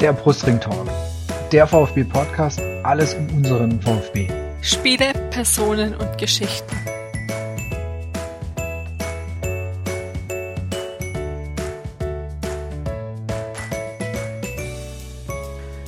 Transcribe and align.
der 0.00 0.12
Brustring 0.12 0.60
Talk, 0.60 0.88
der 1.52 1.66
VfB 1.66 2.04
Podcast, 2.04 2.60
alles 2.82 3.14
um 3.14 3.28
unseren 3.36 3.80
VfB. 3.80 4.28
Spiele, 4.60 5.14
Personen 5.30 5.94
und 5.94 6.18
Geschichten. 6.18 6.76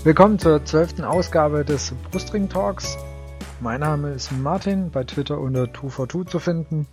Willkommen 0.05 0.39
zur 0.39 0.65
zwölften 0.65 1.05
Ausgabe 1.05 1.67
des 1.67 1.93
Brustring 2.11 2.49
Talks. 2.49 2.97
Mein 3.61 3.81
Name 3.81 4.13
ist 4.13 4.33
Martin, 4.33 4.91
bei 4.91 5.05
Twitter 5.05 5.39
unter 5.39 5.67
242 5.67 6.31
zu 6.31 6.39
finden. 6.39 6.87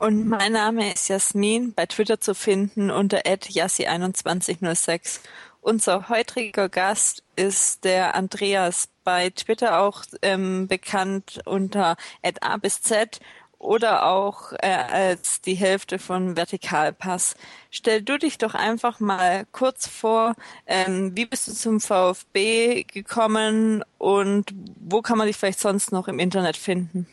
Und 0.00 0.26
mein 0.26 0.52
Name 0.52 0.92
ist 0.92 1.08
Jasmin, 1.08 1.72
bei 1.74 1.86
Twitter 1.86 2.20
zu 2.20 2.34
finden 2.34 2.90
unter 2.90 3.20
@yassi2106. 3.20 5.20
Unser 5.64 6.10
heutiger 6.10 6.68
Gast 6.68 7.22
ist 7.36 7.84
der 7.84 8.14
Andreas, 8.14 8.90
bei 9.02 9.30
Twitter 9.30 9.80
auch 9.80 10.02
ähm, 10.20 10.68
bekannt 10.68 11.40
unter 11.46 11.96
A 12.42 12.56
bis 12.58 12.82
Z 12.82 13.18
oder 13.58 14.04
auch 14.04 14.52
äh, 14.58 14.66
als 14.66 15.40
die 15.40 15.54
Hälfte 15.54 15.98
von 15.98 16.36
Vertikalpass. 16.36 17.34
Stell 17.70 18.02
du 18.02 18.18
dich 18.18 18.36
doch 18.36 18.54
einfach 18.54 19.00
mal 19.00 19.46
kurz 19.52 19.88
vor, 19.88 20.34
ähm, 20.66 21.12
wie 21.16 21.24
bist 21.24 21.48
du 21.48 21.52
zum 21.52 21.80
VfB 21.80 22.84
gekommen 22.84 23.82
und 23.96 24.52
wo 24.78 25.00
kann 25.00 25.16
man 25.16 25.28
dich 25.28 25.38
vielleicht 25.38 25.60
sonst 25.60 25.92
noch 25.92 26.08
im 26.08 26.18
Internet 26.18 26.58
finden? 26.58 27.06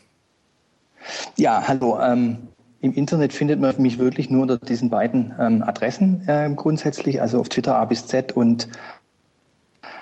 Ja, 1.38 1.66
hallo. 1.66 1.98
Ähm, 2.02 2.48
im 2.82 2.92
Internet 2.94 3.32
findet 3.32 3.60
man 3.60 3.80
mich 3.80 3.98
wirklich 3.98 4.28
nur 4.28 4.42
unter 4.42 4.58
diesen 4.58 4.90
beiden 4.90 5.32
ähm, 5.38 5.62
Adressen 5.62 6.28
äh, 6.28 6.50
grundsätzlich, 6.54 7.22
also 7.22 7.38
auf 7.38 7.48
Twitter 7.48 7.76
A 7.76 7.84
bis 7.84 8.06
Z 8.08 8.32
und 8.32 8.68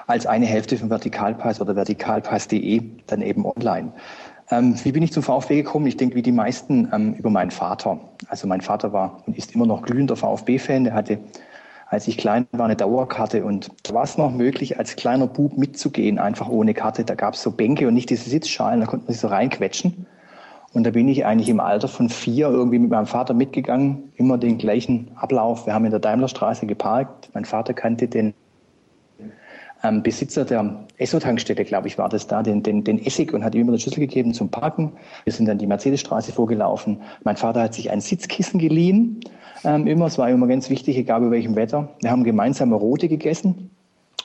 als 0.07 0.27
eine 0.27 0.47
Hälfte 0.47 0.79
von 0.79 0.89
Vertikalpass 0.89 1.61
oder 1.61 1.77
vertikalpass.de 1.77 2.83
dann 3.07 3.21
eben 3.21 3.45
online. 3.45 3.93
Ähm, 4.51 4.75
wie 4.83 4.93
bin 4.93 5.03
ich 5.03 5.13
zum 5.13 5.23
VfB 5.23 5.57
gekommen? 5.57 5.87
Ich 5.87 5.99
denke, 5.99 6.17
wie 6.17 6.23
die 6.23 6.33
meisten 6.33 6.89
ähm, 6.93 7.13
über 7.15 7.29
meinen 7.29 7.51
Vater. 7.51 8.01
Also 8.29 8.49
mein 8.49 8.63
Vater 8.63 8.95
war 8.95 9.23
und 9.27 9.37
ist 9.37 9.55
immer 9.55 9.67
noch 9.67 9.83
glühender 9.83 10.17
VfB-Fan. 10.17 10.85
Der 10.85 10.95
hatte, 10.95 11.19
als 11.87 12.09
ich 12.09 12.17
klein 12.17 12.47
war, 12.53 12.65
eine 12.65 12.77
Dauerkarte 12.77 13.45
und 13.45 13.69
da 13.83 13.93
war 13.93 14.05
es 14.05 14.17
noch 14.17 14.33
möglich, 14.33 14.79
als 14.79 14.97
kleiner 14.97 15.27
Bub 15.27 15.59
mitzugehen, 15.59 16.19
einfach 16.19 16.49
ohne 16.49 16.73
Karte. 16.73 17.05
Da 17.05 17.15
gab 17.15 17.35
es 17.35 17.43
so 17.43 17.51
Bänke 17.51 17.87
und 17.87 17.93
nicht 17.95 18.09
diese 18.09 18.31
Sitzschalen, 18.31 18.81
da 18.81 18.87
konnte 18.87 19.05
man 19.05 19.13
sich 19.13 19.21
so 19.21 19.29
reinquetschen. 19.29 20.07
Und 20.73 20.85
da 20.85 20.91
bin 20.91 21.09
ich 21.09 21.27
eigentlich 21.27 21.49
im 21.49 21.59
Alter 21.59 21.89
von 21.89 22.09
vier 22.09 22.49
irgendwie 22.49 22.79
mit 22.79 22.91
meinem 22.91 23.07
Vater 23.07 23.35
mitgegangen, 23.35 24.13
immer 24.17 24.39
den 24.39 24.57
gleichen 24.59 25.11
Ablauf. 25.17 25.67
Wir 25.67 25.75
haben 25.75 25.85
in 25.85 25.91
der 25.91 26.01
Daimlerstraße 26.01 26.67
geparkt. 26.67 27.31
Mein 27.35 27.45
Vater 27.45 27.75
kannte 27.75 28.07
den 28.07 28.35
ähm, 29.83 30.03
Besitzer 30.03 30.45
der 30.45 30.85
Esso-Tankstelle, 30.99 31.65
glaube 31.65 31.89
ich, 31.89 31.99
war 31.99 32.09
das 32.09 32.27
da, 32.27 32.43
den, 32.43 32.63
den, 32.63 32.85
den 32.85 33.05
Essig 33.05 33.33
und 33.33 33.45
hat 33.45 33.55
ihm 33.55 33.63
immer 33.63 33.73
den 33.73 33.81
Schlüssel 33.81 34.01
gegeben 34.01 34.35
zum 34.35 34.51
Parken. 34.51 34.93
Wir 35.25 35.33
sind 35.33 35.47
dann 35.47 35.59
die 35.59 35.67
Mercedesstraße 35.67 36.33
vorgelaufen. 36.33 37.01
Mein 37.25 37.37
Vater 37.37 37.63
hat 37.63 37.75
sich 37.75 37.91
ein 37.91 38.01
Sitzkissen 38.01 38.61
geliehen. 38.61 39.21
Ähm, 39.65 39.87
immer, 39.87 40.07
es 40.07 40.19
war 40.19 40.31
immer 40.31 40.47
ganz 40.47 40.71
wichtig, 40.71 40.97
egal 40.97 41.21
bei 41.21 41.31
welchem 41.31 41.57
Wetter. 41.57 41.89
Wir 42.01 42.11
haben 42.11 42.25
gemeinsam 42.25 42.73
Rote 42.73 43.09
gegessen. 43.09 43.71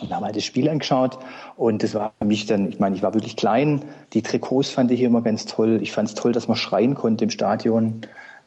Und 0.01 0.13
haben 0.13 0.25
halt 0.25 0.35
das 0.35 0.43
Spiel 0.43 0.67
angeschaut 0.67 1.17
und 1.55 1.81
das 1.81 1.93
war 1.93 2.11
für 2.19 2.25
mich 2.25 2.45
dann, 2.45 2.67
ich 2.67 2.79
meine, 2.79 2.97
ich 2.97 3.03
war 3.03 3.13
wirklich 3.13 3.37
klein. 3.37 3.85
Die 4.11 4.21
Trikots 4.21 4.69
fand 4.69 4.91
ich 4.91 5.01
immer 5.01 5.21
ganz 5.21 5.45
toll. 5.45 5.79
Ich 5.81 5.93
fand 5.93 6.09
es 6.09 6.15
toll, 6.15 6.33
dass 6.33 6.49
man 6.49 6.57
schreien 6.57 6.95
konnte 6.95 7.23
im 7.23 7.29
Stadion. 7.29 8.01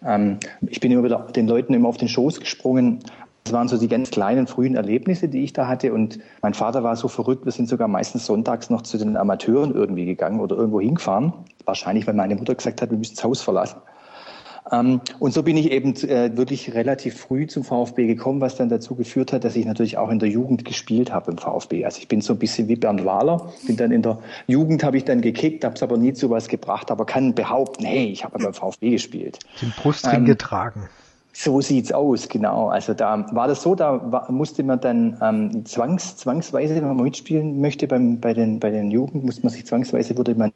Ähm, 0.05 0.39
ich 0.67 0.81
bin 0.81 0.93
immer 0.93 1.05
wieder 1.05 1.21
den 1.35 1.49
Leuten 1.49 1.73
immer 1.73 1.89
auf 1.89 1.97
den 1.97 2.09
Schoß 2.09 2.41
gesprungen. 2.41 3.01
Das 3.45 3.55
waren 3.55 3.69
so 3.69 3.79
die 3.79 3.89
ganz 3.89 4.11
kleinen 4.11 4.47
frühen 4.47 4.77
Erlebnisse, 4.77 5.27
die 5.27 5.43
ich 5.43 5.55
da 5.55 5.67
hatte. 5.67 5.95
Und 5.95 6.19
mein 6.43 6.53
Vater 6.53 6.83
war 6.83 6.97
so 6.97 7.09
verrückt, 7.09 7.47
wir 7.47 7.53
sind 7.53 7.67
sogar 7.67 7.89
meistens 7.89 8.27
sonntags 8.27 8.69
noch 8.69 8.83
zu 8.83 8.99
den 8.99 9.17
Amateuren 9.17 9.75
irgendwie 9.75 10.05
gegangen 10.05 10.41
oder 10.41 10.55
irgendwo 10.55 10.83
hingefahren. 10.83 11.33
Wahrscheinlich, 11.65 12.07
weil 12.07 12.13
meine 12.13 12.37
Mutter 12.37 12.55
gesagt 12.55 12.83
hat, 12.83 12.91
wir 12.91 12.99
müssen 12.99 13.17
das 13.17 13.25
Haus 13.25 13.41
verlassen. 13.41 13.79
Ähm, 14.71 15.01
und 15.19 15.33
so 15.33 15.43
bin 15.43 15.57
ich 15.57 15.71
eben 15.71 15.95
äh, 15.97 16.37
wirklich 16.37 16.75
relativ 16.75 17.19
früh 17.19 17.47
zum 17.47 17.65
VfB 17.65 18.07
gekommen, 18.07 18.41
was 18.41 18.57
dann 18.57 18.69
dazu 18.69 18.95
geführt 18.95 19.33
hat, 19.33 19.45
dass 19.45 19.57
ich 19.57 19.65
natürlich 19.65 19.99
auch 19.99 20.11
in 20.11 20.19
der 20.19 20.29
Jugend 20.29 20.65
gespielt 20.65 21.13
habe 21.13 21.33
im 21.33 21.39
VfB. 21.39 21.85
Also 21.85 21.99
ich 21.99 22.09
bin 22.09 22.21
so 22.21 22.35
ein 22.35 22.39
bisschen 22.39 22.69
wie 22.69 22.77
Bernd 22.77 23.05
Wahler, 23.05 23.53
bin 23.67 23.77
dann 23.77 23.93
in 23.93 24.03
der 24.03 24.19
Jugend 24.47 24.85
habe 24.85 24.97
ich 24.97 25.05
dann 25.05 25.21
gekickt, 25.21 25.65
habe 25.65 25.75
es 25.75 25.83
aber 25.83 25.97
nie 25.97 26.13
zu 26.13 26.31
was 26.31 26.49
gebracht, 26.49 26.91
aber 26.91 27.07
kann 27.07 27.35
behaupten, 27.35 27.85
hey, 27.85 28.07
ich 28.07 28.25
habe 28.25 28.39
beim 28.39 28.55
VfB 28.55 28.91
gespielt. 28.91 29.39
Den 29.63 29.73
Brustring 29.81 30.21
ähm, 30.21 30.25
getragen. 30.27 30.89
So 31.33 31.61
sieht's 31.61 31.93
aus, 31.93 32.29
genau. 32.29 32.69
Also 32.69 32.95
da 32.95 33.27
war 33.33 33.47
das 33.47 33.63
so, 33.63 33.75
da 33.75 34.11
war, 34.11 34.31
musste 34.33 34.65
man 34.65 34.81
dann 34.81 35.17
ähm, 35.23 35.65
zwangs, 35.65 36.17
zwangsweise, 36.17 36.75
wenn 36.75 36.85
man 36.85 36.97
mitspielen 36.97 37.61
möchte 37.61 37.87
beim, 37.87 38.19
bei 38.19 38.35
den, 38.35 38.59
bei 38.59 38.71
den 38.71 38.91
Jugend, 38.91 39.25
musste 39.25 39.43
man 39.43 39.53
sich 39.53 39.65
zwangsweise, 39.65 40.17
wurde 40.17 40.35
man 40.35 40.53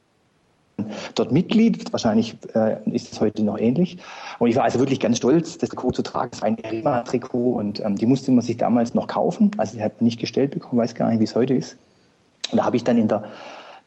dort 1.15 1.33
Mitglied. 1.33 1.93
Wahrscheinlich 1.93 2.37
äh, 2.55 2.77
ist 2.91 3.13
es 3.13 3.21
heute 3.21 3.43
noch 3.43 3.59
ähnlich. 3.59 3.99
Und 4.39 4.49
ich 4.49 4.57
war 4.57 4.65
also 4.65 4.79
wirklich 4.79 5.01
ganz 5.01 5.19
stolz, 5.19 5.59
das 5.59 5.71
Trikot 5.71 5.93
zu 5.93 6.03
tragen. 6.03 6.31
Es 6.33 6.41
war 6.41 6.49
ein 6.49 6.57
Rema-Trikot 6.57 7.53
und 7.53 7.81
ähm, 7.81 7.97
die 7.97 8.07
musste 8.07 8.31
man 8.33 8.43
sich 8.43 8.57
damals 8.57 8.95
noch 8.95 9.07
kaufen. 9.07 9.51
Also 9.57 9.81
hat 9.81 10.01
man 10.01 10.07
nicht 10.07 10.21
gestellt 10.21 10.53
bekommen, 10.53 10.81
weiß 10.81 10.95
gar 10.95 11.11
nicht, 11.11 11.21
wie 11.21 11.25
es 11.25 11.35
heute 11.35 11.55
ist. 11.55 11.77
Und 12.51 12.59
da 12.59 12.65
habe 12.65 12.77
ich 12.77 12.85
dann 12.85 12.99
in 12.99 13.09
der 13.09 13.25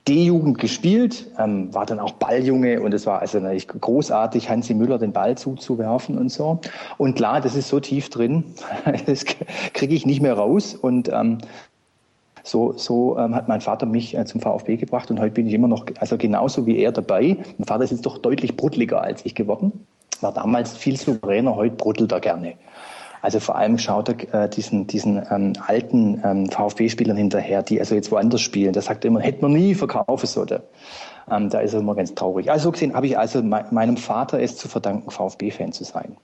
D-Jugend 0.07 0.59
gespielt, 0.59 1.25
ähm, 1.39 1.73
war 1.73 1.85
dann 1.85 1.99
auch 1.99 2.11
Balljunge 2.11 2.79
und 2.81 2.93
es 2.93 3.07
war 3.07 3.21
also 3.21 3.39
natürlich 3.39 3.67
großartig, 3.67 4.49
Hansi 4.49 4.75
Müller 4.75 4.99
den 4.99 5.11
Ball 5.11 5.35
zuzuwerfen 5.35 6.17
und 6.17 6.29
so. 6.29 6.59
Und 6.97 7.15
klar, 7.15 7.41
das 7.41 7.55
ist 7.55 7.69
so 7.69 7.79
tief 7.79 8.09
drin, 8.09 8.43
das 9.07 9.25
kriege 9.73 9.95
ich 9.95 10.05
nicht 10.05 10.21
mehr 10.21 10.35
raus. 10.35 10.75
Und 10.75 11.09
ähm, 11.11 11.39
so, 12.45 12.73
so 12.73 13.17
ähm, 13.17 13.35
hat 13.35 13.47
mein 13.47 13.61
Vater 13.61 13.85
mich 13.85 14.15
äh, 14.15 14.23
zum 14.25 14.39
VfB 14.39 14.77
gebracht 14.77 15.09
und 15.09 15.19
heute 15.19 15.31
bin 15.31 15.47
ich 15.47 15.53
immer 15.53 15.67
noch, 15.67 15.85
also 15.99 16.17
genauso 16.17 16.65
wie 16.65 16.77
er 16.77 16.91
dabei. 16.91 17.37
Mein 17.57 17.67
Vater 17.67 17.83
ist 17.83 17.91
jetzt 17.91 18.05
doch 18.05 18.19
deutlich 18.19 18.55
bruddeliger 18.55 19.01
als 19.01 19.25
ich 19.25 19.33
geworden. 19.33 19.85
War 20.21 20.31
damals 20.31 20.77
viel 20.77 20.95
souveräner, 20.95 21.55
heute 21.55 21.75
bruddelt 21.75 22.11
er 22.11 22.19
gerne. 22.19 22.53
Also 23.23 23.39
vor 23.39 23.55
allem 23.55 23.79
schaut 23.79 24.09
er 24.09 24.43
äh, 24.43 24.49
diesen, 24.49 24.85
diesen 24.85 25.25
ähm, 25.31 25.53
alten 25.65 26.21
ähm, 26.23 26.47
VfB-Spielern 26.47 27.17
hinterher, 27.17 27.63
die 27.63 27.79
also 27.79 27.95
jetzt 27.95 28.11
woanders 28.11 28.41
spielen. 28.41 28.71
Da 28.71 28.81
sagt 28.81 29.03
er 29.03 29.07
immer, 29.09 29.21
hätte 29.21 29.41
man 29.41 29.53
nie 29.53 29.73
verkaufen 29.73 30.27
sollen. 30.27 30.59
Ähm, 31.31 31.49
da 31.49 31.59
ist 31.59 31.73
er 31.73 31.79
immer 31.79 31.95
ganz 31.95 32.13
traurig. 32.13 32.51
Also 32.51 32.65
so 32.65 32.71
gesehen 32.71 32.93
habe 32.93 33.07
ich 33.07 33.17
also 33.17 33.41
me 33.41 33.65
meinem 33.71 33.97
Vater 33.97 34.39
es 34.39 34.57
zu 34.57 34.67
verdanken, 34.67 35.09
VfB-Fan 35.09 35.71
zu 35.71 35.83
sein. 35.83 36.17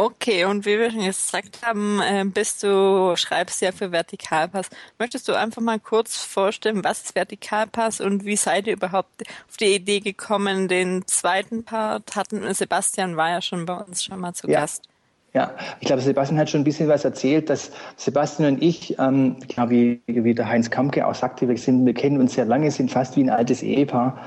Okay, 0.00 0.46
und 0.46 0.64
wie 0.64 0.78
wir 0.78 0.90
schon 0.90 1.04
gesagt 1.04 1.58
haben, 1.60 2.00
äh, 2.00 2.24
bist 2.24 2.62
du, 2.62 3.14
schreibst 3.16 3.60
ja 3.60 3.70
für 3.70 3.92
Vertikalpass. 3.92 4.70
Möchtest 4.98 5.28
du 5.28 5.34
einfach 5.34 5.60
mal 5.60 5.78
kurz 5.78 6.16
vorstellen, 6.16 6.82
was 6.82 7.02
ist 7.02 7.14
Vertikalpass 7.14 8.00
und 8.00 8.24
wie 8.24 8.36
seid 8.36 8.66
ihr 8.66 8.72
überhaupt 8.72 9.24
auf 9.46 9.58
die 9.58 9.74
Idee 9.74 10.00
gekommen? 10.00 10.68
Den 10.68 11.06
zweiten 11.06 11.64
Part 11.64 12.16
hatten, 12.16 12.54
Sebastian 12.54 13.18
war 13.18 13.28
ja 13.28 13.42
schon 13.42 13.66
bei 13.66 13.74
uns 13.74 14.02
schon 14.02 14.20
mal 14.20 14.32
zu 14.32 14.48
ja. 14.48 14.60
Gast. 14.60 14.89
Ja, 15.32 15.52
ich 15.78 15.86
glaube, 15.86 16.02
Sebastian 16.02 16.40
hat 16.40 16.50
schon 16.50 16.62
ein 16.62 16.64
bisschen 16.64 16.88
was 16.88 17.04
erzählt, 17.04 17.50
dass 17.50 17.70
Sebastian 17.96 18.54
und 18.54 18.62
ich, 18.62 18.98
ähm, 18.98 19.36
genau 19.46 19.70
wie, 19.70 20.00
wie 20.08 20.34
der 20.34 20.48
Heinz 20.48 20.70
Kampke 20.70 21.06
auch 21.06 21.14
sagte, 21.14 21.48
wir, 21.48 21.56
sind, 21.56 21.86
wir 21.86 21.94
kennen 21.94 22.20
uns 22.20 22.34
sehr 22.34 22.46
lange, 22.46 22.68
sind 22.72 22.90
fast 22.90 23.16
wie 23.16 23.22
ein 23.22 23.30
altes 23.30 23.62
Ehepaar, 23.62 24.18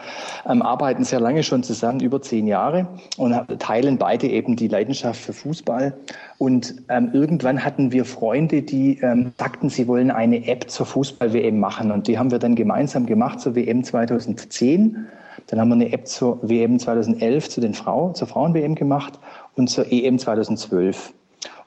ähm, 0.47 0.61
arbeiten 0.61 1.03
sehr 1.03 1.19
lange 1.19 1.43
schon 1.43 1.61
zusammen, 1.61 1.99
über 1.99 2.21
zehn 2.21 2.47
Jahre 2.47 2.87
und 3.17 3.35
teilen 3.59 3.97
beide 3.97 4.27
eben 4.27 4.55
die 4.55 4.69
Leidenschaft 4.69 5.19
für 5.19 5.33
Fußball. 5.33 5.93
Und 6.37 6.75
ähm, 6.87 7.09
irgendwann 7.11 7.65
hatten 7.65 7.91
wir 7.91 8.05
Freunde, 8.05 8.61
die 8.61 8.99
ähm, 9.01 9.33
sagten, 9.37 9.67
sie 9.67 9.89
wollen 9.89 10.09
eine 10.09 10.47
App 10.47 10.71
zur 10.71 10.85
Fußball-WM 10.85 11.59
machen 11.59 11.91
und 11.91 12.07
die 12.07 12.17
haben 12.17 12.31
wir 12.31 12.39
dann 12.39 12.55
gemeinsam 12.55 13.05
gemacht 13.05 13.41
zur 13.41 13.55
WM 13.55 13.83
2010. 13.83 15.05
Dann 15.47 15.59
haben 15.59 15.67
wir 15.67 15.75
eine 15.75 15.91
App 15.91 16.07
zur 16.07 16.39
WM 16.41 16.79
2011 16.79 17.49
zu 17.49 17.59
den 17.59 17.73
Frauen, 17.73 18.15
zur 18.15 18.29
Frauen-WM 18.29 18.75
gemacht 18.75 19.19
und 19.55 19.69
zur 19.69 19.91
EM 19.91 20.19
2012. 20.19 21.13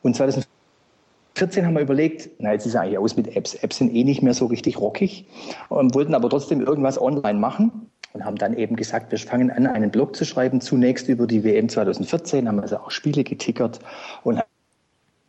Und 0.03 0.17
2014 0.17 1.67
haben 1.67 1.75
wir 1.75 1.83
überlegt, 1.83 2.31
na, 2.39 2.53
jetzt 2.53 2.67
ist 2.67 2.75
es 2.75 2.81
eigentlich 2.81 2.99
aus 2.99 3.17
mit 3.17 3.37
Apps. 3.37 3.55
Apps 3.55 3.79
sind 3.79 3.95
eh 3.95 4.05
nicht 4.05 4.23
mehr 4.23 4.35
so 4.35 4.47
richtig 4.47 4.79
rockig 4.79 5.27
und 5.69 5.95
wollten 5.95 6.15
aber 6.15 6.29
trotzdem 6.29 6.61
irgendwas 6.61 7.01
online 7.01 7.39
machen 7.39 7.91
und 8.13 8.25
haben 8.25 8.37
dann 8.37 8.57
eben 8.57 8.77
gesagt, 8.77 9.13
wir 9.13 9.19
fangen 9.19 9.51
an, 9.51 9.67
einen 9.67 9.91
Blog 9.91 10.17
zu 10.17 10.25
schreiben, 10.25 10.61
zunächst 10.61 11.09
über 11.09 11.27
die 11.27 11.45
WM 11.45 11.69
2014, 11.69 12.49
haben 12.49 12.61
also 12.61 12.79
auch 12.79 12.91
Spiele 12.91 13.25
getickert 13.25 13.81
und 14.25 14.43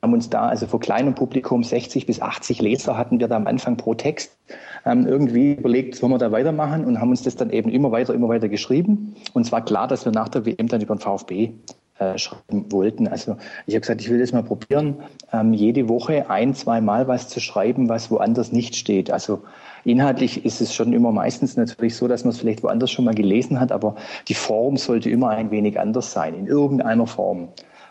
haben 0.02 0.14
uns 0.14 0.30
da, 0.30 0.48
also 0.48 0.68
vor 0.68 0.80
kleinem 0.80 1.16
Publikum, 1.16 1.64
60 1.64 2.06
bis 2.06 2.22
80 2.22 2.62
Leser 2.62 2.98
hatten 2.98 3.20
wir 3.20 3.28
da 3.28 3.36
am 3.36 3.48
Anfang 3.48 3.78
pro 3.78 3.94
Text, 3.94 4.38
ähm, 4.86 5.08
irgendwie 5.08 5.54
überlegt, 5.54 5.96
sollen 5.96 6.12
wir 6.12 6.18
da 6.18 6.32
weitermachen 6.32 6.86
und 6.86 7.02
haben 7.02 7.10
uns 7.10 7.24
das 7.24 7.36
dann 7.36 7.50
eben 7.50 7.70
immer 7.70 7.92
weiter, 7.92 8.14
immer 8.14 8.30
weiter 8.30 8.48
geschrieben. 8.48 9.16
Und 9.34 9.46
zwar 9.46 9.66
klar, 9.66 9.88
dass 9.88 10.06
wir 10.06 10.12
nach 10.12 10.30
der 10.30 10.46
WM 10.46 10.68
dann 10.68 10.82
über 10.82 10.96
den 10.96 11.02
VfB 11.02 11.52
äh, 12.00 12.18
schreiben 12.18 12.72
wollten. 12.72 13.08
Also 13.08 13.38
ich 13.66 13.74
habe 13.74 13.82
gesagt, 13.82 14.02
ich 14.02 14.10
will 14.10 14.20
das 14.20 14.32
mal 14.32 14.44
probieren, 14.44 14.98
ähm, 15.34 15.54
jede 15.54 15.90
Woche 15.90 16.30
ein, 16.30 16.54
zwei 16.54 16.82
Mal 16.82 17.08
was 17.08 17.28
zu 17.28 17.40
schreiben, 17.40 17.90
was 17.90 18.12
woanders 18.12 18.52
nicht 18.52 18.76
steht. 18.76 19.12
Also 19.12 19.44
inhaltlich 19.84 20.46
ist 20.46 20.62
es 20.62 20.74
schon 20.74 20.94
immer 20.94 21.12
meistens 21.12 21.58
natürlich 21.58 21.96
so, 21.96 22.08
dass 22.08 22.24
man 22.24 22.32
es 22.32 22.40
vielleicht 22.40 22.64
woanders 22.64 22.92
schon 22.92 23.06
mal 23.06 23.16
gelesen 23.16 23.60
hat, 23.60 23.72
aber 23.72 23.96
die 24.28 24.34
Form 24.34 24.78
sollte 24.78 25.10
immer 25.10 25.30
ein 25.30 25.52
wenig 25.52 25.80
anders 25.80 26.12
sein, 26.12 26.36
in 26.36 26.48
irgendeiner 26.48 27.08
Form. 27.08 27.50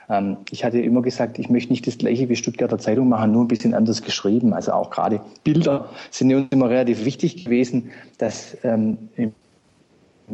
Ähm, 0.08 0.36
ich 0.50 0.64
hatte 0.64 0.78
immer 0.80 1.02
gesagt, 1.02 1.38
ich 1.38 1.48
möchte 1.48 1.72
nicht 1.72 1.86
das 1.86 1.98
gleiche 1.98 2.28
wie 2.28 2.36
Stuttgarter 2.36 2.78
Zeitung 2.78 3.08
machen, 3.08 3.32
nur 3.32 3.44
ein 3.44 3.48
bisschen 3.48 3.74
anders 3.74 4.02
geschrieben. 4.02 4.52
Also 4.52 4.72
auch 4.72 4.90
gerade 4.90 5.20
Bilder 5.44 5.88
sind 6.10 6.32
uns 6.32 6.46
immer 6.50 6.70
relativ 6.70 7.04
wichtig 7.04 7.44
gewesen, 7.44 7.90
dass 8.18 8.56
ähm, 8.62 8.98
im 9.16 9.32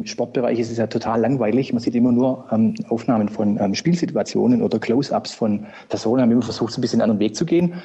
Sportbereich 0.03 0.59
ist 0.59 0.71
es 0.71 0.77
ja 0.77 0.87
total 0.87 1.21
langweilig. 1.21 1.71
Man 1.71 1.81
sieht 1.81 1.95
immer 1.95 2.11
nur 2.11 2.45
ähm, 2.51 2.73
Aufnahmen 2.89 3.29
von 3.29 3.59
ähm, 3.59 3.75
Spielsituationen 3.75 4.61
oder 4.61 4.79
Close-ups 4.79 5.33
von 5.33 5.67
Personen. 5.89 6.21
Haben 6.21 6.31
immer 6.31 6.41
versucht, 6.41 6.73
so 6.73 6.79
ein 6.79 6.81
bisschen 6.81 7.01
einen 7.01 7.11
anderen 7.11 7.19
Weg 7.19 7.35
zu 7.35 7.45
gehen 7.45 7.75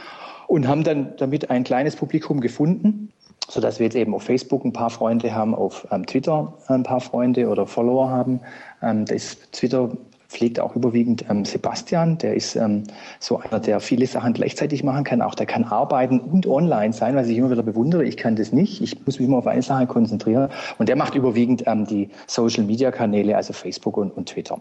und 0.47 0.67
haben 0.67 0.83
dann 0.83 1.15
damit 1.19 1.51
ein 1.51 1.65
kleines 1.65 1.95
Publikum 1.95 2.41
gefunden, 2.41 3.13
so 3.49 3.61
dass 3.61 3.79
wir 3.79 3.85
jetzt 3.85 3.97
eben 3.97 4.15
auf 4.15 4.23
Facebook 4.23 4.65
ein 4.65 4.73
paar 4.73 4.91
Freunde 4.91 5.35
haben, 5.35 5.55
auf 5.55 5.87
ähm, 5.91 6.07
Twitter 6.07 6.55
ein 6.67 6.83
paar 6.83 7.01
Freunde 7.01 7.49
oder 7.49 7.67
Follower 7.67 8.09
haben. 8.09 8.41
Ähm, 8.83 9.05
da 9.05 9.15
ist 9.15 9.53
Twitter 9.53 9.91
pflegt 10.29 10.61
auch 10.61 10.77
überwiegend 10.77 11.25
ähm, 11.29 11.45
Sebastian. 11.45 12.19
Der 12.19 12.35
ist 12.35 12.55
ähm, 12.55 12.85
so 13.19 13.39
einer, 13.39 13.61
der 13.61 13.81
viele 13.81 14.07
Sachen 14.07 14.35
gleichzeitig 14.35 14.85
machen 14.85 15.05
kann. 15.05 15.23
Auch 15.23 15.35
der 15.35 15.47
kann 15.47 15.65
arbeiten 15.65 16.21
und 16.21 16.47
online 16.47 16.93
sein, 16.93 17.17
was 17.17 17.29
ich 17.29 17.39
immer 17.39 17.51
wieder 17.51 17.63
bewundere. 17.63 18.05
Ich 18.05 18.17
kann 18.17 18.37
das 18.37 18.53
nicht. 18.53 18.83
Ich 18.83 19.05
muss 19.07 19.19
mich 19.19 19.27
immer 19.29 19.39
auf 19.39 19.47
eine 19.47 19.63
Sache 19.63 19.87
konzentrieren. 19.87 20.51
Und 20.79 20.89
der 20.89 20.97
macht 20.97 21.15
überwiegend 21.15 21.65
ähm, 21.67 21.87
die 21.87 22.11
Social-Media-Kanäle, 22.27 23.37
also 23.37 23.53
Facebook 23.53 23.97
und, 23.97 24.11
und 24.17 24.29
Twitter. 24.29 24.61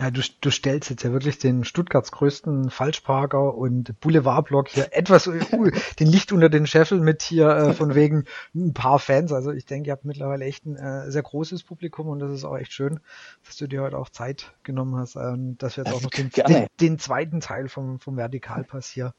Ja, 0.00 0.12
du, 0.12 0.20
du 0.40 0.50
stellst 0.50 0.90
jetzt 0.90 1.02
ja 1.02 1.12
wirklich 1.12 1.38
den 1.38 1.64
Stuttgarts 1.64 2.12
größten 2.12 2.70
Falschparker 2.70 3.54
und 3.54 3.98
Boulevardblock 4.00 4.68
hier 4.68 4.88
etwas 4.92 5.26
uh, 5.26 5.70
den 5.98 6.06
Licht 6.06 6.30
unter 6.30 6.48
den 6.48 6.66
Scheffel 6.66 7.00
mit 7.00 7.22
hier 7.22 7.48
äh, 7.48 7.72
von 7.72 7.94
wegen 7.94 8.24
ein 8.54 8.74
paar 8.74 9.00
Fans. 9.00 9.32
Also 9.32 9.50
ich 9.50 9.66
denke, 9.66 9.88
ihr 9.88 9.92
habt 9.92 10.04
mittlerweile 10.04 10.44
echt 10.44 10.66
ein 10.66 10.76
äh, 10.76 11.10
sehr 11.10 11.22
großes 11.22 11.64
Publikum 11.64 12.08
und 12.08 12.20
das 12.20 12.30
ist 12.30 12.44
auch 12.44 12.56
echt 12.56 12.72
schön, 12.72 13.00
dass 13.44 13.56
du 13.56 13.66
dir 13.66 13.82
heute 13.82 13.98
auch 13.98 14.08
Zeit 14.08 14.52
genommen 14.62 14.96
hast, 14.96 15.16
ähm, 15.16 15.56
dass 15.58 15.76
wir 15.76 15.84
jetzt 15.84 15.94
auch 15.94 16.02
noch 16.02 16.10
den, 16.10 16.30
den, 16.30 16.66
den, 16.80 16.98
zweiten 16.98 17.40
Teil 17.40 17.68
vom, 17.68 17.98
vom 17.98 18.16
Vertikalpass 18.16 18.88
hier 18.88 19.14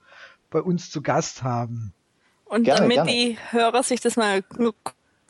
bei 0.50 0.62
uns 0.62 0.90
zu 0.90 1.02
Gast 1.02 1.44
haben. 1.44 1.94
Und 2.46 2.64
gerne, 2.64 2.82
damit 2.82 2.96
gerne. 2.96 3.12
die 3.12 3.38
Hörer 3.52 3.84
sich 3.84 4.00
das 4.00 4.16
mal 4.16 4.44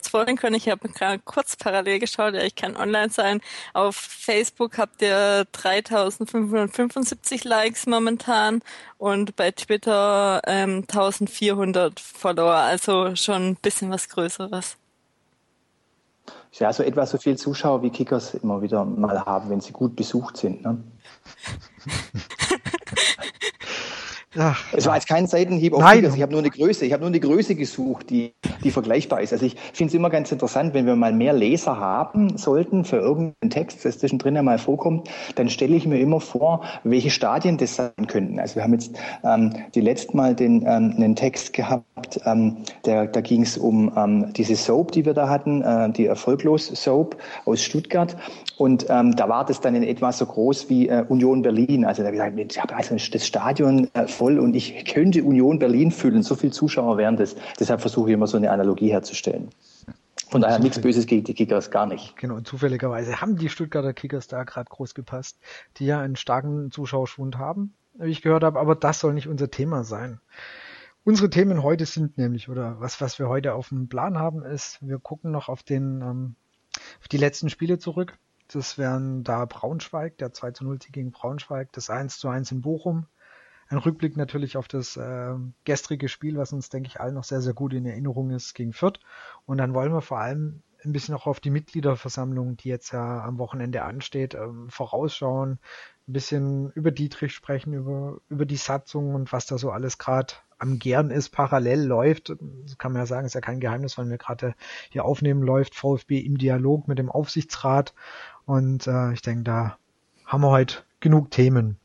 vorstellen 0.08 0.38
können. 0.38 0.56
Ich 0.56 0.70
habe 0.70 0.88
gerade 0.90 1.20
kurz 1.20 1.56
parallel 1.56 2.00
geschaut, 2.00 2.34
ja, 2.34 2.42
ich 2.44 2.56
kann 2.56 2.78
online 2.78 3.10
sein. 3.10 3.42
Auf 3.74 3.96
Facebook 3.96 4.78
habt 4.78 5.02
ihr 5.02 5.46
3575 5.52 7.44
Likes 7.44 7.86
momentan 7.88 8.62
und 8.98 9.36
bei 9.36 9.52
Twitter 9.52 10.42
ähm, 10.46 10.86
1400 10.88 12.00
Follower, 12.00 12.54
also 12.54 13.16
schon 13.16 13.50
ein 13.50 13.56
bisschen 13.56 13.90
was 13.92 14.10
Größeres. 14.10 14.78
Ja, 16.54 16.74
so 16.74 16.84
etwa 16.84 17.06
so 17.06 17.18
viel 17.18 17.38
Zuschauer 17.38 17.84
wie 17.84 17.90
Kickers 17.90 18.34
immer 18.34 18.62
wieder 18.62 18.84
mal 18.84 19.26
haben, 19.26 19.50
wenn 19.50 19.62
sie 19.62 19.72
gut 19.72 19.96
besucht 19.96 20.38
sind. 20.38 20.64
Ne? 20.64 20.84
Ach, 24.38 24.64
es 24.74 24.86
war 24.86 24.94
jetzt 24.94 25.08
kein 25.08 25.26
Seitenhieb 25.26 25.74
auf 25.74 25.82
Nein. 25.82 26.06
Ich 26.16 26.22
habe 26.22 26.32
nur 26.32 26.42
eine 26.42 26.52
Größe. 26.52 26.86
Ich 26.86 26.94
habe 26.94 27.02
nur 27.02 27.10
eine 27.10 27.20
Größe 27.20 27.56
gesucht, 27.56 28.12
die, 28.12 28.36
die 28.64 28.70
vergleichbar 28.70 29.22
ist. 29.22 29.34
Also 29.34 29.48
ich 29.48 29.56
finde 29.74 29.90
es 29.90 29.96
immer 29.96 30.12
ganz 30.12 30.32
interessant, 30.32 30.76
wenn 30.76 30.86
wir 30.86 30.96
mal 30.96 31.12
mehr 31.12 31.34
Leser 31.34 31.80
haben 31.80 32.38
sollten 32.38 32.86
für 32.86 32.98
irgendeinen 32.98 33.50
Text, 33.50 33.84
das 33.86 33.98
zwischendrin 33.98 34.38
einmal 34.38 34.60
vorkommt, 34.60 35.10
dann 35.34 35.50
stelle 35.50 35.76
ich 35.76 35.88
mir 35.88 36.00
immer 36.00 36.20
vor, 36.20 36.64
welche 36.84 37.10
Stadien 37.10 37.58
das 37.58 37.76
sein 37.76 38.08
könnten. 38.08 38.40
Also 38.40 38.58
wir 38.58 38.64
haben 38.64 38.74
jetzt 38.74 38.96
ähm, 39.24 39.56
die 39.74 39.82
letzte 39.82 40.16
Mal 40.16 40.36
den, 40.36 40.62
ähm, 40.62 40.94
einen 40.96 41.16
Text 41.16 41.54
gehabt, 41.54 42.20
ähm, 42.26 42.58
der, 42.86 43.08
da 43.08 43.22
ging 43.22 43.42
es 43.42 43.58
um 43.58 43.92
ähm, 43.98 44.32
diese 44.34 44.56
Soap, 44.56 44.92
die 44.92 45.06
wir 45.06 45.16
da 45.16 45.28
hatten, 45.28 45.64
äh, 45.64 45.90
die 45.90 46.06
Erfolglos 46.06 46.68
Soap 46.68 47.18
aus 47.46 47.64
Stuttgart. 47.64 48.16
Und 48.60 48.86
ähm, 48.90 49.16
da 49.16 49.28
war 49.28 49.46
das 49.46 49.60
dann 49.62 49.74
in 49.74 49.84
etwa 49.84 50.12
so 50.12 50.26
groß 50.26 50.70
wie 50.70 50.90
äh, 50.90 51.04
Union 51.08 51.42
Berlin. 51.42 51.86
Also 51.86 52.04
da 52.04 52.10
habe 52.10 52.42
ich 52.42 52.48
gesagt, 52.50 52.74
also 52.74 52.96
das 52.96 53.26
Stadion 53.26 53.90
äh, 53.94 54.06
voll 54.20 54.38
und 54.38 54.54
ich 54.54 54.86
könnte 54.86 55.24
Union 55.24 55.60
Berlin 55.60 55.92
fühlen. 55.92 56.24
So 56.24 56.36
viele 56.36 56.52
Zuschauer 56.52 56.98
wären 56.98 57.16
das. 57.16 57.36
Deshalb 57.58 57.80
versuche 57.80 58.10
ich 58.10 58.14
immer 58.14 58.28
so 58.28 58.36
eine 58.36 58.52
Analogie 58.52 58.92
herzustellen. 58.92 59.50
Von 60.30 60.42
daher 60.42 60.60
nichts 60.60 60.80
Böses 60.80 61.08
gegen 61.08 61.24
die 61.24 61.34
Kickers, 61.34 61.72
gar 61.72 61.88
nicht. 61.88 62.16
Genau, 62.18 62.36
und 62.36 62.46
zufälligerweise 62.46 63.20
haben 63.22 63.38
die 63.38 63.50
Stuttgarter 63.50 63.94
Kickers 63.94 64.28
da 64.28 64.44
gerade 64.44 64.70
groß 64.70 64.94
gepasst, 64.94 65.40
die 65.78 65.86
ja 65.86 66.02
einen 66.02 66.18
starken 66.18 66.70
Zuschauerschwund 66.70 67.38
haben, 67.38 67.74
wie 67.96 68.12
ich 68.12 68.22
gehört 68.22 68.44
habe, 68.44 68.60
aber 68.60 68.76
das 68.76 69.00
soll 69.00 69.14
nicht 69.14 69.28
unser 69.28 69.50
Thema 69.50 69.84
sein. 69.84 70.20
Unsere 71.04 71.30
Themen 71.30 71.64
heute 71.64 71.86
sind 71.86 72.18
nämlich, 72.18 72.50
oder 72.50 72.80
was, 72.80 73.02
was 73.02 73.18
wir 73.18 73.30
heute 73.30 73.54
auf 73.54 73.70
dem 73.70 73.88
Plan 73.88 74.20
haben, 74.20 74.44
ist, 74.44 74.78
wir 74.82 75.00
gucken 75.00 75.32
noch 75.32 75.50
auf 75.50 75.64
den, 75.64 76.02
ähm, 76.02 76.36
auf 77.00 77.08
die 77.08 77.18
letzten 77.18 77.50
Spiele 77.50 77.80
zurück. 77.80 78.18
Das 78.52 78.78
wären 78.78 79.24
da 79.24 79.46
Braunschweig, 79.46 80.18
der 80.18 80.34
2 80.34 80.52
zu 80.52 80.66
0 80.66 80.82
Sieg 80.82 80.94
gegen 80.94 81.12
Braunschweig, 81.12 81.72
das 81.72 81.90
1 81.90 82.20
zu 82.20 82.28
1 82.28 82.52
in 82.52 82.62
Bochum. 82.62 83.08
Ein 83.70 83.78
Rückblick 83.78 84.18
natürlich 84.18 84.58
auf 84.58 84.68
das 84.68 84.98
äh, 84.98 85.36
gestrige 85.64 86.10
Spiel, 86.10 86.38
was 86.38 86.54
uns, 86.54 86.70
denke 86.70 86.88
ich, 86.88 87.00
allen 87.00 87.14
noch 87.14 87.24
sehr, 87.24 87.42
sehr 87.42 87.54
gut 87.54 87.74
in 87.74 87.86
Erinnerung 87.86 88.32
ist 88.32 88.56
gegen 88.56 88.74
Fürth. 88.74 89.00
Und 89.46 89.60
dann 89.60 89.76
wollen 89.76 89.94
wir 89.94 90.02
vor 90.02 90.20
allem 90.20 90.64
ein 90.84 90.92
bisschen 90.92 91.14
auch 91.14 91.28
auf 91.28 91.40
die 91.40 91.52
Mitgliederversammlung, 91.52 92.58
die 92.58 92.70
jetzt 92.70 92.92
ja 92.92 93.24
am 93.24 93.38
Wochenende 93.38 93.84
ansteht, 93.84 94.34
ähm, 94.34 94.70
vorausschauen, 94.70 95.60
ein 96.08 96.14
bisschen 96.14 96.72
über 96.72 96.90
Dietrich 96.90 97.34
sprechen, 97.34 97.74
über, 97.74 98.18
über 98.30 98.46
die 98.46 98.56
Satzung 98.56 99.14
und 99.14 99.32
was 99.32 99.46
da 99.46 99.60
so 99.60 99.70
alles 99.70 100.00
gerade 100.00 100.34
am 100.58 100.80
Gern 100.80 101.12
ist, 101.12 101.30
parallel 101.30 101.84
läuft. 101.84 102.34
Das 102.66 102.78
kann 102.80 102.92
man 102.94 103.02
ja 103.02 103.06
sagen, 103.06 103.28
ist 103.28 103.36
ja 103.36 103.42
kein 103.42 103.60
Geheimnis, 103.60 103.98
weil 103.98 104.10
wir 104.10 104.18
gerade 104.18 104.56
hier 104.90 105.06
aufnehmen 105.06 105.44
läuft, 105.44 105.76
VfB 105.76 106.20
im 106.20 106.38
Dialog 106.38 106.88
mit 106.88 106.98
dem 106.98 107.12
Aufsichtsrat 107.12 107.94
und 108.46 108.88
äh, 108.88 109.14
ich 109.14 109.22
denke, 109.22 109.44
da 109.44 109.78
haben 110.26 110.42
wir 110.42 110.50
heute 110.50 110.84
genug 111.00 111.30
Themen. 111.32 111.78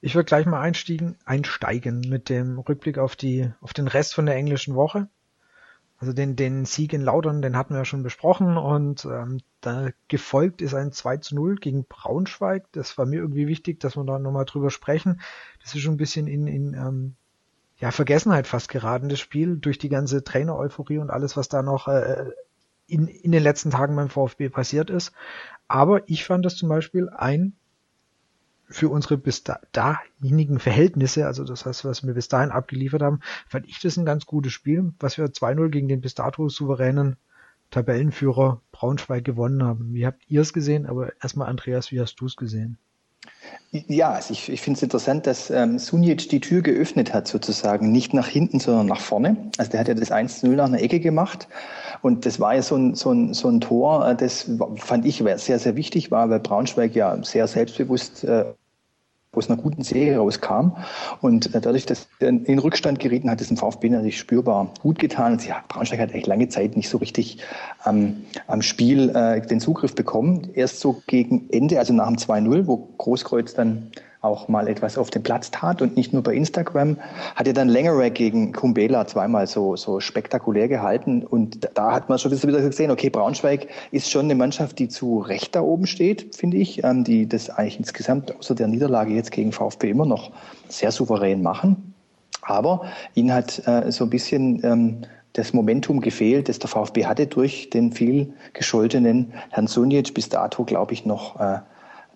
Ich 0.00 0.14
würde 0.14 0.26
gleich 0.26 0.46
mal 0.46 0.60
einsteigen, 0.60 1.16
einsteigen 1.24 2.00
mit 2.00 2.28
dem 2.28 2.58
Rückblick 2.58 2.98
auf 2.98 3.16
die, 3.16 3.50
auf 3.60 3.74
den 3.74 3.86
Rest 3.86 4.14
von 4.14 4.26
der 4.26 4.36
englischen 4.36 4.74
Woche. 4.74 5.08
Also 5.98 6.14
den, 6.14 6.34
den 6.34 6.64
Sieg 6.64 6.94
in 6.94 7.02
Laudern, 7.02 7.42
den 7.42 7.58
hatten 7.58 7.74
wir 7.74 7.80
ja 7.80 7.84
schon 7.84 8.02
besprochen 8.02 8.56
und 8.56 9.04
ähm, 9.04 9.40
da 9.60 9.90
gefolgt 10.08 10.62
ist 10.62 10.72
ein 10.72 10.92
2 10.92 11.18
zu 11.18 11.34
0 11.34 11.56
gegen 11.56 11.84
Braunschweig. 11.84 12.64
Das 12.72 12.96
war 12.96 13.04
mir 13.04 13.16
irgendwie 13.16 13.46
wichtig, 13.46 13.80
dass 13.80 13.96
wir 13.96 14.04
da 14.04 14.18
nochmal 14.18 14.46
drüber 14.46 14.70
sprechen. 14.70 15.20
Das 15.62 15.74
ist 15.74 15.82
schon 15.82 15.94
ein 15.94 15.98
bisschen 15.98 16.26
in, 16.26 16.46
in 16.46 16.72
ähm, 16.72 17.16
ja, 17.76 17.90
Vergessenheit 17.90 18.46
fast 18.46 18.70
geraten, 18.70 19.10
das 19.10 19.20
Spiel, 19.20 19.58
durch 19.58 19.76
die 19.76 19.90
ganze 19.90 20.24
Trainer-Euphorie 20.24 20.98
und 20.98 21.10
alles, 21.10 21.36
was 21.36 21.50
da 21.50 21.60
noch 21.62 21.86
äh, 21.88 22.30
in, 22.86 23.06
in 23.06 23.32
den 23.32 23.42
letzten 23.42 23.70
Tagen 23.70 23.94
beim 23.94 24.08
VfB 24.08 24.48
passiert 24.48 24.88
ist. 24.88 25.12
Aber 25.68 26.08
ich 26.08 26.24
fand 26.24 26.46
das 26.46 26.56
zum 26.56 26.70
Beispiel 26.70 27.10
ein 27.10 27.54
für 28.70 28.88
unsere 28.88 29.18
bis 29.18 29.44
da, 29.44 29.60
dahinigen 29.72 30.58
Verhältnisse, 30.58 31.26
also 31.26 31.44
das 31.44 31.66
heißt, 31.66 31.84
was 31.84 32.06
wir 32.06 32.14
bis 32.14 32.28
dahin 32.28 32.50
abgeliefert 32.50 33.02
haben, 33.02 33.20
fand 33.48 33.66
ich 33.68 33.80
das 33.80 33.96
ein 33.96 34.06
ganz 34.06 34.26
gutes 34.26 34.52
Spiel, 34.52 34.92
was 35.00 35.18
wir 35.18 35.26
2-0 35.26 35.68
gegen 35.68 35.88
den 35.88 36.00
bis 36.00 36.14
dato 36.14 36.48
souveränen 36.48 37.16
Tabellenführer 37.70 38.60
Braunschweig 38.72 39.24
gewonnen 39.24 39.62
haben. 39.62 39.94
Wie 39.94 40.06
habt 40.06 40.22
ihr 40.28 40.40
es 40.40 40.52
gesehen? 40.52 40.86
Aber 40.86 41.12
erstmal 41.22 41.48
Andreas, 41.48 41.92
wie 41.92 42.00
hast 42.00 42.16
du 42.16 42.26
es 42.26 42.36
gesehen? 42.36 42.78
Ja, 43.70 44.12
also 44.12 44.32
ich, 44.32 44.48
ich 44.48 44.60
finde 44.60 44.78
es 44.78 44.82
interessant, 44.82 45.26
dass 45.26 45.50
ähm, 45.50 45.78
Sunic 45.78 46.28
die 46.28 46.40
Tür 46.40 46.62
geöffnet 46.62 47.14
hat, 47.14 47.28
sozusagen, 47.28 47.92
nicht 47.92 48.12
nach 48.12 48.26
hinten, 48.26 48.58
sondern 48.58 48.86
nach 48.86 49.00
vorne. 49.00 49.36
Also 49.58 49.70
der 49.70 49.80
hat 49.80 49.88
ja 49.88 49.94
das 49.94 50.10
1-0 50.10 50.48
nach 50.48 50.64
einer 50.64 50.80
Ecke 50.80 50.98
gemacht. 50.98 51.46
Und 52.02 52.26
das 52.26 52.40
war 52.40 52.54
ja 52.54 52.62
so 52.62 52.76
ein, 52.76 52.94
so 52.94 53.12
ein, 53.12 53.32
so 53.32 53.48
ein 53.48 53.60
Tor, 53.60 54.08
äh, 54.08 54.16
das 54.16 54.50
fand 54.76 55.06
ich 55.06 55.22
sehr, 55.36 55.58
sehr 55.58 55.76
wichtig 55.76 56.10
war, 56.10 56.28
weil 56.30 56.40
Braunschweig 56.40 56.94
ja 56.94 57.22
sehr 57.22 57.46
selbstbewusst 57.46 58.24
äh, 58.24 58.46
aus 59.32 59.48
einer 59.48 59.60
guten 59.60 59.82
Serie 59.82 60.18
rauskam. 60.18 60.72
Und 61.20 61.54
äh, 61.54 61.60
dadurch, 61.60 61.86
dass 61.86 62.08
er 62.18 62.28
in 62.30 62.58
Rückstand 62.58 62.98
gerieten 62.98 63.30
hat, 63.30 63.40
ist 63.40 63.50
dem 63.50 63.56
VfB 63.56 63.88
natürlich 63.88 64.18
spürbar 64.18 64.74
gut 64.82 64.98
getan. 64.98 65.32
Und 65.32 65.46
ja, 65.46 65.62
Braunschweig 65.68 66.00
hat 66.00 66.10
eigentlich 66.10 66.26
lange 66.26 66.48
Zeit 66.48 66.76
nicht 66.76 66.88
so 66.88 66.98
richtig 66.98 67.38
ähm, 67.86 68.24
am 68.48 68.60
Spiel 68.60 69.10
äh, 69.10 69.40
den 69.40 69.60
Zugriff 69.60 69.94
bekommen. 69.94 70.50
Erst 70.54 70.80
so 70.80 71.02
gegen 71.06 71.48
Ende, 71.50 71.78
also 71.78 71.92
nach 71.92 72.08
dem 72.08 72.16
2-0, 72.16 72.66
wo 72.66 72.88
Großkreuz 72.98 73.54
dann 73.54 73.92
auch 74.20 74.48
mal 74.48 74.68
etwas 74.68 74.98
auf 74.98 75.10
den 75.10 75.22
Platz 75.22 75.50
tat 75.50 75.80
und 75.80 75.96
nicht 75.96 76.12
nur 76.12 76.22
bei 76.22 76.34
Instagram, 76.34 76.98
hat 77.34 77.46
er 77.46 77.52
dann 77.54 77.68
längere 77.68 78.10
gegen 78.10 78.52
Kumbela 78.52 79.06
zweimal 79.06 79.46
so, 79.46 79.76
so 79.76 80.00
spektakulär 80.00 80.68
gehalten 80.68 81.24
und 81.24 81.70
da 81.74 81.92
hat 81.92 82.08
man 82.08 82.18
schon 82.18 82.30
wieder 82.30 82.60
gesehen, 82.60 82.90
okay, 82.90 83.08
Braunschweig 83.08 83.68
ist 83.90 84.10
schon 84.10 84.26
eine 84.26 84.34
Mannschaft, 84.34 84.78
die 84.78 84.88
zu 84.88 85.20
Recht 85.20 85.54
da 85.54 85.62
oben 85.62 85.86
steht, 85.86 86.34
finde 86.34 86.58
ich, 86.58 86.84
ähm, 86.84 87.04
die 87.04 87.28
das 87.28 87.48
eigentlich 87.48 87.78
insgesamt 87.78 88.36
außer 88.36 88.54
der 88.54 88.68
Niederlage 88.68 89.12
jetzt 89.12 89.32
gegen 89.32 89.52
VfB 89.52 89.90
immer 89.90 90.06
noch 90.06 90.32
sehr 90.68 90.92
souverän 90.92 91.42
machen. 91.42 91.94
Aber 92.42 92.86
ihnen 93.14 93.32
hat 93.32 93.66
äh, 93.66 93.90
so 93.90 94.04
ein 94.04 94.10
bisschen 94.10 94.62
ähm, 94.64 95.02
das 95.32 95.52
Momentum 95.52 96.00
gefehlt, 96.00 96.48
das 96.48 96.58
der 96.58 96.68
VfB 96.68 97.06
hatte 97.06 97.26
durch 97.26 97.70
den 97.70 97.92
viel 97.92 98.34
gescholtenen 98.52 99.32
Herrn 99.50 99.66
Sunic 99.66 100.12
bis 100.12 100.28
dato, 100.28 100.64
glaube 100.64 100.92
ich, 100.92 101.06
noch 101.06 101.38
äh, 101.38 101.60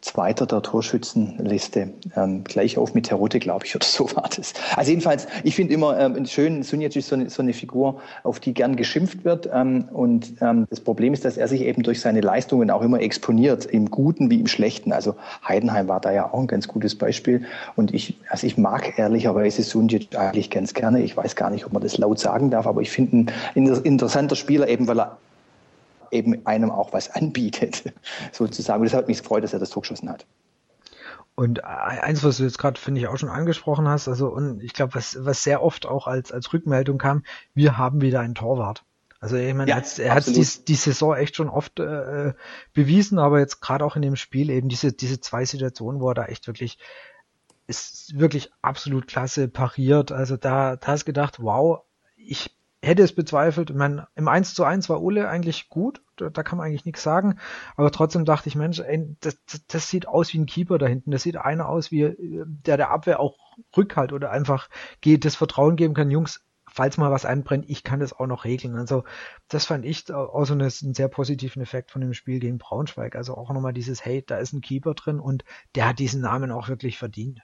Zweiter 0.05 0.45
der 0.45 0.61
Torschützenliste. 0.61 1.89
Ähm, 2.15 2.45
gleich 2.45 2.77
auf 2.77 2.93
mit 2.93 3.07
Terote, 3.07 3.39
glaube 3.39 3.65
ich, 3.65 3.75
oder 3.75 3.87
so 3.89 4.05
war 4.15 4.29
das. 4.37 4.53
Also 4.77 4.91
jedenfalls, 4.91 5.27
ich 5.45 5.57
finde 5.57 5.73
immer 5.73 5.99
ähm, 5.99 6.27
schön, 6.27 6.63
Sunic 6.63 6.95
ist 6.95 7.09
so 7.09 7.15
eine, 7.15 7.31
so 7.31 7.41
eine, 7.41 7.55
Figur, 7.55 8.03
auf 8.23 8.39
die 8.39 8.53
gern 8.53 8.77
geschimpft 8.77 9.25
wird. 9.25 9.49
Ähm, 9.53 9.89
und 9.93 10.35
ähm, 10.43 10.67
das 10.69 10.81
Problem 10.81 11.15
ist, 11.15 11.25
dass 11.25 11.39
er 11.39 11.49
sich 11.49 11.63
eben 11.63 11.83
durch 11.83 12.03
seine 12.03 12.21
Leistungen 12.21 12.71
auch 12.71 12.83
immer 12.83 13.01
exponiert, 13.01 13.65
im 13.65 13.91
Guten 13.91 14.31
wie 14.31 14.41
im 14.41 14.47
Schlechten. 14.47 14.93
Also 14.93 15.17
Heidenheim 15.49 15.89
war 15.89 16.01
da 16.01 16.13
ja 16.13 16.31
auch 16.31 16.39
ein 16.39 16.49
ganz 16.49 16.69
gutes 16.69 16.97
Beispiel. 16.97 17.47
Und 17.75 17.95
ich, 17.95 18.19
also 18.29 18.47
ich 18.47 18.59
mag 18.59 18.99
ehrlicherweise 18.99 19.63
Sunic 19.63 20.15
eigentlich 20.19 20.51
ganz 20.51 20.75
gerne. 20.75 21.03
Ich 21.03 21.17
weiß 21.17 21.35
gar 21.35 21.49
nicht, 21.49 21.65
ob 21.65 21.73
man 21.73 21.83
das 21.83 21.97
laut 21.97 22.19
sagen 22.19 22.51
darf, 22.51 22.67
aber 22.67 22.83
ich 22.83 22.91
finde 22.91 23.33
ein 23.55 23.67
interessanter 23.85 24.37
Spieler 24.37 24.69
eben, 24.69 24.87
weil 24.87 25.01
er 25.01 25.17
eben 26.11 26.47
einem 26.47 26.71
auch 26.71 26.93
was 26.93 27.11
anbietet, 27.11 27.95
sozusagen. 28.33 28.81
Und 28.81 28.87
das 28.87 28.95
hat 28.95 29.09
mich 29.09 29.19
gefreut, 29.19 29.45
dass 29.45 29.53
er 29.53 29.59
das 29.59 29.71
Tor 29.71 29.83
geschossen 29.83 30.11
hat. 30.11 30.27
Und 31.37 31.65
eins, 31.65 32.23
was 32.23 32.37
du 32.37 32.45
jetzt 32.45 32.59
gerade, 32.59 32.81
finde 32.81 33.01
ich, 33.01 33.09
auch 33.09 33.19
schon 33.19 33.29
angesprochen 33.29 33.89
hast, 33.89 34.07
also 34.07 34.29
und 34.29 34.63
ich 34.63 34.73
glaube, 34.73 34.95
was, 34.95 35.25
was 35.25 35.43
sehr 35.43 35.63
oft 35.63 35.85
auch 35.85 36.07
als, 36.07 36.31
als 36.31 36.53
Rückmeldung 36.53 36.99
kam, 36.99 37.25
wir 37.55 37.77
haben 37.77 38.01
wieder 38.01 38.21
einen 38.21 38.37
Torwart. 38.37 38.85
Also 39.19 39.37
ich 39.37 39.55
meine, 39.55 39.71
ja, 39.71 39.83
er 39.99 40.15
hat 40.15 40.27
die, 40.27 40.47
die 40.69 40.75
Saison 40.75 41.17
echt 41.17 41.35
schon 41.35 41.49
oft 41.49 41.81
äh, 41.81 42.35
bewiesen, 42.73 43.19
aber 43.19 43.41
jetzt 43.41 43.61
gerade 43.61 43.85
auch 43.85 43.97
in 43.97 44.03
dem 44.03 44.17
Spiel 44.17 44.51
eben 44.51 44.69
diese, 44.69 44.93
diese 44.93 45.19
zwei 45.19 45.45
Situationen, 45.45 46.01
wo 46.01 46.11
er 46.11 46.15
da 46.15 46.27
echt 46.27 46.47
wirklich 46.47 46.79
ist 47.67 48.19
wirklich 48.19 48.51
absolut 48.63 49.07
klasse 49.07 49.49
pariert. 49.49 50.13
Also 50.13 50.37
da, 50.37 50.77
da 50.77 50.87
hast 50.87 51.07
gedacht, 51.07 51.43
wow, 51.43 51.81
ich 52.17 52.55
hätte 52.85 53.03
es 53.03 53.15
bezweifelt. 53.15 53.75
Meine, 53.75 54.09
im 54.15 54.29
1 54.29 54.55
zu 54.55 54.65
1 54.65 54.89
war 54.89 55.03
Ulle 55.03 55.29
eigentlich 55.29 55.69
gut, 55.69 56.03
da, 56.17 56.31
da 56.31 56.43
kann 56.43 56.59
man 56.59 56.67
eigentlich 56.67 56.85
nichts 56.85 57.03
sagen, 57.03 57.39
aber 57.77 57.91
trotzdem 57.91 58.25
dachte 58.25 58.49
ich, 58.49 58.57
Mensch, 58.57 58.81
ey, 58.81 59.17
das, 59.21 59.39
das, 59.47 59.67
das 59.67 59.91
sieht 59.91 60.07
aus 60.09 60.33
wie 60.33 60.39
ein 60.39 60.47
Keeper 60.47 60.79
da 60.79 60.87
hinten. 60.87 61.11
Das 61.11 61.23
sieht 61.23 61.37
einer 61.37 61.69
aus, 61.69 61.91
wie 61.91 62.15
der 62.19 62.77
der 62.77 62.91
Abwehr 62.91 63.21
auch 63.21 63.37
Rückhalt 63.77 64.13
oder 64.13 64.31
einfach 64.31 64.69
geht, 65.01 65.25
das 65.25 65.37
Vertrauen 65.37 65.77
geben 65.77 65.95
kann, 65.95 66.11
Jungs, 66.11 66.45
falls 66.75 66.97
mal 66.97 67.13
was 67.13 67.25
einbrennt, 67.25 67.67
ich 67.69 67.85
kann 67.85 68.01
das 68.01 68.13
auch 68.13 68.27
noch 68.27 68.45
regeln. 68.45 68.77
Also 68.77 69.05
das 69.49 69.65
fand 69.65 69.85
ich 69.85 70.13
auch 70.13 70.45
so 70.45 70.55
einen 70.55 70.71
sehr 70.71 71.09
positiven 71.09 71.63
Effekt 71.63 71.93
von 71.93 72.01
dem 72.01 72.15
Spiel 72.15 72.41
gegen 72.41 72.59
Braunschweig. 72.59 73.15
Also 73.15 73.37
auch 73.37 73.53
nochmal 73.53 73.73
dieses, 73.73 74.05
hey, 74.05 74.25
da 74.27 74.39
ist 74.39 74.53
ein 74.53 74.61
Keeper 74.61 74.95
drin 74.95 75.21
und 75.21 75.45
der 75.77 75.89
hat 75.89 76.01
diesen 76.01 76.21
Namen 76.21 76.51
auch 76.51 76.69
wirklich 76.69 76.99
verdient. 76.99 77.41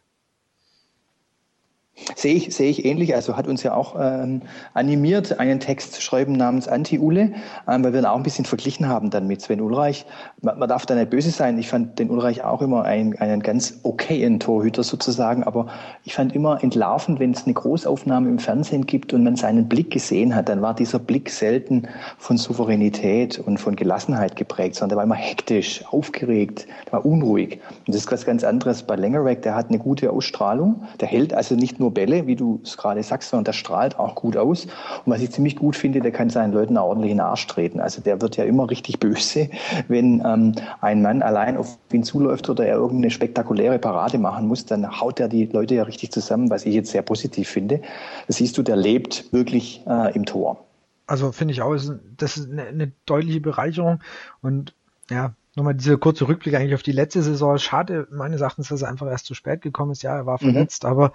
Sehe 2.15 2.35
ich, 2.35 2.55
sehe 2.55 2.71
ich 2.71 2.85
ähnlich. 2.85 3.15
Also 3.15 3.37
hat 3.37 3.47
uns 3.47 3.63
ja 3.63 3.75
auch 3.75 3.97
ähm, 3.99 4.43
animiert, 4.75 5.39
einen 5.39 5.61
Text 5.61 5.95
zu 5.95 6.03
schreiben 6.03 6.33
namens 6.33 6.69
Anti-Ule, 6.69 7.33
ähm, 7.69 7.85
weil 7.85 7.93
wir 7.93 8.01
ihn 8.01 8.07
auch 8.07 8.17
ein 8.17 8.23
bisschen 8.23 8.45
verglichen 8.45 8.89
haben 8.89 9.11
dann 9.11 9.27
mit 9.27 9.41
Sven 9.41 9.61
Ulreich. 9.61 10.07
Man, 10.43 10.59
man, 10.59 10.69
darf 10.69 10.87
da 10.87 10.95
nicht 10.95 11.11
böse 11.11 11.31
sein. 11.31 11.59
Ich 11.59 11.69
fand 11.69 11.99
den 11.99 12.11
Ulreich 12.11 12.43
auch 12.45 12.63
immer 12.63 12.85
ein, 12.85 13.19
einen 13.19 13.43
ganz 13.43 13.81
okayen 13.83 14.41
Torhüter 14.41 14.83
sozusagen, 14.83 15.45
aber 15.45 15.67
ich 16.05 16.15
fand 16.15 16.35
immer 16.35 16.63
entlarvend, 16.63 17.21
wenn 17.21 17.33
es 17.33 17.45
eine 17.45 17.55
Großaufnahme 17.55 18.29
im 18.29 18.39
Fernsehen 18.39 18.87
gibt 18.87 19.13
und 19.13 19.25
man 19.25 19.37
seinen 19.37 19.69
Blick 19.69 19.91
gesehen 19.91 20.35
hat, 20.35 20.49
dann 20.49 20.63
war 20.63 20.75
dieser 20.75 20.99
Blick 20.99 21.31
selten 21.31 21.89
von 22.19 22.37
Souveränität 22.39 23.39
und 23.39 23.59
von 23.59 23.77
Gelassenheit 23.77 24.37
geprägt, 24.37 24.77
sondern 24.77 24.91
der 24.91 24.97
war 24.99 25.05
immer 25.05 25.15
hektisch, 25.15 25.85
aufgeregt, 25.91 26.67
der 26.87 26.93
war 26.95 27.07
unruhig. 27.07 27.61
Und 27.87 27.95
das 27.95 28.03
ist 28.03 28.13
was 28.13 28.25
ganz 28.25 28.45
anderes 28.45 28.83
bei 28.83 28.97
Längerweg, 28.97 29.43
der 29.43 29.55
hat 29.55 29.69
eine 29.69 29.79
gute 29.79 30.11
Ausstrahlung, 30.11 30.85
der 31.01 31.09
hält 31.09 31.35
also 31.35 31.55
nicht 31.55 31.81
nur 31.81 31.90
Bälle, 31.93 32.27
wie 32.27 32.37
du 32.37 32.61
es 32.65 32.77
gerade 32.77 33.03
sagst, 33.03 33.31
sondern 33.31 33.45
der 33.45 33.53
strahlt 33.53 33.99
auch 33.99 34.15
gut 34.15 34.37
aus. 34.37 34.65
Und 34.65 35.13
was 35.13 35.21
ich 35.21 35.31
ziemlich 35.31 35.57
gut 35.57 35.77
finde, 35.77 36.01
der 36.01 36.13
kann 36.13 36.31
seinen 36.31 36.53
Leuten 36.53 36.77
auch 36.77 36.89
ordentlich 36.89 37.11
in 37.11 37.19
den 37.19 37.27
Arsch 37.27 37.47
treten. 37.47 37.81
Also 37.81 38.01
der 38.03 38.21
wird 38.21 38.37
ja 38.37 38.45
immer 38.45 38.71
richtig 38.71 39.01
böse, 39.01 39.49
wenn 39.89 40.23
ähm, 40.25 40.55
ein 40.81 41.03
Mann 41.03 41.23
allein 41.23 41.57
auf 41.57 41.79
ihn 41.93 42.05
zuläuft 42.05 42.49
oder 42.49 42.67
er 42.67 42.77
irgendeine 42.77 43.11
spektakuläre 43.11 43.79
Parade 43.79 44.19
machen 44.19 44.47
muss, 44.47 44.67
dann 44.67 45.01
haut 45.01 45.21
er 45.21 45.29
die 45.29 45.47
Leute 45.47 45.75
ja 45.75 45.83
richtig 45.85 46.13
zusammen, 46.13 46.51
was 46.51 46.67
ich 46.67 46.75
jetzt 46.75 46.91
sehr 46.91 47.03
positiv 47.03 47.49
finde. 47.49 47.81
Das 48.27 48.37
siehst 48.37 48.57
du, 48.59 48.63
der 48.63 48.77
lebt 48.77 49.33
wirklich 49.33 49.83
äh, 49.87 50.15
im 50.15 50.25
Tor. 50.25 50.65
Also 51.07 51.33
finde 51.33 51.53
ich 51.53 51.63
auch, 51.63 51.75
das 52.17 52.37
ist 52.37 52.51
eine, 52.51 52.63
eine 52.63 52.93
deutliche 53.05 53.41
Bereicherung 53.41 54.01
und 54.43 54.75
ja, 55.11 55.35
nochmal 55.57 55.75
dieser 55.75 55.99
kurze 55.99 56.29
Rückblick 56.29 56.55
eigentlich 56.55 56.75
auf 56.75 56.83
die 56.83 56.93
letzte 56.93 57.23
Saison. 57.23 57.59
Schade 57.59 58.07
meines 58.11 58.41
Erachtens, 58.41 58.69
dass 58.69 58.83
er 58.83 58.89
einfach 58.89 59.09
erst 59.09 59.27
zu 59.27 59.35
spät 59.35 59.63
gekommen 59.63 59.93
ist. 59.93 60.03
Ja, 60.03 60.17
er 60.17 60.27
war 60.27 60.39
mhm. 60.41 60.53
verletzt, 60.53 60.85
mhm. 60.85 60.91
aber 60.91 61.13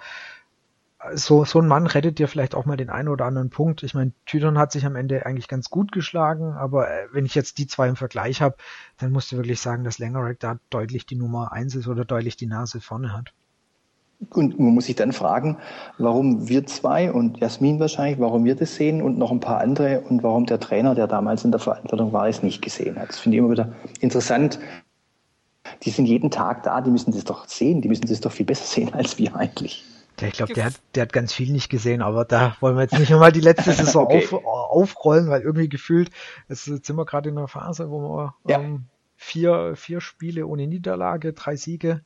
so, 1.14 1.46
so 1.46 1.60
ein 1.60 1.68
Mann 1.68 1.88
rettet 1.88 2.20
dir 2.20 2.28
vielleicht 2.28 2.56
auch 2.56 2.66
mal 2.66 2.78
den 2.78 2.90
einen 2.90 3.10
oder 3.10 3.26
anderen 3.26 3.50
Punkt. 3.50 3.84
Ich 3.84 3.94
meine, 3.94 4.12
Tydon 4.26 4.58
hat 4.58 4.72
sich 4.72 4.86
am 4.86 4.96
Ende 4.96 5.26
eigentlich 5.26 5.48
ganz 5.48 5.70
gut 5.70 5.92
geschlagen, 5.92 6.54
aber 6.54 6.90
äh, 6.90 7.08
wenn 7.12 7.26
ich 7.26 7.36
jetzt 7.36 7.58
die 7.58 7.68
zwei 7.68 7.88
im 7.88 7.96
Vergleich 7.96 8.42
habe, 8.42 8.56
dann 8.98 9.12
musst 9.12 9.32
du 9.32 9.38
wirklich 9.38 9.60
sagen, 9.60 9.84
dass 9.84 10.00
Langerack 10.00 10.40
da 10.40 10.60
deutlich 10.70 11.06
die 11.06 11.16
Nummer 11.16 11.52
eins 11.52 11.76
ist 11.76 11.88
oder 11.88 12.06
deutlich 12.06 12.38
die 12.38 12.48
Nase 12.48 12.82
vorne 12.82 13.14
hat. 13.14 13.34
Und 14.30 14.60
man 14.60 14.74
muss 14.74 14.86
sich 14.86 14.96
dann 14.96 15.12
fragen, 15.12 15.58
warum 15.98 16.48
wir 16.48 16.66
zwei 16.66 17.12
und 17.12 17.38
Jasmin 17.40 17.80
wahrscheinlich, 17.80 18.20
warum 18.20 18.46
wir 18.46 18.56
das 18.56 18.76
sehen 18.76 19.02
und 19.02 19.18
noch 19.18 19.32
ein 19.32 19.42
paar 19.42 19.60
andere 19.60 20.02
und 20.02 20.24
warum 20.24 20.46
der 20.46 20.60
Trainer, 20.60 20.96
der 20.96 21.08
damals 21.08 21.44
in 21.44 21.52
der 21.52 21.60
Verantwortung 21.60 22.14
war, 22.14 22.28
es 22.28 22.42
nicht 22.42 22.62
gesehen 22.62 22.98
hat. 22.98 23.10
Das 23.10 23.20
finde 23.20 23.38
ich 23.38 23.40
immer 23.40 23.52
wieder 23.52 23.74
interessant. 24.00 24.60
Die 25.84 25.90
sind 25.90 26.06
jeden 26.06 26.32
Tag 26.32 26.64
da, 26.64 26.80
die 26.80 26.92
müssen 26.92 27.12
das 27.12 27.26
doch 27.26 27.48
sehen, 27.48 27.82
die 27.82 27.90
müssen 27.90 28.08
das 28.08 28.22
doch 28.22 28.32
viel 28.32 28.46
besser 28.46 28.66
sehen 28.66 28.94
als 28.94 29.18
wir 29.18 29.36
eigentlich. 29.36 29.84
Der, 30.20 30.30
ich 30.30 30.36
glaube, 30.36 30.54
der 30.54 30.66
hat, 30.66 30.74
der 30.94 31.04
hat 31.04 31.14
ganz 31.14 31.34
viel 31.34 31.52
nicht 31.52 31.70
gesehen, 31.70 32.02
aber 32.02 32.26
da 32.26 32.56
wollen 32.62 32.76
wir 32.76 32.84
jetzt 32.84 32.98
nicht 32.98 33.10
nochmal 33.10 33.32
die 33.32 33.42
letzte 33.42 33.72
Saison 33.74 34.06
okay. 34.06 34.28
auf, 34.32 34.46
aufrollen, 34.46 35.30
weil 35.30 35.42
irgendwie 35.42 35.70
gefühlt, 35.70 36.10
jetzt 36.48 36.66
sind 36.66 36.96
wir 36.96 37.06
gerade 37.06 37.30
in 37.30 37.38
einer 37.38 37.48
Phase, 37.48 37.90
wo 37.90 38.00
wir 38.02 38.36
ja. 38.48 38.60
ähm, 38.60 38.86
vier, 39.16 39.76
vier 39.76 40.02
Spiele 40.02 40.48
ohne 40.48 40.68
Niederlage, 40.68 41.34
drei 41.34 41.56
Siege, 41.56 42.04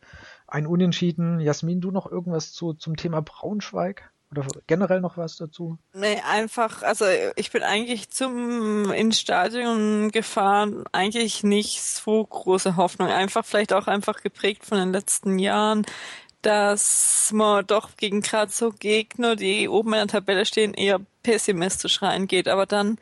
ein 0.47 0.65
Unentschieden. 0.65 1.39
Jasmin, 1.39 1.81
du 1.81 1.91
noch 1.91 2.09
irgendwas 2.11 2.53
zu, 2.53 2.73
zum 2.73 2.95
Thema 2.95 3.21
Braunschweig? 3.21 4.11
Oder 4.31 4.45
generell 4.67 5.01
noch 5.01 5.17
was 5.17 5.37
dazu? 5.37 5.79
Nee, 5.93 6.21
einfach, 6.23 6.83
also 6.83 7.05
ich 7.35 7.51
bin 7.51 7.63
eigentlich 7.63 8.11
zum 8.11 8.91
ins 8.91 9.19
Stadion 9.19 10.11
gefahren, 10.11 10.83
eigentlich 10.91 11.43
nicht 11.43 11.81
so 11.81 12.25
große 12.25 12.75
Hoffnung. 12.75 13.07
Einfach 13.07 13.43
vielleicht 13.43 13.73
auch 13.73 13.87
einfach 13.87 14.21
geprägt 14.21 14.65
von 14.65 14.77
den 14.77 14.91
letzten 14.91 15.39
Jahren 15.39 15.83
dass 16.41 17.31
man 17.33 17.65
doch 17.67 17.97
gegen 17.97 18.21
gerade 18.21 18.51
so 18.51 18.71
Gegner, 18.71 19.35
die 19.35 19.67
oben 19.67 19.93
in 19.93 19.99
der 19.99 20.07
Tabelle 20.07 20.45
stehen, 20.45 20.73
eher 20.73 21.01
pessimistisch 21.23 22.01
reingeht, 22.01 22.47
aber 22.47 22.65
dann 22.65 22.97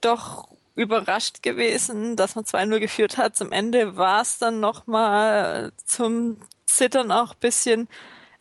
doch 0.00 0.48
überrascht 0.74 1.42
gewesen, 1.42 2.16
dass 2.16 2.34
man 2.34 2.44
2-0 2.44 2.78
geführt 2.80 3.16
hat. 3.16 3.36
Zum 3.36 3.50
Ende 3.50 3.96
war 3.96 4.20
es 4.20 4.38
dann 4.38 4.60
nochmal 4.60 5.72
zum 5.84 6.36
Zittern 6.66 7.10
auch 7.10 7.34
bisschen. 7.34 7.88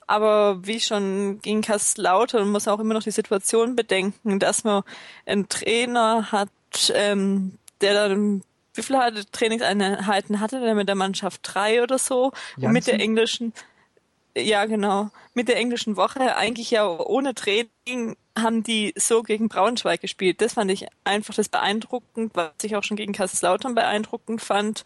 Aber 0.07 0.67
wie 0.67 0.79
schon 0.79 1.39
gegen 1.41 1.61
Kaiserslautern 1.61 2.49
muss 2.49 2.67
auch 2.67 2.79
immer 2.79 2.93
noch 2.93 3.03
die 3.03 3.11
Situation 3.11 3.75
bedenken, 3.75 4.39
dass 4.39 4.63
man 4.63 4.83
einen 5.25 5.49
Trainer 5.49 6.31
hat, 6.31 6.49
ähm, 6.93 7.57
der 7.81 8.09
dann 8.09 8.43
wie 8.75 8.83
viele 8.83 9.25
Trainingseinheiten 9.31 10.41
hatte 10.41 10.59
der 10.59 10.75
mit 10.75 10.89
der 10.89 10.95
Mannschaft? 10.95 11.39
Drei 11.43 11.81
oder 11.81 11.97
so? 11.97 12.33
Janssen? 12.57 12.65
Und 12.65 12.73
mit 12.73 12.87
der 12.87 12.99
englischen 12.99 13.53
ja, 14.37 14.65
genau. 14.65 15.09
Mit 15.33 15.47
der 15.47 15.57
englischen 15.57 15.95
Woche 15.95 16.35
eigentlich 16.35 16.71
ja 16.71 16.87
ohne 16.87 17.33
Training 17.33 18.17
haben 18.37 18.63
die 18.63 18.93
so 18.97 19.23
gegen 19.23 19.47
Braunschweig 19.47 20.01
gespielt. 20.01 20.41
Das 20.41 20.53
fand 20.53 20.71
ich 20.71 20.87
einfach 21.05 21.33
das 21.33 21.47
beeindruckend, 21.47 22.31
was 22.35 22.51
ich 22.63 22.75
auch 22.75 22.83
schon 22.83 22.97
gegen 22.97 23.13
Kaiserslautern 23.13 23.75
beeindruckend 23.75 24.41
fand, 24.41 24.83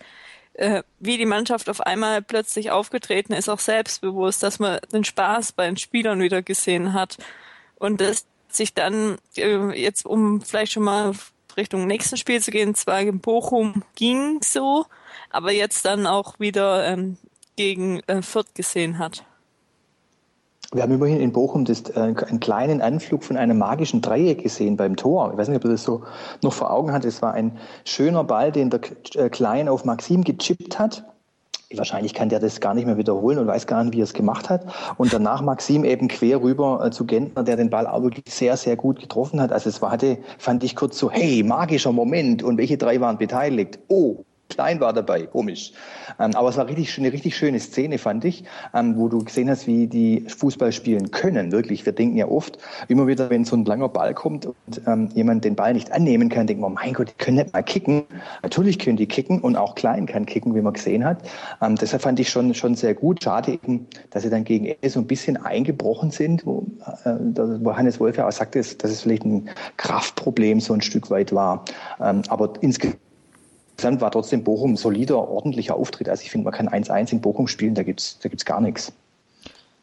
äh, 0.54 0.84
wie 1.00 1.18
die 1.18 1.26
Mannschaft 1.26 1.70
auf 1.70 1.82
einmal 1.82 2.22
plötzlich 2.22 2.70
aufgetreten 2.70 3.34
ist, 3.34 3.50
auch 3.50 3.60
selbstbewusst, 3.60 4.44
dass 4.44 4.60
man 4.60 4.80
den 4.94 5.04
Spaß 5.04 5.54
bei 5.54 5.66
den 5.66 5.78
Spielern 5.78 6.22
wieder 6.22 6.42
gesehen 6.44 6.94
hat 6.94 7.18
und 7.76 8.02
dass 8.02 8.26
sich 8.50 8.74
dann 8.74 9.18
äh, 9.36 9.82
jetzt, 9.82 10.06
um 10.06 10.42
vielleicht 10.42 10.74
schon 10.74 10.84
mal 10.84 11.14
Richtung 11.58 11.88
nächsten 11.88 12.18
Spiel 12.18 12.42
zu 12.42 12.52
gehen, 12.52 12.76
zwar 12.76 13.02
in 13.02 13.20
Bochum 13.20 13.84
ging 13.96 14.42
so, 14.44 14.86
aber 15.30 15.52
jetzt 15.52 15.86
dann 15.86 16.06
auch 16.06 16.40
wieder 16.40 16.88
ähm, 16.88 17.18
gegen 17.56 18.02
äh, 18.02 18.22
Fürth 18.22 18.54
gesehen 18.54 19.00
hat. 19.00 19.26
Wir 20.72 20.84
haben 20.84 20.94
immerhin 20.94 21.20
in 21.20 21.32
Bochum 21.32 21.66
das, 21.66 21.82
äh, 21.96 22.00
einen 22.00 22.40
kleinen 22.40 22.80
Anflug 22.80 23.24
von 23.24 23.38
einem 23.38 23.58
magischen 23.58 24.02
Dreieck 24.02 24.44
gesehen 24.44 24.78
beim 24.78 24.96
Tor. 24.96 25.32
Ich 25.32 25.38
weiß 25.38 25.48
nicht, 25.48 25.58
ob 25.58 25.66
ihr 25.66 25.72
das 25.72 25.84
so 25.84 26.04
noch 26.44 26.54
vor 26.54 26.72
Augen 26.72 26.92
hat. 26.92 27.06
Es 27.06 27.24
war 27.24 27.34
ein 27.34 27.58
schöner 27.86 28.24
Ball, 28.24 28.52
den 28.52 28.70
der 28.70 28.82
äh, 29.16 29.30
Klein 29.30 29.68
auf 29.68 29.84
Maxim 29.84 30.24
gechippt 30.24 30.78
hat. 30.78 31.06
Wahrscheinlich 31.76 32.14
kann 32.14 32.30
der 32.30 32.40
das 32.40 32.62
gar 32.62 32.76
nicht 32.76 32.86
mehr 32.86 32.98
wiederholen 32.98 33.40
und 33.40 33.48
weiß 33.48 33.66
gar 33.66 33.84
nicht, 33.84 33.96
wie 33.96 34.02
er 34.02 34.04
es 34.04 34.14
gemacht 34.14 34.50
hat. 34.50 34.66
Und 34.98 35.12
danach 35.12 35.42
Maxim 35.42 35.86
eben 35.86 36.08
quer 36.08 36.42
rüber 36.42 36.86
äh, 36.86 36.92
zu 36.92 37.06
Gentner, 37.06 37.44
der 37.44 37.58
den 37.58 37.72
Ball 37.72 37.88
auch 37.88 38.04
wirklich 38.04 38.26
sehr, 38.28 38.56
sehr 38.56 38.76
gut 38.76 39.00
getroffen 39.00 39.42
hat. 39.42 39.52
Also 39.52 39.70
es 39.70 39.82
war, 39.82 39.90
hatte, 39.90 40.20
fand 40.38 40.64
ich 40.64 40.76
kurz 40.76 41.00
so, 41.00 41.10
hey, 41.10 41.42
magischer 41.42 41.92
Moment. 41.92 42.44
Und 42.44 42.58
welche 42.58 42.78
drei 42.78 43.02
waren 43.02 43.18
beteiligt? 43.18 43.80
Oh, 43.88 44.24
Klein 44.50 44.80
war 44.80 44.94
dabei, 44.94 45.28
komisch. 45.28 45.72
Ähm, 46.20 46.32
aber 46.36 46.50
es 46.50 46.58
war 46.58 46.68
richtig, 46.68 46.98
eine 46.98 47.14
richtig 47.14 47.38
schöne 47.38 47.60
Szene, 47.60 48.00
fand 48.00 48.26
ich, 48.26 48.44
ähm, 48.74 48.98
wo 48.98 49.08
du 49.08 49.24
gesehen 49.24 49.50
hast, 49.50 49.68
wie 49.68 49.88
die 49.88 50.26
Fußball 50.28 50.72
spielen 50.72 51.12
können. 51.12 51.52
Wirklich, 51.52 51.86
wir 51.86 51.94
denken 51.94 52.18
ja 52.18 52.28
oft, 52.28 52.58
immer 52.88 53.06
wieder, 53.08 53.30
wenn 53.30 53.46
so 53.46 53.56
ein 53.56 53.64
langer 53.64 53.90
Ball 53.90 54.14
kommt 54.14 54.48
und 54.48 54.56
ähm, 54.88 55.10
jemand 55.14 55.46
den 55.46 55.56
Ball 55.56 55.74
nicht 55.74 55.92
annehmen 55.92 56.30
kann, 56.30 56.48
denken 56.48 56.64
wir, 56.64 56.70
mein 56.70 56.94
Gott, 56.94 57.10
die 57.10 57.24
können 57.24 57.38
nicht 57.38 57.54
mal 57.54 57.62
kicken. 57.62 58.04
Natürlich 58.42 58.80
können 58.80 58.98
die 58.98 59.06
kicken 59.06 59.40
und 59.40 59.56
auch 59.56 59.76
Klein 59.76 60.08
kann 60.08 60.26
kicken, 60.26 60.56
wie 60.56 60.62
man 60.62 60.74
gesehen 60.74 61.06
hat. 61.06 61.20
Ähm, 61.62 61.76
deshalb 61.76 62.02
fand 62.02 62.20
ich 62.20 62.30
schon, 62.30 62.54
schon 62.56 62.74
sehr 62.74 62.96
gut. 62.96 63.24
Schade 63.24 63.54
eben, 63.54 63.88
dass 64.10 64.24
sie 64.24 64.32
dann 64.32 64.44
gegen 64.44 64.66
Ende 64.66 64.90
so 64.90 65.00
ein 65.00 65.08
bisschen 65.08 65.38
eingebrochen 65.38 66.10
sind, 66.10 66.46
wo, 66.46 66.66
äh, 67.06 67.12
wo 67.62 67.78
Hannes 67.78 68.00
Wolf 68.00 68.18
ja 68.18 68.28
auch 68.28 68.32
sagte, 68.32 68.60
dass 68.60 68.92
es 68.92 69.02
vielleicht 69.02 69.26
ein 69.26 69.50
Kraftproblem 69.78 70.60
so 70.60 70.74
ein 70.74 70.82
Stück 70.82 71.12
weit 71.12 71.34
war. 71.34 71.66
Ähm, 72.02 72.24
aber 72.30 72.54
insgesamt 72.62 73.00
Insgesamt 73.80 74.02
war 74.02 74.12
trotzdem 74.12 74.44
Bochum 74.44 74.74
ein 74.74 74.76
solider, 74.76 75.18
ordentlicher 75.30 75.74
Auftritt. 75.74 76.10
Also 76.10 76.24
ich 76.24 76.32
finde, 76.32 76.44
man 76.44 76.54
kann 76.54 76.68
1-1 76.68 77.14
in 77.14 77.22
Bochum 77.22 77.48
spielen, 77.48 77.76
da 77.76 77.84
gibt's 77.84 78.20
da 78.20 78.28
gibt's 78.28 78.44
gar 78.44 78.60
nichts. 78.60 78.92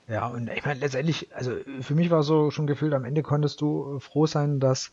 Ja, 0.06 0.26
und 0.26 0.50
ich 0.54 0.66
meine, 0.66 0.80
letztendlich, 0.80 1.34
also 1.34 1.52
für 1.80 1.94
mich 1.94 2.10
war 2.10 2.22
so 2.22 2.50
schon 2.50 2.66
gefühlt, 2.66 2.92
am 2.92 3.06
Ende 3.06 3.22
konntest 3.22 3.62
du 3.62 3.98
froh 3.98 4.26
sein, 4.26 4.60
dass 4.60 4.92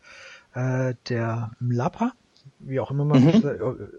äh, 0.54 0.94
der 1.10 1.52
Mlapper, 1.60 2.14
wie 2.60 2.80
auch 2.80 2.92
immer 2.92 3.04
man, 3.04 3.26
mhm. 3.26 3.44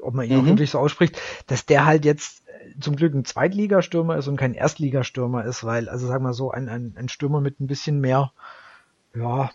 ob 0.01 0.15
man 0.15 0.25
ihn 0.25 0.37
mhm. 0.37 0.41
auch 0.41 0.47
wirklich 0.47 0.71
so 0.71 0.79
ausspricht, 0.79 1.21
dass 1.49 1.67
der 1.67 1.85
halt 1.85 2.07
jetzt 2.07 2.43
zum 2.81 2.97
Glück 2.97 3.13
ein 3.13 3.27
Zweitligastürmer 3.27 4.17
ist 4.17 4.27
und 4.27 4.39
kein 4.39 4.55
Erstligastürmer 4.55 5.45
ist, 5.45 5.65
weil, 5.65 5.91
also 5.91 6.07
sag 6.07 6.23
mal 6.23 6.33
so, 6.33 6.51
ein, 6.51 6.71
ein, 6.71 6.95
ein 6.97 7.11
Stürmer 7.11 7.43
mit 7.43 7.61
ein 7.61 7.67
bisschen 7.67 8.01
mehr, 8.01 8.33
ja, 9.15 9.51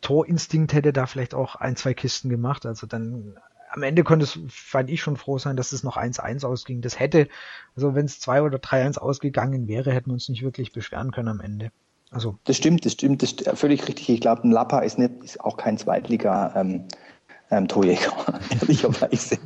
Torinstinkt 0.00 0.72
hätte 0.72 0.92
da 0.92 1.06
vielleicht 1.06 1.34
auch 1.34 1.54
ein, 1.54 1.76
zwei 1.76 1.94
Kisten 1.94 2.28
gemacht. 2.28 2.66
Also 2.66 2.88
dann 2.88 3.36
am 3.72 3.82
Ende 3.82 4.04
konnte 4.04 4.24
es, 4.24 4.38
fand 4.48 4.90
ich 4.90 5.00
schon 5.00 5.16
froh 5.16 5.38
sein, 5.38 5.56
dass 5.56 5.72
es 5.72 5.82
noch 5.82 5.96
1-1 5.96 6.44
ausging. 6.44 6.82
Das 6.82 6.98
hätte, 6.98 7.28
also 7.74 7.94
wenn 7.94 8.04
es 8.06 8.20
2 8.20 8.42
oder 8.42 8.58
3-1 8.58 8.98
ausgegangen 8.98 9.66
wäre, 9.66 9.92
hätten 9.92 10.10
wir 10.10 10.14
uns 10.14 10.28
nicht 10.28 10.42
wirklich 10.42 10.72
beschweren 10.72 11.10
können 11.10 11.28
am 11.28 11.40
Ende. 11.40 11.70
Also. 12.10 12.38
Das 12.44 12.58
stimmt, 12.58 12.84
das 12.84 12.92
stimmt, 12.92 13.22
das 13.22 13.32
ist 13.32 13.58
völlig 13.58 13.88
richtig. 13.88 14.10
Ich 14.10 14.20
glaube, 14.20 14.46
ein 14.46 14.50
Lappa 14.50 14.80
ist 14.80 14.98
nicht, 14.98 15.12
ist 15.24 15.40
auch 15.40 15.56
kein 15.56 15.78
Zweitliga, 15.78 16.52
ähm, 16.54 16.84
ähm, 17.52 17.68
Torjäger, 17.68 18.12
ehrlicherweise. 18.60 19.36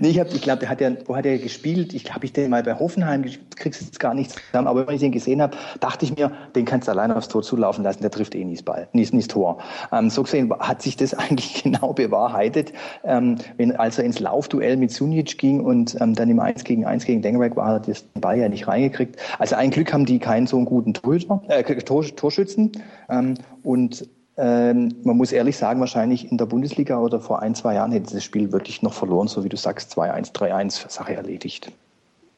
nee, 0.00 0.08
ich, 0.08 0.20
hab, 0.20 0.32
ich 0.32 0.42
glaube, 0.42 0.60
der 0.60 0.68
hat 0.68 0.80
ja, 0.80 0.92
wo 1.06 1.16
hat 1.16 1.24
er 1.24 1.38
gespielt? 1.38 1.94
Ich 1.94 2.14
habe 2.14 2.24
ich 2.26 2.32
den 2.32 2.50
mal 2.50 2.62
bei 2.62 2.78
Hoffenheim, 2.78 3.24
kriegst 3.56 3.80
jetzt 3.80 3.98
gar 3.98 4.14
nicht 4.14 4.30
zusammen, 4.30 4.68
aber 4.68 4.86
wenn 4.86 4.94
ich 4.94 5.00
den 5.00 5.10
gesehen 5.10 5.40
habe, 5.40 5.56
dachte 5.80 6.04
ich 6.04 6.14
mir, 6.14 6.30
den 6.54 6.66
kannst 6.66 6.86
du 6.86 6.92
alleine 6.92 7.16
aufs 7.16 7.28
Tor 7.28 7.42
zulaufen 7.42 7.82
lassen, 7.82 8.02
der 8.02 8.10
trifft 8.10 8.34
eh 8.34 8.44
nie 8.44 8.54
das 8.54 8.62
Ball, 8.62 8.88
nie, 8.92 9.08
nie 9.10 9.20
das 9.20 9.28
Tor. 9.28 9.58
Ähm, 9.90 10.10
so 10.10 10.22
gesehen 10.22 10.52
hat 10.60 10.82
sich 10.82 10.96
das 10.96 11.14
eigentlich 11.18 11.62
genau 11.62 11.94
bewahrheitet, 11.94 12.72
ähm, 13.04 13.36
wenn, 13.56 13.74
als 13.74 13.98
er 13.98 14.04
ins 14.04 14.20
Laufduell 14.20 14.76
mit 14.76 14.92
Sunic 14.92 15.38
ging 15.38 15.60
und 15.60 15.96
ähm, 16.00 16.14
dann 16.14 16.28
im 16.28 16.38
1 16.38 16.62
gegen 16.64 16.84
1 16.84 17.06
gegen 17.06 17.22
Dengerberg 17.22 17.56
war, 17.56 17.68
hat 17.68 17.88
er 17.88 17.94
den 17.94 18.20
Ball 18.20 18.38
ja 18.38 18.48
nicht 18.50 18.68
reingekriegt. 18.68 19.16
Also 19.38 19.56
ein 19.56 19.70
Glück 19.70 19.92
haben 19.94 20.04
die 20.04 20.18
keinen 20.18 20.46
so 20.46 20.56
einen 20.58 20.66
guten 20.66 20.92
Torhüter, 20.92 21.42
äh, 21.48 21.62
Tor, 21.62 22.04
Torschützen 22.04 22.72
ähm, 23.08 23.34
und 23.62 24.06
ähm, 24.36 24.94
man 25.02 25.16
muss 25.16 25.32
ehrlich 25.32 25.56
sagen, 25.56 25.80
wahrscheinlich 25.80 26.30
in 26.30 26.36
der 26.36 26.46
Bundesliga 26.46 26.98
oder 26.98 27.20
vor 27.20 27.40
ein, 27.40 27.54
zwei 27.54 27.74
Jahren 27.74 27.92
hätte 27.92 28.14
das 28.14 28.24
Spiel 28.24 28.52
wirklich 28.52 28.82
noch 28.82 28.92
verloren, 28.92 29.28
so 29.28 29.44
wie 29.44 29.48
du 29.48 29.56
sagst, 29.56 29.96
2-1, 29.98 30.34
3-1, 30.34 30.90
Sache 30.90 31.14
erledigt. 31.14 31.72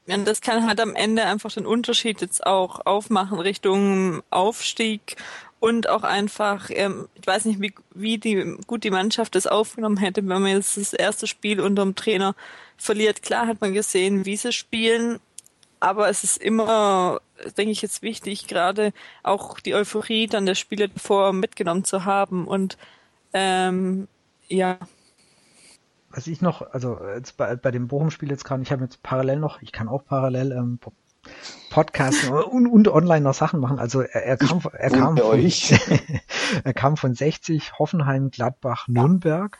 Ja, 0.06 0.16
das 0.16 0.40
kann 0.40 0.66
halt 0.66 0.80
am 0.80 0.94
Ende 0.94 1.24
einfach 1.24 1.52
den 1.52 1.66
Unterschied 1.66 2.20
jetzt 2.20 2.46
auch 2.46 2.86
aufmachen 2.86 3.38
Richtung 3.40 4.22
Aufstieg 4.30 5.16
und 5.60 5.88
auch 5.88 6.04
einfach, 6.04 6.70
ähm, 6.70 7.08
ich 7.14 7.26
weiß 7.26 7.44
nicht, 7.46 7.60
wie, 7.60 7.74
wie 7.94 8.18
die, 8.18 8.56
gut 8.66 8.84
die 8.84 8.90
Mannschaft 8.90 9.34
das 9.34 9.46
aufgenommen 9.46 9.96
hätte, 9.96 10.26
wenn 10.26 10.42
man 10.42 10.52
jetzt 10.52 10.76
das 10.76 10.92
erste 10.92 11.26
Spiel 11.26 11.60
unter 11.60 11.82
dem 11.82 11.94
Trainer 11.94 12.34
verliert. 12.76 13.22
Klar 13.22 13.48
hat 13.48 13.60
man 13.60 13.74
gesehen, 13.74 14.24
wie 14.24 14.36
sie 14.36 14.52
spielen, 14.52 15.18
aber 15.80 16.08
es 16.08 16.24
ist 16.24 16.38
immer, 16.38 17.20
denke 17.56 17.72
ich, 17.72 17.82
jetzt 17.82 18.02
wichtig, 18.02 18.46
gerade 18.46 18.92
auch 19.22 19.60
die 19.60 19.74
Euphorie 19.74 20.26
dann 20.26 20.46
der 20.46 20.54
Spiele 20.54 20.88
davor 20.88 21.32
mitgenommen 21.32 21.84
zu 21.84 22.04
haben. 22.04 22.46
Und 22.46 22.78
ähm, 23.32 24.08
ja. 24.48 24.78
Was 26.10 26.26
ich 26.26 26.40
noch, 26.40 26.62
also 26.72 26.98
jetzt 27.14 27.36
bei, 27.36 27.54
bei 27.56 27.70
dem 27.70 27.88
Bochum-Spiel 27.88 28.30
jetzt 28.30 28.44
gerade, 28.44 28.62
ich 28.62 28.72
habe 28.72 28.84
jetzt 28.84 29.02
parallel 29.02 29.38
noch, 29.38 29.60
ich 29.62 29.72
kann 29.72 29.88
auch 29.88 30.04
parallel 30.04 30.52
ähm, 30.52 30.78
Podcasten 31.70 32.32
und, 32.32 32.66
und 32.66 32.88
online 32.88 33.20
noch 33.20 33.34
Sachen 33.34 33.60
machen. 33.60 33.78
Also 33.78 34.00
er, 34.00 34.24
er 34.24 34.36
kam, 34.36 34.60
er 34.72 34.90
kam, 34.90 35.16
von, 35.16 35.50
er 36.64 36.74
kam 36.74 36.96
von 36.96 37.14
60, 37.14 37.78
Hoffenheim, 37.78 38.30
Gladbach, 38.30 38.88
Nürnberg. 38.88 39.58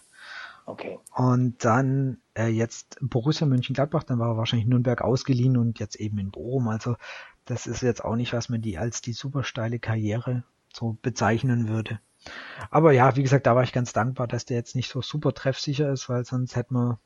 Okay. 0.65 0.99
Und 1.15 1.65
dann 1.65 2.19
äh, 2.37 2.49
jetzt 2.49 2.99
Borussia 3.01 3.47
Mönchengladbach, 3.47 4.03
dann 4.03 4.19
war 4.19 4.33
er 4.33 4.37
wahrscheinlich 4.37 4.69
Nürnberg 4.69 5.01
ausgeliehen 5.01 5.57
und 5.57 5.79
jetzt 5.79 5.97
eben 5.97 6.19
in 6.19 6.31
Bochum. 6.31 6.69
Also 6.69 6.97
das 7.49 7.67
ist 7.67 7.83
jetzt 7.83 8.05
auch 8.05 8.17
nicht, 8.17 8.33
was 8.33 8.49
man 8.49 8.61
die 8.61 8.79
als 8.79 9.01
die 9.01 9.13
super 9.13 9.43
steile 9.43 9.79
Karriere 9.79 10.45
so 10.73 10.97
bezeichnen 11.03 11.69
würde. 11.69 11.99
Aber 12.71 12.93
ja, 12.93 13.17
wie 13.17 13.23
gesagt, 13.23 13.47
da 13.47 13.55
war 13.55 13.63
ich 13.63 13.73
ganz 13.73 13.93
dankbar, 13.93 14.27
dass 14.27 14.45
der 14.45 14.57
jetzt 14.57 14.77
nicht 14.77 14.91
so 14.91 15.01
super 15.01 15.33
treffsicher 15.33 15.91
ist, 15.91 16.09
weil 16.09 16.25
sonst 16.25 16.57
hätte 16.57 16.75
man, 16.75 16.99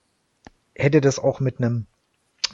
hätte 0.75 1.01
das 1.01 1.19
auch 1.19 1.41
mit 1.41 1.59
einem 1.59 1.87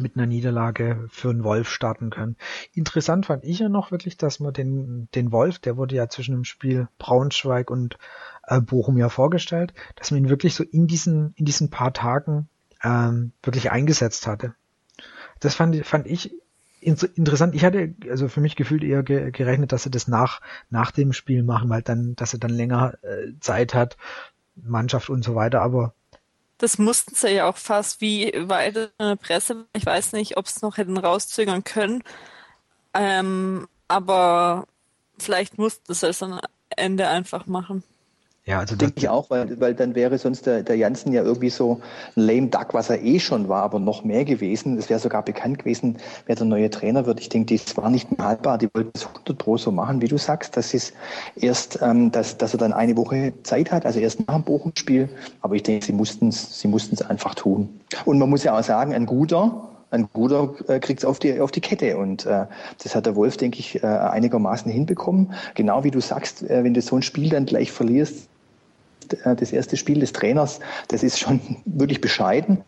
mit 0.01 0.17
einer 0.17 0.27
Niederlage 0.27 1.09
für 1.11 1.31
einen 1.31 1.43
Wolf 1.43 1.69
starten 1.69 2.11
können. 2.11 2.37
Interessant 2.73 3.27
fand 3.27 3.45
ich 3.45 3.59
ja 3.59 3.69
noch 3.69 3.91
wirklich, 3.91 4.17
dass 4.17 4.39
man 4.39 4.53
den, 4.53 5.09
den 5.15 5.33
Wolf, 5.33 5.59
der 5.59 5.77
wurde 5.77 5.97
ja 5.97 6.09
zwischen 6.09 6.35
dem 6.35 6.45
Spiel 6.45 6.87
Braunschweig 6.99 7.69
und 7.69 7.99
äh, 8.45 8.61
Bochum 8.61 8.97
ja 8.97 9.09
vorgestellt, 9.09 9.75
dass 9.97 10.13
man 10.13 10.19
ihn 10.19 10.29
wirklich 10.29 10.55
so 10.55 10.63
in 10.63 10.87
diesen, 10.87 11.33
in 11.35 11.47
diesen 11.47 11.71
paar 11.71 11.93
Tagen 11.93 12.49
ähm, 12.85 13.33
wirklich 13.43 13.73
eingesetzt 13.73 14.29
hatte. 14.29 14.55
Das 15.41 15.57
fand, 15.57 15.75
fand 15.85 16.07
ich 16.07 16.33
interessant. 16.81 17.55
Ich 17.55 17.65
hatte 17.65 17.95
also 18.11 18.29
für 18.29 18.41
mich 18.41 18.57
gefühlt 18.57 18.83
eher 18.83 19.03
ge 19.03 19.31
gerechnet, 19.31 19.73
dass 19.73 19.83
sie 19.83 19.91
das 19.91 20.09
nach, 20.09 20.41
nach 20.71 20.91
dem 20.91 21.13
Spiel 21.13 21.43
machen, 21.43 21.69
weil 21.69 21.83
dann, 21.83 22.15
dass 22.17 22.33
er 22.33 22.39
dann 22.39 22.51
länger 22.51 22.95
äh, 23.03 23.33
Zeit 23.41 23.75
hat, 23.75 23.97
Mannschaft 24.57 25.11
und 25.11 25.25
so 25.25 25.35
weiter, 25.35 25.63
aber 25.63 25.95
das 26.59 26.77
mussten 26.77 27.15
sie 27.15 27.31
ja 27.31 27.49
auch 27.49 27.57
fast 27.57 28.01
wie 28.01 28.33
weit 28.49 28.77
in 28.77 28.89
der 28.99 29.17
Presse. 29.17 29.67
Ich 29.75 29.87
weiß 29.87 30.13
nicht, 30.13 30.37
ob 30.37 30.47
es 30.47 30.61
noch 30.61 30.77
hätten 30.77 30.99
rauszögern 30.99 31.63
können. 31.63 32.03
Ähm, 32.95 33.69
aber 33.87 34.67
vielleicht 35.19 35.57
mussten 35.57 35.95
sie 35.95 36.09
es 36.09 36.23
am 36.23 36.41
Ende 36.71 37.09
einfach 37.09 37.47
machen. 37.47 37.85
Ja, 38.49 38.61
also 38.61 38.77
denke 38.77 38.95
ich 38.97 39.11
auch, 39.11 39.29
weil, 39.29 39.61
weil 39.61 39.75
dann 39.75 39.95
wäre 39.95 40.17
sonst 40.17 40.47
der, 40.47 40.63
der 40.63 40.75
Janssen 40.75 41.13
ja 41.13 41.23
irgendwie 41.23 41.51
so 41.51 41.83
ein 42.17 42.23
lame 42.23 42.47
duck, 42.47 42.73
was 42.73 42.89
er 42.89 43.03
eh 43.03 43.21
schon 43.21 43.51
war, 43.51 43.63
aber 43.63 43.79
noch 43.79 44.05
mehr 44.05 44.25
gewesen. 44.25 44.79
Es 44.79 44.89
wäre 44.89 44.99
sogar 44.99 45.23
bekannt 45.23 45.59
gewesen, 45.59 45.99
wer 46.25 46.35
der 46.35 46.47
neue 46.47 46.71
Trainer 46.71 47.05
wird. 47.05 47.21
Ich 47.21 47.29
denke, 47.29 47.59
das 47.59 47.77
war 47.77 47.91
nicht 47.91 48.17
mehr 48.17 48.27
haltbar. 48.27 48.57
Die 48.57 48.71
wollten 48.73 48.93
es 48.95 49.05
100 49.05 49.37
Pro 49.37 49.59
so 49.59 49.71
machen, 49.71 50.01
wie 50.01 50.09
du 50.09 50.17
sagst. 50.17 50.57
Das 50.57 50.73
ist 50.73 50.95
erst, 51.37 51.81
ähm, 51.83 52.11
dass, 52.11 52.39
dass 52.39 52.55
er 52.55 52.59
dann 52.59 52.73
eine 52.73 52.97
Woche 52.97 53.35
Zeit 53.43 53.71
hat, 53.71 53.85
also 53.85 54.01
erst 54.01 54.27
nach 54.27 54.37
dem 54.37 54.45
Bochum-Spiel. 54.45 55.11
Aber 55.43 55.55
ich 55.55 55.63
denke, 55.65 55.85
sie 55.85 55.93
mussten 55.93 56.29
es 56.29 56.59
sie 56.59 56.69
mussten's 56.69 57.03
einfach 57.03 57.35
tun. 57.35 57.69
Und 58.07 58.19
man 58.19 58.31
muss 58.31 58.45
ja 58.45 58.59
auch 58.59 58.65
sagen, 58.65 58.95
ein 58.95 59.05
guter, 59.05 59.69
ein 59.91 60.09
guter 60.15 60.55
äh, 60.69 60.81
kriegt 60.81 61.01
es 61.01 61.05
auf 61.05 61.19
die, 61.19 61.39
auf 61.39 61.51
die 61.51 61.61
Kette. 61.61 61.99
Und 61.99 62.25
äh, 62.25 62.47
das 62.83 62.95
hat 62.95 63.05
der 63.05 63.15
Wolf, 63.15 63.37
denke 63.37 63.59
ich, 63.59 63.83
äh, 63.83 63.87
einigermaßen 63.87 64.73
hinbekommen. 64.73 65.35
Genau 65.55 65.85
wie 65.85 65.91
du 65.91 66.01
sagst, 66.01 66.49
äh, 66.49 66.65
wenn 66.65 66.73
du 66.73 66.81
so 66.81 66.97
ein 66.97 67.03
Spiel 67.03 67.29
dann 67.29 67.45
gleich 67.45 67.73
verlierst, 67.73 68.28
äh, 69.15 69.37
das 69.37 69.53
erste 69.53 69.77
Spiel 69.77 70.01
des 70.01 70.13
Trainers, 70.13 70.61
das 70.89 71.03
ist 71.03 71.19
schon 71.19 71.41
wirklich 71.65 72.01
bescheiden. 72.01 72.63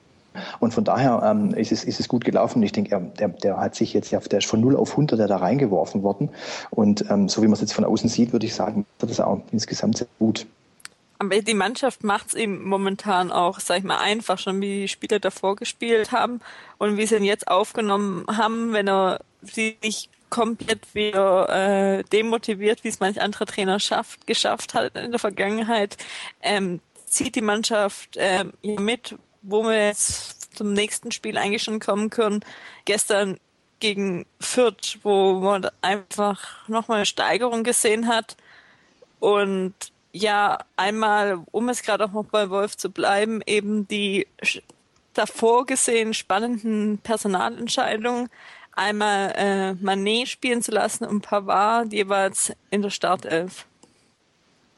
Und 0.61 0.73
von 0.73 0.85
daher 0.85 1.23
ähm, 1.25 1.55
ist, 1.55 1.73
es, 1.73 1.85
ist 1.85 1.99
es 1.99 2.09
gut 2.09 2.25
gelaufen. 2.25 2.63
Ich 2.63 2.73
denke, 2.73 2.93
er, 2.93 3.01
der, 3.01 3.29
der 3.29 3.57
hat 3.57 3.75
sich 3.75 3.93
jetzt, 3.93 4.11
ja, 4.13 4.21
der 4.21 4.39
ist 4.39 4.47
von 4.47 4.61
0 4.61 4.77
auf 4.77 4.93
100 4.93 5.19
der 5.19 5.27
da 5.27 5.39
reingeworfen 5.39 6.03
worden. 6.03 6.31
Und 6.71 7.05
ähm, 7.11 7.29
so 7.29 7.43
wie 7.43 7.47
man 7.47 7.55
es 7.55 7.61
jetzt 7.61 7.73
von 7.73 7.85
außen 7.85 8.09
sieht, 8.09 8.33
würde 8.33 8.47
ich 8.47 8.55
sagen, 8.55 8.87
wird 9.01 9.11
das 9.11 9.21
auch 9.21 9.41
insgesamt 9.51 9.99
sehr 9.99 10.07
gut. 10.19 10.47
Aber 11.19 11.39
die 11.43 11.55
Mannschaft 11.55 12.03
macht 12.03 12.29
es 12.29 12.35
ihm 12.35 12.63
momentan 12.65 13.31
auch, 13.31 13.61
sag 13.61 13.79
ich 13.79 13.85
mal, 13.85 13.99
einfach, 13.99 14.39
schon 14.39 14.61
wie 14.61 14.83
die 14.83 14.89
Spieler 14.89 15.19
davor 15.19 15.55
gespielt 15.57 16.13
haben 16.13 16.41
und 16.79 16.97
wie 16.97 17.07
sie 17.07 17.17
ihn 17.17 17.25
jetzt 17.25 17.47
aufgenommen 17.47 18.25
haben, 18.29 18.73
wenn 18.73 18.89
er 18.89 19.21
sie 19.43 19.77
nicht 19.83 20.09
komplett 20.31 20.95
wieder 20.95 21.49
äh, 21.49 22.05
demotiviert, 22.05 22.85
wie 22.85 22.89
es 22.89 23.01
manch 23.01 23.21
anderer 23.21 23.47
Trainer 23.47 23.81
schafft, 23.81 24.27
geschafft 24.27 24.75
hat 24.75 24.97
in 24.97 25.11
der 25.11 25.21
Vergangenheit, 25.21 25.97
ähm, 26.41 26.81
zieht 27.07 27.35
die 27.35 27.43
Mannschaft 27.43 28.17
ähm, 28.17 28.53
mit, 28.63 29.17
wo 29.43 29.65
wir 29.65 29.87
jetzt 29.89 30.57
zum 30.57 30.73
nächsten 30.73 31.13
Spiel 31.13 31.37
eigentlich 31.37 31.63
schon 31.63 31.81
kommen 31.81 32.11
können. 32.11 32.45
Gestern 32.85 33.39
gegen 33.81 34.27
Fürth, 34.39 34.99
wo 35.03 35.41
man 35.41 35.69
einfach 35.81 36.69
nochmal 36.69 36.99
eine 36.99 37.07
Steigerung 37.07 37.65
gesehen 37.65 38.07
hat. 38.09 38.37
Und 39.19 39.75
ja, 40.13 40.59
einmal, 40.77 41.43
um 41.51 41.69
es 41.69 41.83
gerade 41.83 42.05
auch 42.05 42.13
noch 42.13 42.25
bei 42.25 42.51
Wolf 42.51 42.77
zu 42.77 42.91
bleiben, 42.91 43.43
eben 43.47 43.89
die 43.89 44.27
davor 45.15 45.67
gesehen 45.67 46.15
spannenden 46.15 46.99
Personalentscheidungen 46.99 48.29
einmal 48.73 49.33
äh, 49.37 49.75
Manet 49.75 50.29
spielen 50.29 50.63
zu 50.63 50.73
lassen 50.73 51.05
und 51.05 51.23
Pavard 51.23 51.93
jeweils 51.93 52.53
in 52.71 52.83
der 52.83 52.91
Startelf. 52.91 53.67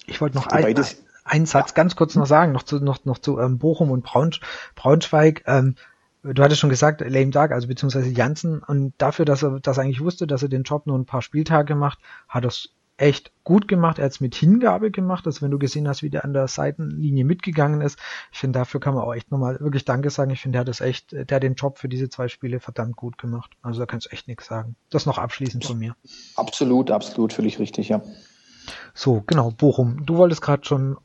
Ich 0.07 0.21
wollte 0.21 0.37
noch 0.37 0.47
ein, 0.49 0.85
einen 1.25 1.47
Satz 1.47 1.75
ganz 1.75 1.97
kurz 1.97 2.15
noch 2.15 2.27
sagen, 2.27 2.53
noch 2.53 2.65
zu, 2.65 2.81
noch, 2.81 3.05
noch 3.05 3.19
zu 3.19 3.39
ähm, 3.39 3.59
Bochum 3.59 3.91
und 3.91 4.03
Braunsch, 4.03 4.41
Braunschweig. 4.75 5.45
Ähm, 5.47 5.77
du 6.23 6.43
hattest 6.43 6.61
schon 6.61 6.71
gesagt, 6.71 7.01
Lame 7.01 7.31
Duck, 7.31 7.51
also 7.53 7.69
beziehungsweise 7.69 8.09
Janssen, 8.09 8.61
und 8.61 8.95
dafür, 8.99 9.25
dass 9.25 9.43
er 9.43 9.61
das 9.61 9.79
eigentlich 9.79 10.01
wusste, 10.01 10.27
dass 10.27 10.43
er 10.43 10.49
den 10.49 10.65
Job 10.65 10.87
nur 10.87 10.99
ein 10.99 11.07
paar 11.07 11.23
Spieltage 11.23 11.75
macht, 11.75 11.99
hat 12.29 12.45
er 12.45 12.49
es 12.49 12.71
echt 12.97 13.33
gut 13.45 13.69
gemacht. 13.69 13.99
Er 13.99 14.05
hat 14.05 14.13
es 14.13 14.21
mit 14.21 14.35
Hingabe 14.35 14.91
gemacht, 14.91 15.27
also 15.27 15.43
wenn 15.43 15.51
du 15.51 15.59
gesehen 15.59 15.89
hast, 15.89 16.03
wie 16.03 16.11
der 16.11 16.25
an 16.25 16.33
der 16.33 16.47
Seitenlinie 16.47 17.25
mitgegangen 17.25 17.81
ist. 17.81 17.99
Ich 18.33 18.39
finde, 18.39 18.59
dafür 18.59 18.81
kann 18.81 18.95
man 18.95 19.05
auch 19.05 19.15
echt 19.15 19.31
nochmal 19.31 19.59
wirklich 19.61 19.85
Danke 19.85 20.11
sagen. 20.11 20.31
Ich 20.31 20.41
finde, 20.41 20.57
der 20.57 20.61
hat 20.61 20.69
das 20.69 20.81
echt, 20.81 21.13
der 21.13 21.37
hat 21.37 21.43
den 21.43 21.55
Job 21.55 21.79
für 21.79 21.89
diese 21.89 22.09
zwei 22.09 22.29
Spiele 22.29 22.61
verdammt 22.61 22.97
gut 22.97 23.19
gemacht. 23.19 23.53
Also 23.63 23.81
da 23.81 23.87
kannst 23.87 24.07
du 24.07 24.11
echt 24.11 24.29
nichts 24.29 24.47
sagen. 24.47 24.77
Das 24.91 25.07
noch 25.07 25.19
abschließend 25.19 25.65
von 25.65 25.79
mir. 25.79 25.97
Absolut, 26.37 26.91
absolut, 26.91 27.33
völlig 27.33 27.59
richtig, 27.59 27.89
ja. 27.89 28.03
So, 28.95 29.23
genau, 29.27 29.51
Bochum. 29.51 30.05
Du 30.07 30.17
wolltest 30.17 30.43
gerade 30.43 30.65
schon 30.65 30.97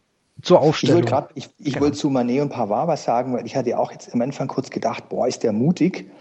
zur 0.41 0.60
Aufstellung. 0.60 1.04
Ich 1.04 1.12
wollte 1.12 1.28
gerade, 1.28 1.34
ich, 1.34 1.50
ich 1.58 1.73
genau. 1.73 1.86
wollte 1.86 1.97
zu 1.97 2.10
Manet 2.10 2.41
und 2.41 2.50
Pavard 2.50 2.88
was 2.88 3.04
sagen, 3.04 3.34
weil 3.34 3.45
ich 3.45 3.56
hatte 3.56 3.78
auch 3.80 3.91
jetzt 3.91 4.13
am 4.13 4.21
Anfang 4.21 4.47
kurz 4.47 4.69
gedacht, 4.69 5.10
boah, 5.10 5.28
ist 5.28 5.41
der 5.41 5.54
mutig. 5.54 6.12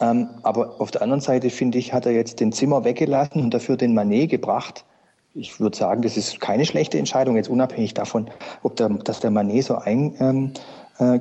Ähm, 0.00 0.28
aber 0.42 0.80
auf 0.80 0.90
der 0.90 1.02
anderen 1.02 1.20
Seite 1.20 1.50
finde 1.50 1.76
ich, 1.76 1.92
hat 1.92 2.06
er 2.06 2.12
jetzt 2.12 2.40
den 2.40 2.52
Zimmer 2.52 2.84
weggelassen 2.84 3.42
und 3.42 3.52
dafür 3.52 3.76
den 3.76 3.92
Manet 3.94 4.30
gebracht 4.30 4.84
ich 5.38 5.60
würde 5.60 5.76
sagen, 5.76 6.02
das 6.02 6.16
ist 6.16 6.40
keine 6.40 6.66
schlechte 6.66 6.98
Entscheidung, 6.98 7.36
jetzt 7.36 7.48
unabhängig 7.48 7.94
davon, 7.94 8.28
ob 8.62 8.76
der, 8.76 8.88
dass 8.88 9.20
der 9.20 9.30
Manet 9.30 9.64
so 9.64 9.76
ein, 9.76 10.14
ähm, 10.20 10.52
äh, 11.00 11.18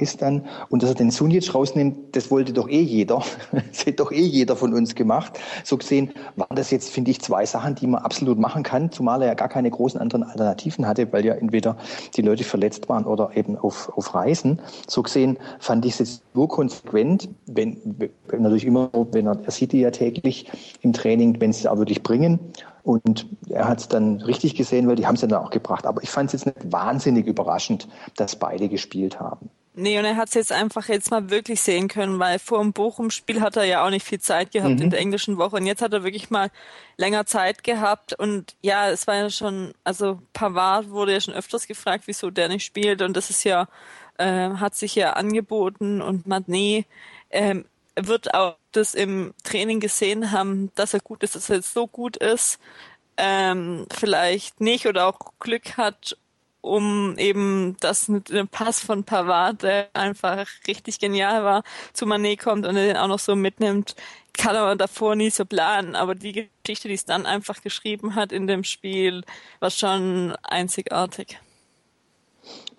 ist 0.00 0.22
dann. 0.22 0.44
Und 0.68 0.82
dass 0.82 0.90
er 0.90 0.94
den 0.94 1.10
Sunic 1.10 1.52
rausnimmt, 1.52 2.14
das 2.14 2.30
wollte 2.30 2.52
doch 2.52 2.68
eh 2.68 2.80
jeder. 2.80 3.22
das 3.52 3.80
hätte 3.80 3.94
doch 3.94 4.12
eh 4.12 4.20
jeder 4.20 4.56
von 4.56 4.72
uns 4.72 4.94
gemacht. 4.94 5.38
So 5.64 5.76
gesehen 5.76 6.12
waren 6.36 6.54
das 6.54 6.70
jetzt, 6.70 6.90
finde 6.90 7.10
ich, 7.10 7.20
zwei 7.20 7.44
Sachen, 7.44 7.74
die 7.74 7.86
man 7.86 8.02
absolut 8.02 8.38
machen 8.38 8.62
kann, 8.62 8.92
zumal 8.92 9.22
er 9.22 9.28
ja 9.28 9.34
gar 9.34 9.48
keine 9.48 9.70
großen 9.70 10.00
anderen 10.00 10.22
Alternativen 10.22 10.86
hatte, 10.86 11.12
weil 11.12 11.24
ja 11.24 11.34
entweder 11.34 11.76
die 12.16 12.22
Leute 12.22 12.44
verletzt 12.44 12.88
waren 12.88 13.04
oder 13.04 13.30
eben 13.36 13.58
auf, 13.58 13.92
auf 13.96 14.14
Reisen. 14.14 14.60
So 14.86 15.02
gesehen 15.02 15.38
fand 15.58 15.84
ich 15.84 15.92
es 15.92 15.98
jetzt 15.98 16.22
nur 16.34 16.48
konsequent, 16.48 17.28
wenn, 17.46 17.76
wenn 18.28 18.42
natürlich 18.42 18.64
immer, 18.64 18.90
wenn 19.12 19.26
er, 19.26 19.38
er 19.42 19.50
sieht 19.50 19.72
die 19.72 19.80
ja 19.80 19.90
täglich 19.90 20.50
im 20.82 20.92
Training, 20.92 21.40
wenn 21.40 21.52
sie 21.52 21.60
es 21.60 21.66
auch 21.66 21.78
wirklich 21.78 22.02
bringen. 22.02 22.38
Und 22.86 23.26
er 23.48 23.66
hat 23.66 23.80
es 23.80 23.88
dann 23.88 24.20
richtig 24.20 24.54
gesehen, 24.54 24.86
weil 24.86 24.94
die 24.94 25.08
haben 25.08 25.16
es 25.16 25.20
ja 25.20 25.26
dann 25.26 25.42
auch 25.42 25.50
gebracht. 25.50 25.86
Aber 25.86 26.04
ich 26.04 26.08
fand 26.08 26.32
es 26.32 26.44
jetzt 26.44 26.46
nicht 26.46 26.72
wahnsinnig 26.72 27.26
überraschend, 27.26 27.88
dass 28.14 28.36
beide 28.36 28.68
gespielt 28.68 29.18
haben. 29.18 29.50
Nee, 29.74 29.98
und 29.98 30.04
er 30.04 30.16
hat 30.16 30.28
es 30.28 30.34
jetzt 30.34 30.52
einfach 30.52 30.86
jetzt 30.88 31.10
mal 31.10 31.28
wirklich 31.28 31.60
sehen 31.60 31.88
können, 31.88 32.20
weil 32.20 32.38
vor 32.38 32.62
dem 32.62 32.72
Bochum-Spiel 32.72 33.40
hat 33.40 33.56
er 33.56 33.64
ja 33.64 33.84
auch 33.84 33.90
nicht 33.90 34.06
viel 34.06 34.20
Zeit 34.20 34.52
gehabt 34.52 34.76
mhm. 34.76 34.82
in 34.82 34.90
der 34.90 35.00
englischen 35.00 35.36
Woche. 35.36 35.56
Und 35.56 35.66
jetzt 35.66 35.82
hat 35.82 35.92
er 35.94 36.04
wirklich 36.04 36.30
mal 36.30 36.52
länger 36.96 37.26
Zeit 37.26 37.64
gehabt. 37.64 38.14
Und 38.14 38.54
ja, 38.62 38.88
es 38.88 39.08
war 39.08 39.16
ja 39.16 39.30
schon, 39.30 39.74
also 39.82 40.22
Pavard 40.32 40.90
wurde 40.90 41.12
ja 41.12 41.20
schon 41.20 41.34
öfters 41.34 41.66
gefragt, 41.66 42.04
wieso 42.06 42.30
der 42.30 42.46
nicht 42.46 42.64
spielt. 42.64 43.02
Und 43.02 43.16
das 43.16 43.30
ist 43.30 43.42
ja, 43.42 43.66
äh, 44.16 44.50
hat 44.50 44.76
sich 44.76 44.94
ja 44.94 45.14
angeboten. 45.14 46.00
Und 46.00 46.28
Manet, 46.28 46.86
ähm, 47.30 47.64
wird 47.96 48.32
auch 48.32 48.56
das 48.76 48.94
im 48.94 49.34
Training 49.44 49.80
gesehen 49.80 50.32
haben, 50.32 50.70
dass 50.74 50.94
er 50.94 51.00
gut 51.00 51.22
ist, 51.22 51.34
dass 51.34 51.50
er 51.50 51.56
jetzt 51.56 51.74
so 51.74 51.86
gut 51.86 52.16
ist, 52.16 52.58
ähm, 53.16 53.86
vielleicht 53.90 54.60
nicht 54.60 54.86
oder 54.86 55.06
auch 55.06 55.32
Glück 55.40 55.76
hat, 55.76 56.16
um 56.60 57.16
eben 57.16 57.76
das 57.80 58.08
mit 58.08 58.28
dem 58.28 58.48
Pass 58.48 58.80
von 58.80 59.04
Pavard, 59.04 59.62
der 59.62 59.88
einfach 59.94 60.46
richtig 60.66 60.98
genial 60.98 61.44
war, 61.44 61.62
zu 61.92 62.06
Manet 62.06 62.40
kommt 62.40 62.66
und 62.66 62.76
er 62.76 62.86
den 62.86 62.96
auch 62.96 63.08
noch 63.08 63.20
so 63.20 63.36
mitnimmt, 63.36 63.94
kann 64.32 64.56
er 64.56 64.76
davor 64.76 65.14
nie 65.16 65.30
so 65.30 65.44
planen. 65.44 65.94
Aber 65.94 66.14
die 66.14 66.50
Geschichte, 66.62 66.88
die 66.88 66.94
es 66.94 67.04
dann 67.04 67.24
einfach 67.26 67.62
geschrieben 67.62 68.14
hat 68.16 68.32
in 68.32 68.46
dem 68.46 68.64
Spiel, 68.64 69.22
war 69.60 69.70
schon 69.70 70.34
einzigartig. 70.42 71.38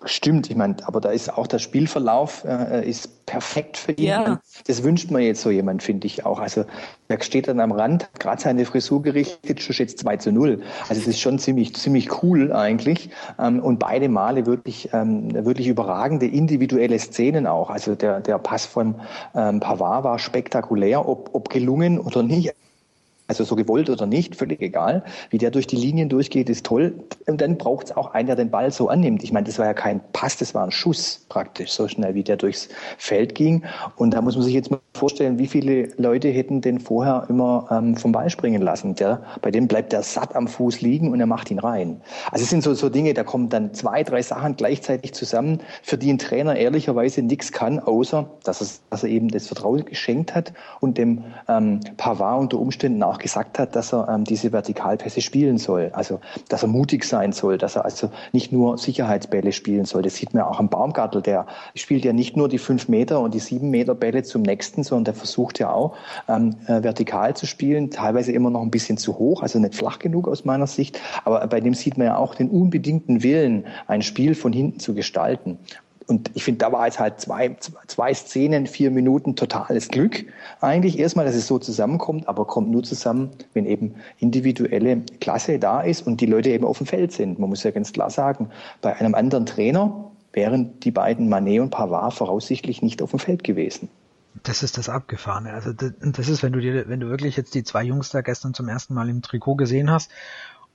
Stimmt, 0.04 0.48
ich 0.48 0.54
meine, 0.56 0.76
aber 0.86 1.00
da 1.00 1.10
ist 1.10 1.36
auch 1.36 1.48
der 1.48 1.58
Spielverlauf 1.58 2.44
äh, 2.44 2.88
ist 2.88 3.26
perfekt 3.26 3.76
für 3.76 3.92
ihn. 3.92 4.04
Ja. 4.04 4.40
Das 4.66 4.84
wünscht 4.84 5.10
man 5.10 5.22
jetzt 5.22 5.42
so 5.42 5.50
jemand, 5.50 5.82
finde 5.82 6.06
ich 6.06 6.24
auch. 6.24 6.38
Also 6.38 6.64
er 7.08 7.20
steht 7.20 7.48
dann 7.48 7.58
am 7.58 7.72
Rand, 7.72 8.08
gerade 8.20 8.40
seine 8.40 8.64
Frisur 8.64 9.02
gerichtet, 9.02 9.60
schon 9.60 9.74
jetzt 9.74 9.98
2 9.98 10.16
zu 10.18 10.30
0. 10.30 10.62
Also 10.88 11.02
es 11.02 11.08
ist 11.08 11.20
schon 11.20 11.40
ziemlich, 11.40 11.74
ziemlich 11.74 12.22
cool 12.22 12.52
eigentlich. 12.52 13.10
Ähm, 13.40 13.58
und 13.60 13.80
beide 13.80 14.08
Male 14.08 14.46
wirklich, 14.46 14.90
ähm, 14.92 15.34
wirklich 15.44 15.66
überragende 15.66 16.26
individuelle 16.26 16.98
Szenen 17.00 17.48
auch. 17.48 17.68
Also 17.68 17.96
der, 17.96 18.20
der 18.20 18.38
Pass 18.38 18.66
von 18.66 18.94
ähm, 19.34 19.58
Pavard 19.58 20.04
war 20.04 20.18
spektakulär, 20.20 21.08
ob, 21.08 21.30
ob 21.34 21.48
gelungen 21.50 21.98
oder 21.98 22.22
nicht. 22.22 22.54
Also 23.28 23.44
so 23.44 23.56
gewollt 23.56 23.90
oder 23.90 24.06
nicht, 24.06 24.36
völlig 24.36 24.62
egal. 24.62 25.04
Wie 25.28 25.36
der 25.36 25.50
durch 25.50 25.66
die 25.66 25.76
Linien 25.76 26.08
durchgeht, 26.08 26.48
ist 26.48 26.64
toll. 26.64 26.94
Und 27.26 27.40
dann 27.42 27.58
braucht 27.58 27.86
es 27.86 27.96
auch 27.96 28.14
einen, 28.14 28.26
der 28.26 28.36
den 28.36 28.50
Ball 28.50 28.70
so 28.70 28.88
annimmt. 28.88 29.22
Ich 29.22 29.32
meine, 29.32 29.46
das 29.46 29.58
war 29.58 29.66
ja 29.66 29.74
kein 29.74 30.00
Pass, 30.14 30.38
das 30.38 30.54
war 30.54 30.64
ein 30.64 30.70
Schuss 30.70 31.26
praktisch, 31.28 31.72
so 31.72 31.86
schnell 31.88 32.14
wie 32.14 32.24
der 32.24 32.38
durchs 32.38 32.70
Feld 32.96 33.34
ging. 33.34 33.64
Und 33.96 34.14
da 34.14 34.22
muss 34.22 34.34
man 34.34 34.44
sich 34.44 34.54
jetzt 34.54 34.70
mal 34.70 34.80
vorstellen, 34.94 35.38
wie 35.38 35.46
viele 35.46 35.88
Leute 35.98 36.28
hätten 36.28 36.62
den 36.62 36.80
vorher 36.80 37.26
immer 37.28 37.68
ähm, 37.70 37.96
vom 37.96 38.12
Ball 38.12 38.30
springen 38.30 38.62
lassen. 38.62 38.94
Der, 38.94 39.22
bei 39.42 39.50
dem 39.50 39.68
bleibt 39.68 39.92
der 39.92 40.02
satt 40.02 40.34
am 40.34 40.48
Fuß 40.48 40.80
liegen 40.80 41.12
und 41.12 41.20
er 41.20 41.26
macht 41.26 41.50
ihn 41.50 41.58
rein. 41.58 42.00
Also 42.32 42.44
es 42.44 42.50
sind 42.50 42.62
so, 42.62 42.72
so 42.72 42.88
Dinge, 42.88 43.12
da 43.12 43.24
kommen 43.24 43.50
dann 43.50 43.74
zwei, 43.74 44.02
drei 44.04 44.22
Sachen 44.22 44.56
gleichzeitig 44.56 45.12
zusammen, 45.12 45.60
für 45.82 45.98
die 45.98 46.10
ein 46.10 46.18
Trainer 46.18 46.56
ehrlicherweise 46.56 47.22
nichts 47.22 47.52
kann, 47.52 47.78
außer 47.78 48.28
dass, 48.44 48.62
es, 48.62 48.80
dass 48.88 49.04
er 49.04 49.10
eben 49.10 49.28
das 49.28 49.46
Vertrauen 49.46 49.84
geschenkt 49.84 50.34
hat 50.34 50.52
und 50.80 50.96
dem 50.96 51.24
ähm, 51.48 51.80
Pavard 51.96 52.40
unter 52.40 52.58
Umständen 52.58 53.02
auch 53.02 53.17
auch 53.18 53.22
gesagt 53.22 53.58
hat, 53.58 53.74
dass 53.74 53.92
er 53.92 54.08
ähm, 54.08 54.24
diese 54.24 54.52
Vertikalpässe 54.52 55.20
spielen 55.20 55.58
soll. 55.58 55.90
Also, 55.92 56.20
dass 56.48 56.62
er 56.62 56.68
mutig 56.68 57.04
sein 57.04 57.32
soll, 57.32 57.58
dass 57.58 57.76
er 57.76 57.84
also 57.84 58.10
nicht 58.32 58.52
nur 58.52 58.78
Sicherheitsbälle 58.78 59.52
spielen 59.52 59.84
soll. 59.84 60.02
Das 60.02 60.16
sieht 60.16 60.34
man 60.34 60.44
auch 60.44 60.58
am 60.58 60.68
Baumgartel. 60.68 61.22
Der 61.22 61.46
spielt 61.74 62.04
ja 62.04 62.12
nicht 62.12 62.36
nur 62.36 62.48
die 62.48 62.58
fünf 62.58 62.88
Meter 62.88 63.20
und 63.20 63.34
die 63.34 63.40
sieben 63.40 63.70
Meter 63.70 63.94
Bälle 63.94 64.22
zum 64.22 64.42
nächsten, 64.42 64.84
sondern 64.84 65.04
der 65.04 65.14
versucht 65.14 65.58
ja 65.58 65.72
auch 65.72 65.96
ähm, 66.28 66.56
äh, 66.66 66.82
vertikal 66.82 67.34
zu 67.34 67.46
spielen, 67.46 67.90
teilweise 67.90 68.32
immer 68.32 68.50
noch 68.50 68.62
ein 68.62 68.70
bisschen 68.70 68.98
zu 68.98 69.18
hoch, 69.18 69.42
also 69.42 69.58
nicht 69.58 69.74
flach 69.74 69.98
genug 69.98 70.28
aus 70.28 70.44
meiner 70.44 70.66
Sicht. 70.66 71.00
Aber 71.24 71.46
bei 71.46 71.60
dem 71.60 71.74
sieht 71.74 71.98
man 71.98 72.06
ja 72.06 72.16
auch 72.16 72.34
den 72.34 72.48
unbedingten 72.48 73.22
Willen, 73.22 73.66
ein 73.86 74.02
Spiel 74.02 74.34
von 74.34 74.52
hinten 74.52 74.78
zu 74.78 74.94
gestalten. 74.94 75.58
Und 76.08 76.30
ich 76.32 76.42
finde, 76.42 76.58
da 76.60 76.72
war 76.72 76.86
jetzt 76.86 76.98
halt 76.98 77.20
zwei, 77.20 77.54
zwei 77.86 78.14
Szenen, 78.14 78.66
vier 78.66 78.90
Minuten 78.90 79.36
totales 79.36 79.88
Glück. 79.88 80.24
Eigentlich 80.62 80.98
erstmal, 80.98 81.26
dass 81.26 81.34
es 81.34 81.46
so 81.46 81.58
zusammenkommt, 81.58 82.28
aber 82.28 82.46
kommt 82.46 82.70
nur 82.70 82.82
zusammen, 82.82 83.28
wenn 83.52 83.66
eben 83.66 83.96
individuelle 84.18 85.02
Klasse 85.20 85.58
da 85.58 85.82
ist 85.82 86.06
und 86.06 86.22
die 86.22 86.26
Leute 86.26 86.48
eben 86.48 86.64
auf 86.64 86.78
dem 86.78 86.86
Feld 86.86 87.12
sind. 87.12 87.38
Man 87.38 87.50
muss 87.50 87.62
ja 87.62 87.72
ganz 87.72 87.92
klar 87.92 88.08
sagen, 88.08 88.48
bei 88.80 88.96
einem 88.96 89.14
anderen 89.14 89.44
Trainer 89.44 90.10
wären 90.32 90.80
die 90.80 90.90
beiden 90.90 91.28
Manet 91.28 91.60
und 91.60 91.70
Pavard 91.70 92.14
voraussichtlich 92.14 92.80
nicht 92.80 93.02
auf 93.02 93.10
dem 93.10 93.18
Feld 93.18 93.44
gewesen. 93.44 93.90
Das 94.44 94.62
ist 94.62 94.78
das 94.78 94.88
Abgefahrene. 94.88 95.52
Also 95.52 95.72
das 95.72 96.28
ist, 96.28 96.42
wenn 96.42 96.52
du 96.52 96.60
dir, 96.60 96.88
wenn 96.88 97.00
du 97.00 97.08
wirklich 97.08 97.36
jetzt 97.36 97.54
die 97.54 97.64
zwei 97.64 97.82
Jungs 97.82 98.10
da 98.10 98.22
gestern 98.22 98.54
zum 98.54 98.68
ersten 98.68 98.94
Mal 98.94 99.08
im 99.08 99.20
Trikot 99.20 99.56
gesehen 99.56 99.90
hast 99.90 100.10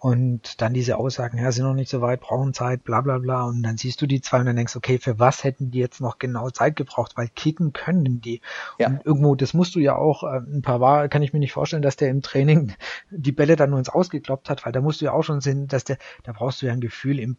und 0.03 0.61
dann 0.61 0.73
diese 0.73 0.97
Aussagen, 0.97 1.37
ja, 1.37 1.49
sind 1.53 1.63
noch 1.63 1.73
nicht 1.73 1.89
so 1.89 2.01
weit, 2.01 2.19
brauchen 2.19 2.53
Zeit, 2.53 2.83
bla 2.83 2.99
bla 2.99 3.19
bla. 3.19 3.45
Und 3.45 3.63
dann 3.63 3.77
siehst 3.77 4.01
du 4.01 4.05
die 4.05 4.19
zwei 4.19 4.41
und 4.41 4.47
dann 4.47 4.57
denkst, 4.57 4.75
okay, 4.75 4.97
für 4.97 5.17
was 5.17 5.45
hätten 5.45 5.71
die 5.71 5.79
jetzt 5.79 6.01
noch 6.01 6.17
genau 6.17 6.49
Zeit 6.49 6.75
gebraucht? 6.75 7.13
Weil 7.15 7.29
kicken 7.29 7.71
können 7.71 8.19
die. 8.19 8.41
Ja. 8.79 8.87
Und 8.87 9.05
irgendwo, 9.05 9.35
das 9.35 9.53
musst 9.53 9.75
du 9.75 9.79
ja 9.79 9.95
auch, 9.95 10.23
äh, 10.23 10.39
ein 10.39 10.61
paar 10.61 10.81
war, 10.81 11.07
kann 11.07 11.21
ich 11.21 11.31
mir 11.31 11.39
nicht 11.39 11.53
vorstellen, 11.53 11.81
dass 11.81 11.95
der 11.95 12.09
im 12.09 12.21
Training 12.21 12.73
die 13.11 13.31
Bälle 13.31 13.55
dann 13.55 13.69
nur 13.69 13.79
ins 13.79 13.87
Ausgekloppt 13.87 14.49
hat, 14.49 14.65
weil 14.65 14.73
da 14.73 14.81
musst 14.81 14.99
du 14.99 15.05
ja 15.05 15.13
auch 15.13 15.23
schon 15.23 15.39
sehen, 15.39 15.69
dass 15.69 15.85
der, 15.85 15.97
da 16.23 16.33
brauchst 16.33 16.61
du 16.61 16.65
ja 16.65 16.73
ein 16.73 16.81
Gefühl 16.81 17.17
im 17.17 17.37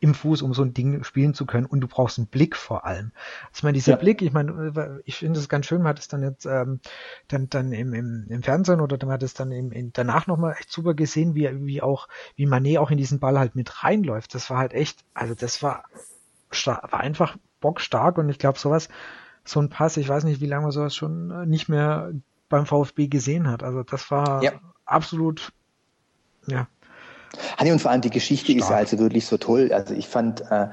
im 0.00 0.14
Fuß, 0.14 0.42
um 0.42 0.52
so 0.52 0.62
ein 0.62 0.74
Ding 0.74 1.04
spielen 1.04 1.34
zu 1.34 1.46
können. 1.46 1.66
Und 1.66 1.80
du 1.80 1.88
brauchst 1.88 2.18
einen 2.18 2.26
Blick 2.26 2.56
vor 2.56 2.84
allem. 2.84 3.12
Ich 3.54 3.62
meine, 3.62 3.74
dieser 3.74 3.92
ja. 3.92 3.98
Blick, 3.98 4.22
ich 4.22 4.32
meine, 4.32 5.00
ich 5.04 5.16
finde 5.16 5.38
es 5.38 5.48
ganz 5.48 5.66
schön, 5.66 5.78
man 5.78 5.90
hat 5.90 5.98
es 5.98 6.08
dann 6.08 6.22
jetzt 6.22 6.44
ähm, 6.46 6.80
dann, 7.28 7.48
dann 7.48 7.72
im, 7.72 7.94
im, 7.94 8.26
im 8.28 8.42
Fernsehen 8.42 8.80
oder 8.80 8.98
man 9.06 9.14
hat 9.14 9.22
es 9.22 9.34
dann 9.34 9.52
im, 9.52 9.72
in, 9.72 9.92
danach 9.92 10.26
nochmal 10.26 10.54
echt 10.58 10.70
super 10.70 10.94
gesehen, 10.94 11.34
wie, 11.34 11.48
wie 11.64 11.82
auch, 11.82 12.08
wie 12.36 12.46
Manet 12.46 12.78
auch 12.78 12.90
in 12.90 12.98
diesen 12.98 13.20
Ball 13.20 13.38
halt 13.38 13.54
mit 13.54 13.82
reinläuft. 13.82 14.34
Das 14.34 14.50
war 14.50 14.58
halt 14.58 14.72
echt, 14.72 15.04
also 15.14 15.34
das 15.34 15.62
war, 15.62 15.84
war 16.64 16.94
einfach 16.94 17.36
bockstark 17.60 18.18
und 18.18 18.28
ich 18.28 18.38
glaube 18.38 18.58
sowas, 18.58 18.88
so 19.44 19.60
ein 19.60 19.70
Pass, 19.70 19.96
ich 19.96 20.08
weiß 20.08 20.24
nicht, 20.24 20.40
wie 20.40 20.46
lange 20.46 20.64
man 20.64 20.72
sowas 20.72 20.94
schon 20.94 21.30
äh, 21.30 21.46
nicht 21.46 21.68
mehr 21.68 22.12
beim 22.48 22.66
VfB 22.66 23.08
gesehen 23.08 23.48
hat. 23.48 23.62
Also 23.62 23.82
das 23.82 24.10
war 24.10 24.42
ja. 24.42 24.52
absolut, 24.84 25.52
ja, 26.46 26.68
Hanni, 27.56 27.72
und 27.72 27.80
vor 27.80 27.90
allem 27.90 28.00
die 28.00 28.10
Geschichte 28.10 28.52
Stark. 28.52 28.64
ist 28.64 28.70
ja 28.70 28.76
also 28.76 28.98
wirklich 28.98 29.26
so 29.26 29.36
toll. 29.36 29.72
Also 29.72 29.94
ich 29.94 30.08
fand, 30.08 30.42
äh, 30.50 30.68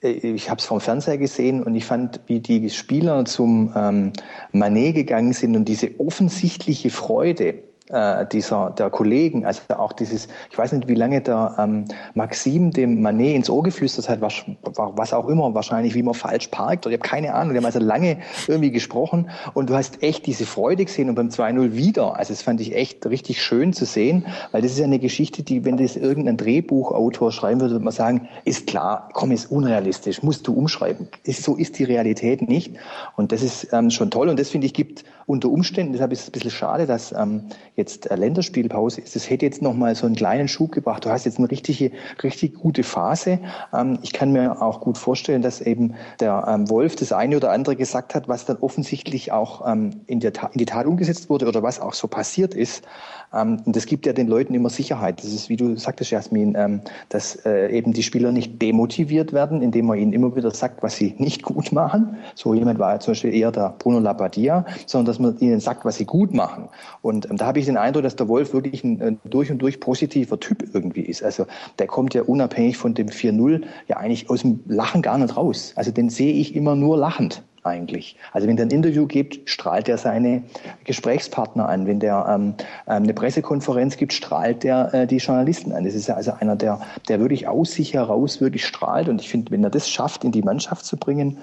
ich 0.00 0.50
habe 0.50 0.60
es 0.60 0.66
vom 0.66 0.80
Fernseher 0.80 1.18
gesehen 1.18 1.62
und 1.62 1.74
ich 1.74 1.84
fand, 1.84 2.20
wie 2.26 2.40
die 2.40 2.70
Spieler 2.70 3.24
zum 3.24 3.72
ähm, 3.74 4.12
Manet 4.52 4.94
gegangen 4.94 5.32
sind 5.32 5.56
und 5.56 5.66
diese 5.66 5.98
offensichtliche 5.98 6.90
Freude, 6.90 7.62
äh, 7.88 8.26
dieser 8.26 8.70
der 8.70 8.90
Kollegen, 8.90 9.46
also 9.46 9.62
auch 9.76 9.92
dieses, 9.92 10.28
ich 10.50 10.58
weiß 10.58 10.72
nicht, 10.72 10.88
wie 10.88 10.94
lange 10.94 11.20
der 11.20 11.54
ähm, 11.58 11.84
Maxim 12.14 12.70
dem 12.70 13.00
Manet 13.02 13.36
ins 13.36 13.50
Ohr 13.50 13.62
geflüstert 13.62 14.08
hat, 14.08 14.20
was, 14.20 14.44
was 14.62 15.12
auch 15.12 15.28
immer, 15.28 15.54
wahrscheinlich 15.54 15.94
wie 15.94 16.02
man 16.02 16.14
falsch 16.14 16.48
parkt, 16.48 16.86
oder 16.86 16.94
ich 16.94 17.00
habe 17.00 17.08
keine 17.08 17.34
Ahnung, 17.34 17.52
die 17.52 17.58
haben 17.58 17.64
also 17.64 17.78
lange 17.78 18.18
irgendwie 18.48 18.70
gesprochen 18.70 19.30
und 19.54 19.70
du 19.70 19.74
hast 19.74 20.02
echt 20.02 20.26
diese 20.26 20.46
Freude 20.46 20.84
gesehen 20.84 21.08
und 21.08 21.14
beim 21.14 21.28
2-0 21.28 21.74
wieder, 21.74 22.16
also 22.16 22.32
das 22.32 22.42
fand 22.42 22.60
ich 22.60 22.74
echt 22.74 23.06
richtig 23.06 23.42
schön 23.42 23.72
zu 23.72 23.84
sehen, 23.84 24.26
weil 24.52 24.62
das 24.62 24.72
ist 24.72 24.78
ja 24.78 24.84
eine 24.84 24.98
Geschichte, 24.98 25.42
die, 25.42 25.64
wenn 25.64 25.76
das 25.76 25.96
irgendein 25.96 26.36
Drehbuchautor 26.36 27.32
schreiben 27.32 27.60
würde, 27.60 27.74
würde 27.74 27.84
man 27.84 27.92
sagen, 27.92 28.28
ist 28.44 28.66
klar, 28.66 29.08
komm, 29.12 29.30
ist 29.30 29.50
unrealistisch, 29.50 30.22
musst 30.22 30.46
du 30.46 30.54
umschreiben. 30.54 31.08
Ist, 31.24 31.42
so 31.42 31.54
ist 31.56 31.78
die 31.78 31.84
Realität 31.84 32.48
nicht 32.48 32.74
und 33.16 33.32
das 33.32 33.42
ist 33.42 33.68
ähm, 33.72 33.90
schon 33.90 34.10
toll 34.10 34.28
und 34.28 34.38
das 34.38 34.50
finde 34.50 34.66
ich 34.66 34.74
gibt 34.74 35.04
unter 35.26 35.48
Umständen, 35.48 35.92
deshalb 35.92 36.12
ist 36.12 36.20
es 36.20 36.28
ein 36.28 36.32
bisschen 36.32 36.50
schade, 36.50 36.86
dass 36.86 37.12
ähm, 37.12 37.42
jetzt 37.76 38.08
Länderspielpause 38.10 39.02
ist. 39.02 39.14
Es 39.16 39.28
hätte 39.28 39.44
jetzt 39.44 39.60
noch 39.60 39.74
mal 39.74 39.94
so 39.94 40.06
einen 40.06 40.16
kleinen 40.16 40.48
Schub 40.48 40.72
gebracht. 40.72 41.04
Du 41.04 41.10
hast 41.10 41.26
jetzt 41.26 41.38
eine 41.38 41.50
richtige, 41.50 41.92
richtig 42.22 42.54
gute 42.54 42.82
Phase. 42.82 43.38
Ähm, 43.72 43.98
ich 44.02 44.12
kann 44.12 44.32
mir 44.32 44.62
auch 44.62 44.80
gut 44.80 44.96
vorstellen, 44.98 45.42
dass 45.42 45.60
eben 45.60 45.94
der 46.18 46.46
ähm, 46.48 46.68
Wolf 46.70 46.96
das 46.96 47.12
eine 47.12 47.36
oder 47.36 47.52
andere 47.52 47.76
gesagt 47.76 48.14
hat, 48.14 48.28
was 48.28 48.46
dann 48.46 48.56
offensichtlich 48.56 49.30
auch 49.30 49.66
ähm, 49.70 50.00
in, 50.06 50.20
der 50.20 50.32
in 50.52 50.58
die 50.58 50.64
Tat 50.64 50.86
umgesetzt 50.86 51.28
wurde 51.28 51.46
oder 51.46 51.62
was 51.62 51.78
auch 51.80 51.92
so 51.92 52.08
passiert 52.08 52.54
ist. 52.54 52.84
Und 53.32 53.76
das 53.76 53.86
gibt 53.86 54.06
ja 54.06 54.12
den 54.12 54.28
Leuten 54.28 54.54
immer 54.54 54.70
Sicherheit. 54.70 55.18
Das 55.18 55.32
ist, 55.32 55.48
wie 55.48 55.56
du 55.56 55.76
sagtest, 55.76 56.12
Jasmin, 56.12 56.80
dass 57.08 57.34
äh, 57.44 57.68
eben 57.76 57.92
die 57.92 58.04
Spieler 58.04 58.30
nicht 58.30 58.62
demotiviert 58.62 59.32
werden, 59.32 59.62
indem 59.62 59.86
man 59.86 59.98
ihnen 59.98 60.12
immer 60.12 60.34
wieder 60.36 60.52
sagt, 60.52 60.82
was 60.82 60.96
sie 60.96 61.14
nicht 61.18 61.42
gut 61.42 61.72
machen. 61.72 62.16
So 62.36 62.54
jemand 62.54 62.78
war 62.78 62.94
ja 62.94 63.00
zum 63.00 63.10
Beispiel 63.12 63.34
eher 63.34 63.50
der 63.50 63.74
Bruno 63.78 63.98
Labbadia, 63.98 64.64
sondern 64.86 65.06
dass 65.06 65.18
man 65.18 65.38
ihnen 65.40 65.60
sagt, 65.60 65.84
was 65.84 65.96
sie 65.96 66.06
gut 66.06 66.32
machen. 66.32 66.68
Und 67.02 67.26
da 67.30 67.46
habe 67.46 67.58
ich 67.58 67.65
den 67.66 67.76
Eindruck, 67.76 68.02
dass 68.02 68.16
der 68.16 68.28
Wolf 68.28 68.52
wirklich 68.52 68.84
ein, 68.84 69.00
ein 69.02 69.20
durch 69.24 69.50
und 69.50 69.58
durch 69.58 69.80
positiver 69.80 70.38
Typ 70.40 70.64
irgendwie 70.72 71.02
ist. 71.02 71.22
Also 71.22 71.46
der 71.78 71.86
kommt 71.86 72.14
ja 72.14 72.22
unabhängig 72.22 72.76
von 72.76 72.94
dem 72.94 73.08
4-0 73.08 73.62
ja 73.88 73.96
eigentlich 73.96 74.30
aus 74.30 74.42
dem 74.42 74.60
Lachen 74.66 75.02
gar 75.02 75.18
nicht 75.18 75.36
raus. 75.36 75.72
Also 75.76 75.90
den 75.90 76.10
sehe 76.10 76.32
ich 76.32 76.54
immer 76.54 76.74
nur 76.74 76.96
lachend 76.96 77.42
eigentlich. 77.66 78.16
Also 78.32 78.48
wenn 78.48 78.56
der 78.56 78.66
ein 78.66 78.70
Interview 78.70 79.06
gibt, 79.06 79.50
strahlt 79.50 79.88
er 79.88 79.98
seine 79.98 80.44
Gesprächspartner 80.84 81.68
an. 81.68 81.86
Wenn 81.86 82.00
der 82.00 82.24
ähm, 82.28 82.54
ähm, 82.86 83.02
eine 83.02 83.12
Pressekonferenz 83.12 83.96
gibt, 83.96 84.12
strahlt 84.12 84.62
der 84.62 84.94
äh, 84.94 85.06
die 85.06 85.16
Journalisten 85.16 85.72
an. 85.72 85.84
Das 85.84 85.94
ist 85.94 86.06
ja 86.06 86.14
also 86.14 86.32
einer, 86.38 86.56
der, 86.56 86.80
der 87.08 87.20
wirklich 87.20 87.48
aus 87.48 87.72
sich 87.72 87.92
heraus 87.92 88.40
wirklich 88.40 88.64
strahlt. 88.64 89.08
Und 89.08 89.20
ich 89.20 89.28
finde, 89.28 89.50
wenn 89.50 89.64
er 89.64 89.70
das 89.70 89.90
schafft, 89.90 90.24
in 90.24 90.32
die 90.32 90.42
Mannschaft 90.42 90.86
zu 90.86 90.96
bringen, 90.96 91.38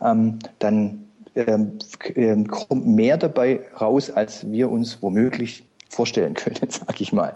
ähm, 0.00 0.38
dann 0.58 1.01
ähm, 1.34 1.78
ähm 2.14 2.46
kommt 2.48 2.86
mehr 2.86 3.16
dabei 3.16 3.60
raus, 3.80 4.10
als 4.10 4.50
wir 4.50 4.70
uns 4.70 5.02
womöglich 5.02 5.66
vorstellen 5.88 6.34
können, 6.34 6.58
sag 6.68 7.00
ich 7.00 7.12
mal. 7.12 7.34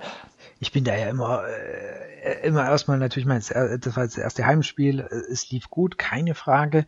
Ich 0.58 0.72
bin 0.72 0.84
da 0.84 0.96
ja 0.96 1.08
immer 1.08 1.44
äh 1.46 2.06
immer 2.42 2.64
erstmal 2.64 2.98
natürlich 2.98 3.26
mein, 3.26 3.38
das 3.40 3.96
war 3.96 4.04
das 4.04 4.18
erste 4.18 4.46
Heimspiel, 4.46 5.00
es 5.30 5.50
lief 5.50 5.70
gut, 5.70 5.98
keine 5.98 6.34
Frage, 6.34 6.86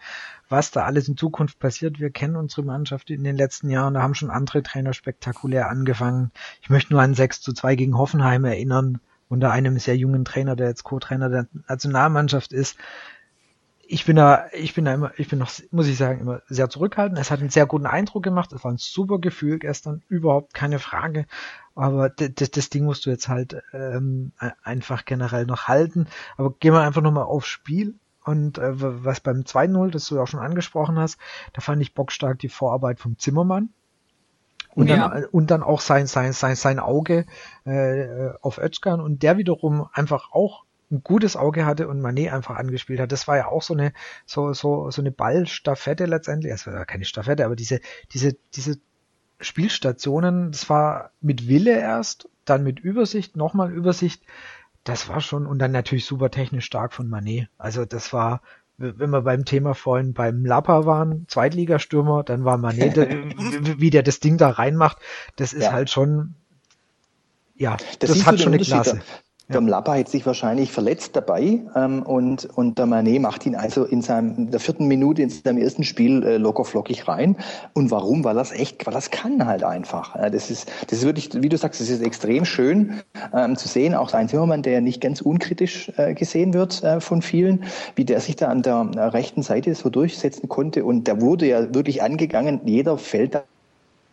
was 0.48 0.70
da 0.70 0.84
alles 0.84 1.08
in 1.08 1.16
Zukunft 1.16 1.58
passiert. 1.58 2.00
Wir 2.00 2.10
kennen 2.10 2.36
unsere 2.36 2.62
Mannschaft 2.62 3.10
in 3.10 3.24
den 3.24 3.36
letzten 3.36 3.70
Jahren, 3.70 3.94
da 3.94 4.02
haben 4.02 4.14
schon 4.14 4.30
andere 4.30 4.62
Trainer 4.62 4.92
spektakulär 4.92 5.68
angefangen. 5.68 6.30
Ich 6.62 6.70
möchte 6.70 6.92
nur 6.92 7.02
an 7.02 7.14
6 7.14 7.40
zu 7.40 7.52
2 7.52 7.76
gegen 7.76 7.96
Hoffenheim 7.96 8.44
erinnern, 8.44 9.00
unter 9.28 9.52
einem 9.52 9.78
sehr 9.78 9.96
jungen 9.96 10.24
Trainer, 10.24 10.56
der 10.56 10.68
jetzt 10.68 10.84
Co-Trainer 10.84 11.28
der 11.28 11.46
Nationalmannschaft 11.68 12.52
ist 12.52 12.76
ich 13.90 14.04
bin 14.04 14.16
da, 14.16 14.46
ich 14.52 14.74
bin 14.74 14.84
da 14.84 14.92
immer, 14.92 15.12
ich 15.16 15.28
bin 15.28 15.38
noch, 15.38 15.50
muss 15.70 15.86
ich 15.86 15.96
sagen, 15.96 16.20
immer 16.20 16.42
sehr 16.48 16.68
zurückhaltend. 16.68 17.18
Es 17.18 17.30
hat 17.30 17.40
einen 17.40 17.48
sehr 17.48 17.64
guten 17.64 17.86
Eindruck 17.86 18.22
gemacht. 18.22 18.52
Es 18.52 18.62
war 18.62 18.70
ein 18.70 18.76
super 18.76 19.18
Gefühl 19.18 19.58
gestern, 19.58 20.02
überhaupt 20.08 20.52
keine 20.52 20.78
Frage. 20.78 21.26
Aber 21.74 22.10
das, 22.10 22.50
das 22.50 22.68
Ding 22.68 22.84
musst 22.84 23.06
du 23.06 23.10
jetzt 23.10 23.28
halt 23.28 23.62
ähm, 23.72 24.32
einfach 24.62 25.06
generell 25.06 25.46
noch 25.46 25.68
halten. 25.68 26.06
Aber 26.36 26.52
gehen 26.52 26.74
wir 26.74 26.82
einfach 26.82 27.00
nochmal 27.00 27.24
aufs 27.24 27.48
Spiel. 27.48 27.94
Und 28.24 28.58
äh, 28.58 28.72
was 28.74 29.20
beim 29.20 29.40
2-0, 29.40 29.90
das 29.90 30.06
du 30.06 30.20
auch 30.20 30.28
schon 30.28 30.40
angesprochen 30.40 30.98
hast, 30.98 31.18
da 31.54 31.62
fand 31.62 31.80
ich 31.80 31.94
bockstark 31.94 32.38
die 32.38 32.50
Vorarbeit 32.50 33.00
vom 33.00 33.18
Zimmermann. 33.18 33.70
Und, 34.74 34.88
ja. 34.88 35.08
dann, 35.08 35.24
und 35.24 35.50
dann 35.50 35.62
auch 35.62 35.80
sein, 35.80 36.06
sein, 36.06 36.34
sein, 36.34 36.56
sein 36.56 36.78
Auge 36.78 37.24
äh, 37.64 38.28
auf 38.42 38.58
Özkan 38.58 39.00
und 39.00 39.22
der 39.22 39.38
wiederum 39.38 39.88
einfach 39.94 40.30
auch 40.32 40.64
ein 40.90 41.02
gutes 41.02 41.36
Auge 41.36 41.66
hatte 41.66 41.88
und 41.88 42.00
Manet 42.00 42.32
einfach 42.32 42.56
angespielt 42.56 43.00
hat. 43.00 43.12
Das 43.12 43.28
war 43.28 43.36
ja 43.36 43.46
auch 43.46 43.62
so 43.62 43.74
eine 43.74 43.92
so 44.26 44.52
so 44.52 44.90
so 44.90 45.02
eine 45.02 45.10
Ballstaffette 45.10 46.06
letztendlich. 46.06 46.52
Es 46.52 46.66
war 46.66 46.84
keine 46.86 47.04
Staffette, 47.04 47.44
aber 47.44 47.56
diese 47.56 47.80
diese 48.12 48.36
diese 48.54 48.78
Spielstationen, 49.40 50.50
das 50.50 50.68
war 50.68 51.12
mit 51.20 51.48
Wille 51.48 51.78
erst, 51.78 52.28
dann 52.44 52.64
mit 52.64 52.80
Übersicht, 52.80 53.36
nochmal 53.36 53.72
Übersicht. 53.72 54.22
Das 54.84 55.08
war 55.08 55.20
schon 55.20 55.46
und 55.46 55.58
dann 55.58 55.72
natürlich 55.72 56.06
super 56.06 56.30
technisch 56.30 56.64
stark 56.64 56.92
von 56.92 57.08
Manet. 57.08 57.48
Also 57.58 57.84
das 57.84 58.12
war 58.12 58.40
wenn 58.78 59.10
wir 59.10 59.22
beim 59.22 59.44
Thema 59.44 59.74
vorhin 59.74 60.14
beim 60.14 60.46
Lappa 60.46 60.86
waren, 60.86 61.26
Zweitligastürmer, 61.26 62.22
dann 62.22 62.44
war 62.44 62.58
Manet, 62.58 62.96
wie 63.80 63.90
der 63.90 64.04
das 64.04 64.20
Ding 64.20 64.38
da 64.38 64.50
reinmacht, 64.50 64.98
das 65.34 65.52
ist 65.52 65.64
ja. 65.64 65.72
halt 65.72 65.90
schon, 65.90 66.36
ja, 67.56 67.76
das, 67.98 68.10
das 68.10 68.24
hat 68.26 68.38
schon 68.38 68.54
eine 68.54 68.62
Klasse. 68.62 69.02
Der 69.50 69.62
Mlappa 69.62 69.96
hat 69.96 70.10
sich 70.10 70.26
wahrscheinlich 70.26 70.72
verletzt 70.72 71.16
dabei 71.16 71.60
ähm, 71.74 72.02
und, 72.02 72.44
und 72.56 72.78
der 72.78 72.84
Manet 72.84 73.22
macht 73.22 73.46
ihn 73.46 73.54
also 73.54 73.84
in, 73.84 74.02
seinem, 74.02 74.36
in 74.36 74.50
der 74.50 74.60
vierten 74.60 74.86
Minute 74.86 75.22
in 75.22 75.30
seinem 75.30 75.56
ersten 75.56 75.84
Spiel 75.84 76.22
äh, 76.22 76.36
locker 76.36 76.66
flockig 76.66 77.08
rein. 77.08 77.34
Und 77.72 77.90
warum? 77.90 78.24
Weil 78.24 78.34
das 78.34 78.52
echt, 78.52 78.86
weil 78.86 78.92
das 78.92 79.10
kann 79.10 79.46
halt 79.46 79.64
einfach. 79.64 80.14
Äh, 80.16 80.30
das 80.30 80.50
ist, 80.50 80.70
das 80.88 80.98
ist 80.98 81.04
wirklich, 81.06 81.30
wie 81.32 81.48
du 81.48 81.56
sagst, 81.56 81.80
das 81.80 81.88
ist 81.88 82.02
extrem 82.02 82.44
schön 82.44 83.00
ähm, 83.32 83.56
zu 83.56 83.68
sehen. 83.68 83.94
Auch 83.94 84.12
ein 84.12 84.28
Zimmermann, 84.28 84.60
der 84.60 84.82
nicht 84.82 85.00
ganz 85.00 85.22
unkritisch 85.22 85.90
äh, 85.96 86.12
gesehen 86.12 86.52
wird 86.52 86.84
äh, 86.84 87.00
von 87.00 87.22
vielen, 87.22 87.64
wie 87.94 88.04
der 88.04 88.20
sich 88.20 88.36
da 88.36 88.48
an 88.48 88.60
der 88.60 88.90
äh, 88.96 89.00
rechten 89.00 89.42
Seite 89.42 89.74
so 89.74 89.88
durchsetzen 89.88 90.50
konnte. 90.50 90.84
Und 90.84 91.06
der 91.06 91.22
wurde 91.22 91.46
ja 91.46 91.74
wirklich 91.74 92.02
angegangen. 92.02 92.60
Jeder 92.66 92.98
fällt 92.98 93.34
da 93.34 93.44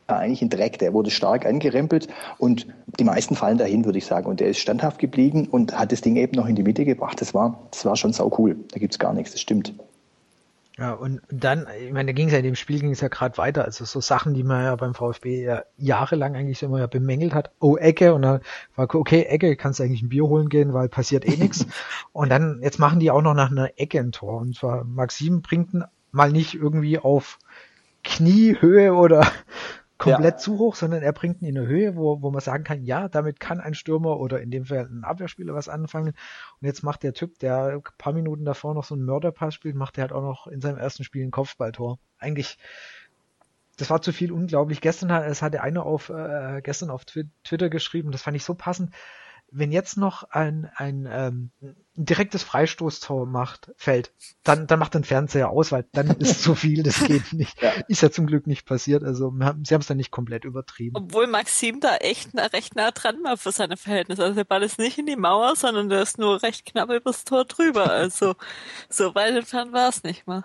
eigentlich 0.07 0.41
in 0.41 0.49
Dreck. 0.49 0.79
Der 0.79 0.93
wurde 0.93 1.11
stark 1.11 1.45
angerempelt 1.45 2.07
und 2.37 2.67
die 2.99 3.03
meisten 3.03 3.35
fallen 3.35 3.57
dahin, 3.57 3.85
würde 3.85 3.97
ich 3.97 4.05
sagen. 4.05 4.27
Und 4.27 4.39
der 4.39 4.47
ist 4.47 4.59
standhaft 4.59 4.99
geblieben 4.99 5.47
und 5.49 5.77
hat 5.77 5.91
das 5.91 6.01
Ding 6.01 6.15
eben 6.15 6.35
noch 6.35 6.47
in 6.47 6.55
die 6.55 6.63
Mitte 6.63 6.85
gebracht. 6.85 7.19
Das 7.21 7.33
war, 7.33 7.59
das 7.71 7.85
war 7.85 7.95
schon 7.95 8.13
sau 8.13 8.31
cool. 8.37 8.55
Da 8.71 8.79
gibt's 8.79 8.99
gar 8.99 9.13
nichts, 9.13 9.31
das 9.31 9.41
stimmt. 9.41 9.73
Ja, 10.77 10.91
und 10.91 11.21
dann, 11.29 11.67
ich 11.85 11.93
meine, 11.93 12.07
da 12.07 12.11
ging 12.11 12.27
es 12.27 12.33
ja 12.33 12.39
in 12.39 12.43
dem 12.43 12.55
Spiel 12.55 12.81
ging 12.81 12.91
es 12.91 12.99
ja 12.99 13.07
gerade 13.07 13.37
weiter. 13.37 13.63
Also 13.63 13.85
so 13.85 14.01
Sachen, 14.01 14.33
die 14.33 14.43
man 14.43 14.61
ja 14.61 14.75
beim 14.75 14.93
VfB 14.93 15.41
ja 15.41 15.63
jahrelang 15.77 16.35
eigentlich 16.35 16.61
immer 16.63 16.79
ja 16.79 16.87
bemängelt 16.87 17.33
hat. 17.33 17.51
Oh, 17.61 17.77
Ecke. 17.77 18.13
Und 18.13 18.23
dann 18.23 18.41
war 18.75 18.93
okay, 18.93 19.23
Ecke, 19.23 19.55
kannst 19.55 19.79
du 19.79 19.83
eigentlich 19.83 20.01
ein 20.01 20.09
Bier 20.09 20.25
holen 20.25 20.49
gehen, 20.49 20.73
weil 20.73 20.89
passiert 20.89 21.25
eh 21.25 21.37
nichts. 21.37 21.65
Und 22.11 22.29
dann, 22.29 22.59
jetzt 22.61 22.77
machen 22.77 22.99
die 22.99 23.09
auch 23.09 23.21
noch 23.21 23.33
nach 23.33 23.51
einer 23.51 23.71
Ecke 23.77 24.01
ein 24.01 24.11
Tor. 24.11 24.41
Und 24.41 24.55
zwar 24.55 24.83
Maxim 24.83 25.41
bringt 25.41 25.73
ihn 25.73 25.85
mal 26.11 26.31
nicht 26.31 26.55
irgendwie 26.55 26.99
auf 26.99 27.39
Kniehöhe 28.03 28.93
oder 28.93 29.25
komplett 29.97 30.35
ja. 30.35 30.37
zu 30.37 30.59
hoch, 30.59 30.75
sondern 30.75 31.01
er 31.01 31.13
bringt 31.13 31.41
ihn 31.41 31.47
in 31.47 31.57
eine 31.57 31.67
Höhe, 31.67 31.95
wo, 31.95 32.21
wo 32.21 32.31
man 32.31 32.41
sagen 32.41 32.63
kann, 32.63 32.83
ja, 32.83 33.07
damit 33.07 33.39
kann 33.39 33.61
ein 33.61 33.73
Stürmer 33.73 34.19
oder 34.19 34.41
in 34.41 34.51
dem 34.51 34.65
Fall 34.65 34.87
ein 34.89 35.03
Abwehrspieler 35.03 35.53
was 35.53 35.69
anfangen. 35.69 36.13
Und 36.59 36.67
jetzt 36.67 36.83
macht 36.83 37.03
der 37.03 37.13
Typ, 37.13 37.39
der 37.39 37.65
ein 37.65 37.81
paar 37.97 38.13
Minuten 38.13 38.45
davor 38.45 38.73
noch 38.73 38.83
so 38.83 38.95
einen 38.95 39.05
Mörderpass 39.05 39.53
spielt, 39.53 39.75
macht 39.75 39.97
er 39.97 40.03
halt 40.03 40.13
auch 40.13 40.21
noch 40.21 40.47
in 40.47 40.61
seinem 40.61 40.77
ersten 40.77 41.03
Spiel 41.03 41.23
ein 41.23 41.31
Kopfballtor. 41.31 41.99
Eigentlich, 42.17 42.57
das 43.77 43.89
war 43.89 44.01
zu 44.01 44.11
viel 44.11 44.31
unglaublich. 44.31 44.81
Gestern 44.81 45.11
hat, 45.11 45.25
es 45.25 45.41
hatte 45.41 45.61
einer 45.61 45.85
auf, 45.85 46.09
äh, 46.09 46.61
gestern 46.61 46.89
auf 46.89 47.05
Twitter 47.05 47.69
geschrieben, 47.69 48.11
das 48.11 48.23
fand 48.23 48.35
ich 48.35 48.43
so 48.43 48.53
passend 48.53 48.93
wenn 49.51 49.71
jetzt 49.71 49.97
noch 49.97 50.23
ein, 50.23 50.69
ein, 50.75 51.07
ähm, 51.09 51.51
ein 51.97 52.05
direktes 52.05 52.43
Freistoßtor 52.43 53.25
macht, 53.25 53.71
fällt, 53.77 54.11
dann, 54.43 54.67
dann 54.67 54.79
macht 54.79 54.93
den 54.93 55.03
Fernseher 55.03 55.49
aus, 55.49 55.71
weil 55.71 55.85
dann 55.93 56.07
ist 56.19 56.43
zu 56.43 56.55
viel, 56.55 56.83
das 56.83 57.05
geht 57.05 57.33
nicht. 57.33 57.61
Ja. 57.61 57.71
Ist 57.87 58.01
ja 58.01 58.11
zum 58.11 58.27
Glück 58.27 58.47
nicht 58.47 58.65
passiert, 58.65 59.03
also 59.03 59.33
haben, 59.41 59.63
sie 59.63 59.73
haben 59.73 59.81
es 59.81 59.87
dann 59.87 59.97
nicht 59.97 60.11
komplett 60.11 60.45
übertrieben. 60.45 60.95
Obwohl 60.95 61.27
Maxim 61.27 61.79
da 61.79 61.95
echt 61.97 62.33
nah, 62.33 62.45
recht 62.45 62.75
nah 62.75 62.91
dran 62.91 63.23
war 63.23 63.37
für 63.37 63.51
seine 63.51 63.77
Verhältnisse. 63.77 64.23
Also 64.23 64.35
der 64.35 64.43
Ball 64.43 64.63
ist 64.63 64.79
nicht 64.79 64.97
in 64.97 65.05
die 65.05 65.15
Mauer, 65.15 65.55
sondern 65.55 65.89
der 65.89 66.01
ist 66.01 66.17
nur 66.17 66.43
recht 66.43 66.65
knapp 66.65 66.89
übers 66.89 67.23
Tor 67.23 67.45
drüber. 67.45 67.89
Also 67.89 68.35
so 68.89 69.15
weit 69.15 69.35
entfernt 69.35 69.73
war 69.73 69.89
es 69.89 70.03
nicht 70.03 70.27
mal. 70.27 70.43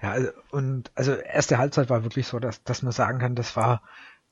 Ja, 0.00 0.12
also, 0.12 0.30
und 0.50 0.92
also 0.94 1.12
erste 1.14 1.58
Halbzeit 1.58 1.90
war 1.90 2.04
wirklich 2.04 2.26
so, 2.26 2.38
dass, 2.38 2.62
dass 2.62 2.82
man 2.82 2.92
sagen 2.92 3.18
kann, 3.18 3.34
das 3.34 3.56
war 3.56 3.82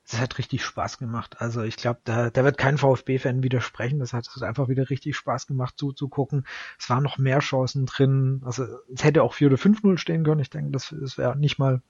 das 0.09 0.19
hat 0.21 0.37
richtig 0.37 0.63
Spaß 0.63 0.99
gemacht. 0.99 1.41
Also 1.41 1.63
ich 1.63 1.75
glaube, 1.75 1.99
da, 2.05 2.29
da 2.29 2.43
wird 2.43 2.57
kein 2.57 2.77
VfB-Fan 2.77 3.43
widersprechen. 3.43 3.99
Das 3.99 4.13
hat, 4.13 4.25
das 4.27 4.35
hat 4.37 4.43
einfach 4.43 4.69
wieder 4.69 4.89
richtig 4.89 5.15
Spaß 5.17 5.47
gemacht 5.47 5.75
zuzugucken. 5.77 6.45
Es 6.79 6.89
waren 6.89 7.03
noch 7.03 7.17
mehr 7.17 7.39
Chancen 7.39 7.85
drin. 7.85 8.41
Also 8.45 8.65
es 8.93 9.03
hätte 9.03 9.23
auch 9.23 9.33
4 9.33 9.47
oder 9.47 9.57
5-0 9.57 9.97
stehen 9.97 10.23
können. 10.23 10.41
Ich 10.41 10.49
denke, 10.49 10.71
das, 10.71 10.95
das 10.97 11.17
wäre 11.17 11.37
nicht 11.37 11.59
mal 11.59 11.81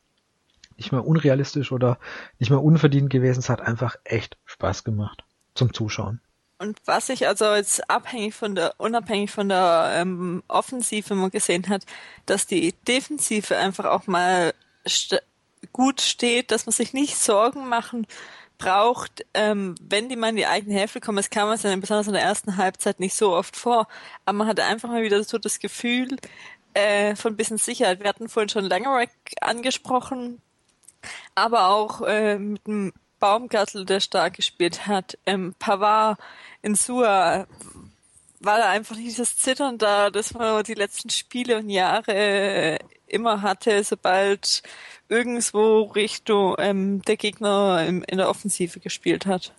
nicht 0.78 0.92
mal 0.92 1.00
unrealistisch 1.00 1.72
oder 1.72 1.98
nicht 2.38 2.52
mal 2.52 2.58
unverdient 2.58 3.10
gewesen. 3.10 3.40
Es 3.40 3.50
hat 3.50 3.62
einfach 3.62 3.96
echt 4.04 4.38
Spaß 4.46 4.84
gemacht 4.84 5.24
zum 5.56 5.74
Zuschauen. 5.74 6.22
Und 6.60 6.80
was 6.86 7.10
ich 7.10 7.28
also 7.28 7.54
jetzt 7.54 7.90
abhängig 7.90 8.34
von 8.34 8.56
der, 8.56 8.74
unabhängig 8.78 9.32
von 9.32 9.50
der 9.50 9.92
ähm, 9.96 10.44
Offensive 10.48 11.14
mal 11.14 11.30
gesehen 11.30 11.68
hat, 11.70 11.84
dass 12.26 12.48
die 12.48 12.74
Defensive 12.88 13.56
einfach 13.58 13.86
auch 13.86 14.08
mal 14.08 14.54
gut 15.78 16.02
steht, 16.02 16.52
dass 16.52 16.66
man 16.66 16.74
sich 16.74 16.92
nicht 16.92 17.18
Sorgen 17.18 17.70
machen 17.70 18.08
braucht, 18.58 19.24
ähm, 19.36 19.76
wenn 19.80 20.10
die 20.10 20.16
mal 20.16 20.30
in 20.30 20.36
die 20.36 20.48
eigene 20.48 20.74
Hälfte 20.74 21.00
kommen, 21.00 21.18
das 21.18 21.30
kam 21.30 21.50
es 21.52 21.62
dann 21.62 21.80
besonders 21.80 22.08
in 22.08 22.14
der 22.14 22.24
ersten 22.24 22.58
Halbzeit 22.58 23.00
nicht 23.00 23.16
so 23.16 23.34
oft 23.34 23.56
vor, 23.56 23.88
aber 24.26 24.38
man 24.38 24.48
hatte 24.48 24.64
einfach 24.64 24.90
mal 24.90 25.04
wieder 25.04 25.24
so 25.24 25.38
das 25.38 25.60
Gefühl 25.60 26.18
äh, 26.74 27.16
von 27.16 27.34
ein 27.34 27.38
bisschen 27.38 27.60
Sicherheit. 27.60 28.00
Wir 28.00 28.10
hatten 28.10 28.28
vorhin 28.28 28.50
schon 28.50 28.66
Langerack 28.66 29.12
angesprochen, 29.42 30.42
aber 31.36 31.70
auch 31.70 32.02
äh, 32.02 32.40
mit 32.40 32.66
dem 32.66 32.94
Baumgartel, 33.20 33.86
der 33.86 34.00
stark 34.00 34.36
gespielt 34.36 34.88
hat. 34.88 35.18
Ähm, 35.28 35.54
Pavard 35.60 36.20
in 36.64 36.74
Sua 36.74 37.46
war 38.40 38.58
da 38.58 38.70
einfach 38.70 38.96
dieses 38.96 39.38
Zittern 39.38 39.78
da, 39.78 40.10
das 40.10 40.34
man 40.34 40.64
die 40.64 40.74
letzten 40.74 41.10
Spiele 41.12 41.58
und 41.58 41.70
Jahre 41.70 42.14
äh, 42.14 42.80
immer 43.08 43.42
hatte, 43.42 43.84
sobald 43.84 44.64
irgendwo 45.10 45.84
Richtung 45.84 46.56
ähm, 46.60 47.02
der 47.04 47.18
Gegner 47.18 47.86
im, 47.88 48.04
in 48.04 48.18
der 48.18 48.30
Offensive 48.30 48.80
gespielt 48.80 49.26
hat. 49.26 49.54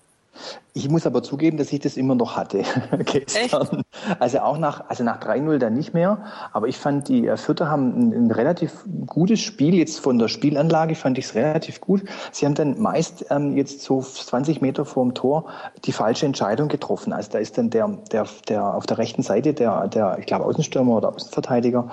Ich 0.79 0.89
muss 0.89 1.07
aber 1.07 1.25
zugeben, 1.25 1.57
dass 1.57 1.73
ich 1.73 1.81
das 1.81 1.97
immer 1.97 2.15
noch 2.15 2.37
hatte 2.37 2.63
gestern. 3.05 3.83
Echt? 3.83 4.21
Also 4.21 4.39
auch 4.39 4.59
nach, 4.59 4.89
also 4.89 5.03
nach 5.03 5.21
3-0 5.21 5.59
dann 5.59 5.75
nicht 5.75 5.93
mehr. 5.93 6.23
Aber 6.53 6.69
ich 6.69 6.77
fand, 6.77 7.09
die 7.09 7.29
Fürther 7.35 7.69
haben 7.69 7.89
ein, 7.99 8.13
ein, 8.13 8.31
relativ 8.31 8.85
gutes 9.07 9.41
Spiel. 9.41 9.75
Jetzt 9.75 9.99
von 9.99 10.21
der 10.21 10.29
Spielanlage 10.29 10.95
fand 10.95 11.19
ich 11.19 11.25
es 11.25 11.35
relativ 11.35 11.81
gut. 11.81 12.05
Sie 12.31 12.47
haben 12.47 12.55
dann 12.55 12.81
meist 12.81 13.27
ähm, 13.31 13.57
jetzt 13.57 13.83
so 13.83 14.01
20 14.01 14.61
Meter 14.61 14.85
vorm 14.85 15.15
Tor 15.15 15.47
die 15.85 15.91
falsche 15.91 16.27
Entscheidung 16.27 16.69
getroffen. 16.69 17.13
Also 17.13 17.33
da 17.33 17.39
ist 17.39 17.59
dann 17.59 17.71
der, 17.71 17.89
der, 18.13 18.27
der 18.49 18.75
auf 18.75 18.87
der 18.87 18.99
rechten 18.99 19.25
Seite, 19.25 19.55
der, 19.55 19.89
der 19.89 20.19
ich 20.21 20.27
glaube, 20.27 20.45
Außenstürmer 20.45 20.99
oder 20.99 21.09
Außenverteidiger, 21.09 21.89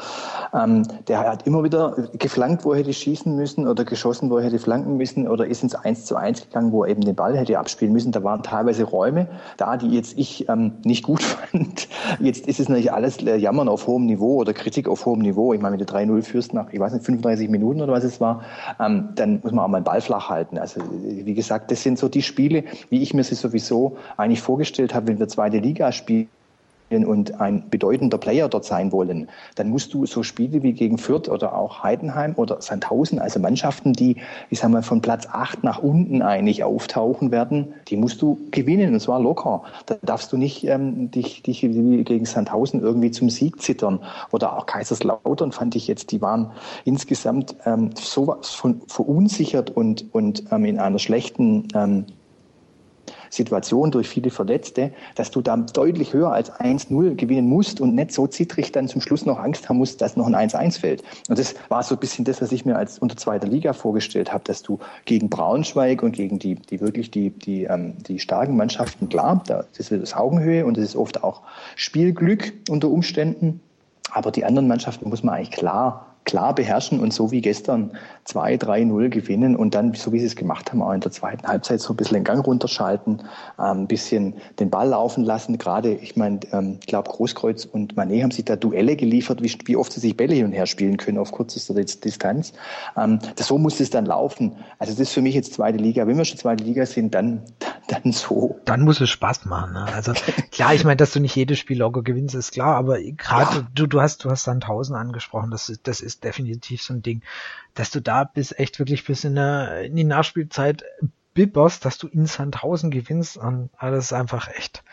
ähm, 0.53 0.83
der 1.07 1.19
hat 1.21 1.47
immer 1.47 1.63
wieder 1.63 1.95
geflankt, 2.13 2.65
wo 2.65 2.73
er 2.73 2.79
hätte 2.79 2.93
schießen 2.93 3.35
müssen 3.35 3.67
oder 3.67 3.83
geschossen, 3.83 4.29
wo 4.29 4.37
er 4.37 4.43
hätte 4.43 4.59
flanken 4.59 4.97
müssen 4.97 5.27
oder 5.27 5.47
ist 5.47 5.63
ins 5.63 5.73
1 5.73 6.05
zu 6.05 6.15
1 6.15 6.43
gegangen, 6.43 6.71
wo 6.71 6.83
er 6.83 6.91
eben 6.91 7.01
den 7.01 7.15
Ball 7.15 7.35
hätte 7.35 7.57
abspielen 7.57 7.91
müssen. 7.91 8.11
Da 8.11 8.23
waren 8.23 8.43
teilweise 8.43 8.74
teilweise 8.75 8.83
Räume 8.83 9.27
da, 9.57 9.77
die 9.77 9.89
jetzt 9.89 10.17
ich 10.17 10.47
ähm, 10.49 10.73
nicht 10.83 11.03
gut 11.03 11.23
fand. 11.23 11.87
Jetzt 12.19 12.47
ist 12.47 12.59
es 12.59 12.69
natürlich 12.69 12.91
alles 12.91 13.17
äh, 13.17 13.37
Jammern 13.37 13.69
auf 13.69 13.87
hohem 13.87 14.05
Niveau 14.05 14.35
oder 14.35 14.53
Kritik 14.53 14.87
auf 14.87 15.05
hohem 15.05 15.19
Niveau. 15.19 15.53
Ich 15.53 15.61
meine, 15.61 15.77
wenn 15.77 15.85
du 15.85 15.91
3-0 15.91 16.23
führst 16.23 16.53
nach, 16.53 16.71
ich 16.71 16.79
weiß 16.79 16.93
nicht, 16.93 17.05
35 17.05 17.49
Minuten 17.49 17.81
oder 17.81 17.93
was 17.93 18.03
es 18.03 18.19
war, 18.21 18.43
ähm, 18.79 19.09
dann 19.15 19.39
muss 19.41 19.51
man 19.51 19.65
auch 19.65 19.69
mal 19.69 19.79
den 19.79 19.85
Ball 19.85 20.01
flach 20.01 20.29
halten. 20.29 20.57
Also 20.57 20.81
wie 21.01 21.33
gesagt, 21.33 21.71
das 21.71 21.83
sind 21.83 21.97
so 21.97 22.09
die 22.09 22.21
Spiele, 22.21 22.63
wie 22.89 23.01
ich 23.01 23.13
mir 23.13 23.23
sie 23.23 23.35
sowieso 23.35 23.97
eigentlich 24.17 24.41
vorgestellt 24.41 24.93
habe, 24.93 25.07
wenn 25.07 25.19
wir 25.19 25.27
zweite 25.27 25.57
Liga 25.57 25.91
spielen 25.91 26.29
und 26.89 27.41
ein 27.41 27.69
bedeutender 27.69 28.17
Player 28.17 28.47
dort 28.47 28.65
sein 28.65 28.91
wollen, 28.91 29.27
dann 29.55 29.69
musst 29.69 29.93
du 29.93 30.05
so 30.05 30.23
Spiele 30.23 30.61
wie 30.61 30.73
gegen 30.73 30.97
Fürth 30.97 31.29
oder 31.29 31.55
auch 31.55 31.83
Heidenheim 31.83 32.33
oder 32.35 32.61
Sandhausen, 32.61 33.19
also 33.19 33.39
Mannschaften, 33.39 33.93
die, 33.93 34.17
ich 34.49 34.59
sag 34.59 34.69
mal, 34.69 34.83
von 34.83 35.01
Platz 35.01 35.27
acht 35.31 35.63
nach 35.63 35.79
unten 35.79 36.21
eigentlich 36.21 36.63
auftauchen 36.63 37.31
werden, 37.31 37.73
die 37.87 37.97
musst 37.97 38.21
du 38.21 38.39
gewinnen 38.51 38.93
und 38.93 38.99
zwar 38.99 39.19
locker. 39.19 39.63
Da 39.87 39.95
darfst 40.03 40.31
du 40.31 40.37
nicht 40.37 40.65
ähm, 40.67 41.09
dich, 41.11 41.41
dich 41.41 41.61
gegen 41.61 42.25
Sandhausen 42.25 42.81
irgendwie 42.81 43.11
zum 43.11 43.29
Sieg 43.29 43.61
zittern. 43.61 44.01
Oder 44.31 44.57
auch 44.57 44.65
Kaiserslautern 44.65 45.51
fand 45.51 45.75
ich 45.75 45.87
jetzt, 45.87 46.11
die 46.11 46.21
waren 46.21 46.51
insgesamt 46.83 47.55
ähm, 47.65 47.91
sowas 47.95 48.51
von 48.51 48.81
verunsichert 48.87 49.71
und, 49.71 50.05
und 50.13 50.43
ähm, 50.51 50.65
in 50.65 50.79
einer 50.79 50.99
schlechten 50.99 51.67
ähm, 51.73 52.05
Situation 53.35 53.91
durch 53.91 54.07
viele 54.07 54.31
Verletzte, 54.31 54.91
dass 55.15 55.31
du 55.31 55.41
da 55.41 55.57
deutlich 55.57 56.13
höher 56.13 56.31
als 56.31 56.51
1-0 56.51 57.15
gewinnen 57.15 57.47
musst 57.47 57.81
und 57.81 57.95
nicht 57.95 58.11
so 58.11 58.27
zittrig 58.27 58.71
dann 58.71 58.87
zum 58.87 59.01
Schluss 59.01 59.25
noch 59.25 59.37
Angst 59.37 59.69
haben 59.69 59.77
musst, 59.77 60.01
dass 60.01 60.15
noch 60.15 60.27
ein 60.27 60.35
1-1 60.35 60.79
fällt. 60.79 61.03
Und 61.29 61.37
das 61.37 61.55
war 61.69 61.83
so 61.83 61.95
ein 61.95 61.99
bisschen 61.99 62.25
das, 62.25 62.41
was 62.41 62.51
ich 62.51 62.65
mir 62.65 62.75
als 62.75 62.99
unter 62.99 63.17
zweiter 63.17 63.47
Liga 63.47 63.73
vorgestellt 63.73 64.31
habe, 64.31 64.43
dass 64.45 64.63
du 64.63 64.79
gegen 65.05 65.29
Braunschweig 65.29 66.01
und 66.01 66.13
gegen 66.13 66.39
die, 66.39 66.55
die 66.55 66.81
wirklich 66.81 67.11
die, 67.11 67.29
die, 67.29 67.63
ähm, 67.63 67.95
die 68.07 68.19
starken 68.19 68.55
Mannschaften, 68.55 69.09
klar, 69.09 69.43
da, 69.47 69.65
das 69.77 69.91
ist 69.91 70.01
das 70.01 70.15
Augenhöhe 70.15 70.65
und 70.65 70.77
das 70.77 70.85
ist 70.85 70.95
oft 70.95 71.23
auch 71.23 71.41
Spielglück 71.75 72.53
unter 72.69 72.89
Umständen. 72.89 73.59
Aber 74.11 74.31
die 74.31 74.45
anderen 74.45 74.67
Mannschaften 74.67 75.09
muss 75.09 75.23
man 75.23 75.35
eigentlich 75.35 75.51
klar 75.51 76.14
klar 76.25 76.53
beherrschen 76.55 76.99
und 76.99 77.13
so 77.13 77.31
wie 77.31 77.41
gestern 77.41 77.91
2-3-0 78.27 79.09
gewinnen 79.09 79.55
und 79.55 79.75
dann, 79.75 79.93
so 79.93 80.11
wie 80.11 80.19
sie 80.19 80.25
es 80.25 80.35
gemacht 80.35 80.71
haben, 80.71 80.81
auch 80.81 80.91
in 80.91 80.99
der 80.99 81.11
zweiten 81.11 81.47
Halbzeit 81.47 81.79
so 81.79 81.93
ein 81.93 81.95
bisschen 81.95 82.15
den 82.15 82.23
Gang 82.23 82.45
runterschalten, 82.45 83.21
ähm, 83.59 83.81
ein 83.81 83.87
bisschen 83.87 84.33
den 84.59 84.69
Ball 84.69 84.89
laufen 84.89 85.23
lassen. 85.23 85.57
Gerade, 85.57 85.93
ich 85.93 86.15
meine, 86.15 86.39
ähm, 86.51 86.77
ich 86.81 86.87
glaube, 86.87 87.09
Großkreuz 87.09 87.65
und 87.65 87.95
Manet 87.95 88.23
haben 88.23 88.31
sich 88.31 88.45
da 88.45 88.55
Duelle 88.55 88.95
geliefert, 88.95 89.43
wie, 89.43 89.55
wie 89.65 89.77
oft 89.77 89.93
sie 89.93 89.99
sich 89.99 90.17
Bälle 90.17 90.33
hin 90.33 90.45
und 90.45 90.53
her 90.53 90.65
spielen 90.65 90.97
können 90.97 91.19
auf 91.19 91.31
kürzester 91.31 91.75
Distanz. 91.75 92.53
Ähm, 92.97 93.19
das, 93.35 93.47
so 93.47 93.57
muss 93.59 93.79
es 93.79 93.91
dann 93.91 94.05
laufen. 94.05 94.55
Also 94.79 94.93
das 94.93 94.99
ist 94.99 95.13
für 95.13 95.21
mich 95.21 95.35
jetzt 95.35 95.53
zweite 95.53 95.77
Liga. 95.77 96.07
Wenn 96.07 96.17
wir 96.17 96.25
schon 96.25 96.39
zweite 96.39 96.63
Liga 96.63 96.85
sind, 96.87 97.13
dann, 97.13 97.43
dann 97.87 98.11
so. 98.11 98.59
Dann 98.65 98.81
muss 98.81 98.99
es 98.99 99.11
Spaß 99.11 99.45
machen. 99.45 99.73
Ne? 99.73 99.85
Also 99.93 100.13
klar, 100.51 100.73
ich 100.73 100.83
meine, 100.83 100.97
dass 100.97 101.11
du 101.11 101.19
nicht 101.19 101.35
jedes 101.35 101.59
Spiel 101.59 101.77
locker 101.77 102.01
gewinnst, 102.01 102.33
ist 102.33 102.53
klar, 102.53 102.75
aber 102.75 102.99
gerade 102.99 103.57
ja. 103.57 103.67
du, 103.75 103.85
du 103.85 104.01
hast, 104.01 104.23
du 104.23 104.31
hast 104.31 104.47
dann 104.47 104.55
1000 104.55 104.97
angesprochen. 104.97 105.51
Das 105.51 105.71
das 105.83 106.01
ist 106.01 106.14
ist 106.15 106.23
definitiv 106.23 106.81
so 106.81 106.93
ein 106.93 107.01
Ding, 107.01 107.21
dass 107.73 107.91
du 107.91 108.01
da 108.01 108.23
bis 108.23 108.51
echt 108.51 108.79
wirklich 108.79 109.05
bis 109.05 109.23
in, 109.23 109.35
der, 109.35 109.83
in 109.83 109.95
die 109.95 110.03
Nachspielzeit 110.03 110.83
bibberst, 111.33 111.83
dass 111.83 111.97
du 111.97 112.07
in 112.07 112.25
Sandhausen 112.25 112.91
gewinnst 112.91 113.37
und 113.37 113.69
alles 113.75 114.05
ist 114.05 114.13
einfach 114.13 114.47
echt, 114.47 114.83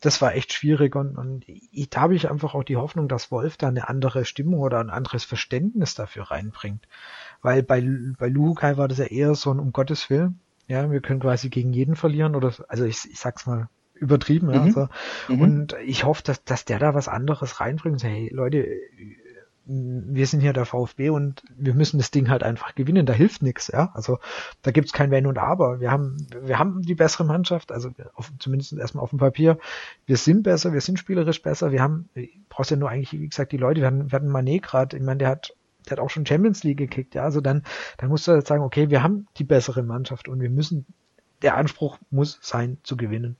das 0.00 0.22
war 0.22 0.34
echt 0.34 0.52
schwierig 0.52 0.94
und, 0.94 1.18
und 1.18 1.44
ich, 1.48 1.90
da 1.90 2.02
habe 2.02 2.14
ich 2.14 2.30
einfach 2.30 2.54
auch 2.54 2.62
die 2.62 2.76
Hoffnung, 2.76 3.08
dass 3.08 3.32
Wolf 3.32 3.56
da 3.56 3.66
eine 3.66 3.88
andere 3.88 4.24
Stimmung 4.24 4.60
oder 4.60 4.78
ein 4.78 4.90
anderes 4.90 5.24
Verständnis 5.24 5.94
dafür 5.94 6.30
reinbringt. 6.30 6.86
Weil 7.42 7.64
bei, 7.64 7.86
bei 8.16 8.28
Luhukai 8.28 8.76
war 8.76 8.86
das 8.86 8.98
ja 8.98 9.06
eher 9.06 9.34
so 9.34 9.50
ein 9.50 9.58
um 9.58 9.72
Gottes 9.72 10.08
Willen, 10.08 10.38
ja, 10.68 10.88
wir 10.90 11.00
können 11.00 11.20
quasi 11.20 11.48
gegen 11.48 11.72
jeden 11.72 11.96
verlieren 11.96 12.36
oder, 12.36 12.52
also 12.68 12.84
ich, 12.84 13.10
ich 13.10 13.18
sag's 13.18 13.46
mal 13.46 13.68
übertrieben, 13.94 14.50
ja, 14.50 14.60
mhm. 14.60 14.66
also, 14.66 14.88
mhm. 15.28 15.40
und 15.40 15.76
ich 15.84 16.04
hoffe, 16.04 16.22
dass, 16.22 16.44
dass 16.44 16.64
der 16.64 16.78
da 16.78 16.94
was 16.94 17.08
anderes 17.08 17.60
reinbringt. 17.60 18.02
Hey, 18.04 18.30
Leute, 18.32 18.68
wir 19.70 20.26
sind 20.26 20.40
hier 20.40 20.54
der 20.54 20.64
VfB 20.64 21.10
und 21.10 21.42
wir 21.54 21.74
müssen 21.74 21.98
das 21.98 22.10
Ding 22.10 22.30
halt 22.30 22.42
einfach 22.42 22.74
gewinnen. 22.74 23.04
Da 23.04 23.12
hilft 23.12 23.42
nichts, 23.42 23.68
ja. 23.68 23.90
Also 23.92 24.18
da 24.62 24.70
gibt's 24.70 24.92
kein 24.92 25.10
Wenn 25.10 25.26
und 25.26 25.36
Aber. 25.36 25.78
Wir 25.80 25.90
haben, 25.90 26.26
wir 26.40 26.58
haben 26.58 26.80
die 26.80 26.94
bessere 26.94 27.24
Mannschaft, 27.24 27.70
also 27.70 27.90
auf, 28.14 28.32
zumindest 28.38 28.72
erstmal 28.72 29.04
auf 29.04 29.10
dem 29.10 29.18
Papier. 29.18 29.58
Wir 30.06 30.16
sind 30.16 30.42
besser, 30.42 30.72
wir 30.72 30.80
sind 30.80 30.98
spielerisch 30.98 31.42
besser. 31.42 31.70
Wir 31.70 31.82
haben, 31.82 32.08
brauchst 32.48 32.70
ja 32.70 32.78
nur 32.78 32.88
eigentlich, 32.88 33.12
wie 33.12 33.28
gesagt, 33.28 33.52
die 33.52 33.58
Leute, 33.58 33.82
wir 33.82 33.88
hatten, 33.88 34.10
wir 34.10 34.16
hatten 34.16 34.34
Mané 34.34 34.60
gerade, 34.60 34.96
ich 34.96 35.02
meine, 35.02 35.18
der 35.18 35.28
hat 35.28 35.54
der 35.86 35.96
hat 35.96 36.04
auch 36.04 36.10
schon 36.10 36.26
Champions 36.26 36.64
League 36.64 36.78
gekickt, 36.78 37.14
ja. 37.14 37.22
Also 37.22 37.40
dann, 37.40 37.62
dann 37.96 38.08
musst 38.10 38.26
du 38.26 38.32
halt 38.32 38.46
sagen, 38.46 38.62
okay, 38.62 38.90
wir 38.90 39.02
haben 39.02 39.26
die 39.36 39.44
bessere 39.44 39.82
Mannschaft 39.82 40.28
und 40.28 40.40
wir 40.40 40.50
müssen, 40.50 40.86
der 41.42 41.56
Anspruch 41.56 41.98
muss 42.10 42.38
sein, 42.42 42.78
zu 42.82 42.96
gewinnen. 42.96 43.36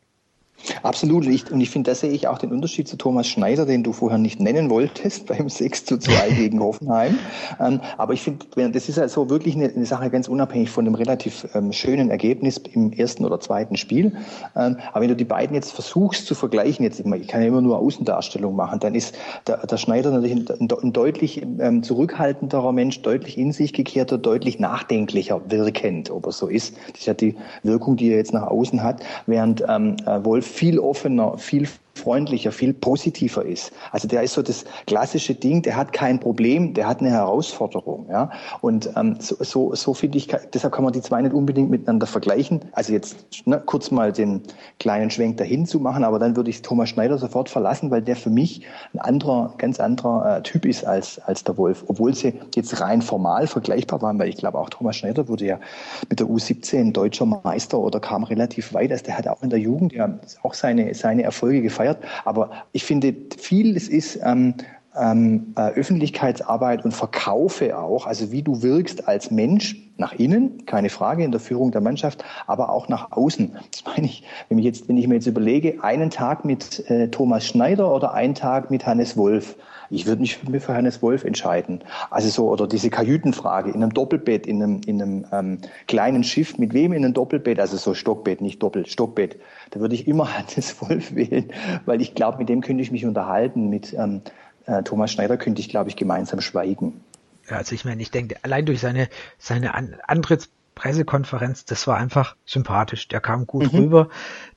Absolut. 0.83 1.27
Und 1.27 1.61
ich 1.61 1.71
finde, 1.71 1.91
da 1.91 1.95
sehe 1.95 2.11
ich 2.11 2.29
auch 2.29 2.39
den 2.39 2.53
Unterschied 2.53 2.89
zu 2.89 2.97
Thomas 2.97 3.27
Schneider, 3.27 3.65
den 3.65 3.83
du 3.83 3.93
vorher 3.93 4.19
nicht 4.19 4.41
nennen 4.41 4.71
wolltest, 4.71 5.27
beim 5.39 5.49
6 5.49 5.85
zu 5.85 5.99
2 5.99 6.31
gegen 6.37 6.61
Hoffenheim. 6.61 7.19
Ähm, 7.61 7.81
aber 7.97 8.13
ich 8.13 8.23
finde, 8.23 8.71
das 8.71 8.89
ist 8.89 8.99
also 8.99 9.31
wirklich 9.31 9.55
eine, 9.55 9.69
eine, 9.69 9.87
Sache 9.87 10.11
ganz 10.11 10.29
unabhängig 10.29 10.71
von 10.71 10.85
dem 10.85 10.95
relativ 10.95 11.47
ähm, 11.55 11.73
schönen 11.73 12.11
Ergebnis 12.11 12.59
im 12.59 12.93
ersten 12.93 13.25
oder 13.25 13.41
zweiten 13.41 13.77
Spiel. 13.77 14.17
Ähm, 14.57 14.77
aber 14.93 15.03
wenn 15.03 15.09
du 15.09 15.17
die 15.17 15.25
beiden 15.25 15.55
jetzt 15.55 15.73
versuchst 15.73 16.27
zu 16.27 16.35
vergleichen, 16.35 16.85
jetzt 16.85 17.01
immer, 17.01 17.17
ich 17.17 17.29
kann 17.29 17.41
ja 17.41 17.49
immer 17.49 17.63
nur 17.63 17.79
Außendarstellung 17.79 18.55
machen, 18.55 18.81
dann 18.81 18.95
ist 18.95 19.15
der, 19.47 19.67
der 19.67 19.77
Schneider 19.77 20.11
natürlich 20.11 20.37
ein, 20.37 20.69
ein 20.83 20.93
deutlich 20.93 21.47
zurückhaltenderer 21.83 22.73
Mensch, 22.73 23.01
deutlich 23.03 23.39
in 23.39 23.53
sich 23.53 23.73
gekehrter, 23.73 24.19
deutlich 24.19 24.59
nachdenklicher 24.59 25.41
wirkend, 25.49 26.11
ob 26.11 26.27
er 26.27 26.33
so 26.33 26.49
ist. 26.49 26.77
Das 26.91 27.01
ist 27.01 27.07
ja 27.07 27.15
die 27.15 27.37
Wirkung, 27.63 27.97
die 27.97 28.11
er 28.11 28.17
jetzt 28.17 28.33
nach 28.33 28.47
außen 28.47 28.83
hat, 28.83 29.03
während 29.27 29.63
äh, 29.63 30.25
Wolf 30.25 30.48
viel 30.49 30.79
offener, 30.79 31.39
viel 31.39 31.69
freundlicher, 31.99 32.53
viel 32.53 32.73
positiver 32.73 33.45
ist. 33.45 33.73
Also 33.93 34.09
der 34.09 34.23
ist 34.23 34.35
so 34.35 34.43
das 34.43 34.65
klassische 34.87 35.35
Ding, 35.35 35.63
der 35.63 35.77
hat 35.77 35.93
kein 35.93 36.21
Problem, 36.21 36.75
der 36.75 36.89
hat 36.89 37.01
eine 37.01 37.11
Herausforderung. 37.11 38.07
Ja? 38.11 38.31
Und 38.61 38.91
ähm, 38.97 39.17
so, 39.21 39.37
so, 39.41 39.75
so 39.75 39.95
finde 39.95 40.19
ich, 40.19 40.29
deshalb 40.53 40.73
kann 40.73 40.85
man 40.85 40.93
die 40.93 41.03
zwei 41.03 41.21
nicht 41.23 41.35
unbedingt 41.35 41.71
miteinander 41.71 42.07
vergleichen. 42.07 42.61
Also 42.73 42.93
jetzt 42.93 43.47
ne, 43.47 43.63
kurz 43.65 43.91
mal 43.91 44.13
den 44.13 44.43
kleinen 44.79 45.11
Schwenk 45.11 45.37
dahin 45.37 45.67
zu 45.67 45.81
machen, 45.81 46.05
aber 46.05 46.19
dann 46.19 46.37
würde 46.37 46.51
ich 46.51 46.63
Thomas 46.63 46.89
Schneider 46.89 47.19
sofort 47.19 47.49
verlassen, 47.49 47.91
weil 47.91 48.03
der 48.03 48.17
für 48.17 48.31
mich 48.31 48.63
ein 48.95 49.01
anderer, 49.01 49.55
ganz 49.59 49.81
anderer 49.81 50.39
äh, 50.39 50.43
Typ 50.43 50.65
ist 50.65 50.85
als, 50.85 51.19
als 51.21 51.45
der 51.45 51.57
Wolf. 51.57 51.85
Obwohl 51.89 52.15
sie 52.15 52.35
jetzt 52.55 52.81
rein 52.81 53.03
formal 53.03 53.47
vergleichbar 53.47 54.03
waren, 54.03 54.19
weil 54.19 54.29
ich 54.29 54.37
glaube 54.37 54.59
auch 54.59 54.71
Thomas 54.71 54.97
Schneider 54.97 55.29
wurde 55.29 55.47
ja 55.47 55.61
mit 56.09 56.21
der 56.21 56.27
U17 56.27 56.93
deutscher 56.93 57.27
Meister 57.27 57.79
oder 57.79 58.01
kam 58.01 58.25
relativ 58.25 58.73
weit. 58.75 58.93
Also 58.93 59.05
der 59.05 59.19
hat 59.19 59.29
auch 59.29 59.43
in 59.43 59.51
der 59.51 59.59
Jugend 59.59 59.93
ja 59.93 60.19
auch 60.43 60.55
seine, 60.55 60.95
seine 60.95 61.23
Erfolge 61.23 61.63
gefeiert 61.63 61.88
gefeiert. 61.89 61.99
Aber 62.25 62.51
ich 62.73 62.85
finde, 62.85 63.15
vieles 63.39 63.89
ist 63.89 64.19
ähm, 64.23 64.55
ähm, 64.97 65.55
äh, 65.57 65.71
Öffentlichkeitsarbeit 65.71 66.85
und 66.85 66.93
Verkaufe 66.93 67.79
auch, 67.79 68.07
also 68.07 68.33
wie 68.33 68.43
du 68.43 68.63
wirkst 68.63 69.07
als 69.07 69.31
Mensch 69.31 69.77
nach 69.97 70.13
innen, 70.13 70.65
keine 70.65 70.91
Frage, 70.91 71.25
in 71.25 71.33
der 71.33 71.41
Führung 71.41 71.73
der 71.73 71.81
Mannschaft, 71.81 72.25
aber 72.47 72.71
auch 72.71 72.89
nach 72.89 73.13
außen. 73.13 73.57
Das 73.71 73.85
meine 73.85 74.07
ich, 74.07 74.25
wenn 74.49 74.59
ich 74.59 74.65
jetzt, 74.65 74.89
wenn 74.89 74.97
ich 74.97 75.07
mir 75.09 75.15
jetzt 75.15 75.27
überlege, 75.27 75.83
einen 75.83 76.11
Tag 76.11 76.45
mit 76.45 76.89
äh, 76.89 77.09
Thomas 77.09 77.47
Schneider 77.47 77.93
oder 77.93 78.15
einen 78.15 78.35
Tag 78.35 78.71
mit 78.71 78.87
Hannes 78.87 79.17
Wolf, 79.17 79.57
Ich 79.91 80.07
würde 80.07 80.21
mich 80.23 80.39
für 80.39 80.75
Hannes 80.75 81.03
Wolf 81.03 81.25
entscheiden. 81.25 81.83
Also 82.11 82.29
so, 82.29 82.51
oder 82.51 82.67
diese 82.67 82.91
Kajütenfrage 82.91 83.71
in 83.71 83.83
einem 83.83 83.95
Doppelbett, 83.95 84.47
in 84.47 84.63
einem, 84.63 84.81
in 84.87 85.03
einem 85.03 85.27
ähm, 85.33 85.59
kleinen 85.87 86.25
Schiff, 86.25 86.59
mit 86.59 86.75
wem 86.75 86.93
in 86.93 87.05
einem 87.05 87.15
Doppelbett, 87.15 87.59
also 87.61 87.77
so 87.77 87.95
Stockbett, 87.95 88.41
nicht 88.41 88.63
Doppel, 88.63 88.87
Stockbett. 88.87 89.39
Da 89.71 89.81
würde 89.81 89.95
ich 89.95 90.07
immer 90.07 90.33
Hannes 90.39 90.81
Wolf 90.83 91.15
wählen, 91.15 91.53
weil 91.87 92.01
ich 92.01 92.15
glaube, 92.15 92.39
mit 92.39 92.49
dem 92.49 92.61
könnte 92.61 92.83
ich 92.83 92.91
mich 92.91 93.07
unterhalten. 93.07 93.69
Mit 93.69 93.95
ähm, 93.95 94.23
äh, 94.67 94.83
Thomas 94.83 95.13
Schneider 95.13 95.37
könnte 95.37 95.61
ich, 95.61 95.69
glaube 95.69 95.89
ich, 95.89 95.97
gemeinsam 95.97 96.41
schweigen. 96.41 97.01
Also 97.49 97.75
ich 97.75 97.85
meine, 97.85 98.03
ich 98.03 98.11
denke, 98.11 98.37
allein 98.43 98.67
durch 98.67 98.81
seine, 98.81 99.09
seine 99.39 99.75
An 99.75 99.97
Antritts 100.07 100.51
Pressekonferenz, 100.79 101.65
das 101.65 101.89
war 101.89 101.97
einfach 101.97 102.37
sympathisch. 102.47 103.09
Der 103.09 103.21
kam 103.21 103.49
gut 103.49 103.73
mhm. 103.73 103.79
rüber. 103.81 104.09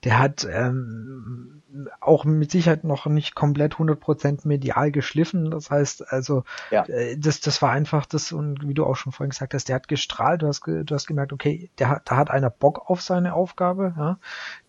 Der 0.03 0.19
hat 0.19 0.47
ähm, 0.47 1.63
auch 1.99 2.25
mit 2.25 2.51
Sicherheit 2.51 2.83
noch 2.83 3.07
nicht 3.07 3.33
komplett 3.33 3.73
100% 3.73 4.47
medial 4.47 4.91
geschliffen. 4.91 5.49
Das 5.49 5.71
heißt, 5.71 6.13
also 6.13 6.43
ja. 6.69 6.83
äh, 6.85 7.17
das, 7.17 7.39
das 7.39 7.63
war 7.63 7.71
einfach 7.71 8.05
das 8.05 8.31
und 8.31 8.67
wie 8.67 8.75
du 8.75 8.85
auch 8.85 8.97
schon 8.97 9.11
vorhin 9.11 9.31
gesagt 9.31 9.55
hast, 9.55 9.67
der 9.67 9.77
hat 9.77 9.87
gestrahlt. 9.87 10.43
Du 10.43 10.47
hast, 10.47 10.61
du 10.67 10.85
hast 10.93 11.07
gemerkt, 11.07 11.33
okay, 11.33 11.71
der 11.79 11.89
hat, 11.89 12.03
da 12.05 12.17
hat 12.17 12.29
einer 12.29 12.51
Bock 12.51 12.87
auf 12.87 13.01
seine 13.01 13.33
Aufgabe. 13.33 13.95
Ja? 13.97 14.19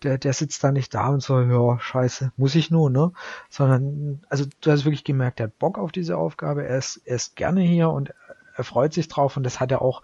Der, 0.01 0.17
der 0.17 0.33
sitzt 0.33 0.63
da 0.63 0.71
nicht 0.71 0.95
da 0.95 1.09
und 1.09 1.21
so, 1.21 1.39
ja, 1.39 1.79
scheiße, 1.79 2.31
muss 2.35 2.55
ich 2.55 2.71
nur, 2.71 2.89
ne? 2.89 3.11
Sondern, 3.51 4.23
also 4.27 4.45
du 4.61 4.71
hast 4.71 4.85
wirklich 4.85 5.03
gemerkt, 5.03 5.37
der 5.37 5.47
hat 5.47 5.59
Bock 5.59 5.77
auf 5.77 5.91
diese 5.91 6.17
Aufgabe. 6.17 6.65
Er 6.65 6.79
ist, 6.79 6.97
er 7.05 7.17
ist 7.17 7.35
gerne 7.35 7.61
hier 7.61 7.91
und 7.91 8.11
er 8.55 8.63
freut 8.63 8.93
sich 8.93 9.07
drauf 9.07 9.37
und 9.37 9.43
das 9.43 9.59
hat 9.59 9.71
er 9.71 9.83
auch 9.83 10.01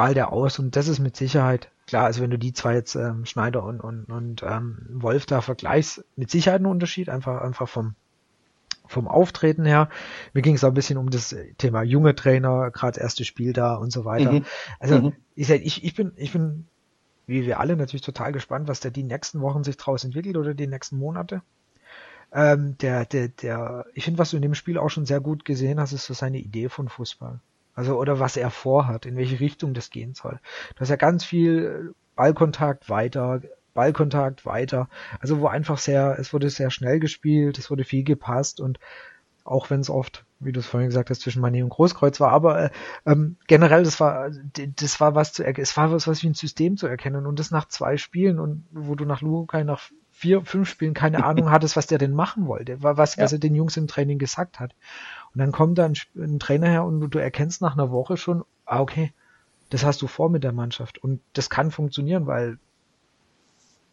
strahlt 0.00 0.16
er 0.16 0.32
aus 0.32 0.58
und 0.58 0.76
das 0.76 0.88
ist 0.88 0.98
mit 0.98 1.16
Sicherheit 1.16 1.70
klar, 1.90 2.04
also 2.04 2.22
wenn 2.22 2.30
du 2.30 2.38
die 2.38 2.52
zwei 2.52 2.74
jetzt 2.74 2.94
ähm, 2.94 3.26
Schneider 3.26 3.64
und, 3.64 3.80
und, 3.80 4.04
und 4.04 4.44
ähm, 4.44 4.78
Wolf 4.90 5.26
da 5.26 5.40
vergleichst, 5.40 6.04
mit 6.14 6.30
Sicherheit 6.30 6.60
ein 6.60 6.66
Unterschied, 6.66 7.08
einfach, 7.08 7.42
einfach 7.42 7.68
vom, 7.68 7.94
vom 8.86 9.08
Auftreten 9.08 9.64
her. 9.64 9.88
Mir 10.32 10.42
ging 10.42 10.54
es 10.54 10.62
auch 10.62 10.68
ein 10.68 10.74
bisschen 10.74 10.98
um 10.98 11.10
das 11.10 11.34
Thema 11.58 11.82
junge 11.82 12.14
Trainer, 12.14 12.70
gerade 12.70 12.92
das 12.92 13.02
erste 13.02 13.24
Spiel 13.24 13.52
da 13.52 13.74
und 13.74 13.90
so 13.90 14.04
weiter. 14.04 14.30
Mhm. 14.30 14.44
Also 14.78 15.02
mhm. 15.02 15.12
ich, 15.34 15.50
ich, 15.50 15.84
ich 15.84 15.94
bin, 15.96 16.12
ich 16.14 16.32
bin, 16.32 16.68
wie 17.26 17.44
wir 17.44 17.58
alle 17.58 17.76
natürlich 17.76 18.02
total 18.02 18.30
gespannt, 18.30 18.68
was 18.68 18.78
der 18.78 18.92
die 18.92 19.02
nächsten 19.02 19.40
Wochen 19.40 19.64
sich 19.64 19.76
draus 19.76 20.04
entwickelt 20.04 20.36
oder 20.36 20.54
die 20.54 20.68
nächsten 20.68 20.96
Monate. 20.96 21.42
Ähm, 22.32 22.78
der, 22.78 23.04
der, 23.04 23.26
der, 23.26 23.86
ich 23.94 24.04
finde, 24.04 24.18
was 24.18 24.30
du 24.30 24.36
in 24.36 24.42
dem 24.42 24.54
Spiel 24.54 24.78
auch 24.78 24.90
schon 24.90 25.06
sehr 25.06 25.20
gut 25.20 25.44
gesehen 25.44 25.80
hast, 25.80 25.92
ist 25.92 26.06
so 26.06 26.14
seine 26.14 26.38
Idee 26.38 26.68
von 26.68 26.88
Fußball. 26.88 27.40
Also, 27.74 27.98
oder 27.98 28.18
was 28.18 28.36
er 28.36 28.50
vorhat, 28.50 29.06
in 29.06 29.16
welche 29.16 29.40
Richtung 29.40 29.74
das 29.74 29.90
gehen 29.90 30.14
soll. 30.14 30.40
Du 30.74 30.80
hast 30.80 30.88
ja 30.88 30.96
ganz 30.96 31.24
viel 31.24 31.94
Ballkontakt 32.16 32.88
weiter, 32.88 33.40
Ballkontakt 33.74 34.44
weiter. 34.44 34.88
Also, 35.20 35.40
wo 35.40 35.46
einfach 35.46 35.78
sehr, 35.78 36.16
es 36.18 36.32
wurde 36.32 36.50
sehr 36.50 36.70
schnell 36.70 37.00
gespielt, 37.00 37.58
es 37.58 37.70
wurde 37.70 37.84
viel 37.84 38.04
gepasst 38.04 38.60
und 38.60 38.78
auch 39.44 39.70
wenn 39.70 39.80
es 39.80 39.90
oft, 39.90 40.24
wie 40.38 40.52
du 40.52 40.60
es 40.60 40.66
vorhin 40.66 40.88
gesagt 40.88 41.10
hast, 41.10 41.22
zwischen 41.22 41.42
Mané 41.42 41.62
und 41.62 41.70
Großkreuz 41.70 42.20
war, 42.20 42.30
aber 42.30 42.64
äh, 42.64 42.70
ähm, 43.06 43.36
generell, 43.46 43.82
das 43.82 43.98
war, 43.98 44.30
das 44.30 45.00
war 45.00 45.14
was 45.14 45.32
zu 45.32 45.42
erkennen, 45.42 45.62
es 45.62 45.76
war 45.76 45.90
was, 45.90 46.06
was 46.06 46.22
wie 46.22 46.28
ein 46.28 46.34
System 46.34 46.76
zu 46.76 46.86
erkennen 46.86 47.26
und 47.26 47.38
das 47.38 47.50
nach 47.50 47.66
zwei 47.66 47.96
Spielen 47.96 48.38
und 48.38 48.64
wo 48.70 48.94
du 48.94 49.04
nach 49.04 49.22
Lukai 49.22 49.64
nach 49.64 49.90
vier, 50.10 50.44
fünf 50.44 50.68
Spielen 50.68 50.94
keine 50.94 51.24
Ahnung 51.24 51.50
hattest, 51.50 51.76
was 51.76 51.86
der 51.86 51.98
denn 51.98 52.12
machen 52.12 52.46
wollte, 52.46 52.82
was, 52.82 53.16
ja. 53.16 53.24
was 53.24 53.32
er 53.32 53.38
den 53.38 53.54
Jungs 53.54 53.76
im 53.76 53.88
Training 53.88 54.18
gesagt 54.18 54.60
hat. 54.60 54.74
Und 55.34 55.38
dann 55.38 55.52
kommt 55.52 55.78
da 55.78 55.86
ein, 55.86 55.94
ein 56.16 56.38
Trainer 56.38 56.68
her 56.68 56.84
und 56.84 57.00
du, 57.00 57.06
du 57.06 57.18
erkennst 57.18 57.62
nach 57.62 57.74
einer 57.74 57.90
Woche 57.90 58.16
schon, 58.16 58.44
ah, 58.64 58.80
okay, 58.80 59.12
das 59.70 59.84
hast 59.84 60.02
du 60.02 60.06
vor 60.06 60.28
mit 60.30 60.44
der 60.44 60.52
Mannschaft. 60.52 60.98
Und 60.98 61.20
das 61.32 61.48
kann 61.48 61.70
funktionieren, 61.70 62.26
weil 62.26 62.58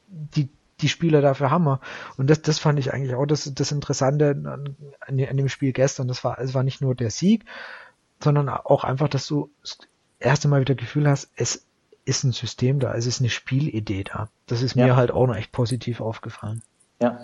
die, 0.08 0.50
die 0.82 0.90
Spieler 0.90 1.22
dafür 1.22 1.52
haben 1.52 1.66
wir. 1.66 1.80
Und 2.18 2.30
das, 2.30 2.42
das 2.42 2.60
fand 2.60 2.80
ich 2.80 2.94
eigentlich 2.94 3.16
auch 3.16 3.26
das, 3.26 3.52
das 3.54 3.72
Interessante 3.72 4.32
an, 4.32 4.76
an, 5.02 5.38
dem 5.38 5.50
Spiel 5.50 5.74
gestern. 5.74 6.08
Das 6.08 6.24
war, 6.24 6.40
es 6.40 6.54
war 6.54 6.64
nicht 6.64 6.82
nur 6.82 6.96
der 6.96 7.12
Sieg, 7.12 7.46
sondern 8.24 8.50
auch 8.50 8.84
einfach, 8.84 9.10
dass 9.10 9.28
du 9.28 9.52
das 9.62 9.78
erste 10.20 10.48
Mal 10.48 10.62
wieder 10.62 10.76
Gefühl 10.76 11.08
hast, 11.08 11.30
es 11.36 11.66
ist 12.06 12.24
ein 12.24 12.32
System 12.32 12.80
da, 12.80 12.96
es 12.96 13.06
ist 13.06 13.20
eine 13.20 13.30
Spielidee 13.30 14.04
da. 14.04 14.30
Das 14.48 14.62
ist 14.62 14.76
mir 14.76 14.96
halt 14.96 15.12
auch 15.12 15.28
noch 15.28 15.36
echt 15.36 15.52
positiv 15.52 16.00
aufgefallen. 16.00 16.64
Ja. 17.02 17.20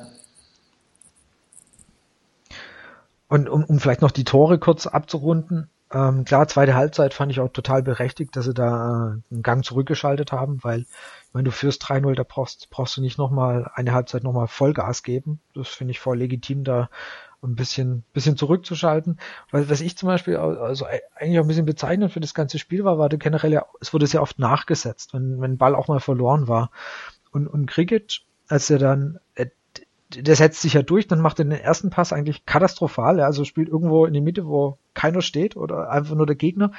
Und 3.34 3.50
um, 3.50 3.64
um 3.64 3.80
vielleicht 3.80 4.04
noch 4.04 4.12
die 4.12 4.26
Tore 4.26 4.60
kurz 4.60 4.86
abzurunden, 4.86 5.68
ähm, 5.92 6.24
klar, 6.24 6.48
zweite 6.48 6.76
Halbzeit 6.76 7.16
fand 7.16 7.32
ich 7.32 7.40
auch 7.40 7.52
total 7.52 7.82
berechtigt, 7.82 8.36
dass 8.36 8.46
sie 8.46 8.54
da 8.54 8.68
äh, 8.68 9.34
einen 9.34 9.42
Gang 9.42 9.66
zurückgeschaltet 9.66 10.32
haben, 10.32 10.60
weil 10.64 10.86
wenn 11.34 11.44
du 11.44 11.50
führst 11.50 11.84
3-0, 11.84 12.14
da 12.14 12.22
brauchst, 12.22 12.70
brauchst 12.70 12.96
du 12.96 13.02
nicht 13.02 13.18
nochmal 13.18 13.72
eine 13.74 13.92
Halbzeit 13.92 14.24
nochmal 14.24 14.48
Vollgas 14.48 15.02
geben. 15.02 15.40
Das 15.56 15.70
finde 15.70 15.90
ich 15.90 16.00
voll 16.00 16.20
legitim, 16.20 16.64
da 16.64 16.92
ein 17.42 17.56
bisschen, 17.56 18.04
bisschen 18.14 18.38
zurückzuschalten. 18.38 19.18
Weil 19.50 19.68
was 19.68 19.82
ich 19.82 19.98
zum 19.98 20.10
Beispiel 20.10 20.38
also 20.38 20.86
eigentlich 21.16 21.40
auch 21.40 21.44
ein 21.44 21.48
bisschen 21.48 21.66
bezeichnend 21.66 22.12
für 22.12 22.20
das 22.20 22.36
ganze 22.36 22.60
Spiel 22.60 22.84
war, 22.84 23.00
war 23.00 23.10
generell 23.10 23.52
ja, 23.52 23.66
es 23.82 23.96
wurde 23.96 24.06
sehr 24.06 24.22
oft 24.22 24.38
nachgesetzt, 24.38 25.16
wenn, 25.16 25.42
wenn 25.42 25.58
Ball 25.58 25.74
auch 25.74 25.88
mal 25.88 26.00
verloren 26.00 26.48
war. 26.48 26.70
Und, 27.32 27.48
und 27.48 27.66
Cricket, 27.66 28.22
als 28.48 28.70
er 28.70 28.78
dann, 28.78 29.18
äh, 29.34 29.48
der 30.16 30.36
setzt 30.36 30.62
sich 30.62 30.74
ja 30.74 30.82
durch, 30.82 31.08
dann 31.08 31.22
macht 31.22 31.40
er 31.40 31.46
den 31.46 31.52
ersten 31.52 31.90
Pass 31.90 32.14
eigentlich 32.14 32.46
katastrophal, 32.46 33.20
ja, 33.20 33.26
also 33.26 33.46
spielt 33.46 33.70
irgendwo 33.70 34.06
in 34.06 34.14
die 34.14 34.22
Mitte, 34.22 34.46
wo 34.46 34.78
keiner 34.94 35.22
steht 35.22 35.56
oder 35.56 35.90
einfach 35.90 36.16
nur 36.16 36.26
der 36.26 36.36
Gegner 36.36 36.72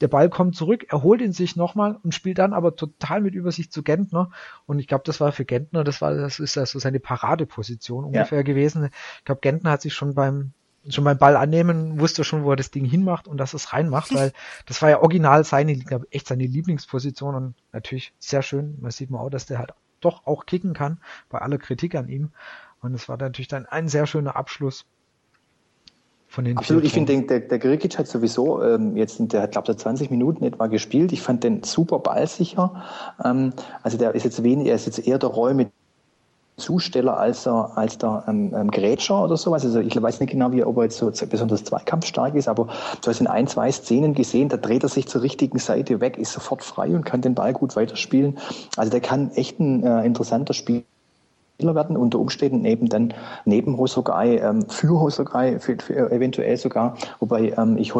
der 0.00 0.08
Ball 0.08 0.28
kommt 0.28 0.56
zurück, 0.56 0.86
er 0.90 1.02
holt 1.02 1.20
ihn 1.20 1.32
sich 1.32 1.56
nochmal 1.56 1.98
und 2.02 2.14
spielt 2.14 2.38
dann 2.38 2.52
aber 2.52 2.76
total 2.76 3.22
mit 3.22 3.34
Übersicht 3.34 3.72
zu 3.72 3.82
Gentner. 3.82 4.30
Und 4.66 4.78
ich 4.78 4.88
glaube, 4.88 5.04
das 5.06 5.20
war 5.20 5.32
für 5.32 5.44
Gentner, 5.44 5.84
das 5.84 6.02
war, 6.02 6.14
das 6.14 6.38
ist 6.38 6.56
ja 6.56 6.66
so 6.66 6.78
seine 6.78 7.00
Paradeposition 7.00 8.04
ungefähr 8.04 8.38
ja. 8.38 8.42
gewesen. 8.42 8.90
Ich 9.18 9.24
glaube, 9.24 9.40
Gentner 9.40 9.70
hat 9.70 9.82
sich 9.82 9.94
schon 9.94 10.14
beim 10.14 10.52
schon 10.88 11.02
beim 11.02 11.18
Ball 11.18 11.36
annehmen, 11.36 11.98
wusste 11.98 12.22
schon, 12.22 12.44
wo 12.44 12.50
er 12.50 12.56
das 12.56 12.70
Ding 12.70 12.84
hinmacht 12.84 13.26
und 13.26 13.38
dass 13.38 13.54
es 13.54 13.72
reinmacht, 13.72 14.14
weil 14.14 14.32
das 14.66 14.82
war 14.82 14.90
ja 14.90 15.00
original 15.00 15.42
seine, 15.42 15.76
glaub, 15.76 16.04
echt 16.10 16.28
seine 16.28 16.46
Lieblingsposition 16.46 17.34
und 17.34 17.54
natürlich 17.72 18.12
sehr 18.20 18.42
schön. 18.42 18.76
Man 18.80 18.92
sieht 18.92 19.10
man 19.10 19.20
auch, 19.20 19.30
dass 19.30 19.46
der 19.46 19.58
halt 19.58 19.72
doch 20.00 20.26
auch 20.26 20.46
kicken 20.46 20.74
kann, 20.74 21.00
bei 21.28 21.40
aller 21.40 21.58
Kritik 21.58 21.96
an 21.96 22.08
ihm. 22.08 22.30
Und 22.82 22.94
es 22.94 23.08
war 23.08 23.16
natürlich 23.16 23.48
dann 23.48 23.66
ein 23.66 23.88
sehr 23.88 24.06
schöner 24.06 24.36
Abschluss 24.36 24.84
von 26.28 26.44
den 26.44 26.58
Absolut, 26.58 26.84
ich 26.84 26.92
finde, 26.92 27.22
der, 27.22 27.40
der 27.40 27.58
Grikic 27.58 27.98
hat 27.98 28.08
sowieso 28.08 28.62
ähm, 28.62 28.96
jetzt, 28.96 29.20
der 29.32 29.42
hat, 29.42 29.52
glaube 29.52 29.72
ich, 29.72 29.78
20 29.78 30.10
Minuten 30.10 30.44
etwa 30.44 30.66
gespielt. 30.66 31.12
Ich 31.12 31.22
fand 31.22 31.44
den 31.44 31.62
super 31.62 31.98
ballsicher. 32.00 32.84
Ähm, 33.24 33.52
also 33.82 33.96
der 33.96 34.14
ist 34.14 34.24
jetzt 34.24 34.42
wenig, 34.42 34.68
er 34.68 34.74
ist 34.74 34.86
jetzt 34.86 35.06
eher 35.06 35.18
der 35.18 35.30
Räume 35.30 35.70
Zusteller 36.56 37.18
als 37.18 37.46
er 37.46 37.76
als 37.76 37.98
der 37.98 38.24
ähm, 38.28 38.54
ähm, 38.54 38.70
Grätscher 38.70 39.22
oder 39.22 39.36
sowas. 39.36 39.64
Also 39.64 39.80
ich 39.80 40.00
weiß 40.00 40.20
nicht 40.20 40.30
genau, 40.30 40.52
wie, 40.52 40.64
ob 40.64 40.78
er 40.78 40.84
jetzt 40.84 40.96
so 40.96 41.10
besonders 41.28 41.64
zweikampfstark 41.64 42.34
ist, 42.34 42.48
aber 42.48 42.68
du 43.02 43.10
hast 43.10 43.20
in 43.20 43.26
ein, 43.26 43.46
zwei 43.46 43.70
Szenen 43.70 44.14
gesehen, 44.14 44.48
da 44.48 44.56
dreht 44.56 44.82
er 44.82 44.88
sich 44.88 45.06
zur 45.06 45.22
richtigen 45.22 45.58
Seite 45.58 46.00
weg, 46.00 46.16
ist 46.16 46.32
sofort 46.32 46.64
frei 46.64 46.94
und 46.94 47.04
kann 47.04 47.20
den 47.20 47.34
Ball 47.34 47.52
gut 47.52 47.76
weiterspielen. 47.76 48.38
Also 48.76 48.90
der 48.90 49.00
kann 49.00 49.30
echt 49.32 49.60
ein 49.60 49.84
äh, 49.84 50.04
interessanter 50.04 50.54
Spieler 50.54 50.84
werden, 51.58 51.96
unter 51.96 52.18
Umständen 52.18 52.64
eben 52.64 52.88
dann 52.88 53.14
neben 53.44 53.76
Hosogai, 53.78 54.38
ähm, 54.38 54.68
für 54.68 55.00
Hosogai, 55.00 55.58
für, 55.58 55.76
für 55.78 56.10
eventuell 56.10 56.56
sogar, 56.56 56.96
wobei 57.20 57.54
ähm, 57.56 57.76
ich 57.78 57.94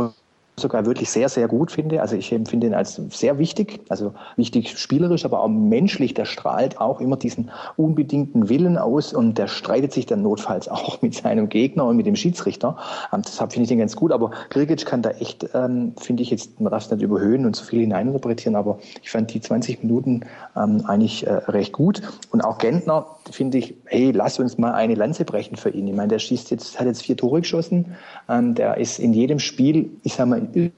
sogar 0.59 0.87
wirklich 0.87 1.11
sehr, 1.11 1.29
sehr 1.29 1.49
gut 1.49 1.71
finde. 1.71 2.01
Also 2.01 2.17
ich 2.17 2.33
empfinde 2.33 2.69
ihn 2.69 2.75
als 2.75 2.99
sehr 3.11 3.39
wichtig, 3.39 3.81
also 3.91 4.15
wichtig 4.37 4.79
spielerisch, 4.79 5.27
aber 5.27 5.43
auch 5.43 5.49
menschlich. 5.49 6.15
Der 6.15 6.25
strahlt 6.25 6.81
auch 6.81 6.99
immer 6.99 7.19
diesen 7.19 7.51
unbedingten 7.77 8.49
Willen 8.49 8.79
aus 8.79 9.13
und 9.13 9.37
der 9.37 9.49
streitet 9.49 9.93
sich 9.93 10.07
dann 10.07 10.23
notfalls 10.23 10.69
auch 10.71 11.03
mit 11.03 11.15
seinem 11.15 11.51
Gegner 11.51 11.85
und 11.85 11.99
mit 11.99 12.07
dem 12.07 12.17
Schiedsrichter. 12.17 12.79
Ähm, 13.13 13.21
deshalb 13.23 13.53
finde 13.53 13.65
ich 13.65 13.69
den 13.69 13.81
ganz 13.81 13.97
gut. 13.97 14.13
Aber 14.13 14.31
Grigic 14.49 14.87
kann 14.87 15.03
da 15.03 15.11
echt, 15.11 15.47
ähm, 15.53 15.93
finde 15.99 16.23
ich 16.23 16.31
jetzt, 16.31 16.59
man 16.59 16.71
darf 16.71 16.85
es 16.85 16.91
nicht 16.91 17.03
überhöhen 17.03 17.45
und 17.45 17.55
zu 17.55 17.63
viel 17.63 17.81
hineininterpretieren, 17.81 18.57
aber 18.57 18.79
ich 19.03 19.11
fand 19.11 19.35
die 19.35 19.43
20 19.43 19.83
Minuten 19.83 20.23
ähm, 20.57 20.85
eigentlich 20.87 21.27
äh, 21.27 21.35
recht 21.35 21.75
gut. 21.75 22.01
Und 22.31 22.41
auch 22.41 22.57
Gentner 22.57 23.05
finde 23.31 23.59
ich, 23.59 23.75
hey, 23.85 24.11
lass 24.11 24.39
uns 24.39 24.57
mal 24.57 24.73
eine 24.73 24.95
Lanze 24.95 25.27
brechen 25.27 25.57
für 25.57 25.69
ihn. 25.69 25.87
Ich 25.87 25.95
meine, 25.95 26.09
der 26.09 26.19
schießt 26.19 26.51
jetzt, 26.51 26.81
hat 26.81 26.87
jetzt 26.87 27.03
vier 27.03 27.19
Tore 27.19 27.41
geschossen. 27.41 27.95
Ähm, 28.27 28.55
der 28.55 28.79
ist 28.79 28.99
in 28.99 29.13
jedem 29.13 29.39
Spiel, 29.39 29.91
ich 30.03 30.15
sag 30.15 30.29
mal, 30.29 30.46
in 30.53 30.73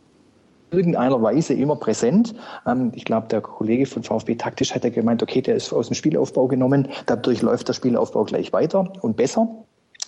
irgendeiner 0.71 1.23
Weise 1.23 1.55
immer 1.55 1.77
präsent. 1.77 2.35
Ähm, 2.67 2.93
ich 2.95 3.05
glaube, 3.05 3.29
der 3.29 3.41
Kollege 3.41 3.87
von 3.87 4.03
VfB 4.03 4.37
taktisch 4.37 4.75
hat 4.75 4.85
ja 4.85 4.91
gemeint, 4.91 5.23
okay, 5.23 5.41
der 5.41 5.57
ist 5.57 5.73
aus 5.73 5.89
dem 5.89 5.95
Spielaufbau 5.95 6.47
genommen, 6.47 6.89
dadurch 7.07 7.43
läuft 7.43 7.69
der 7.69 7.75
Spielaufbau 7.75 8.25
gleich 8.25 8.53
weiter 8.53 8.93
und 9.03 9.17
besser. 9.17 9.49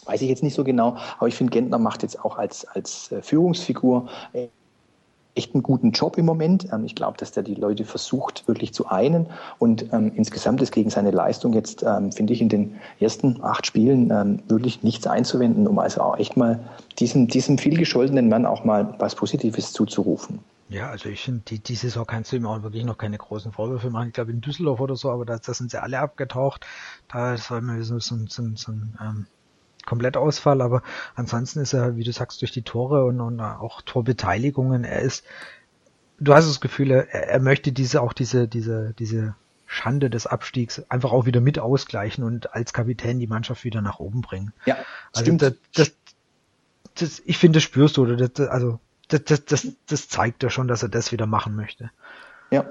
Weiß 0.07 0.23
ich 0.23 0.29
jetzt 0.29 0.43
nicht 0.43 0.55
so 0.55 0.65
genau, 0.65 0.97
aber 1.19 1.29
ich 1.29 1.35
finde, 1.35 1.53
Gentner 1.53 1.79
macht 1.79 2.03
jetzt 2.03 2.25
auch 2.25 2.37
als, 2.37 2.67
als 2.67 3.13
äh, 3.13 3.23
Führungsfigur 3.23 4.09
echt 5.35 5.55
einen 5.55 5.63
guten 5.63 5.93
Job 5.93 6.19
im 6.19 6.27
Moment. 6.27 6.69
Ähm, 6.73 6.85
ich 6.85 6.95
glaube, 6.95 7.17
dass 7.19 7.33
der 7.33 7.43
die 7.43 7.55
Leute 7.55 7.85
versucht, 7.85 8.47
wirklich 8.49 8.75
zu 8.75 8.87
einen. 8.87 9.27
Und 9.59 9.93
ähm, 9.93 10.13
insgesamt 10.15 10.61
ist 10.63 10.73
gegen 10.73 10.91
seine 10.91 11.11
Leistung 11.11 11.53
jetzt, 11.53 11.83
ähm, 11.83 12.13
finde 12.13 12.33
ich, 12.33 12.41
in 12.41 12.49
den 12.49 12.77
ersten 12.99 13.43
acht 13.43 13.67
Spielen 13.67 14.11
ähm, 14.11 14.43
wirklich 14.49 14.83
nichts 14.83 15.07
einzuwenden, 15.07 15.67
um 15.67 15.79
also 15.79 16.01
auch 16.01 16.19
echt 16.19 16.37
mal 16.37 16.61
diesem, 16.99 17.29
diesem 17.29 17.59
vielgescholtenen 17.59 18.29
Mann 18.29 18.47
auch 18.47 18.65
mal 18.65 18.95
was 18.99 19.15
Positives 19.15 19.73
zuzurufen. 19.73 20.41
Ja, 20.69 20.89
also 20.89 21.09
ich 21.09 21.21
finde, 21.21 21.43
die, 21.49 21.59
die 21.59 21.75
Saison 21.75 22.07
kannst 22.07 22.31
du 22.31 22.37
ihm 22.37 22.47
auch 22.47 22.63
wirklich 22.63 22.85
noch 22.85 22.97
keine 22.97 23.19
großen 23.19 23.51
Vorwürfe 23.51 23.91
machen. 23.91 24.09
Ich 24.09 24.15
glaube 24.15 24.31
in 24.31 24.41
Düsseldorf 24.41 24.81
oder 24.81 24.95
so, 24.95 25.11
aber 25.11 25.25
da, 25.25 25.37
da 25.39 25.53
sind 25.53 25.73
sie 25.73 25.83
alle 25.83 25.99
abgetaucht. 25.99 26.65
Da 27.09 27.37
soll 27.37 27.61
man 27.61 27.83
so, 27.83 27.99
so, 27.99 28.17
so, 28.29 28.45
so 28.55 28.71
ein 28.71 28.97
ähm, 29.01 29.27
Komplettausfall, 29.91 30.63
aber 30.63 30.83
ansonsten 31.17 31.59
ist 31.59 31.73
er, 31.73 31.97
wie 31.97 32.05
du 32.05 32.13
sagst, 32.13 32.41
durch 32.43 32.53
die 32.53 32.63
Tore 32.63 33.05
und, 33.05 33.21
und 33.21 33.41
auch 33.41 33.83
Torbeteiligungen, 33.83 34.85
er 34.85 35.01
ist, 35.01 35.25
du 36.21 36.33
hast 36.33 36.49
das 36.49 36.61
Gefühl, 36.61 36.93
er, 36.93 37.13
er 37.13 37.41
möchte 37.41 37.73
diese, 37.73 38.01
auch 38.01 38.13
diese, 38.13 38.47
diese, 38.47 38.95
diese 38.97 39.35
Schande 39.67 40.09
des 40.09 40.29
Abstiegs 40.29 40.81
einfach 40.89 41.11
auch 41.11 41.27
wieder 41.27 41.41
mit 41.41 41.59
ausgleichen 41.59 42.23
und 42.23 42.55
als 42.55 42.73
Kapitän 42.73 43.19
die 43.19 43.27
Mannschaft 43.27 43.65
wieder 43.65 43.83
nach 43.83 43.99
oben 43.99 44.21
bringen. 44.21 44.53
Ja, 44.65 44.77
also 45.13 45.25
stimmt. 45.25 45.43
Das, 45.43 45.55
das, 45.75 45.93
das, 46.95 47.23
ich 47.25 47.39
finde, 47.39 47.57
das 47.57 47.65
spürst 47.65 47.97
du, 47.97 48.03
oder 48.03 48.29
das, 48.29 48.49
also 48.49 48.79
das, 49.09 49.25
das, 49.25 49.45
das, 49.45 49.67
das 49.89 50.09
zeigt 50.09 50.45
ja 50.45 50.51
schon, 50.51 50.69
dass 50.69 50.85
er 50.85 50.89
das 50.89 51.11
wieder 51.11 51.27
machen 51.27 51.57
möchte. 51.57 51.91
Ja. 52.53 52.65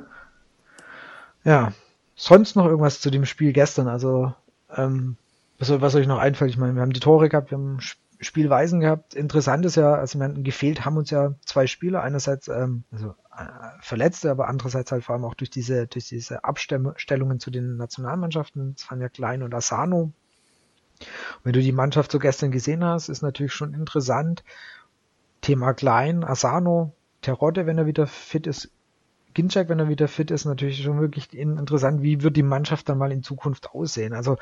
Ja. 1.43 1.73
Sonst 2.15 2.55
noch 2.55 2.65
irgendwas 2.65 3.01
zu 3.01 3.11
dem 3.11 3.25
Spiel 3.25 3.51
gestern? 3.51 3.89
Also, 3.89 4.33
ähm, 4.73 5.17
was, 5.59 5.69
was 5.81 5.95
euch 5.95 6.07
noch 6.07 6.17
einfällt? 6.17 6.51
Ich 6.51 6.57
meine, 6.57 6.73
wir 6.75 6.81
haben 6.81 6.93
die 6.93 6.99
Tore 6.99 7.29
gehabt, 7.29 7.51
wir 7.51 7.57
haben 7.57 7.79
Spielweisen 8.21 8.79
gehabt. 8.79 9.13
Interessant 9.13 9.65
ist 9.65 9.75
ja, 9.75 9.93
also 9.93 10.19
wir 10.19 10.25
haben, 10.25 10.43
gefehlt 10.43 10.85
haben 10.85 10.97
uns 10.97 11.09
ja 11.09 11.35
zwei 11.45 11.67
Spieler. 11.67 12.01
Einerseits 12.01 12.47
ähm, 12.47 12.83
also 12.91 13.15
äh, 13.37 13.45
Verletzte, 13.81 14.31
aber 14.31 14.47
andererseits 14.47 14.91
halt 14.91 15.03
vor 15.03 15.15
allem 15.15 15.25
auch 15.25 15.35
durch 15.35 15.49
diese 15.49 15.87
durch 15.87 16.07
diese 16.07 16.43
Abstellungen 16.43 17.39
zu 17.39 17.51
den 17.51 17.77
Nationalmannschaften. 17.77 18.75
Das 18.75 18.89
waren 18.89 19.01
ja 19.01 19.09
Klein 19.09 19.43
und 19.43 19.53
Asano. 19.53 20.11
wenn 21.43 21.53
du 21.53 21.61
die 21.61 21.71
Mannschaft 21.71 22.11
so 22.11 22.19
gestern 22.19 22.51
gesehen 22.51 22.83
hast, 22.83 23.09
ist 23.09 23.21
natürlich 23.21 23.53
schon 23.53 23.73
interessant. 23.73 24.43
Thema 25.41 25.73
Klein, 25.73 26.23
Asano, 26.25 26.93
Terodde, 27.21 27.65
wenn 27.65 27.77
er 27.77 27.85
wieder 27.85 28.07
fit 28.07 28.47
ist, 28.47 28.71
Ginczak, 29.33 29.69
wenn 29.69 29.79
er 29.79 29.87
wieder 29.87 30.07
fit 30.09 30.31
ist, 30.31 30.45
natürlich 30.45 30.83
schon 30.83 30.99
wirklich 30.99 31.33
interessant, 31.33 32.01
wie 32.01 32.23
wird 32.23 32.35
die 32.35 32.43
Mannschaft 32.43 32.89
dann 32.89 32.97
mal 32.97 33.11
in 33.11 33.23
Zukunft 33.23 33.69
aussehen. 33.71 34.13
Also 34.13 34.37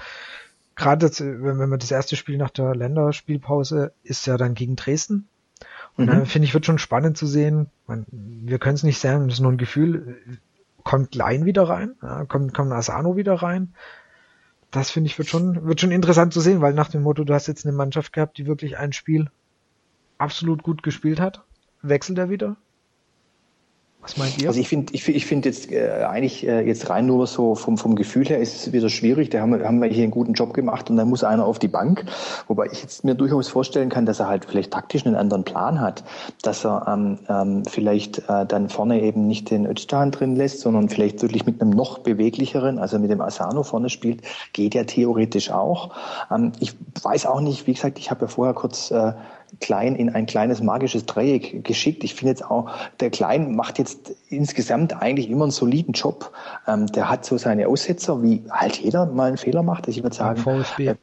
gerade 0.78 1.10
wenn, 1.20 1.60
wenn 1.60 1.70
man 1.70 1.80
das 1.80 1.92
erste 1.92 2.16
Spiel 2.16 2.38
nach 2.38 2.52
der 2.52 2.74
Länderspielpause 2.76 3.92
ist 4.04 4.26
ja 4.28 4.38
dann 4.38 4.54
gegen 4.54 4.78
Dresden. 4.78 5.28
Und 5.98 6.06
mhm. 6.06 6.10
dann 6.10 6.26
finde 6.26 6.46
ich, 6.46 6.54
wird 6.54 6.66
schon 6.66 6.78
spannend 6.78 7.18
zu 7.18 7.26
sehen. 7.26 7.68
Man, 7.88 8.06
wir 8.12 8.60
können 8.60 8.76
es 8.76 8.84
nicht 8.84 9.00
sagen, 9.00 9.28
das 9.28 9.38
ist 9.38 9.42
nur 9.42 9.52
ein 9.52 9.58
Gefühl. 9.58 10.18
Kommt 10.84 11.12
Klein 11.12 11.44
wieder 11.46 11.64
rein? 11.64 11.96
Ja, 12.02 12.24
kommt, 12.26 12.54
kommt 12.54 12.72
Asano 12.72 13.18
wieder 13.18 13.34
rein? 13.34 13.74
Das 14.72 14.92
finde 14.92 15.08
ich 15.08 15.18
wird 15.18 15.28
schon, 15.28 15.66
wird 15.66 15.82
schon 15.82 15.92
interessant 15.92 16.34
zu 16.34 16.40
sehen, 16.40 16.62
weil 16.62 16.74
nach 16.74 16.90
dem 16.90 17.02
Motto, 17.02 17.24
du 17.24 17.34
hast 17.34 17.48
jetzt 17.48 17.66
eine 17.66 17.76
Mannschaft 17.76 18.14
gehabt, 18.14 18.38
die 18.38 18.46
wirklich 18.46 18.78
ein 18.78 18.94
Spiel 18.94 19.30
absolut 20.18 20.62
gut 20.62 20.84
gespielt 20.84 21.20
hat. 21.20 21.44
Wechselt 21.82 22.18
er 22.20 22.30
wieder? 22.30 22.58
Was 24.02 24.16
meint 24.16 24.42
ihr? 24.42 24.48
Also 24.48 24.60
ich 24.60 24.70
finde 24.70 24.94
ich, 24.94 25.08
ich 25.08 25.26
find 25.26 25.44
jetzt 25.46 25.72
äh, 25.72 26.04
eigentlich 26.04 26.48
äh, 26.48 26.62
jetzt 26.62 26.90
rein 26.90 27.08
nur 27.08 27.26
so 27.26 27.56
vom, 27.56 27.78
vom 27.78 27.96
Gefühl 27.96 28.26
her 28.26 28.38
ist 28.38 28.56
es 28.56 28.72
wieder 28.72 28.90
schwierig. 28.90 29.32
Da 29.32 29.42
haben 29.42 29.58
wir, 29.58 29.66
haben 29.66 29.82
wir 29.82 29.90
hier 29.90 30.04
einen 30.04 30.12
guten 30.12 30.34
Job 30.34 30.54
gemacht 30.54 30.90
und 30.90 30.98
dann 30.98 31.10
muss 31.10 31.24
einer 31.24 31.46
auf 31.46 31.58
die 31.58 31.68
Bank. 31.68 32.06
Wobei 32.48 32.68
ich 32.72 32.84
jetzt 32.84 33.04
mir 33.04 33.16
durchaus 33.16 33.50
vorstellen 33.50 33.90
kann, 33.90 34.06
dass 34.06 34.20
er 34.20 34.28
halt 34.28 34.46
vielleicht 34.46 34.72
taktisch 34.72 35.06
einen 35.06 35.16
anderen 35.16 35.44
Plan 35.44 35.82
hat. 35.82 36.04
Dass 36.44 36.64
er 36.64 36.88
ähm, 36.88 37.20
ähm, 37.28 37.64
vielleicht 37.66 38.20
äh, 38.30 38.46
dann 38.46 38.70
vorne 38.70 39.02
eben 39.02 39.26
nicht 39.26 39.50
den 39.50 39.66
Özcan 39.66 40.12
drin 40.12 40.36
lässt, 40.36 40.60
sondern 40.62 40.90
vielleicht 40.90 41.22
wirklich 41.24 41.46
mit 41.46 41.60
einem 41.60 41.72
noch 41.72 41.98
beweglicheren, 41.98 42.78
also 42.78 43.00
mit 43.00 43.10
dem 43.10 43.20
Asano 43.20 43.64
vorne 43.64 43.90
spielt, 43.90 44.22
geht 44.54 44.76
ja 44.76 44.84
theoretisch 44.84 45.50
auch. 45.50 45.96
Ähm, 46.32 46.52
ich 46.60 46.74
weiß 47.02 47.26
auch 47.26 47.42
nicht, 47.42 47.66
wie 47.66 47.74
gesagt, 47.74 47.98
ich 47.98 48.12
habe 48.12 48.22
ja 48.22 48.28
vorher 48.28 48.54
kurz 48.54 48.92
äh, 48.92 49.14
Klein 49.60 49.96
in 49.96 50.10
ein 50.10 50.26
kleines 50.26 50.62
magisches 50.62 51.06
Dreieck 51.06 51.64
geschickt. 51.64 52.04
Ich 52.04 52.16
finde 52.16 52.32
jetzt 52.32 52.46
auch, 52.46 52.70
der 53.00 53.10
Klein 53.10 53.56
macht 53.56 53.80
jetzt 53.80 54.14
insgesamt 54.30 55.02
eigentlich 55.02 55.30
immer 55.30 55.46
einen 55.46 55.52
soliden 55.52 55.94
Job. 55.94 56.32
Ähm, 56.68 56.88
der 56.88 57.10
hat 57.10 57.26
so 57.26 57.38
seine 57.38 57.68
Aussetzer, 57.68 58.22
wie 58.24 58.44
halt 58.50 58.78
jeder 58.78 59.06
mal 59.06 59.30
einen 59.30 59.38
Fehler 59.38 59.64
macht. 59.64 59.88
Also 59.88 59.98
ich 59.98 60.04
würde 60.04 60.16
sagen, 60.16 60.64
äh, 60.80 60.96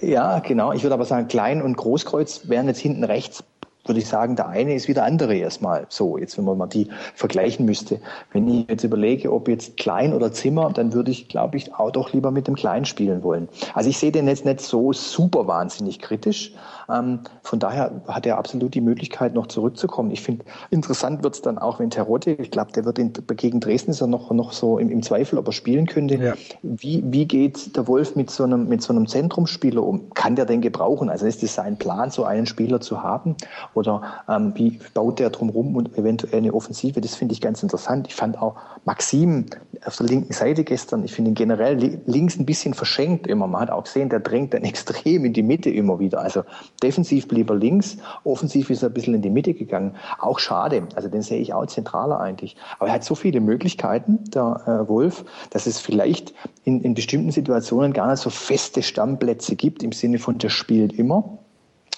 ja, 0.00 0.38
genau. 0.40 0.72
Ich 0.72 0.82
würde 0.82 0.94
aber 0.94 1.04
sagen, 1.04 1.28
Klein 1.28 1.62
und 1.62 1.76
Großkreuz 1.76 2.48
wären 2.48 2.66
jetzt 2.66 2.80
hinten 2.80 3.04
rechts 3.04 3.44
würde 3.88 4.00
ich 4.00 4.08
sagen, 4.08 4.36
der 4.36 4.48
eine 4.48 4.74
ist 4.74 4.88
wie 4.88 4.94
der 4.94 5.04
andere 5.04 5.34
erstmal. 5.34 5.86
So, 5.88 6.18
jetzt 6.18 6.36
wenn 6.38 6.44
man 6.44 6.58
mal 6.58 6.66
die 6.66 6.88
vergleichen 7.14 7.66
müsste. 7.66 8.00
Wenn 8.32 8.48
ich 8.48 8.68
jetzt 8.68 8.84
überlege, 8.84 9.32
ob 9.32 9.48
jetzt 9.48 9.76
Klein 9.76 10.12
oder 10.12 10.32
Zimmer, 10.32 10.70
dann 10.72 10.92
würde 10.92 11.10
ich, 11.10 11.28
glaube 11.28 11.56
ich, 11.56 11.74
auch 11.74 11.90
doch 11.90 12.12
lieber 12.12 12.30
mit 12.30 12.46
dem 12.46 12.54
Klein 12.54 12.84
spielen 12.84 13.22
wollen. 13.22 13.48
Also 13.74 13.90
ich 13.90 13.98
sehe 13.98 14.12
den 14.12 14.28
jetzt 14.28 14.44
nicht 14.44 14.60
so 14.60 14.92
super 14.92 15.46
wahnsinnig 15.46 16.00
kritisch, 16.00 16.52
ähm, 16.88 17.20
von 17.42 17.58
daher 17.58 18.02
hat 18.06 18.26
er 18.26 18.38
absolut 18.38 18.74
die 18.74 18.80
Möglichkeit, 18.80 19.34
noch 19.34 19.46
zurückzukommen. 19.46 20.10
Ich 20.10 20.22
finde, 20.22 20.44
interessant 20.70 21.22
wird 21.22 21.34
es 21.34 21.42
dann 21.42 21.58
auch, 21.58 21.78
wenn 21.80 21.90
Terodde, 21.90 22.32
ich 22.32 22.50
glaube, 22.50 22.72
der 22.72 22.84
wird 22.84 22.98
in, 22.98 23.12
gegen 23.36 23.60
Dresden 23.60 23.90
ist 23.90 24.00
er 24.00 24.06
noch, 24.06 24.30
noch 24.30 24.52
so 24.52 24.78
im, 24.78 24.90
im 24.90 25.02
Zweifel, 25.02 25.38
ob 25.38 25.46
er 25.46 25.52
spielen 25.52 25.86
könnte. 25.86 26.16
Ja. 26.16 26.34
Wie, 26.62 27.02
wie 27.06 27.26
geht 27.26 27.76
der 27.76 27.88
Wolf 27.88 28.16
mit 28.16 28.30
so 28.30 28.44
einem, 28.44 28.68
mit 28.68 28.82
so 28.82 28.92
einem 28.92 29.08
Zentrumsspieler 29.08 29.82
um? 29.82 30.10
Kann 30.14 30.36
der 30.36 30.44
denn 30.44 30.60
gebrauchen? 30.60 31.08
Also 31.08 31.26
ist 31.26 31.42
es 31.42 31.54
sein 31.54 31.76
Plan, 31.76 32.10
so 32.10 32.24
einen 32.24 32.46
Spieler 32.46 32.80
zu 32.80 33.02
haben? 33.02 33.36
Oder 33.76 34.24
ähm, 34.26 34.52
wie 34.54 34.78
baut 34.94 35.18
der 35.18 35.28
drumherum 35.28 35.76
und 35.76 35.98
eventuell 35.98 36.38
eine 36.38 36.54
Offensive? 36.54 37.00
Das 37.02 37.14
finde 37.14 37.34
ich 37.34 37.42
ganz 37.42 37.62
interessant. 37.62 38.06
Ich 38.08 38.14
fand 38.14 38.40
auch 38.40 38.56
Maxim 38.86 39.46
auf 39.84 39.96
der 39.96 40.06
linken 40.06 40.32
Seite 40.32 40.64
gestern, 40.64 41.04
ich 41.04 41.12
finde 41.12 41.32
ihn 41.32 41.34
generell 41.34 42.00
links 42.06 42.38
ein 42.38 42.46
bisschen 42.46 42.72
verschenkt 42.72 43.26
immer. 43.26 43.46
Man 43.46 43.60
hat 43.60 43.70
auch 43.70 43.84
gesehen, 43.84 44.08
der 44.08 44.20
drängt 44.20 44.54
dann 44.54 44.64
extrem 44.64 45.26
in 45.26 45.34
die 45.34 45.42
Mitte 45.42 45.68
immer 45.68 45.98
wieder. 45.98 46.22
Also 46.22 46.42
Defensiv 46.82 47.28
blieb 47.28 47.50
er 47.50 47.56
links, 47.56 47.98
offensiv 48.24 48.70
ist 48.70 48.82
er 48.82 48.88
ein 48.88 48.94
bisschen 48.94 49.14
in 49.14 49.22
die 49.22 49.30
Mitte 49.30 49.52
gegangen. 49.52 49.94
Auch 50.18 50.38
schade, 50.38 50.88
also 50.94 51.08
den 51.08 51.20
sehe 51.20 51.40
ich 51.40 51.52
auch 51.52 51.66
zentraler 51.66 52.18
eigentlich. 52.18 52.56
Aber 52.78 52.88
er 52.88 52.94
hat 52.94 53.04
so 53.04 53.14
viele 53.14 53.40
Möglichkeiten, 53.40 54.24
der 54.30 54.62
äh, 54.66 54.88
Wolf, 54.88 55.24
dass 55.50 55.66
es 55.66 55.80
vielleicht 55.80 56.32
in, 56.64 56.80
in 56.80 56.94
bestimmten 56.94 57.30
Situationen 57.30 57.92
gar 57.92 58.10
nicht 58.10 58.20
so 58.20 58.30
feste 58.30 58.82
Stammplätze 58.82 59.54
gibt, 59.54 59.82
im 59.82 59.92
Sinne 59.92 60.18
von, 60.18 60.38
der 60.38 60.48
spielt 60.48 60.94
immer, 60.94 61.38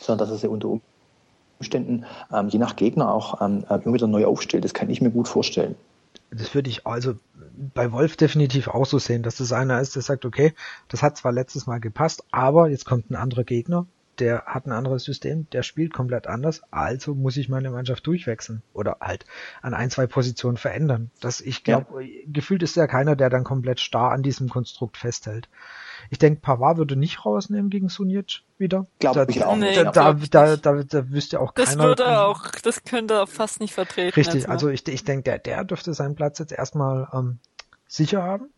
sondern 0.01 0.27
dass 0.27 0.35
er 0.35 0.39
sie 0.39 0.49
unter 0.49 0.69
Umständen 1.59 2.05
ähm, 2.33 2.49
je 2.49 2.59
nach 2.59 2.77
Gegner 2.77 3.13
auch 3.13 3.41
ähm, 3.41 3.65
äh, 3.69 3.85
wieder 3.85 4.07
neu 4.07 4.27
aufstellt. 4.27 4.65
Das 4.65 4.75
kann 4.75 4.91
ich 4.91 5.01
mir 5.01 5.11
gut 5.11 5.29
vorstellen. 5.29 5.75
Das 6.31 6.55
würde 6.55 6.71
ich 6.71 6.87
also 6.87 7.15
bei 7.75 7.91
Wolf 7.93 8.17
definitiv 8.17 8.69
auch 8.69 8.87
so 8.87 8.99
sehen, 8.99 9.23
dass 9.23 9.37
das 9.37 9.53
einer 9.53 9.81
ist, 9.81 9.97
der 9.97 10.03
sagt, 10.03 10.25
okay, 10.25 10.55
das 10.89 11.03
hat 11.03 11.17
zwar 11.17 11.33
letztes 11.33 11.67
Mal 11.67 11.81
gepasst, 11.81 12.25
aber 12.31 12.69
jetzt 12.69 12.85
kommt 12.85 13.11
ein 13.11 13.17
anderer 13.17 13.45
Gegner, 13.45 13.87
der 14.19 14.45
hat 14.47 14.67
ein 14.67 14.73
anderes 14.73 15.05
System, 15.05 15.49
der 15.51 15.63
spielt 15.63 15.93
komplett 15.93 16.27
anders, 16.27 16.63
also 16.71 17.15
muss 17.15 17.37
ich 17.37 17.49
meine 17.49 17.71
Mannschaft 17.71 18.07
durchwechseln 18.07 18.63
oder 18.73 18.99
halt 19.01 19.25
an 19.63 19.75
ein, 19.75 19.91
zwei 19.91 20.07
Positionen 20.07 20.57
verändern. 20.57 21.11
Das, 21.21 21.41
ich 21.41 21.65
glaube, 21.65 22.05
ja. 22.05 22.23
gefühlt 22.27 22.63
ist 22.63 22.77
ja 22.77 22.87
keiner, 22.87 23.17
der 23.17 23.31
dann 23.31 23.45
komplett 23.45 23.81
starr 23.81 24.13
an 24.13 24.23
diesem 24.23 24.49
Konstrukt 24.49 24.97
festhält. 24.97 25.49
Ich 26.11 26.19
denke, 26.19 26.41
Pavard 26.41 26.79
würde 26.79 26.97
nicht 26.97 27.25
rausnehmen 27.25 27.71
gegen 27.71 27.89
Sunic 27.89 28.43
wieder. 28.57 28.87
Glaube 28.99 29.27
ich 29.29 29.45
auch 29.45 29.57
nicht. 29.57 29.77
Da, 29.77 29.91
da, 29.91 30.13
da, 30.13 30.57
da, 30.57 30.83
da 30.83 31.11
wüsste 31.11 31.41
auch 31.41 31.53
das 31.53 31.71
keiner. 31.71 31.95
Das 31.95 31.99
würde 31.99 32.21
auch, 32.21 32.51
das 32.63 32.85
könnte 32.85 33.15
er 33.15 33.27
fast 33.27 33.61
nicht 33.61 33.75
vertreten. 33.75 34.15
Richtig, 34.15 34.49
also 34.49 34.69
ich, 34.69 34.87
ich 34.89 35.05
denke, 35.05 35.25
der, 35.25 35.39
der 35.39 35.65
dürfte 35.65 35.95
seinen 35.95 36.15
Platz 36.15 36.39
jetzt 36.39 36.53
erstmal 36.53 37.09
ähm, 37.13 37.39
sicher 37.87 38.23
haben. 38.23 38.51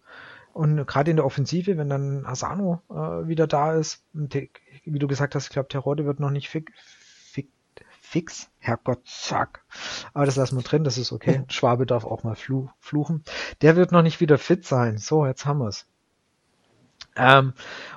Und 0.52 0.84
gerade 0.86 1.10
in 1.10 1.16
der 1.16 1.26
Offensive, 1.26 1.76
wenn 1.76 1.88
dann 1.88 2.26
Asano 2.26 2.82
äh, 2.90 3.28
wieder 3.28 3.46
da 3.46 3.74
ist, 3.74 4.02
wie 4.12 4.98
du 4.98 5.06
gesagt 5.06 5.34
hast, 5.34 5.44
ich 5.44 5.50
glaube, 5.50 5.68
Terodde 5.68 6.04
wird 6.04 6.18
noch 6.18 6.30
nicht 6.30 6.48
fix, 6.48 6.72
fix, 7.32 7.48
fix. 8.00 8.50
Herrgott, 8.58 9.06
zack. 9.06 9.64
Aber 10.12 10.26
das 10.26 10.36
lassen 10.36 10.56
wir 10.56 10.62
drin, 10.62 10.84
das 10.84 10.98
ist 10.98 11.12
okay. 11.12 11.44
Schwabe 11.48 11.86
darf 11.86 12.04
auch 12.04 12.24
mal 12.24 12.34
flu 12.34 12.68
fluchen. 12.78 13.24
Der 13.62 13.76
wird 13.76 13.92
noch 13.92 14.02
nicht 14.02 14.20
wieder 14.20 14.38
fit 14.38 14.66
sein. 14.66 14.98
So, 14.98 15.24
jetzt 15.24 15.46
haben 15.46 15.60
wir's. 15.60 15.86
Ähm, 17.20 17.52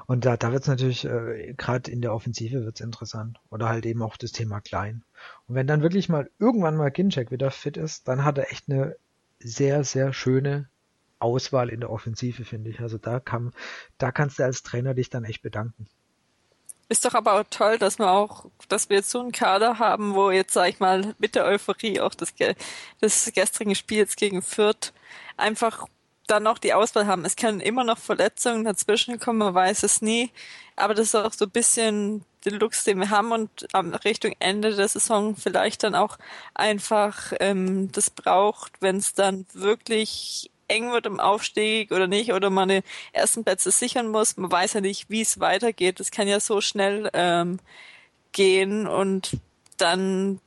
und 0.06 0.26
da, 0.26 0.36
da 0.36 0.52
wird 0.52 0.64
es 0.64 0.68
natürlich, 0.68 1.06
äh, 1.06 1.54
gerade 1.58 1.90
in 1.90 2.02
der 2.02 2.14
Offensive 2.14 2.66
wird's 2.66 2.82
interessant. 2.82 3.40
Oder 3.50 3.70
halt 3.70 3.86
eben 3.86 4.02
auch 4.02 4.18
das 4.18 4.34
Thema 4.34 4.60
Klein. 4.60 5.04
Und 5.48 5.56
wenn 5.56 5.68
dann 5.68 5.82
wirklich 5.82 6.10
mal 6.10 6.30
irgendwann 6.40 6.76
mal 6.76 6.92
Ginchek 6.92 7.32
wieder 7.32 7.50
fit 7.52 7.78
ist, 7.78 8.08
dann 8.08 8.26
hat 8.26 8.38
er 8.38 8.52
echt 8.52 8.70
eine 8.70 8.96
sehr, 9.40 9.84
sehr 9.84 10.14
schöne 10.14 10.68
Auswahl 11.20 11.70
in 11.70 11.80
der 11.80 11.90
Offensive, 11.90 12.44
finde 12.44 12.70
ich. 12.70 12.82
Also 12.82 12.98
da 12.98 13.22
kann, 13.22 13.54
da 13.98 14.12
kannst 14.12 14.40
du 14.40 14.44
als 14.44 14.62
Trainer 14.64 14.94
dich 14.94 15.10
dann 15.10 15.24
echt 15.24 15.42
bedanken. 15.42 15.88
Ist 16.90 17.06
doch 17.06 17.14
aber 17.14 17.40
auch 17.40 17.46
toll, 17.50 17.78
dass 17.78 17.98
wir 17.98 18.12
auch, 18.12 18.46
dass 18.68 18.90
wir 18.90 18.98
jetzt 18.98 19.10
so 19.10 19.22
einen 19.22 19.32
Kader 19.32 19.80
haben, 19.80 20.16
wo 20.16 20.32
jetzt, 20.32 20.54
sag 20.54 20.68
ich 20.68 20.80
mal, 20.80 21.16
mit 21.18 21.34
der 21.34 21.46
Euphorie 21.46 22.02
auch 22.02 22.14
des, 22.14 22.34
des 23.02 23.32
gestrigen 23.34 23.74
Spiels 23.74 24.18
gegen 24.18 24.42
Fürth 24.42 24.92
einfach 25.38 25.88
dann 26.28 26.44
noch 26.44 26.58
die 26.58 26.74
Auswahl 26.74 27.08
haben. 27.08 27.26
Es 27.26 27.36
können 27.36 27.60
immer 27.60 27.84
noch 27.84 27.98
Verletzungen 27.98 28.64
dazwischen 28.64 29.20
kommen, 29.20 29.40
man 29.40 29.54
weiß 29.54 29.84
es 29.84 30.02
nie. 30.02 30.32
Aber 30.76 30.94
das 30.94 31.08
ist 31.08 31.16
auch 31.16 31.34
so 31.34 31.46
ein 31.46 31.52
bisschen 31.52 32.26
den 32.46 32.56
Lux, 32.56 32.84
den 32.84 33.00
wir 33.00 33.10
haben 33.10 33.32
und 33.32 33.68
Richtung 34.04 34.34
Ende 34.40 34.76
der 34.76 34.88
Saison 34.88 35.36
vielleicht 35.36 35.84
dann 35.84 35.96
auch 35.96 36.18
einfach 36.54 37.34
ähm, 37.40 37.92
das 37.92 38.10
braucht, 38.10 38.74
wenn 38.82 38.98
es 38.98 39.14
dann 39.14 39.46
wirklich 39.54 40.52
eng 40.68 40.92
wird 40.92 41.06
im 41.06 41.20
Aufstieg 41.20 41.92
oder 41.92 42.08
nicht 42.08 42.34
oder 42.34 42.50
man 42.50 42.70
den 42.70 42.84
ersten 43.12 43.44
Plätze 43.44 43.72
sichern 43.72 44.08
muss. 44.08 44.38
Man 44.38 44.52
weiß 44.52 44.74
ja 44.74 44.82
nicht, 44.82 45.10
wie 45.10 45.22
es 45.22 45.40
weitergeht. 45.40 46.00
Das 46.00 46.12
kann 46.12 46.28
ja 46.28 46.40
so 46.40 46.62
schnell 46.62 47.10
ähm, 47.14 47.60
gehen 48.32 48.88
und 48.88 49.38
dann 49.78 50.40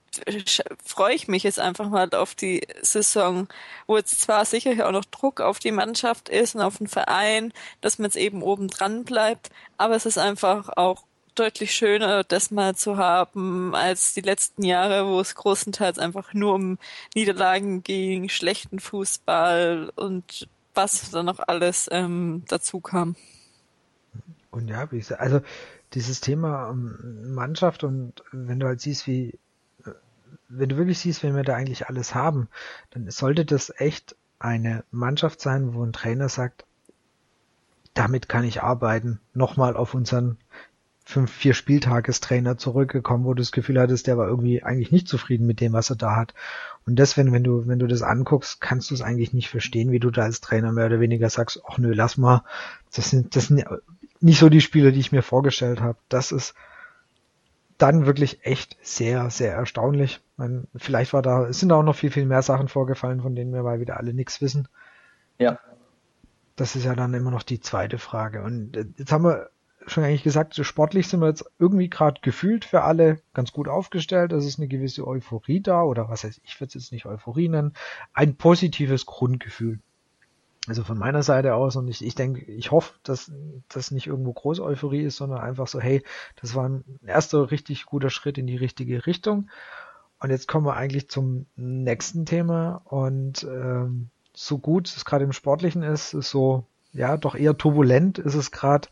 freue 0.85 1.15
ich 1.15 1.29
mich 1.29 1.43
jetzt 1.43 1.61
einfach 1.61 1.89
mal 1.89 2.09
auf 2.15 2.35
die 2.35 2.67
Saison, 2.83 3.49
wo 3.87 3.97
jetzt 3.97 4.21
zwar 4.21 4.45
sicher 4.45 4.87
auch 4.87 4.93
noch 4.93 5.05
Druck 5.05 5.41
auf 5.41 5.59
die 5.59 5.73
Mannschaft 5.73 6.29
ist 6.29 6.55
und 6.55 6.63
auf 6.63 6.79
den 6.79 6.89
Verein, 6.89 7.53
dass 7.81 7.99
man 7.99 8.07
jetzt 8.07 8.17
eben 8.17 8.43
oben 8.43 8.69
dran 8.69 9.05
bleibt, 9.05 9.51
aber 9.77 9.97
es 9.97 10.07
ist 10.07 10.19
einfach 10.19 10.69
auch 10.77 11.05
deutlich 11.35 11.73
schöner, 11.73 12.25
das 12.25 12.51
mal 12.51 12.75
zu 12.75 12.97
haben, 12.97 13.75
als 13.75 14.15
die 14.15 14.23
letzten 14.23 14.65
Jahre, 14.65 15.07
wo 15.07 15.21
es 15.21 15.35
großenteils 15.35 15.99
einfach 15.99 16.33
nur 16.33 16.55
um 16.55 16.79
Niederlagen 17.15 17.83
ging, 17.83 18.29
schlechten 18.29 18.81
Fußball 18.81 19.93
und 19.95 20.49
was 20.75 21.11
dann 21.11 21.27
noch 21.27 21.41
alles 21.41 21.89
ähm, 21.93 22.45
dazu 22.49 22.81
kam. 22.81 23.17
Und 24.51 24.69
ja, 24.69 24.91
wie 24.91 24.99
gesagt, 24.99 25.21
also 25.21 25.41
dieses 25.93 26.21
Thema 26.21 26.71
ähm, 26.71 27.35
Mannschaft 27.35 27.85
und 27.85 28.23
wenn 28.33 28.59
du 28.59 28.67
halt 28.67 28.81
siehst, 28.81 29.07
wie, 29.07 29.39
wenn 30.49 30.69
du 30.69 30.77
wirklich 30.77 30.99
siehst, 30.99 31.23
wenn 31.23 31.37
wir 31.37 31.45
da 31.45 31.55
eigentlich 31.55 31.89
alles 31.89 32.15
haben, 32.15 32.49
dann 32.91 33.11
sollte 33.11 33.45
das 33.45 33.73
echt 33.77 34.17
eine 34.39 34.85
Mannschaft 34.91 35.41
sein, 35.41 35.75
wo 35.75 35.85
ein 35.85 35.93
Trainer 35.93 36.29
sagt, 36.29 36.65
damit 37.95 38.29
kann 38.29 38.45
ich 38.45 38.63
arbeiten, 38.63 39.21
nochmal 39.33 39.77
auf 39.77 39.95
unseren 39.95 40.37
fünf, 41.05 41.31
vier 41.31 41.55
Spieltagestrainer 41.55 42.59
zurückgekommen, 42.59 43.25
wo 43.25 43.33
du 43.33 43.41
das 43.41 43.53
Gefühl 43.53 43.81
hattest, 43.81 44.09
der 44.09 44.19
war 44.19 44.27
irgendwie 44.27 44.65
eigentlich 44.65 44.91
nicht 44.91 45.07
zufrieden 45.07 45.47
mit 45.47 45.61
dem, 45.61 45.73
was 45.73 45.89
er 45.89 45.97
da 45.97 46.17
hat. 46.17 46.35
Und 46.85 46.99
deswegen, 46.99 47.33
wenn 47.33 47.45
du, 47.45 47.67
wenn 47.67 47.79
du 47.79 47.87
das 47.87 48.03
anguckst, 48.03 48.61
kannst 48.61 48.91
du 48.91 48.95
es 48.95 49.03
eigentlich 49.03 49.33
nicht 49.33 49.49
verstehen, 49.49 49.93
wie 49.93 50.01
du 50.01 50.11
da 50.11 50.23
als 50.23 50.41
Trainer 50.41 50.73
mehr 50.73 50.87
oder 50.87 50.99
weniger 50.99 51.31
sagst, 51.31 51.63
ach 51.67 51.79
nö, 51.79 51.93
lass 51.95 52.17
mal, 52.17 52.43
das 52.93 53.11
sind, 53.11 53.37
das 53.37 53.47
sind 53.47 53.65
nicht 54.21 54.41
so 54.41 54.49
die 54.49 54.61
Spiele, 54.61 54.91
die 54.91 55.01
ich 55.01 55.13
mir 55.13 55.23
vorgestellt 55.23 55.81
habe. 55.81 55.99
Das 56.09 56.33
ist 56.33 56.55
dann 57.79 58.07
wirklich 58.07 58.45
echt 58.45 58.77
sehr, 58.83 59.31
sehr 59.31 59.55
erstaunlich. 59.55 60.21
Meine, 60.37 60.67
vielleicht 60.77 61.13
war 61.13 61.23
da, 61.23 61.47
es 61.47 61.61
sind 61.61 61.73
auch 61.73 61.83
noch 61.83 61.97
viel, 61.97 62.11
viel 62.11 62.27
mehr 62.27 62.43
Sachen 62.43 62.69
vorgefallen, 62.69 63.21
von 63.21 63.35
denen 63.35 63.53
wir 63.53 63.63
mal 63.63 63.81
wieder 63.81 63.97
alle 63.99 64.15
nichts 64.15 64.41
wissen. 64.41 64.69
Ja. 65.39 65.59
Das 66.57 66.77
ist 66.77 66.85
ja 66.85 66.95
dann 66.95 67.15
immer 67.15 67.31
noch 67.31 67.43
die 67.43 67.61
zweite 67.61 67.99
Frage. 67.99 68.43
Und 68.43 68.77
äh, 68.77 68.87
jetzt 68.97 69.13
haben 69.13 69.25
wir 69.25 69.51
schon 69.87 70.05
eigentlich 70.05 70.23
gesagt, 70.23 70.55
so 70.55 70.65
sportlich 70.65 71.07
sind 71.09 71.21
wir 71.21 71.29
jetzt 71.29 71.45
irgendwie 71.59 71.89
gerade 71.89 72.21
gefühlt 72.21 72.65
für 72.65 72.83
alle 72.83 73.21
ganz 73.35 73.53
gut 73.53 73.69
aufgestellt. 73.69 74.33
Es 74.33 74.45
ist 74.45 74.59
eine 74.59 74.69
gewisse 74.69 75.07
Euphorie 75.07 75.61
da, 75.61 75.83
oder 75.83 76.09
was 76.09 76.25
heißt, 76.25 76.41
ich 76.45 76.61
würde 76.61 76.69
es 76.69 76.75
jetzt 76.75 76.93
nicht 76.93 77.07
Euphorie 77.07 77.49
nennen, 77.49 77.75
ein 78.13 78.37
positives 78.37 79.07
Grundgefühl. 79.07 79.81
Also 80.69 80.83
von 80.83 80.99
meiner 80.99 81.23
Seite 81.23 81.55
aus 81.55 81.77
und 81.77 81.87
ich, 81.89 82.05
ich 82.05 82.15
denke, 82.15 82.45
ich 82.45 82.71
hoffe, 82.71 82.95
dass 83.05 83.31
das 83.69 83.91
nicht 83.93 84.07
irgendwo 84.07 84.33
große 84.33 84.63
Euphorie 84.63 85.03
ist, 85.03 85.17
sondern 85.17 85.39
einfach 85.39 85.69
so, 85.69 85.81
hey, 85.81 86.03
das 86.41 86.55
war 86.55 86.69
ein 86.69 86.85
erster 87.05 87.51
richtig 87.51 87.87
guter 87.87 88.11
Schritt 88.11 88.37
in 88.37 88.47
die 88.47 88.57
richtige 88.57 89.07
Richtung. 89.07 89.49
Und 90.19 90.31
jetzt 90.31 90.49
kommen 90.49 90.67
wir 90.67 90.75
eigentlich 90.75 91.09
zum 91.09 91.47
nächsten 91.57 92.27
Thema 92.27 92.81
und 92.85 93.45
ähm, 93.45 94.09
so 94.35 94.59
gut 94.59 94.89
es 94.89 95.05
gerade 95.05 95.25
im 95.25 95.33
Sportlichen 95.33 95.83
ist, 95.83 96.15
ist 96.15 96.31
so, 96.31 96.67
ja, 96.93 97.17
doch 97.17 97.35
eher 97.35 97.57
turbulent 97.57 98.19
ist 98.19 98.35
es 98.35 98.51
gerade 98.51 98.89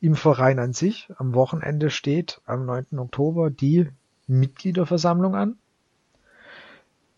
im 0.00 0.14
Verein 0.14 0.58
an 0.58 0.72
sich. 0.72 1.10
Am 1.16 1.34
Wochenende 1.34 1.90
steht 1.90 2.40
am 2.44 2.64
9. 2.66 2.98
Oktober 2.98 3.50
die 3.50 3.88
Mitgliederversammlung 4.26 5.34
an, 5.34 5.58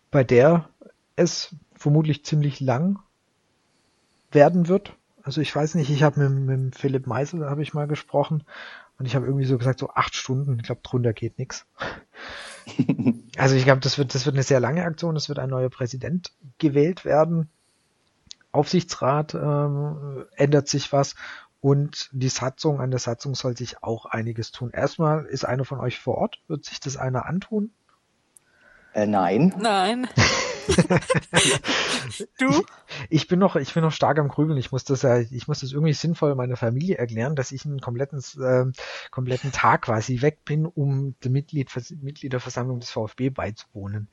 bei 0.09 0.23
der 0.23 0.69
es 1.15 1.55
vermutlich 1.75 2.25
ziemlich 2.25 2.59
lang 2.59 2.99
werden 4.33 4.67
wird. 4.67 4.93
Also 5.23 5.41
ich 5.41 5.55
weiß 5.55 5.75
nicht, 5.75 5.89
ich 5.89 6.03
habe 6.03 6.19
mit, 6.27 6.59
mit 6.63 6.75
Philipp 6.75 7.07
Meisel 7.07 7.49
habe 7.49 7.61
ich 7.61 7.73
mal 7.73 7.87
gesprochen 7.87 8.43
und 8.97 9.05
ich 9.05 9.15
habe 9.15 9.25
irgendwie 9.25 9.45
so 9.45 9.57
gesagt, 9.57 9.79
so 9.79 9.89
acht 9.89 10.15
Stunden, 10.15 10.57
ich 10.59 10.63
glaube, 10.63 10.81
drunter 10.83 11.13
geht 11.13 11.37
nichts. 11.37 11.65
also 13.37 13.55
ich 13.55 13.63
glaube, 13.63 13.81
das 13.81 13.97
wird, 13.97 14.15
das 14.15 14.25
wird 14.25 14.35
eine 14.35 14.43
sehr 14.43 14.59
lange 14.59 14.83
Aktion, 14.83 15.15
es 15.15 15.29
wird 15.29 15.39
ein 15.39 15.49
neuer 15.49 15.69
Präsident 15.69 16.31
gewählt 16.57 17.05
werden. 17.05 17.49
Aufsichtsrat 18.51 19.33
ähm, 19.33 20.25
ändert 20.35 20.67
sich 20.67 20.91
was 20.91 21.15
und 21.61 22.09
die 22.11 22.29
Satzung, 22.29 22.81
an 22.81 22.89
der 22.89 22.99
Satzung 22.99 23.35
soll 23.35 23.55
sich 23.55 23.83
auch 23.83 24.05
einiges 24.05 24.51
tun. 24.51 24.71
Erstmal 24.71 25.25
ist 25.25 25.45
einer 25.45 25.63
von 25.63 25.79
euch 25.79 25.99
vor 25.99 26.17
Ort. 26.17 26.41
Wird 26.47 26.65
sich 26.65 26.79
das 26.79 26.97
einer 26.97 27.27
antun? 27.27 27.71
Äh, 28.93 29.05
nein. 29.05 29.53
Nein. 29.59 30.07
du? 32.39 32.63
Ich 33.09 33.27
bin 33.27 33.39
noch, 33.39 33.55
ich 33.55 33.73
bin 33.73 33.83
noch 33.83 33.91
stark 33.91 34.19
am 34.19 34.27
Grübeln. 34.27 34.57
Ich 34.57 34.71
muss 34.71 34.83
das 34.83 35.01
ja, 35.01 35.19
ich 35.19 35.47
muss 35.47 35.61
das 35.61 35.71
irgendwie 35.71 35.93
sinnvoll 35.93 36.35
meiner 36.35 36.57
Familie 36.57 36.97
erklären, 36.97 37.35
dass 37.35 37.51
ich 37.51 37.65
einen 37.65 37.79
kompletten, 37.79 38.19
äh, 38.41 38.65
kompletten 39.11 39.51
Tag 39.51 39.83
quasi 39.83 40.21
weg 40.21 40.45
bin, 40.45 40.65
um 40.65 41.15
der 41.23 41.31
Mitglied, 41.31 41.69
Mitgliederversammlung 42.01 42.79
des 42.79 42.91
VfB 42.91 43.29
beizuwohnen 43.29 44.09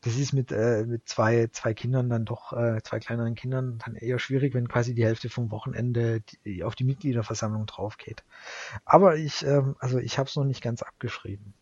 das 0.00 0.16
ist 0.16 0.32
mit, 0.32 0.52
äh, 0.52 0.84
mit 0.86 1.08
zwei, 1.08 1.48
zwei 1.48 1.74
Kindern 1.74 2.08
dann 2.08 2.24
doch, 2.24 2.52
äh, 2.52 2.80
zwei 2.82 3.00
kleineren 3.00 3.34
Kindern 3.34 3.78
dann 3.84 3.96
eher 3.96 4.18
schwierig, 4.18 4.54
wenn 4.54 4.68
quasi 4.68 4.94
die 4.94 5.04
Hälfte 5.04 5.28
vom 5.28 5.50
Wochenende 5.50 6.20
die, 6.44 6.62
auf 6.62 6.74
die 6.76 6.84
Mitgliederversammlung 6.84 7.66
drauf 7.66 7.96
geht. 7.96 8.22
Aber 8.84 9.16
ich, 9.16 9.44
ähm, 9.44 9.76
also 9.80 9.98
ich 9.98 10.18
habe 10.18 10.28
es 10.28 10.36
noch 10.36 10.44
nicht 10.44 10.62
ganz 10.62 10.82
abgeschrieben. 10.82 11.54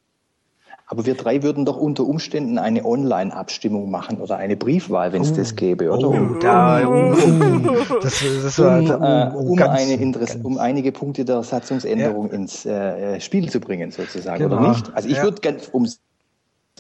Aber 0.89 1.05
wir 1.05 1.15
drei 1.17 1.43
würden 1.43 1.65
doch 1.65 1.77
unter 1.77 2.05
Umständen 2.05 2.59
eine 2.59 2.85
Online-Abstimmung 2.85 3.91
machen 3.91 4.21
oder 4.21 4.37
eine 4.37 4.57
Briefwahl, 4.57 5.13
wenn 5.13 5.23
es 5.23 5.33
oh, 5.33 5.37
das 5.37 5.57
gäbe, 5.57 5.91
oder? 5.91 6.11
Oh, 6.11 6.39
da, 6.39 6.87
oh, 6.89 7.13
oh. 7.91 7.99
Das, 8.01 8.25
das 8.43 8.59
um, 8.61 8.87
äh, 8.87 9.31
um, 9.35 9.57
ganz, 9.57 9.81
eine 9.81 10.13
ganz, 10.13 10.39
um 10.45 10.59
einige 10.59 10.93
Punkte 10.93 11.25
der 11.25 11.43
Satzungsänderung 11.43 12.29
ja. 12.29 12.35
ins 12.35 12.65
äh, 12.65 13.21
Spiel 13.21 13.51
zu 13.51 13.59
bringen, 13.59 13.91
sozusagen, 13.91 14.45
genau. 14.45 14.59
oder 14.59 14.69
nicht? 14.69 14.95
Also 14.95 15.09
ich 15.09 15.17
ja. 15.17 15.25
würde 15.25 15.41
ganz, 15.41 15.69
um 15.73 15.89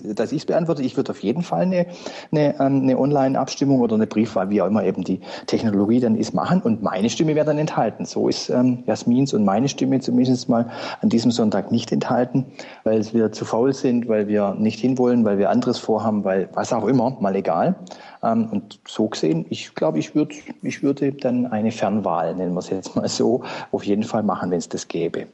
dass 0.02 0.32
ich 0.32 0.42
es 0.42 0.46
beantworte. 0.46 0.82
Ich 0.82 0.96
würde 0.96 1.10
auf 1.10 1.22
jeden 1.22 1.42
Fall 1.42 1.62
eine, 1.62 1.86
eine, 2.30 2.54
ähm, 2.60 2.82
eine 2.82 2.98
Online-Abstimmung 2.98 3.80
oder 3.80 3.94
eine 3.94 4.06
Briefwahl, 4.06 4.50
wie 4.50 4.60
auch 4.60 4.66
immer 4.66 4.84
eben 4.84 5.04
die 5.04 5.20
Technologie 5.46 6.00
dann 6.00 6.16
ist, 6.16 6.34
machen 6.34 6.60
und 6.62 6.82
meine 6.82 7.08
Stimme 7.08 7.34
wäre 7.34 7.46
dann 7.46 7.58
enthalten. 7.58 8.04
So 8.04 8.28
ist 8.28 8.50
ähm, 8.50 8.82
Jasmins 8.86 9.32
und 9.32 9.44
meine 9.44 9.68
Stimme 9.68 10.00
zumindest 10.00 10.48
mal 10.48 10.70
an 11.00 11.08
diesem 11.08 11.30
Sonntag 11.30 11.72
nicht 11.72 11.92
enthalten, 11.92 12.46
weil 12.84 13.04
wir 13.12 13.32
zu 13.32 13.44
faul 13.44 13.72
sind, 13.72 14.08
weil 14.08 14.28
wir 14.28 14.54
nicht 14.54 14.80
hinwollen, 14.80 15.24
weil 15.24 15.38
wir 15.38 15.50
anderes 15.50 15.78
vorhaben, 15.78 16.24
weil 16.24 16.48
was 16.52 16.72
auch 16.72 16.86
immer, 16.86 17.16
mal 17.20 17.34
egal. 17.34 17.76
Ähm, 18.22 18.48
und 18.50 18.80
so 18.86 19.08
gesehen, 19.08 19.46
ich 19.48 19.74
glaube, 19.74 19.98
ich 19.98 20.14
würde 20.14 20.34
ich 20.62 20.82
würde 20.82 21.12
dann 21.12 21.46
eine 21.46 21.72
Fernwahl, 21.72 22.34
nennen 22.34 22.52
wir 22.52 22.60
es 22.60 22.70
jetzt 22.70 22.96
mal 22.96 23.08
so, 23.08 23.44
auf 23.72 23.84
jeden 23.84 24.02
Fall 24.02 24.22
machen, 24.22 24.50
wenn 24.50 24.58
es 24.58 24.68
das 24.68 24.88
gäbe. 24.88 25.26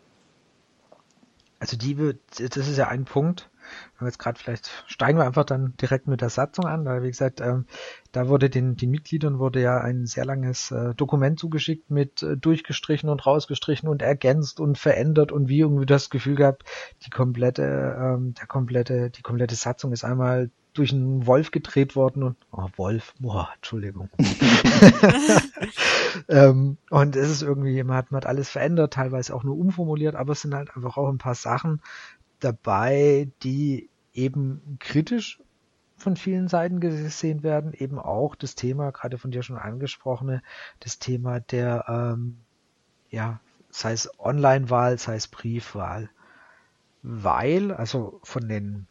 Also 1.58 1.76
die 1.76 1.96
wird, 1.96 2.18
das 2.38 2.68
ist 2.68 2.76
ja 2.76 2.88
ein 2.88 3.04
Punkt, 3.04 3.48
wir 4.02 4.08
jetzt 4.08 4.18
gerade 4.18 4.38
vielleicht 4.38 4.70
steigen 4.86 5.18
wir 5.18 5.24
einfach 5.24 5.44
dann 5.44 5.74
direkt 5.80 6.06
mit 6.06 6.20
der 6.20 6.30
Satzung 6.30 6.66
an, 6.66 6.84
weil 6.84 7.02
wie 7.02 7.08
gesagt, 7.08 7.40
ähm, 7.40 7.66
da 8.12 8.28
wurde 8.28 8.50
den, 8.50 8.76
den 8.76 8.90
Mitgliedern 8.90 9.38
wurde 9.38 9.60
ja 9.60 9.78
ein 9.78 10.06
sehr 10.06 10.24
langes 10.24 10.70
äh, 10.70 10.94
Dokument 10.94 11.38
zugeschickt 11.38 11.90
mit 11.90 12.22
äh, 12.22 12.36
durchgestrichen 12.36 13.08
und 13.08 13.24
rausgestrichen 13.24 13.88
und 13.88 14.02
ergänzt 14.02 14.60
und 14.60 14.78
verändert 14.78 15.32
und 15.32 15.48
wie 15.48 15.60
irgendwie 15.60 15.86
das 15.86 16.10
Gefühl 16.10 16.36
gehabt, 16.36 16.64
die 17.04 17.10
komplette, 17.10 17.96
ähm, 17.98 18.34
der 18.34 18.46
komplette, 18.46 19.10
die 19.10 19.22
komplette 19.22 19.54
Satzung 19.54 19.92
ist 19.92 20.04
einmal 20.04 20.50
durch 20.74 20.92
einen 20.92 21.26
Wolf 21.26 21.50
gedreht 21.50 21.96
worden 21.96 22.22
und 22.22 22.36
oh 22.50 22.66
Wolf, 22.76 23.12
boah, 23.18 23.50
Entschuldigung. 23.56 24.08
ähm, 26.28 26.78
und 26.88 27.14
es 27.14 27.30
ist 27.30 27.42
irgendwie, 27.42 27.82
man 27.82 27.96
hat, 27.96 28.10
man 28.10 28.22
hat 28.22 28.26
alles 28.26 28.48
verändert, 28.48 28.94
teilweise 28.94 29.34
auch 29.34 29.44
nur 29.44 29.58
umformuliert, 29.58 30.14
aber 30.14 30.32
es 30.32 30.40
sind 30.40 30.54
halt 30.54 30.74
einfach 30.74 30.96
auch 30.96 31.10
ein 31.10 31.18
paar 31.18 31.34
Sachen, 31.34 31.82
dabei, 32.42 33.28
die 33.42 33.88
eben 34.14 34.76
kritisch 34.80 35.40
von 35.96 36.16
vielen 36.16 36.48
Seiten 36.48 36.80
gesehen 36.80 37.42
werden, 37.42 37.72
eben 37.72 37.98
auch 37.98 38.34
das 38.34 38.54
Thema, 38.54 38.90
gerade 38.90 39.18
von 39.18 39.30
dir 39.30 39.42
schon 39.42 39.56
angesprochene, 39.56 40.42
das 40.80 40.98
Thema 40.98 41.40
der, 41.40 41.84
ähm, 41.88 42.38
ja, 43.10 43.40
sei 43.70 43.92
es 43.92 44.10
Online-Wahl, 44.18 44.98
sei 44.98 45.16
es 45.16 45.28
Briefwahl. 45.28 46.10
Weil, 47.02 47.72
also 47.72 48.20
von 48.22 48.48
den 48.48 48.86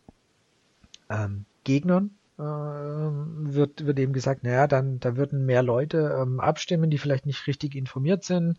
ähm, 1.09 1.45
Gegnern 1.63 2.11
äh, 2.37 2.43
wird, 2.43 3.85
wird 3.85 3.99
eben 3.99 4.13
gesagt, 4.13 4.43
naja, 4.43 4.67
dann 4.67 4.99
da 4.99 5.15
würden 5.15 5.45
mehr 5.45 5.63
Leute 5.63 6.17
ähm, 6.21 6.39
abstimmen, 6.39 6.89
die 6.89 6.97
vielleicht 6.97 7.25
nicht 7.25 7.45
richtig 7.47 7.75
informiert 7.75 8.23
sind, 8.23 8.57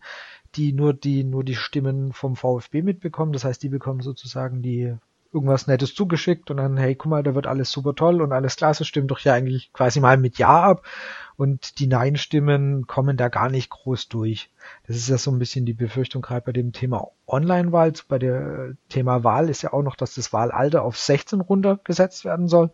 die 0.55 0.73
nur 0.73 0.93
die 0.93 1.23
nur 1.23 1.43
die 1.43 1.55
Stimmen 1.55 2.13
vom 2.13 2.35
VfB 2.35 2.81
mitbekommen. 2.81 3.33
Das 3.33 3.43
heißt, 3.43 3.61
die 3.61 3.69
bekommen 3.69 4.01
sozusagen 4.01 4.61
die 4.61 4.95
irgendwas 5.33 5.67
Nettes 5.67 5.95
zugeschickt 5.95 6.51
und 6.51 6.57
dann, 6.57 6.77
hey, 6.77 6.95
guck 6.95 7.09
mal, 7.09 7.23
da 7.23 7.35
wird 7.35 7.47
alles 7.47 7.71
super 7.71 7.95
toll 7.95 8.21
und 8.21 8.31
alles 8.31 8.55
klasse, 8.55 8.85
stimmt 8.85 9.11
doch 9.11 9.19
ja 9.19 9.33
eigentlich 9.33 9.73
quasi 9.73 9.99
mal 9.99 10.17
mit 10.17 10.37
Ja 10.37 10.61
ab 10.63 10.83
und 11.35 11.79
die 11.79 11.87
Nein-Stimmen 11.87 12.85
kommen 12.87 13.17
da 13.17 13.29
gar 13.29 13.49
nicht 13.49 13.69
groß 13.69 14.07
durch. 14.09 14.51
Das 14.87 14.95
ist 14.95 15.09
ja 15.09 15.17
so 15.17 15.31
ein 15.31 15.39
bisschen 15.39 15.65
die 15.65 15.73
Befürchtung 15.73 16.21
gerade 16.21 16.45
bei 16.45 16.51
dem 16.51 16.71
Thema 16.71 17.07
Online-Wahl. 17.27 17.93
Bei 18.07 18.19
dem 18.19 18.77
Thema 18.89 19.23
Wahl 19.23 19.49
ist 19.49 19.63
ja 19.63 19.73
auch 19.73 19.81
noch, 19.81 19.95
dass 19.95 20.15
das 20.15 20.31
Wahlalter 20.31 20.83
auf 20.83 20.97
16 20.97 21.41
runtergesetzt 21.41 22.25
werden 22.25 22.47
soll, 22.47 22.71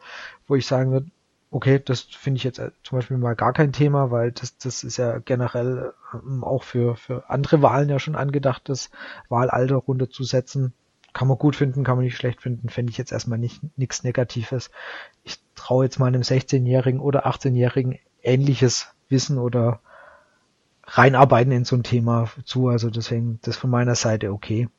wo 0.47 0.55
ich 0.55 0.67
sagen 0.67 0.91
würde, 0.91 1.09
okay, 1.51 1.81
das 1.83 2.01
finde 2.01 2.37
ich 2.37 2.43
jetzt 2.43 2.59
äh, 2.59 2.71
zum 2.83 2.97
Beispiel 2.97 3.17
mal 3.17 3.35
gar 3.35 3.53
kein 3.53 3.73
Thema, 3.73 4.11
weil 4.11 4.31
das, 4.31 4.57
das 4.57 4.83
ist 4.83 4.97
ja 4.97 5.19
generell 5.19 5.93
ähm, 6.13 6.43
auch 6.43 6.63
für, 6.63 6.95
für 6.95 7.29
andere 7.29 7.61
Wahlen 7.61 7.89
ja 7.89 7.99
schon 7.99 8.15
angedacht, 8.15 8.69
das 8.69 8.91
Wahlalter 9.29 9.77
runterzusetzen. 9.77 10.73
Kann 11.13 11.27
man 11.27 11.37
gut 11.37 11.55
finden, 11.55 11.83
kann 11.83 11.95
man 11.95 12.05
nicht 12.05 12.17
schlecht 12.17 12.41
finden, 12.41 12.69
fände 12.69 12.91
ich 12.91 12.97
jetzt 12.97 13.11
erstmal 13.11 13.39
nicht 13.39 13.61
nichts 13.77 14.03
Negatives. 14.03 14.69
Ich 15.23 15.39
traue 15.55 15.85
jetzt 15.85 15.99
mal 15.99 16.07
einem 16.07 16.21
16-Jährigen 16.21 16.99
oder 16.99 17.25
18-Jährigen 17.27 17.97
ähnliches 18.21 18.93
Wissen 19.09 19.37
oder 19.37 19.81
reinarbeiten 20.85 21.51
in 21.51 21.65
so 21.65 21.75
ein 21.75 21.83
Thema 21.83 22.29
zu, 22.45 22.67
also 22.67 22.89
deswegen 22.89 23.39
das 23.43 23.57
von 23.57 23.69
meiner 23.69 23.95
Seite 23.95 24.31
okay. 24.31 24.69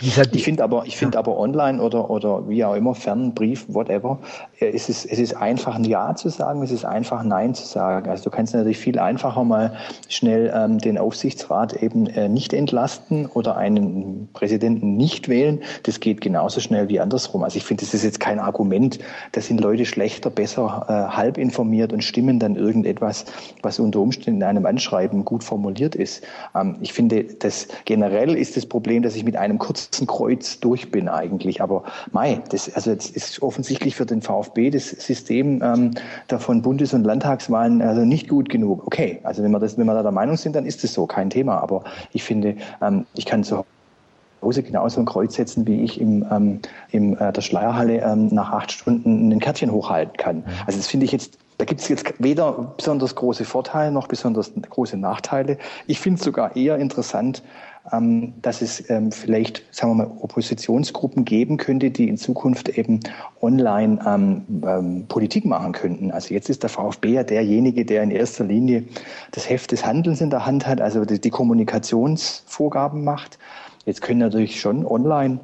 Ich 0.00 0.44
finde 0.44 0.64
aber, 0.64 0.84
ich 0.86 0.96
finde 0.96 1.16
ja. 1.16 1.18
aber 1.18 1.36
online 1.38 1.82
oder, 1.82 2.08
oder 2.08 2.48
wie 2.48 2.64
auch 2.64 2.74
immer, 2.74 2.94
Fernbrief, 2.94 3.66
whatever, 3.68 4.18
äh, 4.58 4.70
es 4.70 4.88
ist, 4.88 5.04
es 5.04 5.18
ist 5.18 5.36
einfach 5.36 5.74
ein 5.74 5.84
Ja 5.84 6.14
zu 6.14 6.30
sagen, 6.30 6.62
es 6.62 6.70
ist 6.70 6.84
einfach 6.84 7.22
Nein 7.22 7.54
zu 7.54 7.66
sagen. 7.66 8.08
Also 8.08 8.24
du 8.24 8.30
kannst 8.30 8.54
natürlich 8.54 8.78
viel 8.78 8.98
einfacher 8.98 9.44
mal 9.44 9.76
schnell 10.08 10.52
ähm, 10.54 10.78
den 10.78 10.96
Aufsichtsrat 10.96 11.74
eben 11.82 12.06
äh, 12.06 12.28
nicht 12.28 12.52
entlasten 12.54 13.26
oder 13.26 13.56
einen 13.56 14.28
Präsidenten 14.32 14.96
nicht 14.96 15.28
wählen. 15.28 15.60
Das 15.82 16.00
geht 16.00 16.20
genauso 16.20 16.60
schnell 16.60 16.88
wie 16.88 16.98
andersrum. 16.98 17.44
Also 17.44 17.58
ich 17.58 17.64
finde, 17.64 17.84
das 17.84 17.92
ist 17.92 18.04
jetzt 18.04 18.20
kein 18.20 18.38
Argument. 18.38 18.98
Da 19.32 19.40
sind 19.40 19.60
Leute 19.60 19.84
schlechter, 19.84 20.30
besser, 20.30 20.86
äh, 20.88 21.16
halb 21.16 21.36
informiert 21.36 21.92
und 21.92 22.02
stimmen 22.02 22.38
dann 22.38 22.56
irgendetwas, 22.56 23.26
was 23.62 23.78
unter 23.78 24.00
Umständen 24.00 24.40
in 24.40 24.46
einem 24.46 24.66
Anschreiben 24.66 25.24
gut 25.24 25.44
formuliert 25.44 25.94
ist. 25.94 26.24
Ähm, 26.54 26.76
ich 26.80 26.94
finde, 26.94 27.24
das 27.24 27.68
generell 27.84 28.34
ist 28.34 28.56
das 28.56 28.64
Problem, 28.64 29.02
dass 29.02 29.14
ich 29.14 29.24
mit 29.24 29.36
einem 29.36 29.58
kurzen 29.58 29.89
Kreuz 30.06 30.60
durch 30.60 30.90
bin 30.90 31.08
eigentlich. 31.08 31.60
Aber 31.60 31.84
Mai, 32.12 32.40
das, 32.50 32.72
also 32.74 32.90
jetzt 32.90 33.14
ist 33.16 33.42
offensichtlich 33.42 33.96
für 33.96 34.06
den 34.06 34.22
VfB 34.22 34.70
das 34.70 34.88
System 34.90 35.62
ähm, 35.62 35.92
da 36.28 36.38
Bundes- 36.38 36.94
und 36.94 37.04
Landtagswahlen 37.04 37.82
also 37.82 38.04
nicht 38.04 38.28
gut 38.28 38.48
genug. 38.48 38.86
Okay, 38.86 39.20
also 39.22 39.42
wenn 39.42 39.50
wir 39.50 39.58
das, 39.58 39.78
wenn 39.78 39.86
wir 39.86 39.94
da 39.94 40.02
der 40.02 40.12
Meinung 40.12 40.36
sind, 40.36 40.56
dann 40.56 40.66
ist 40.66 40.84
das 40.84 40.92
so, 40.94 41.06
kein 41.06 41.30
Thema. 41.30 41.58
Aber 41.58 41.84
ich 42.12 42.22
finde, 42.22 42.56
ähm, 42.80 43.06
ich 43.14 43.26
kann 43.26 43.44
zu 43.44 43.64
Hause 44.42 44.62
genauso 44.62 45.00
ein 45.00 45.06
Kreuz 45.06 45.34
setzen, 45.34 45.66
wie 45.66 45.82
ich 45.82 46.00
im, 46.00 46.24
ähm, 46.30 46.60
in 46.90 47.16
äh, 47.16 47.32
der 47.32 47.42
Schleierhalle 47.42 48.00
ähm, 48.00 48.28
nach 48.28 48.52
acht 48.52 48.72
Stunden 48.72 49.30
ein 49.30 49.40
Kärtchen 49.40 49.70
hochhalten 49.70 50.16
kann. 50.16 50.44
Also 50.66 50.78
das 50.78 50.86
finde 50.86 51.04
ich 51.04 51.12
jetzt 51.12 51.38
da 51.60 51.66
gibt 51.66 51.82
es 51.82 51.88
jetzt 51.88 52.14
weder 52.18 52.72
besonders 52.78 53.14
große 53.14 53.44
Vorteile 53.44 53.92
noch 53.92 54.08
besonders 54.08 54.50
große 54.54 54.96
Nachteile. 54.96 55.58
Ich 55.86 56.00
finde 56.00 56.18
es 56.18 56.24
sogar 56.24 56.56
eher 56.56 56.78
interessant, 56.78 57.42
ähm, 57.92 58.32
dass 58.40 58.62
es 58.62 58.88
ähm, 58.88 59.12
vielleicht, 59.12 59.62
sagen 59.70 59.92
wir 59.92 60.06
mal, 60.06 60.16
Oppositionsgruppen 60.22 61.26
geben 61.26 61.58
könnte, 61.58 61.90
die 61.90 62.08
in 62.08 62.16
Zukunft 62.16 62.70
eben 62.70 63.00
online 63.42 63.98
ähm, 64.06 64.44
ähm, 64.66 65.04
Politik 65.06 65.44
machen 65.44 65.72
könnten. 65.72 66.10
Also 66.10 66.32
jetzt 66.32 66.48
ist 66.48 66.62
der 66.62 66.70
VfB 66.70 67.12
ja 67.12 67.24
derjenige, 67.24 67.84
der 67.84 68.04
in 68.04 68.10
erster 68.10 68.44
Linie 68.44 68.84
das 69.32 69.50
Heft 69.50 69.72
des 69.72 69.84
Handelns 69.84 70.22
in 70.22 70.30
der 70.30 70.46
Hand 70.46 70.66
hat, 70.66 70.80
also 70.80 71.04
die, 71.04 71.20
die 71.20 71.30
Kommunikationsvorgaben 71.30 73.04
macht. 73.04 73.38
Jetzt 73.84 74.00
können 74.00 74.20
natürlich 74.20 74.60
schon 74.62 74.86
online 74.86 75.40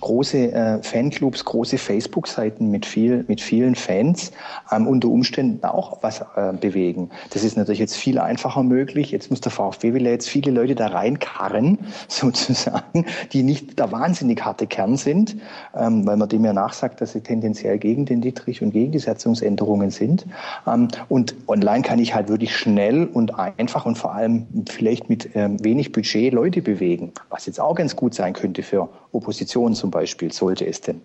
große 0.00 0.52
äh, 0.52 0.82
Fanclubs, 0.82 1.44
große 1.44 1.76
Facebook-Seiten 1.76 2.70
mit 2.70 2.86
viel, 2.86 3.24
mit 3.28 3.40
vielen 3.40 3.74
Fans 3.74 4.32
ähm, 4.70 4.86
unter 4.86 5.08
Umständen 5.08 5.64
auch 5.64 5.98
was 6.02 6.20
äh, 6.34 6.52
bewegen. 6.58 7.10
Das 7.30 7.44
ist 7.44 7.56
natürlich 7.56 7.78
jetzt 7.78 7.96
viel 7.96 8.18
einfacher 8.18 8.62
möglich. 8.62 9.10
Jetzt 9.10 9.30
muss 9.30 9.40
der 9.40 9.52
VfB 9.52 9.92
will 9.92 10.06
jetzt 10.06 10.28
viele 10.28 10.50
Leute 10.50 10.74
da 10.74 10.88
reinkarren, 10.88 11.78
sozusagen, 12.08 13.04
die 13.32 13.42
nicht 13.42 13.78
der 13.78 13.92
wahnsinnig 13.92 14.42
harte 14.42 14.66
Kern 14.66 14.96
sind, 14.96 15.36
ähm, 15.76 16.06
weil 16.06 16.16
man 16.16 16.28
dem 16.28 16.44
ja 16.44 16.52
nachsagt, 16.52 17.00
dass 17.00 17.12
sie 17.12 17.20
tendenziell 17.20 17.78
gegen 17.78 18.06
den 18.06 18.22
Dietrich 18.22 18.62
und 18.62 18.72
gegen 18.72 18.92
die 18.92 18.98
Satzungsänderungen 18.98 19.90
sind. 19.90 20.26
Ähm, 20.66 20.88
und 21.08 21.34
online 21.48 21.82
kann 21.82 21.98
ich 21.98 22.14
halt 22.14 22.28
wirklich 22.28 22.56
schnell 22.56 23.04
und 23.06 23.38
einfach 23.38 23.84
und 23.84 23.98
vor 23.98 24.14
allem 24.14 24.46
vielleicht 24.68 25.10
mit 25.10 25.30
ähm, 25.34 25.62
wenig 25.62 25.92
Budget 25.92 26.32
Leute 26.32 26.62
bewegen, 26.62 27.12
was 27.28 27.46
jetzt 27.46 27.60
auch 27.60 27.74
ganz 27.74 27.94
gut 27.94 28.14
sein 28.14 28.32
könnte 28.32 28.62
für 28.62 28.88
Oppositions 29.12 29.78
zum 29.78 29.90
Beispiel 29.90 30.32
sollte 30.32 30.66
es 30.66 30.80
denn 30.80 31.02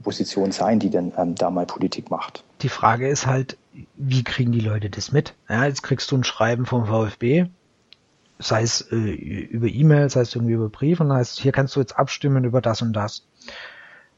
Opposition 0.00 0.52
sein, 0.52 0.80
die 0.80 0.90
dann 0.90 1.12
ähm, 1.16 1.34
da 1.34 1.50
mal 1.50 1.66
Politik 1.66 2.10
macht. 2.10 2.44
Die 2.62 2.68
Frage 2.68 3.08
ist 3.08 3.26
halt, 3.26 3.56
wie 3.96 4.24
kriegen 4.24 4.52
die 4.52 4.60
Leute 4.60 4.90
das 4.90 5.12
mit? 5.12 5.34
Ja, 5.48 5.64
jetzt 5.64 5.82
kriegst 5.82 6.10
du 6.10 6.16
ein 6.16 6.24
Schreiben 6.24 6.66
vom 6.66 6.86
VfB, 6.86 7.46
sei 8.38 8.62
es 8.62 8.80
äh, 8.90 8.96
über 8.96 9.68
E-Mail, 9.68 10.10
sei 10.10 10.20
es 10.20 10.34
irgendwie 10.34 10.54
über 10.54 10.68
Brief 10.68 11.00
und 11.00 11.12
heißt, 11.12 11.38
hier 11.38 11.52
kannst 11.52 11.76
du 11.76 11.80
jetzt 11.80 11.96
abstimmen 11.96 12.44
über 12.44 12.60
das 12.60 12.82
und 12.82 12.92
das. 12.92 13.26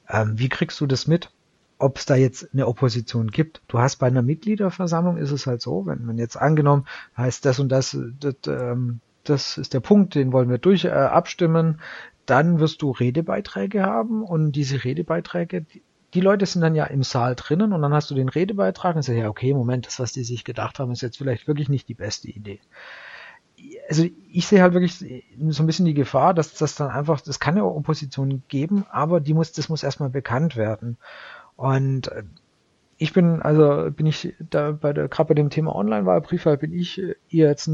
Ähm, 0.08 0.38
wie 0.38 0.48
kriegst 0.48 0.80
du 0.80 0.86
das 0.86 1.06
mit? 1.06 1.30
Ob 1.78 1.98
es 1.98 2.06
da 2.06 2.16
jetzt 2.16 2.48
eine 2.54 2.66
Opposition 2.66 3.30
gibt. 3.30 3.60
Du 3.68 3.78
hast 3.78 3.96
bei 3.96 4.06
einer 4.06 4.22
Mitgliederversammlung 4.22 5.18
ist 5.18 5.30
es 5.30 5.46
halt 5.46 5.60
so, 5.60 5.84
wenn 5.84 6.06
man 6.06 6.16
jetzt 6.16 6.36
angenommen 6.36 6.86
heißt 7.16 7.44
das 7.44 7.58
und 7.58 7.68
das, 7.68 7.96
das, 8.18 8.34
ähm, 8.46 9.00
das 9.24 9.58
ist 9.58 9.74
der 9.74 9.80
Punkt, 9.80 10.14
den 10.14 10.32
wollen 10.32 10.48
wir 10.48 10.58
durch 10.58 10.86
äh, 10.86 10.90
abstimmen 10.90 11.80
dann 12.26 12.60
wirst 12.60 12.82
du 12.82 12.90
Redebeiträge 12.90 13.82
haben 13.82 14.22
und 14.22 14.52
diese 14.52 14.84
Redebeiträge, 14.84 15.64
die, 16.14 16.20
Leute 16.20 16.46
sind 16.46 16.62
dann 16.62 16.74
ja 16.74 16.84
im 16.84 17.02
Saal 17.02 17.34
drinnen 17.34 17.72
und 17.72 17.82
dann 17.82 17.92
hast 17.92 18.10
du 18.10 18.14
den 18.14 18.28
Redebeitrag 18.28 18.96
und 18.96 19.02
sagst, 19.02 19.18
ja, 19.18 19.28
okay, 19.28 19.52
Moment, 19.52 19.86
das, 19.86 20.00
was 20.00 20.12
die 20.12 20.24
sich 20.24 20.44
gedacht 20.44 20.78
haben, 20.78 20.90
ist 20.92 21.02
jetzt 21.02 21.18
vielleicht 21.18 21.46
wirklich 21.46 21.68
nicht 21.68 21.88
die 21.88 21.94
beste 21.94 22.28
Idee. 22.28 22.60
Also 23.88 24.06
ich 24.30 24.46
sehe 24.46 24.62
halt 24.62 24.74
wirklich 24.74 24.98
so 24.98 25.62
ein 25.62 25.66
bisschen 25.66 25.86
die 25.86 25.94
Gefahr, 25.94 26.34
dass 26.34 26.54
das 26.54 26.74
dann 26.74 26.90
einfach, 26.90 27.20
das 27.20 27.40
kann 27.40 27.56
ja 27.56 27.64
Opposition 27.64 28.42
geben, 28.48 28.84
aber 28.90 29.20
die 29.20 29.34
muss, 29.34 29.52
das 29.52 29.68
muss 29.68 29.82
erstmal 29.82 30.10
bekannt 30.10 30.56
werden. 30.56 30.96
Und 31.56 32.08
äh, 32.08 32.24
ich 32.98 33.12
bin, 33.12 33.42
also 33.42 33.90
bin 33.90 34.06
ich 34.06 34.34
da 34.38 34.72
bei 34.72 34.92
der, 34.92 35.08
gerade 35.08 35.28
bei 35.28 35.34
dem 35.34 35.50
Thema 35.50 35.76
Online-Wahlbriefwahl 35.76 36.56
bin 36.56 36.72
ich 36.72 36.98
eher 36.98 37.48
jetzt 37.48 37.70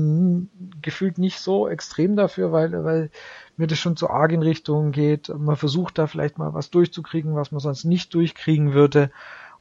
gefühlt 0.82 1.18
nicht 1.18 1.38
so 1.38 1.68
extrem 1.68 2.16
dafür, 2.16 2.50
weil, 2.50 2.84
weil 2.84 3.10
mir 3.56 3.68
das 3.68 3.78
schon 3.78 3.96
zu 3.96 4.10
arg 4.10 4.32
in 4.32 4.42
Richtung 4.42 4.90
geht. 4.90 5.28
Man 5.28 5.54
versucht 5.54 5.98
da 5.98 6.08
vielleicht 6.08 6.38
mal 6.38 6.54
was 6.54 6.70
durchzukriegen, 6.70 7.36
was 7.36 7.52
man 7.52 7.60
sonst 7.60 7.84
nicht 7.84 8.12
durchkriegen 8.14 8.74
würde. 8.74 9.12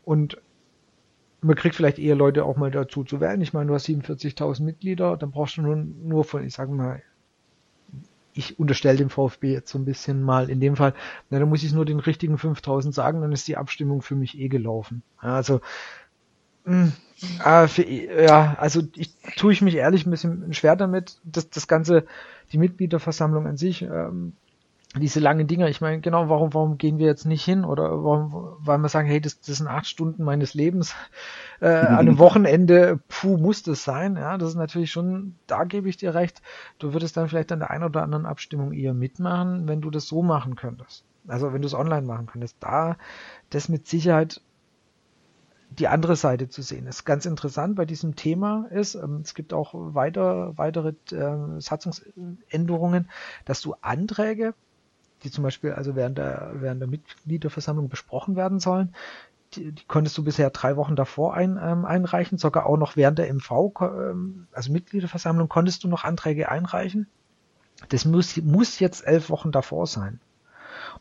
Und 0.03 0.41
man 1.41 1.55
kriegt 1.55 1.75
vielleicht 1.75 1.99
eher 1.99 2.15
Leute 2.15 2.43
auch 2.45 2.57
mal 2.57 2.71
dazu 2.71 3.03
zu 3.03 3.19
wählen. 3.19 3.41
Ich 3.41 3.53
meine, 3.53 3.67
du 3.67 3.75
hast 3.75 3.87
47.000 3.87 4.63
Mitglieder, 4.63 5.15
dann 5.15 5.29
brauchst 5.29 5.57
du 5.57 5.61
nur, 5.61 5.75
nur 5.75 6.23
von, 6.23 6.43
ich 6.43 6.55
sage 6.55 6.71
mal, 6.71 7.03
ich 8.33 8.59
unterstelle 8.59 8.97
dem 8.97 9.09
VfB 9.09 9.53
jetzt 9.53 9.71
so 9.71 9.77
ein 9.77 9.85
bisschen 9.85 10.21
mal 10.21 10.49
in 10.49 10.59
dem 10.59 10.75
Fall, 10.75 10.93
na, 11.29 11.39
dann 11.39 11.49
muss 11.49 11.63
ich 11.63 11.73
nur 11.73 11.85
den 11.85 11.99
richtigen 11.99 12.37
5000 12.37 12.93
sagen, 12.93 13.21
dann 13.21 13.31
ist 13.31 13.47
die 13.47 13.57
Abstimmung 13.57 14.01
für 14.01 14.15
mich 14.15 14.37
eh 14.39 14.47
gelaufen. 14.47 15.03
Also, 15.17 15.61
mh, 16.65 16.91
hm, 17.19 17.41
äh, 17.45 17.67
für, 17.67 17.83
ja, 17.83 18.55
also 18.57 18.81
ich 18.95 19.15
tue 19.35 19.53
ich 19.53 19.61
mich 19.61 19.75
ehrlich 19.75 20.05
ein 20.05 20.11
bisschen 20.11 20.53
schwer 20.53 20.75
damit, 20.75 21.19
das, 21.23 21.49
das 21.49 21.67
Ganze, 21.67 22.05
die 22.51 22.57
Mitgliederversammlung 22.57 23.47
an 23.47 23.57
sich, 23.57 23.83
ähm, 23.83 24.33
diese 24.95 25.21
langen 25.21 25.47
Dinger, 25.47 25.69
ich 25.69 25.79
meine, 25.79 26.01
genau, 26.01 26.27
warum, 26.27 26.53
warum 26.53 26.77
gehen 26.77 26.97
wir 26.97 27.05
jetzt 27.05 27.25
nicht 27.25 27.45
hin? 27.45 27.63
Oder 27.63 28.03
warum, 28.03 28.57
weil 28.59 28.77
wir 28.77 28.89
sagen, 28.89 29.07
hey, 29.07 29.21
das, 29.21 29.39
das 29.39 29.57
sind 29.57 29.67
acht 29.67 29.87
Stunden 29.87 30.23
meines 30.23 30.53
Lebens 30.53 30.95
äh, 31.61 31.69
an 31.69 31.99
einem 31.99 32.17
Wochenende, 32.19 32.99
puh, 33.07 33.37
muss 33.37 33.63
das 33.63 33.85
sein. 33.85 34.17
Ja, 34.17 34.37
das 34.37 34.49
ist 34.49 34.55
natürlich 34.55 34.91
schon, 34.91 35.35
da 35.47 35.63
gebe 35.63 35.87
ich 35.87 35.95
dir 35.95 36.13
recht, 36.13 36.41
du 36.79 36.91
würdest 36.93 37.15
dann 37.15 37.29
vielleicht 37.29 37.53
an 37.53 37.59
der 37.59 37.71
einen 37.71 37.85
oder 37.85 38.03
anderen 38.03 38.25
Abstimmung 38.25 38.73
eher 38.73 38.93
mitmachen, 38.93 39.67
wenn 39.67 39.79
du 39.79 39.91
das 39.91 40.07
so 40.07 40.23
machen 40.23 40.55
könntest. 40.55 41.05
Also 41.27 41.53
wenn 41.53 41.61
du 41.61 41.67
es 41.67 41.73
online 41.73 42.05
machen 42.05 42.25
könntest. 42.25 42.57
Da 42.59 42.97
das 43.49 43.69
mit 43.69 43.87
Sicherheit 43.87 44.41
die 45.69 45.87
andere 45.87 46.17
Seite 46.17 46.49
zu 46.49 46.61
sehen 46.61 46.85
ist. 46.85 47.05
Ganz 47.05 47.25
interessant 47.25 47.77
bei 47.77 47.85
diesem 47.85 48.17
Thema 48.17 48.65
ist, 48.71 48.95
ähm, 48.95 49.21
es 49.23 49.33
gibt 49.35 49.53
auch 49.53 49.73
weiter, 49.73 50.57
weitere 50.57 50.95
äh, 51.11 51.61
Satzungsänderungen, 51.61 53.09
dass 53.45 53.61
du 53.61 53.75
Anträge 53.79 54.53
die 55.23 55.31
zum 55.31 55.43
Beispiel 55.43 55.73
also 55.73 55.95
während 55.95 56.17
der, 56.17 56.51
während 56.55 56.81
der 56.81 56.87
Mitgliederversammlung 56.87 57.89
besprochen 57.89 58.35
werden 58.35 58.59
sollen. 58.59 58.95
Die, 59.53 59.71
die 59.71 59.85
konntest 59.85 60.17
du 60.17 60.23
bisher 60.23 60.49
drei 60.49 60.77
Wochen 60.77 60.95
davor 60.95 61.33
ein, 61.33 61.59
ähm, 61.61 61.85
einreichen, 61.85 62.37
sogar 62.37 62.65
auch 62.65 62.77
noch 62.77 62.95
während 62.95 63.19
der 63.19 63.27
MV, 63.33 63.73
ähm, 63.81 64.47
also 64.51 64.71
Mitgliederversammlung, 64.71 65.49
konntest 65.49 65.83
du 65.83 65.87
noch 65.87 66.03
Anträge 66.03 66.49
einreichen. 66.49 67.07
Das 67.89 68.05
muss, 68.05 68.37
muss 68.37 68.79
jetzt 68.79 69.05
elf 69.05 69.29
Wochen 69.29 69.51
davor 69.51 69.87
sein. 69.87 70.21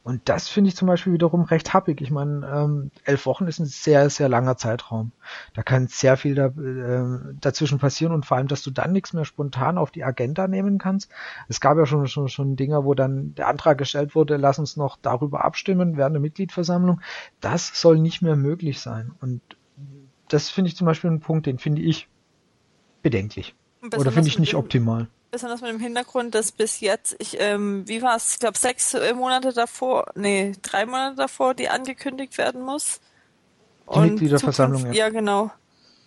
Und 0.03 0.29
das 0.31 0.49
finde 0.49 0.69
ich 0.69 0.77
zum 0.77 0.89
Beispiel 0.89 1.13
wiederum 1.13 1.43
recht 1.43 1.75
happig. 1.75 2.01
Ich 2.01 2.11
meine, 2.11 2.47
ähm, 2.47 2.91
elf 3.05 3.27
Wochen 3.27 3.47
ist 3.47 3.59
ein 3.59 3.67
sehr, 3.67 4.09
sehr 4.09 4.31
langer 4.31 4.57
Zeitraum. 4.57 5.13
Da 5.53 5.63
kann 5.63 5.89
sehr 5.89 6.17
viel 6.17 6.35
da, 6.35 6.47
äh, 6.47 7.35
dazwischen 7.39 7.79
passieren 7.79 8.15
und 8.15 8.25
vor 8.25 8.39
allem, 8.39 8.49
dass 8.49 8.63
du 8.63 8.71
dann 8.71 8.93
nichts 8.93 9.13
mehr 9.13 9.27
spontan 9.27 9.77
auf 9.77 9.91
die 9.91 10.03
Agenda 10.03 10.49
nehmen 10.49 10.79
kannst. 10.79 11.11
Es 11.49 11.61
gab 11.61 11.77
ja 11.77 11.85
schon, 11.85 12.07
schon, 12.09 12.29
schon 12.29 12.57
Dinger, 12.57 12.85
wo 12.85 12.95
dann 12.95 13.35
der 13.35 13.49
Antrag 13.49 13.77
gestellt 13.77 14.15
wurde, 14.15 14.39
lass 14.39 14.59
uns 14.59 14.77
noch 14.77 14.97
darüber 15.01 15.45
abstimmen 15.45 15.99
während 15.99 16.15
der 16.15 16.23
Mitgliedversammlung. 16.23 17.03
Das 17.41 17.79
soll 17.79 17.99
nicht 17.99 18.23
mehr 18.23 18.37
möglich 18.37 18.81
sein. 18.81 19.13
Und 19.21 19.43
das 20.29 20.49
finde 20.49 20.69
ich 20.69 20.77
zum 20.77 20.87
Beispiel 20.87 21.11
ein 21.11 21.21
Punkt, 21.21 21.47
den 21.47 21.59
finde 21.59 21.83
ich 21.83 22.09
bedenklich. 23.03 23.55
Oder 23.97 24.13
finde 24.13 24.29
ich 24.29 24.39
nicht 24.39 24.55
optimal 24.55 25.09
besonders 25.31 25.61
mit 25.61 25.71
dem 25.71 25.81
Hintergrund, 25.81 26.35
dass 26.35 26.53
bis 26.53 26.81
jetzt, 26.81 27.17
ich, 27.19 27.41
ähm, 27.41 27.87
wie 27.87 28.03
war 28.03 28.17
es, 28.17 28.33
ich 28.33 28.39
glaube 28.39 28.59
sechs 28.59 28.95
äh, 28.95 29.15
Monate 29.15 29.53
davor, 29.53 30.11
nee, 30.15 30.53
drei 30.63 30.87
Monate 30.87 31.17
davor, 31.17 31.55
die 31.55 31.69
angekündigt 31.69 32.39
werden 32.39 32.63
muss. 32.63 33.01
Die 33.87 33.99
und 33.99 34.11
Mitgliederversammlung, 34.13 34.87
ja. 34.87 34.93
Ja, 34.93 35.09
genau. 35.09 35.51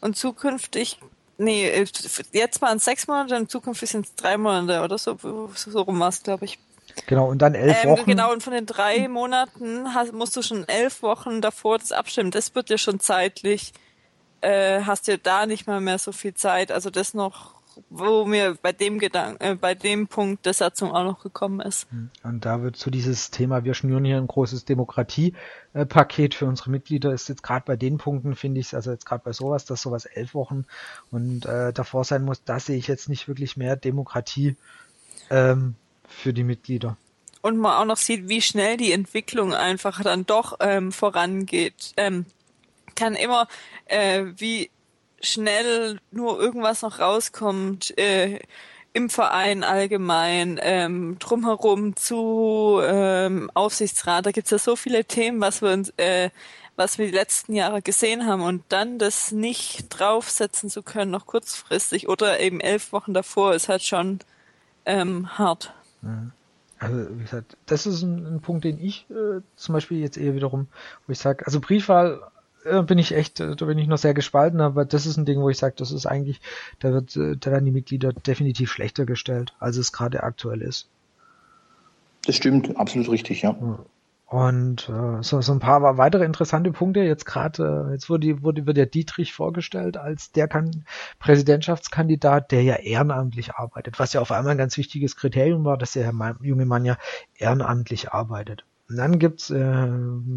Und 0.01 0.17
zukünftig, 0.17 0.99
nee, 1.37 1.67
äh, 1.67 1.85
jetzt 2.31 2.61
waren 2.61 2.77
es 2.77 2.85
sechs 2.85 3.07
Monate 3.07 3.35
und 3.35 3.49
zukünftig 3.49 3.89
sind 3.89 4.05
es 4.05 4.15
drei 4.15 4.37
Monate 4.37 4.81
oder 4.81 4.97
so, 4.97 5.17
so 5.55 5.81
rum 5.81 5.99
war 5.99 6.09
es, 6.09 6.23
glaube 6.23 6.45
ich. 6.45 6.59
Genau, 7.07 7.27
und 7.29 7.41
dann 7.41 7.55
elf 7.55 7.83
ähm, 7.83 7.89
Wochen. 7.91 8.05
Genau, 8.05 8.31
und 8.31 8.43
von 8.43 8.53
den 8.53 8.65
drei 8.65 9.07
Monaten 9.07 9.93
hast, 9.93 10.13
musst 10.13 10.35
du 10.35 10.41
schon 10.41 10.67
elf 10.67 11.01
Wochen 11.01 11.41
davor 11.41 11.79
das 11.79 11.91
abstimmen. 11.91 12.31
Das 12.31 12.53
wird 12.55 12.69
dir 12.69 12.77
schon 12.77 12.99
zeitlich, 12.99 13.73
äh, 14.41 14.81
hast 14.81 15.07
du 15.07 15.17
da 15.17 15.45
nicht 15.45 15.65
mal 15.65 15.81
mehr 15.81 15.97
so 15.97 16.11
viel 16.11 16.33
Zeit. 16.33 16.71
Also 16.71 16.89
das 16.89 17.13
noch 17.13 17.62
wo 17.89 18.25
mir 18.25 18.57
bei 18.61 18.71
dem 18.71 18.99
Gedanken, 18.99 19.43
äh, 19.43 19.55
bei 19.55 19.75
dem 19.75 20.07
Punkt 20.07 20.45
der 20.45 20.53
Satzung 20.53 20.91
auch 20.91 21.03
noch 21.03 21.23
gekommen 21.23 21.59
ist. 21.59 21.89
Hm. 21.91 22.09
Und 22.23 22.45
da 22.45 22.61
wird 22.61 22.75
zu 22.75 22.85
so 22.85 22.91
dieses 22.91 23.31
Thema, 23.31 23.63
wir 23.63 23.73
schnüren 23.73 24.05
hier 24.05 24.17
ein 24.17 24.27
großes 24.27 24.65
Demokratiepaket 24.65 26.35
für 26.35 26.45
unsere 26.45 26.69
Mitglieder, 26.69 27.13
ist 27.13 27.29
jetzt 27.29 27.43
gerade 27.43 27.65
bei 27.65 27.75
den 27.75 27.97
Punkten, 27.97 28.35
finde 28.35 28.59
ich 28.59 28.73
also 28.73 28.91
jetzt 28.91 29.05
gerade 29.05 29.23
bei 29.23 29.33
sowas, 29.33 29.65
dass 29.65 29.81
sowas 29.81 30.05
elf 30.05 30.33
Wochen 30.33 30.65
und 31.11 31.45
äh, 31.45 31.73
davor 31.73 32.03
sein 32.03 32.23
muss, 32.23 32.43
da 32.43 32.59
sehe 32.59 32.77
ich 32.77 32.87
jetzt 32.87 33.09
nicht 33.09 33.27
wirklich 33.27 33.57
mehr 33.57 33.75
Demokratie 33.75 34.55
ähm, 35.29 35.75
für 36.07 36.33
die 36.33 36.43
Mitglieder 36.43 36.97
und 37.43 37.57
man 37.57 37.73
auch 37.73 37.85
noch 37.85 37.97
sieht, 37.97 38.29
wie 38.29 38.41
schnell 38.41 38.77
die 38.77 38.93
Entwicklung 38.93 39.53
einfach 39.53 40.01
dann 40.01 40.25
doch 40.25 40.57
ähm, 40.61 40.93
vorangeht. 40.93 41.93
Ähm, 41.97 42.25
kann 42.95 43.15
immer, 43.15 43.47
äh, 43.85 44.25
wie 44.37 44.69
schnell 45.23 45.99
nur 46.11 46.39
irgendwas 46.39 46.81
noch 46.81 46.99
rauskommt 46.99 47.97
äh, 47.97 48.39
im 48.93 49.09
Verein 49.09 49.63
allgemein, 49.63 50.59
ähm, 50.61 51.17
drumherum 51.17 51.95
zu 51.95 52.79
ähm, 52.83 53.49
Aufsichtsrat. 53.55 54.25
Da 54.25 54.31
gibt's 54.31 54.51
ja 54.51 54.59
so 54.59 54.75
viele 54.75 55.05
Themen, 55.05 55.41
was 55.41 55.61
wir 55.61 55.71
uns, 55.71 55.91
äh, 55.97 56.29
was 56.75 56.97
wir 56.99 57.07
die 57.07 57.13
letzten 57.13 57.53
Jahre 57.55 57.81
gesehen 57.81 58.27
haben 58.27 58.41
und 58.41 58.63
dann 58.69 58.99
das 58.99 59.31
nicht 59.31 59.87
draufsetzen 59.89 60.69
zu 60.69 60.83
können, 60.83 61.11
noch 61.11 61.25
kurzfristig 61.25 62.07
oder 62.07 62.39
eben 62.39 62.59
elf 62.59 62.91
Wochen 62.91 63.13
davor, 63.13 63.55
ist 63.55 63.69
halt 63.69 63.83
schon 63.83 64.19
ähm, 64.85 65.37
hart. 65.37 65.73
Mhm. 66.01 66.31
Also 66.79 67.17
wie 67.17 67.23
gesagt, 67.23 67.55
das 67.65 67.85
ist 67.85 68.01
ein, 68.01 68.25
ein 68.25 68.41
Punkt, 68.41 68.65
den 68.65 68.77
ich 68.77 69.07
äh, 69.09 69.41
zum 69.55 69.73
Beispiel 69.73 69.99
jetzt 69.99 70.17
eher 70.17 70.35
wiederum, 70.35 70.67
wo 71.07 71.13
ich 71.13 71.19
sage, 71.19 71.45
also 71.45 71.61
Briefwahl 71.61 72.29
bin 72.63 72.97
ich 72.97 73.13
echt, 73.13 73.39
äh, 73.39 73.55
da 73.55 73.65
bin 73.65 73.77
ich 73.77 73.87
noch 73.87 73.97
sehr 73.97 74.13
gespalten, 74.13 74.61
aber 74.61 74.85
das 74.85 75.05
ist 75.05 75.17
ein 75.17 75.25
Ding, 75.25 75.41
wo 75.41 75.49
ich 75.49 75.57
sage, 75.57 75.75
das 75.77 75.91
ist 75.91 76.05
eigentlich, 76.05 76.41
da 76.79 76.93
wird, 76.93 77.15
äh, 77.15 77.35
da 77.37 77.51
werden 77.51 77.65
die 77.65 77.71
Mitglieder 77.71 78.13
definitiv 78.13 78.71
schlechter 78.71 79.05
gestellt, 79.05 79.53
als 79.59 79.77
es 79.77 79.91
gerade 79.91 80.23
aktuell 80.23 80.61
ist. 80.61 80.89
Das 82.25 82.35
stimmt, 82.35 82.77
absolut 82.77 83.09
richtig, 83.09 83.41
ja. 83.41 83.55
Und 84.33 84.89
äh, 84.89 85.21
so, 85.21 85.41
so 85.41 85.51
ein 85.51 85.59
paar 85.59 85.97
weitere 85.99 86.25
interessante 86.25 86.71
Punkte. 86.71 87.01
Jetzt 87.01 87.25
gerade, 87.25 87.87
äh, 87.89 87.93
jetzt 87.93 88.09
wurde, 88.09 88.41
wurde 88.41 88.65
wird 88.65 88.77
der 88.77 88.87
Dietrich 88.87 89.31
vorgestellt 89.31 89.95
als 89.95 90.31
der 90.31 90.47
kann 90.47 90.85
Präsidentschaftskandidat, 91.19 92.51
der 92.51 92.63
ja 92.63 92.75
ehrenamtlich 92.77 93.53
arbeitet, 93.53 93.99
was 93.99 94.13
ja 94.13 94.21
auf 94.21 94.31
einmal 94.31 94.53
ein 94.53 94.57
ganz 94.57 94.75
wichtiges 94.77 95.15
Kriterium 95.17 95.65
war, 95.65 95.77
dass 95.77 95.93
der 95.93 96.11
junge 96.41 96.65
Mann 96.65 96.83
ja 96.83 96.97
ehrenamtlich 97.37 98.11
arbeitet. 98.11 98.65
Und 98.93 98.97
dann 98.97 99.17
gibt's 99.17 99.49
äh, 99.49 99.87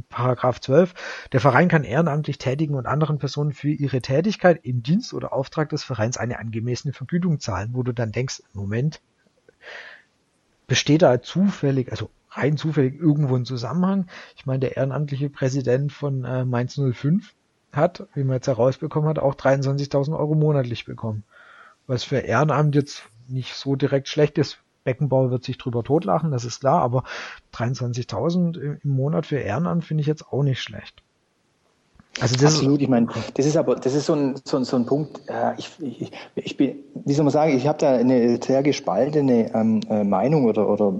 Paragraph 0.08 0.62
12, 0.62 0.94
der 1.32 1.40
Verein 1.40 1.68
kann 1.68 1.84
ehrenamtlich 1.84 2.38
tätigen 2.38 2.74
und 2.74 2.86
anderen 2.86 3.18
Personen 3.18 3.52
für 3.52 3.68
ihre 3.68 4.00
Tätigkeit 4.00 4.64
im 4.64 4.82
Dienst 4.82 5.12
oder 5.12 5.34
Auftrag 5.34 5.68
des 5.68 5.84
Vereins 5.84 6.16
eine 6.16 6.38
angemessene 6.38 6.94
Vergütung 6.94 7.38
zahlen, 7.38 7.72
wo 7.74 7.82
du 7.82 7.92
dann 7.92 8.12
denkst, 8.12 8.42
Moment, 8.54 9.02
besteht 10.66 11.02
da 11.02 11.20
zufällig, 11.20 11.90
also 11.90 12.08
rein 12.30 12.56
zufällig 12.56 12.98
irgendwo 12.98 13.36
ein 13.36 13.44
Zusammenhang. 13.44 14.06
Ich 14.36 14.46
meine, 14.46 14.60
der 14.60 14.78
ehrenamtliche 14.78 15.28
Präsident 15.28 15.92
von 15.92 16.24
äh, 16.24 16.46
Mainz 16.46 16.80
05 16.80 17.34
hat, 17.72 18.08
wie 18.14 18.24
man 18.24 18.36
jetzt 18.36 18.46
herausbekommen 18.46 19.10
hat, 19.10 19.18
auch 19.18 19.34
23.000 19.34 20.18
Euro 20.18 20.34
monatlich 20.34 20.86
bekommen. 20.86 21.24
Was 21.86 22.04
für 22.04 22.20
Ehrenamt 22.20 22.74
jetzt 22.74 23.02
nicht 23.28 23.54
so 23.54 23.76
direkt 23.76 24.08
schlecht 24.08 24.38
ist. 24.38 24.60
Beckenbauer 24.86 25.30
wird 25.30 25.44
sich 25.44 25.58
drüber 25.58 25.84
totlachen, 25.84 26.30
das 26.30 26.46
ist 26.46 26.60
klar, 26.60 26.80
aber 26.80 27.04
23.000 27.54 28.78
im 28.82 28.90
Monat 28.90 29.26
für 29.26 29.36
Ehrenamt 29.36 29.84
finde 29.84 30.00
ich 30.00 30.06
jetzt 30.06 30.32
auch 30.32 30.42
nicht 30.42 30.62
schlecht. 30.62 31.02
Also 32.18 32.34
das 32.36 32.54
Absolut, 32.54 32.80
ich 32.80 32.88
meine, 32.88 33.08
das 33.34 33.44
ist 33.44 33.58
aber, 33.58 33.76
das 33.76 33.94
ist 33.94 34.06
so 34.06 34.14
ein, 34.14 34.36
so 34.42 34.56
ein, 34.56 34.64
so 34.64 34.76
ein 34.76 34.86
Punkt, 34.86 35.20
äh, 35.28 35.52
ich, 35.58 35.70
ich, 35.80 36.10
ich 36.34 36.56
bin, 36.56 36.76
wie 37.04 37.12
soll 37.12 37.24
man 37.24 37.32
sagen, 37.32 37.54
ich 37.54 37.66
habe 37.66 37.76
da 37.78 37.94
eine 37.94 38.40
sehr 38.42 38.62
gespaltene 38.62 39.54
ähm, 39.54 39.80
äh, 39.90 40.02
Meinung 40.02 40.46
oder, 40.46 40.66
oder 40.66 40.94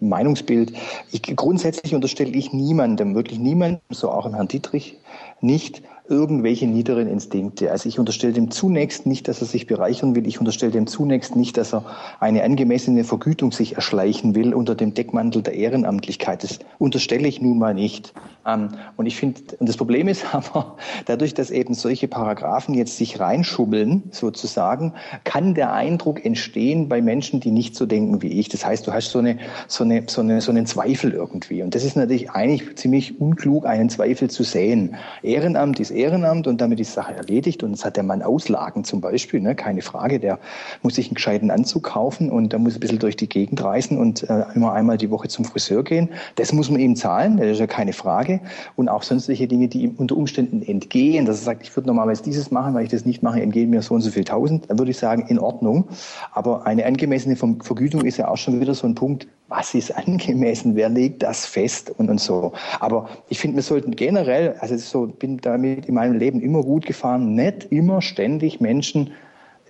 Meinungsbild. 0.00 0.72
Ich, 1.12 1.22
grundsätzlich 1.36 1.94
unterstelle 1.94 2.30
ich 2.30 2.54
niemandem, 2.54 3.14
wirklich 3.14 3.38
niemandem, 3.38 3.82
so 3.90 4.10
auch 4.10 4.24
im 4.24 4.34
Herrn 4.34 4.48
Dietrich, 4.48 4.98
nicht, 5.42 5.82
irgendwelche 6.06 6.66
niederen 6.66 7.08
Instinkte. 7.08 7.70
Also 7.70 7.88
ich 7.88 7.98
unterstelle 7.98 8.34
dem 8.34 8.50
zunächst 8.50 9.06
nicht, 9.06 9.26
dass 9.26 9.40
er 9.40 9.46
sich 9.46 9.66
bereichern 9.66 10.14
will. 10.14 10.26
Ich 10.26 10.38
unterstelle 10.38 10.72
dem 10.72 10.86
zunächst 10.86 11.34
nicht, 11.34 11.56
dass 11.56 11.72
er 11.72 11.84
eine 12.20 12.44
angemessene 12.44 13.04
Vergütung 13.04 13.52
sich 13.52 13.76
erschleichen 13.76 14.34
will 14.34 14.52
unter 14.52 14.74
dem 14.74 14.92
Deckmantel 14.92 15.40
der 15.40 15.54
Ehrenamtlichkeit. 15.54 16.44
Das 16.44 16.58
unterstelle 16.78 17.26
ich 17.26 17.40
nun 17.40 17.58
mal 17.58 17.72
nicht. 17.72 18.12
Ähm, 18.46 18.68
und 18.96 19.06
ich 19.06 19.16
finde, 19.16 19.40
und 19.58 19.66
das 19.66 19.78
Problem 19.78 20.08
ist 20.08 20.26
aber, 20.34 20.76
dadurch, 21.06 21.32
dass 21.32 21.50
eben 21.50 21.72
solche 21.72 22.06
Paragraphen 22.06 22.74
jetzt 22.74 22.98
sich 22.98 23.18
reinschummeln, 23.18 24.02
sozusagen, 24.10 24.92
kann 25.24 25.54
der 25.54 25.72
Eindruck 25.72 26.22
entstehen 26.22 26.88
bei 26.88 27.00
Menschen, 27.00 27.40
die 27.40 27.50
nicht 27.50 27.76
so 27.76 27.86
denken 27.86 28.20
wie 28.20 28.28
ich. 28.40 28.50
Das 28.50 28.66
heißt, 28.66 28.86
du 28.86 28.92
hast 28.92 29.10
so 29.10 29.20
eine, 29.20 29.38
so 29.68 29.84
eine, 29.84 30.04
so 30.06 30.20
eine, 30.20 30.42
so 30.42 30.50
einen 30.50 30.66
Zweifel 30.66 31.12
irgendwie. 31.12 31.62
Und 31.62 31.74
das 31.74 31.82
ist 31.82 31.96
natürlich 31.96 32.30
eigentlich 32.30 32.76
ziemlich 32.76 33.18
unklug, 33.18 33.64
einen 33.64 33.88
Zweifel 33.88 34.28
zu 34.28 34.42
sehen. 34.42 34.96
Ehrenamt 35.22 35.80
ist 35.80 35.93
Ehrenamt 35.94 36.46
und 36.46 36.60
damit 36.60 36.80
ist 36.80 36.90
die 36.90 36.94
Sache 36.94 37.14
erledigt. 37.14 37.62
Und 37.62 37.72
es 37.72 37.84
hat 37.84 37.96
der 37.96 38.02
Mann 38.02 38.22
Auslagen 38.22 38.84
zum 38.84 39.00
Beispiel, 39.00 39.40
ne? 39.40 39.54
keine 39.54 39.82
Frage. 39.82 40.20
Der 40.20 40.38
muss 40.82 40.96
sich 40.96 41.06
einen 41.06 41.14
gescheiten 41.14 41.50
Anzug 41.50 41.84
kaufen 41.84 42.30
und 42.30 42.52
der 42.52 42.58
muss 42.58 42.74
ein 42.74 42.80
bisschen 42.80 42.98
durch 42.98 43.16
die 43.16 43.28
Gegend 43.28 43.62
reisen 43.62 43.98
und 43.98 44.28
äh, 44.28 44.44
immer 44.54 44.72
einmal 44.72 44.98
die 44.98 45.10
Woche 45.10 45.28
zum 45.28 45.44
Friseur 45.44 45.84
gehen. 45.84 46.10
Das 46.36 46.52
muss 46.52 46.70
man 46.70 46.80
ihm 46.80 46.96
zahlen, 46.96 47.36
das 47.36 47.48
ist 47.48 47.60
ja 47.60 47.66
keine 47.66 47.92
Frage. 47.92 48.40
Und 48.76 48.88
auch 48.88 49.02
sonstige 49.02 49.46
Dinge, 49.48 49.68
die 49.68 49.82
ihm 49.82 49.94
unter 49.96 50.16
Umständen 50.16 50.62
entgehen, 50.62 51.26
dass 51.26 51.40
er 51.40 51.44
sagt, 51.44 51.62
ich 51.62 51.74
würde 51.76 51.88
normalerweise 51.88 52.22
dieses 52.22 52.50
machen, 52.50 52.74
weil 52.74 52.84
ich 52.84 52.90
das 52.90 53.04
nicht 53.04 53.22
mache, 53.22 53.40
entgehen 53.40 53.70
mir 53.70 53.82
so 53.82 53.94
und 53.94 54.00
so 54.00 54.10
viel 54.10 54.24
tausend, 54.24 54.68
dann 54.68 54.78
würde 54.78 54.90
ich 54.90 54.98
sagen, 54.98 55.26
in 55.28 55.38
Ordnung. 55.38 55.88
Aber 56.32 56.66
eine 56.66 56.84
angemessene 56.86 57.36
Vergütung 57.36 58.04
ist 58.04 58.16
ja 58.16 58.28
auch 58.28 58.36
schon 58.36 58.60
wieder 58.60 58.74
so 58.74 58.86
ein 58.86 58.94
Punkt, 58.94 59.26
was 59.48 59.74
ist 59.74 59.94
angemessen, 59.96 60.74
wer 60.74 60.88
legt 60.88 61.22
das 61.22 61.46
fest 61.46 61.92
und, 61.98 62.08
und 62.08 62.20
so. 62.20 62.52
Aber 62.80 63.08
ich 63.28 63.38
finde, 63.38 63.56
wir 63.56 63.62
sollten 63.62 63.94
generell, 63.94 64.56
also 64.60 64.76
so 64.76 65.06
bin 65.06 65.38
damit 65.38 65.86
in 65.86 65.94
meinem 65.94 66.18
Leben 66.18 66.40
immer 66.40 66.62
gut 66.62 66.86
gefahren, 66.86 67.34
nicht 67.34 67.64
immer 67.70 68.00
ständig 68.00 68.60
Menschen 68.60 69.12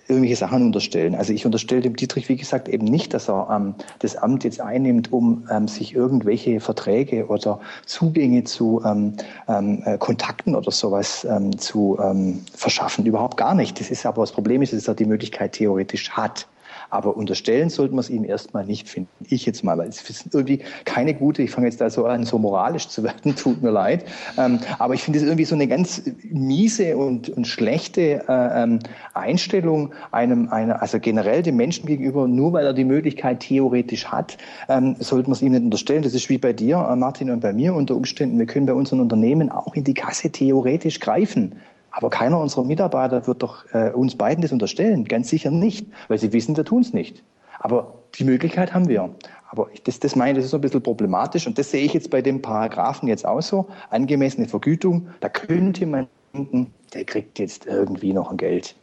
irgendwelche 0.07 0.35
Sachen 0.35 0.67
unterstellen. 0.67 1.15
Also 1.15 1.33
ich 1.33 1.45
unterstelle 1.45 1.81
dem 1.81 1.95
Dietrich, 1.95 2.29
wie 2.29 2.35
gesagt, 2.35 2.69
eben 2.69 2.85
nicht, 2.85 3.13
dass 3.13 3.27
er 3.27 3.49
ähm, 3.51 3.75
das 3.99 4.15
Amt 4.15 4.43
jetzt 4.43 4.61
einnimmt, 4.61 5.11
um 5.11 5.47
ähm, 5.49 5.67
sich 5.67 5.95
irgendwelche 5.95 6.59
Verträge 6.59 7.27
oder 7.27 7.59
Zugänge 7.85 8.43
zu 8.43 8.81
ähm, 8.85 9.13
ähm 9.47 9.81
äh, 9.85 9.97
Kontakten 9.97 10.55
oder 10.55 10.71
sowas 10.71 11.25
ähm, 11.29 11.57
zu 11.57 11.97
ähm, 12.01 12.43
verschaffen. 12.53 13.05
Überhaupt 13.05 13.37
gar 13.37 13.55
nicht. 13.55 13.79
Das 13.79 13.89
ist 13.89 14.05
aber 14.05 14.21
das 14.21 14.31
Problem 14.31 14.61
ist, 14.61 14.73
dass 14.73 14.87
er 14.87 14.93
die 14.93 15.05
Möglichkeit 15.05 15.53
theoretisch 15.53 16.11
hat. 16.11 16.47
Aber 16.95 17.17
unterstellen 17.17 17.69
sollten 17.69 17.95
wir 17.95 17.99
es 17.99 18.09
ihm 18.09 18.23
erstmal 18.23 18.65
nicht, 18.65 18.87
finde 18.87 19.09
ich 19.27 19.45
jetzt 19.45 19.65
mal, 19.65 19.77
weil 19.77 19.89
es 19.89 20.09
ist 20.09 20.33
irgendwie 20.33 20.61
keine 20.85 21.13
gute, 21.13 21.43
ich 21.43 21.51
fange 21.51 21.67
jetzt 21.67 21.81
da 21.81 21.89
so 21.89 22.05
an, 22.05 22.23
so 22.23 22.39
moralisch 22.39 22.87
zu 22.87 23.03
werden, 23.03 23.35
tut 23.35 23.61
mir 23.61 23.71
leid. 23.71 24.05
Ähm, 24.37 24.59
aber 24.79 24.93
ich 24.93 25.03
finde 25.03 25.19
es 25.19 25.25
irgendwie 25.25 25.43
so 25.43 25.55
eine 25.55 25.67
ganz 25.67 26.03
miese 26.23 26.95
und, 26.95 27.27
und 27.29 27.47
schlechte 27.47 28.23
äh, 28.29 28.63
ähm, 28.63 28.79
Einstellung 29.13 29.93
einem, 30.11 30.47
einer, 30.47 30.81
also 30.81 31.01
generell 31.01 31.43
dem 31.43 31.57
Menschen 31.57 31.85
gegenüber, 31.85 32.29
nur 32.29 32.53
weil 32.53 32.65
er 32.65 32.73
die 32.73 32.85
Möglichkeit 32.85 33.41
theoretisch 33.41 34.05
hat, 34.05 34.37
ähm, 34.69 34.95
sollten 34.99 35.31
wir 35.31 35.33
es 35.33 35.41
ihm 35.41 35.51
nicht 35.51 35.65
unterstellen. 35.65 36.01
Das 36.01 36.13
ist 36.13 36.29
wie 36.29 36.37
bei 36.37 36.53
dir, 36.53 36.77
äh, 36.77 36.95
Martin, 36.95 37.29
und 37.29 37.41
bei 37.41 37.51
mir 37.51 37.73
unter 37.73 37.97
Umständen. 37.97 38.39
Wir 38.39 38.45
können 38.45 38.67
bei 38.67 38.73
unseren 38.73 39.01
Unternehmen 39.01 39.51
auch 39.51 39.75
in 39.75 39.83
die 39.83 39.93
Kasse 39.93 40.31
theoretisch 40.31 41.01
greifen. 41.01 41.55
Aber 41.95 42.09
keiner 42.09 42.37
unserer 42.41 42.65
Mitarbeiter 42.65 43.25
wird 43.25 43.41
doch 43.41 43.63
äh, 43.73 43.91
uns 43.91 44.17
beiden 44.17 44.41
das 44.41 44.51
unterstellen. 44.51 45.05
Ganz 45.05 45.29
sicher 45.29 45.49
nicht, 45.49 45.87
weil 46.09 46.17
sie 46.17 46.33
wissen, 46.33 46.57
wir 46.57 46.65
tun 46.65 46.81
es 46.81 46.91
nicht. 46.91 47.23
Aber 47.59 47.93
die 48.15 48.25
Möglichkeit 48.25 48.73
haben 48.73 48.89
wir. 48.89 49.09
Aber 49.49 49.69
das, 49.85 50.01
das 50.01 50.13
meine 50.13 50.31
ich, 50.31 50.35
das 50.39 50.45
ist 50.45 50.51
so 50.51 50.57
ein 50.57 50.61
bisschen 50.61 50.83
problematisch. 50.83 51.47
Und 51.47 51.57
das 51.57 51.71
sehe 51.71 51.85
ich 51.85 51.93
jetzt 51.93 52.09
bei 52.09 52.21
dem 52.21 52.41
Paragraphen 52.41 53.07
jetzt 53.07 53.25
auch 53.25 53.41
so. 53.41 53.67
Angemessene 53.91 54.45
Vergütung, 54.49 55.07
da 55.21 55.29
könnte 55.29 55.85
man 55.85 56.07
denken, 56.33 56.73
der 56.93 57.05
kriegt 57.05 57.39
jetzt 57.39 57.65
irgendwie 57.65 58.11
noch 58.11 58.29
ein 58.29 58.35
Geld. 58.35 58.75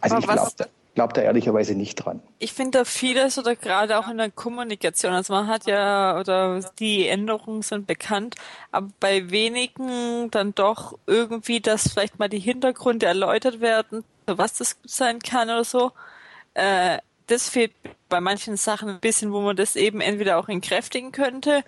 Also 0.00 0.16
Aber 0.16 0.24
ich 0.24 0.30
glaube, 0.32 0.70
glaube 0.94 1.12
da 1.12 1.22
ehrlicherweise 1.22 1.74
nicht 1.74 1.96
dran. 1.96 2.22
Ich 2.38 2.52
finde 2.52 2.78
da 2.78 2.84
vieles 2.84 3.38
oder 3.38 3.56
gerade 3.56 3.98
auch 3.98 4.08
in 4.08 4.18
der 4.18 4.30
Kommunikation, 4.30 5.12
also 5.12 5.32
man 5.32 5.48
hat 5.48 5.66
ja, 5.66 6.18
oder 6.18 6.60
die 6.78 7.08
Änderungen 7.08 7.62
sind 7.62 7.86
bekannt, 7.86 8.36
aber 8.70 8.88
bei 9.00 9.30
wenigen 9.30 10.30
dann 10.30 10.54
doch 10.54 10.98
irgendwie, 11.06 11.60
dass 11.60 11.92
vielleicht 11.92 12.18
mal 12.18 12.28
die 12.28 12.38
Hintergründe 12.38 13.06
erläutert 13.06 13.60
werden, 13.60 14.04
was 14.26 14.54
das 14.54 14.78
sein 14.84 15.18
kann 15.18 15.48
oder 15.48 15.64
so. 15.64 15.92
Äh, 16.54 16.98
das 17.26 17.48
fehlt 17.48 17.72
bei 18.08 18.20
manchen 18.20 18.56
Sachen 18.56 18.88
ein 18.88 19.00
bisschen, 19.00 19.32
wo 19.32 19.40
man 19.40 19.56
das 19.56 19.76
eben 19.76 20.00
entweder 20.00 20.38
auch 20.38 20.48
entkräftigen 20.48 21.10
könnte 21.12 21.64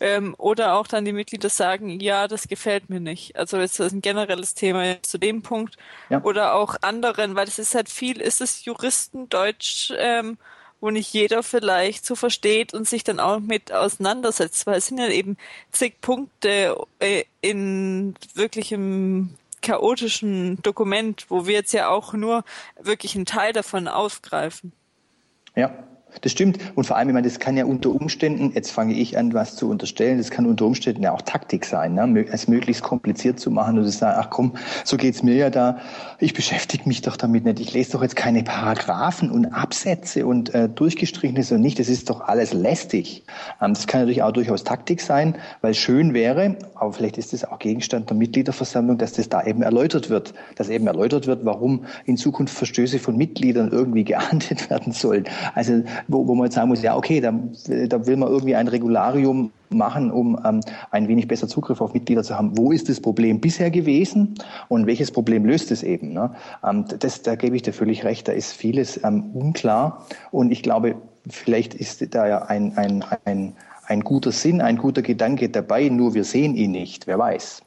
ähm, 0.00 0.34
oder 0.38 0.74
auch 0.74 0.86
dann 0.86 1.04
die 1.04 1.12
Mitglieder 1.12 1.50
sagen, 1.50 2.00
ja, 2.00 2.26
das 2.26 2.48
gefällt 2.48 2.88
mir 2.88 3.00
nicht. 3.00 3.36
Also 3.36 3.58
das 3.58 3.78
ist 3.78 3.92
ein 3.92 4.00
generelles 4.00 4.54
Thema 4.54 5.02
zu 5.02 5.18
dem 5.18 5.42
Punkt. 5.42 5.76
Ja. 6.08 6.22
Oder 6.22 6.54
auch 6.54 6.76
anderen, 6.80 7.34
weil 7.34 7.48
es 7.48 7.58
ist 7.58 7.74
halt 7.74 7.88
viel, 7.88 8.20
ist 8.20 8.40
es 8.40 8.64
Juristendeutsch, 8.64 9.92
ähm, 9.98 10.38
wo 10.80 10.90
nicht 10.90 11.12
jeder 11.12 11.42
vielleicht 11.42 12.06
so 12.06 12.14
versteht 12.14 12.72
und 12.72 12.88
sich 12.88 13.04
dann 13.04 13.20
auch 13.20 13.40
mit 13.40 13.72
auseinandersetzt, 13.72 14.66
weil 14.66 14.78
es 14.78 14.86
sind 14.86 14.98
ja 14.98 15.08
eben 15.08 15.36
zig 15.72 16.00
Punkte 16.00 16.76
äh, 17.00 17.24
in 17.42 18.14
wirklichem 18.34 19.36
chaotischen 19.60 20.62
Dokument, 20.62 21.26
wo 21.28 21.46
wir 21.46 21.54
jetzt 21.54 21.72
ja 21.72 21.88
auch 21.88 22.14
nur 22.14 22.44
wirklich 22.80 23.14
einen 23.14 23.26
Teil 23.26 23.52
davon 23.52 23.88
aufgreifen. 23.88 24.72
Ja, 25.56 25.70
das 26.20 26.32
stimmt. 26.32 26.58
Und 26.74 26.84
vor 26.84 26.96
allem, 26.96 27.08
ich 27.08 27.14
meine, 27.14 27.26
das 27.28 27.38
kann 27.38 27.56
ja 27.56 27.64
unter 27.64 27.90
Umständen, 27.90 28.52
jetzt 28.54 28.70
fange 28.70 28.94
ich 28.94 29.16
an, 29.16 29.32
was 29.34 29.56
zu 29.56 29.68
unterstellen, 29.68 30.18
das 30.18 30.30
kann 30.30 30.46
unter 30.46 30.66
Umständen 30.66 31.02
ja 31.02 31.12
auch 31.12 31.22
Taktik 31.22 31.64
sein, 31.64 31.94
ne? 31.94 32.26
es 32.30 32.48
möglichst 32.48 32.82
kompliziert 32.82 33.40
zu 33.40 33.50
machen 33.50 33.78
und 33.78 33.84
zu 33.84 33.90
sagen, 33.90 34.18
ach 34.20 34.30
komm, 34.30 34.52
so 34.84 34.96
geht's 34.96 35.22
mir 35.22 35.34
ja 35.34 35.50
da, 35.50 35.78
ich 36.18 36.34
beschäftige 36.34 36.88
mich 36.88 37.02
doch 37.02 37.16
damit 37.16 37.44
nicht, 37.44 37.60
ich 37.60 37.72
lese 37.72 37.92
doch 37.92 38.02
jetzt 38.02 38.16
keine 38.16 38.42
Paragraphen 38.42 39.30
und 39.30 39.46
Absätze 39.46 40.26
und 40.26 40.54
äh, 40.54 40.68
durchgestrichenes 40.68 41.52
und 41.52 41.60
nicht, 41.60 41.78
das 41.78 41.88
ist 41.88 42.10
doch 42.10 42.22
alles 42.22 42.52
lästig. 42.52 43.24
Ähm, 43.60 43.74
das 43.74 43.86
kann 43.86 44.00
natürlich 44.00 44.22
auch 44.22 44.32
durchaus 44.32 44.64
Taktik 44.64 45.00
sein, 45.00 45.36
weil 45.60 45.74
schön 45.74 46.14
wäre, 46.14 46.56
aber 46.74 46.92
vielleicht 46.92 47.18
ist 47.18 47.32
das 47.32 47.44
auch 47.44 47.58
Gegenstand 47.58 48.10
der 48.10 48.16
Mitgliederversammlung, 48.16 48.98
dass 48.98 49.12
das 49.12 49.28
da 49.28 49.44
eben 49.44 49.62
erläutert 49.62 50.10
wird, 50.10 50.34
dass 50.56 50.68
eben 50.68 50.86
erläutert 50.86 51.26
wird, 51.26 51.44
warum 51.44 51.84
in 52.04 52.16
Zukunft 52.16 52.54
Verstöße 52.54 52.98
von 52.98 53.16
Mitgliedern 53.16 53.70
irgendwie 53.70 54.04
geahndet 54.04 54.70
werden 54.70 54.92
sollen. 54.92 55.24
Also 55.54 55.82
wo, 56.08 56.26
wo 56.26 56.34
man 56.34 56.46
jetzt 56.46 56.54
sagen 56.54 56.68
muss, 56.68 56.82
ja, 56.82 56.96
okay, 56.96 57.20
da, 57.20 57.32
da 57.86 58.06
will 58.06 58.16
man 58.16 58.28
irgendwie 58.28 58.54
ein 58.54 58.68
Regularium 58.68 59.50
machen, 59.70 60.10
um 60.10 60.38
ähm, 60.44 60.60
ein 60.90 61.08
wenig 61.08 61.28
besser 61.28 61.48
Zugriff 61.48 61.80
auf 61.80 61.94
Mitglieder 61.94 62.22
zu 62.22 62.36
haben. 62.36 62.56
Wo 62.56 62.72
ist 62.72 62.88
das 62.88 63.00
Problem 63.00 63.40
bisher 63.40 63.70
gewesen 63.70 64.34
und 64.68 64.86
welches 64.86 65.10
Problem 65.10 65.44
löst 65.44 65.70
es 65.70 65.82
eben? 65.82 66.12
Ne? 66.12 66.32
Ähm, 66.64 66.84
das, 66.98 67.22
da 67.22 67.36
gebe 67.36 67.56
ich 67.56 67.62
dir 67.62 67.72
völlig 67.72 68.04
recht, 68.04 68.28
da 68.28 68.32
ist 68.32 68.52
vieles 68.52 69.02
ähm, 69.04 69.30
unklar 69.34 70.06
und 70.30 70.50
ich 70.50 70.62
glaube, 70.62 70.96
vielleicht 71.28 71.74
ist 71.74 72.14
da 72.14 72.26
ja 72.26 72.42
ein, 72.42 72.76
ein, 72.76 73.04
ein, 73.24 73.54
ein 73.86 74.00
guter 74.00 74.32
Sinn, 74.32 74.60
ein 74.60 74.76
guter 74.76 75.02
Gedanke 75.02 75.48
dabei, 75.48 75.88
nur 75.88 76.14
wir 76.14 76.24
sehen 76.24 76.54
ihn 76.54 76.72
nicht, 76.72 77.06
wer 77.06 77.18
weiß. 77.18 77.62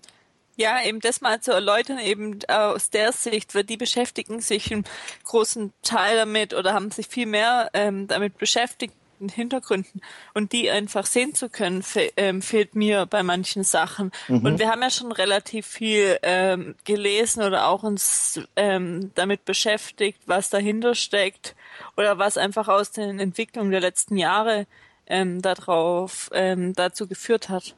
Ja, 0.56 0.84
eben 0.84 1.00
das 1.00 1.22
mal 1.22 1.42
zu 1.42 1.52
erläutern, 1.52 1.98
eben 1.98 2.40
aus 2.48 2.90
der 2.90 3.12
Sicht, 3.12 3.56
weil 3.56 3.64
die 3.64 3.78
beschäftigen 3.78 4.40
sich 4.40 4.72
einen 4.72 4.86
großen 5.24 5.74
Teil 5.82 6.18
damit 6.18 6.54
oder 6.54 6.74
haben 6.74 6.92
sich 6.92 7.08
viel 7.08 7.26
mehr 7.26 7.70
ähm, 7.74 8.08
damit 8.08 8.38
beschäftigt, 8.38 8.94
Hintergründen 9.30 10.02
und 10.34 10.52
die 10.52 10.70
einfach 10.70 11.06
sehen 11.06 11.34
zu 11.36 11.50
können, 11.50 11.84
fe 11.84 12.12
ähm, 12.18 12.42
fehlt 12.42 12.76
mir 12.76 13.06
bei 13.06 13.24
manchen 13.24 13.64
Sachen. 13.64 14.12
Mhm. 14.28 14.46
Und 14.46 14.60
wir 14.60 14.70
haben 14.70 14.82
ja 14.82 14.90
schon 14.90 15.12
relativ 15.12 15.66
viel 15.66 16.18
ähm, 16.24 16.76
gelesen 16.84 17.44
oder 17.44 17.68
auch 17.68 17.84
uns 17.84 18.42
ähm, 18.56 19.12
damit 19.16 19.46
beschäftigt, 19.46 20.22
was 20.26 20.50
dahinter 20.50 20.96
steckt 20.96 21.56
oder 21.98 22.18
was 22.18 22.38
einfach 22.38 22.68
aus 22.68 22.92
den 22.92 23.20
Entwicklungen 23.20 23.72
der 23.72 23.82
letzten 23.82 24.18
Jahre 24.18 24.68
ähm, 25.08 25.42
darauf 25.42 26.30
ähm, 26.34 26.74
dazu 26.74 27.08
geführt 27.08 27.50
hat. 27.50 27.76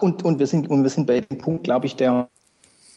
Und, 0.00 0.24
und, 0.24 0.38
wir 0.38 0.46
sind, 0.46 0.68
und 0.70 0.82
wir 0.82 0.90
sind 0.90 1.06
bei 1.06 1.20
dem 1.20 1.38
Punkt, 1.38 1.64
glaube 1.64 1.86
ich, 1.86 1.96
der, 1.96 2.28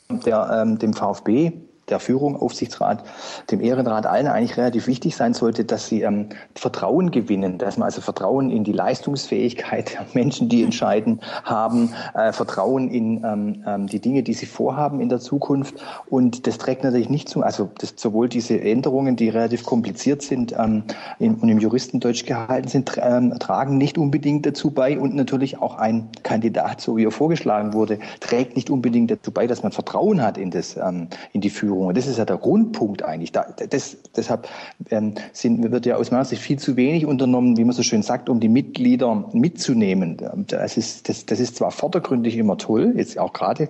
der 0.09 0.61
ähm, 0.61 0.79
dem 0.79 0.93
VfB 0.93 1.53
der 1.89 1.99
Führung, 1.99 2.35
Aufsichtsrat, 2.35 3.03
dem 3.51 3.61
Ehrenrat, 3.61 4.05
allen 4.05 4.27
eigentlich 4.27 4.57
relativ 4.57 4.87
wichtig 4.87 5.15
sein 5.15 5.33
sollte, 5.33 5.65
dass 5.65 5.87
sie 5.87 6.01
ähm, 6.01 6.29
Vertrauen 6.55 7.11
gewinnen, 7.11 7.57
dass 7.57 7.77
man 7.77 7.85
also 7.85 8.01
Vertrauen 8.01 8.49
in 8.49 8.63
die 8.63 8.71
Leistungsfähigkeit 8.71 9.93
der 9.93 10.05
Menschen, 10.13 10.49
die 10.49 10.63
entscheiden, 10.63 11.21
haben, 11.43 11.93
äh, 12.15 12.31
Vertrauen 12.31 12.89
in 12.89 13.23
ähm, 13.23 13.63
ähm, 13.67 13.87
die 13.87 13.99
Dinge, 13.99 14.23
die 14.23 14.33
sie 14.33 14.47
vorhaben 14.47 14.99
in 14.99 15.09
der 15.09 15.19
Zukunft. 15.19 15.75
Und 16.09 16.47
das 16.47 16.57
trägt 16.57 16.83
natürlich 16.83 17.09
nicht 17.09 17.29
zu, 17.29 17.43
also 17.43 17.69
das, 17.77 17.93
sowohl 17.97 18.29
diese 18.29 18.59
Änderungen, 18.59 19.15
die 19.15 19.29
relativ 19.29 19.63
kompliziert 19.63 20.23
sind 20.23 20.55
ähm, 20.57 20.83
in, 21.19 21.35
und 21.35 21.49
im 21.49 21.59
Juristendeutsch 21.59 22.25
gehalten 22.25 22.67
sind, 22.67 22.91
ähm, 22.97 23.37
tragen 23.39 23.77
nicht 23.77 23.97
unbedingt 23.97 24.45
dazu 24.45 24.71
bei 24.71 24.99
und 24.99 25.13
natürlich 25.13 25.59
auch 25.59 25.75
ein 25.75 26.09
Kandidat, 26.23 26.81
so 26.81 26.97
wie 26.97 27.05
er 27.05 27.11
vorgeschlagen 27.11 27.73
wurde, 27.73 27.99
trägt 28.21 28.55
nicht 28.55 28.71
unbedingt 28.71 29.11
dazu 29.11 29.31
bei, 29.31 29.45
dass 29.45 29.61
man 29.61 29.71
Vertrauen 29.71 30.21
hat 30.21 30.37
in 30.39 30.49
das, 30.49 30.77
ähm, 30.77 31.09
in 31.31 31.41
die 31.41 31.49
Führung 31.51 31.74
Führung. 31.75 31.87
Und 31.87 31.97
das 31.97 32.07
ist 32.07 32.17
ja 32.17 32.25
der 32.25 32.37
Grundpunkt 32.37 33.03
eigentlich. 33.03 33.31
Da, 33.31 33.45
das, 33.69 33.97
deshalb 34.15 34.47
ähm, 34.89 35.15
sind, 35.33 35.71
wird 35.71 35.85
ja 35.85 35.97
aus 35.97 36.11
meiner 36.11 36.25
Sicht 36.25 36.41
viel 36.41 36.57
zu 36.57 36.75
wenig 36.75 37.05
unternommen, 37.05 37.57
wie 37.57 37.63
man 37.63 37.75
so 37.75 37.83
schön 37.83 38.01
sagt, 38.01 38.29
um 38.29 38.39
die 38.39 38.49
Mitglieder 38.49 39.25
mitzunehmen. 39.33 40.17
Das 40.47 40.77
ist, 40.77 41.09
das, 41.09 41.25
das 41.25 41.39
ist 41.39 41.57
zwar 41.57 41.71
vordergründig 41.71 42.37
immer 42.37 42.57
toll, 42.57 42.93
jetzt 42.95 43.19
auch 43.19 43.33
gerade 43.33 43.69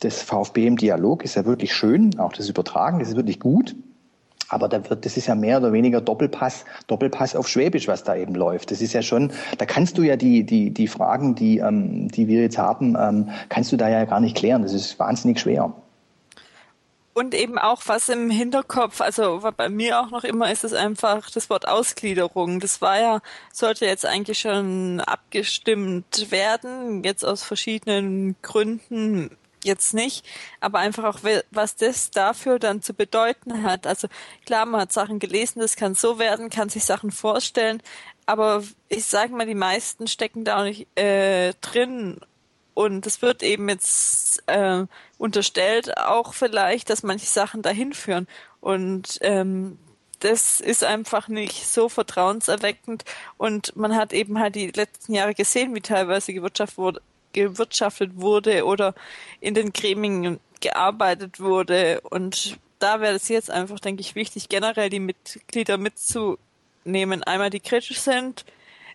das 0.00 0.22
VfB 0.22 0.66
im 0.66 0.76
Dialog 0.76 1.22
ist 1.24 1.36
ja 1.36 1.44
wirklich 1.44 1.72
schön, 1.72 2.18
auch 2.18 2.32
das 2.32 2.48
Übertragen, 2.48 2.98
das 2.98 3.10
ist 3.10 3.16
wirklich 3.16 3.38
gut. 3.38 3.76
Aber 4.48 4.68
da 4.68 4.90
wird, 4.90 5.06
das 5.06 5.16
ist 5.16 5.28
ja 5.28 5.34
mehr 5.34 5.58
oder 5.58 5.72
weniger 5.72 6.02
Doppelpass, 6.02 6.66
Doppelpass 6.86 7.36
auf 7.36 7.48
Schwäbisch, 7.48 7.88
was 7.88 8.04
da 8.04 8.16
eben 8.16 8.34
läuft. 8.34 8.70
Das 8.70 8.82
ist 8.82 8.92
ja 8.92 9.00
schon, 9.00 9.30
da 9.56 9.64
kannst 9.64 9.96
du 9.96 10.02
ja 10.02 10.16
die, 10.16 10.44
die, 10.44 10.70
die 10.70 10.88
Fragen, 10.88 11.34
die, 11.34 11.58
ähm, 11.58 12.08
die 12.08 12.28
wir 12.28 12.42
jetzt 12.42 12.58
haben, 12.58 12.94
ähm, 13.00 13.30
kannst 13.48 13.72
du 13.72 13.78
da 13.78 13.88
ja 13.88 14.04
gar 14.04 14.20
nicht 14.20 14.36
klären. 14.36 14.60
Das 14.62 14.74
ist 14.74 14.98
wahnsinnig 14.98 15.40
schwer. 15.40 15.72
Und 17.14 17.34
eben 17.34 17.58
auch 17.58 17.82
was 17.86 18.08
im 18.08 18.30
Hinterkopf, 18.30 19.02
also 19.02 19.42
bei 19.56 19.68
mir 19.68 20.00
auch 20.00 20.10
noch 20.10 20.24
immer 20.24 20.50
ist 20.50 20.64
es 20.64 20.72
einfach 20.72 21.30
das 21.30 21.50
Wort 21.50 21.68
Ausgliederung. 21.68 22.58
Das 22.58 22.80
war 22.80 22.98
ja, 22.98 23.20
sollte 23.52 23.84
jetzt 23.84 24.06
eigentlich 24.06 24.38
schon 24.38 25.00
abgestimmt 25.00 26.30
werden, 26.30 27.04
jetzt 27.04 27.22
aus 27.22 27.42
verschiedenen 27.42 28.36
Gründen 28.40 29.36
jetzt 29.64 29.94
nicht, 29.94 30.24
aber 30.60 30.78
einfach 30.78 31.04
auch, 31.04 31.20
was 31.50 31.76
das 31.76 32.10
dafür 32.10 32.58
dann 32.58 32.82
zu 32.82 32.94
bedeuten 32.94 33.62
hat. 33.62 33.86
Also 33.86 34.08
klar, 34.46 34.66
man 34.66 34.80
hat 34.80 34.92
Sachen 34.92 35.18
gelesen, 35.18 35.60
das 35.60 35.76
kann 35.76 35.94
so 35.94 36.18
werden, 36.18 36.50
kann 36.50 36.68
sich 36.68 36.84
Sachen 36.84 37.10
vorstellen, 37.10 37.82
aber 38.26 38.62
ich 38.88 39.04
sage 39.04 39.34
mal, 39.34 39.46
die 39.46 39.54
meisten 39.54 40.06
stecken 40.06 40.44
da 40.44 40.60
auch 40.60 40.64
nicht 40.64 40.86
äh, 40.98 41.52
drin 41.60 42.20
und 42.74 43.06
es 43.06 43.22
wird 43.22 43.42
eben 43.42 43.68
jetzt 43.68 44.42
äh, 44.46 44.84
unterstellt, 45.18 45.96
auch 45.98 46.34
vielleicht, 46.34 46.90
dass 46.90 47.02
manche 47.02 47.26
Sachen 47.26 47.62
dahin 47.62 47.92
führen. 47.92 48.26
Und 48.60 49.18
ähm, 49.20 49.78
das 50.20 50.60
ist 50.60 50.84
einfach 50.84 51.28
nicht 51.28 51.66
so 51.66 51.88
vertrauenserweckend. 51.88 53.04
Und 53.36 53.76
man 53.76 53.94
hat 53.94 54.12
eben 54.12 54.38
halt 54.38 54.54
die 54.54 54.70
letzten 54.70 55.14
Jahre 55.14 55.34
gesehen, 55.34 55.74
wie 55.74 55.80
teilweise 55.80 56.32
gewirtschaftet 56.32 56.78
wurde, 56.78 57.02
gewirtschaftet 57.32 58.12
wurde 58.14 58.64
oder 58.64 58.94
in 59.40 59.54
den 59.54 59.72
Gremien 59.72 60.38
gearbeitet 60.60 61.40
wurde. 61.40 62.00
Und 62.02 62.58
da 62.78 63.00
wäre 63.00 63.14
es 63.14 63.28
jetzt 63.28 63.50
einfach, 63.50 63.80
denke 63.80 64.00
ich, 64.00 64.14
wichtig, 64.14 64.48
generell 64.48 64.88
die 64.88 65.00
Mitglieder 65.00 65.76
mitzunehmen. 65.76 67.22
Einmal 67.24 67.50
die 67.50 67.60
kritisch 67.60 68.00
sind, 68.00 68.44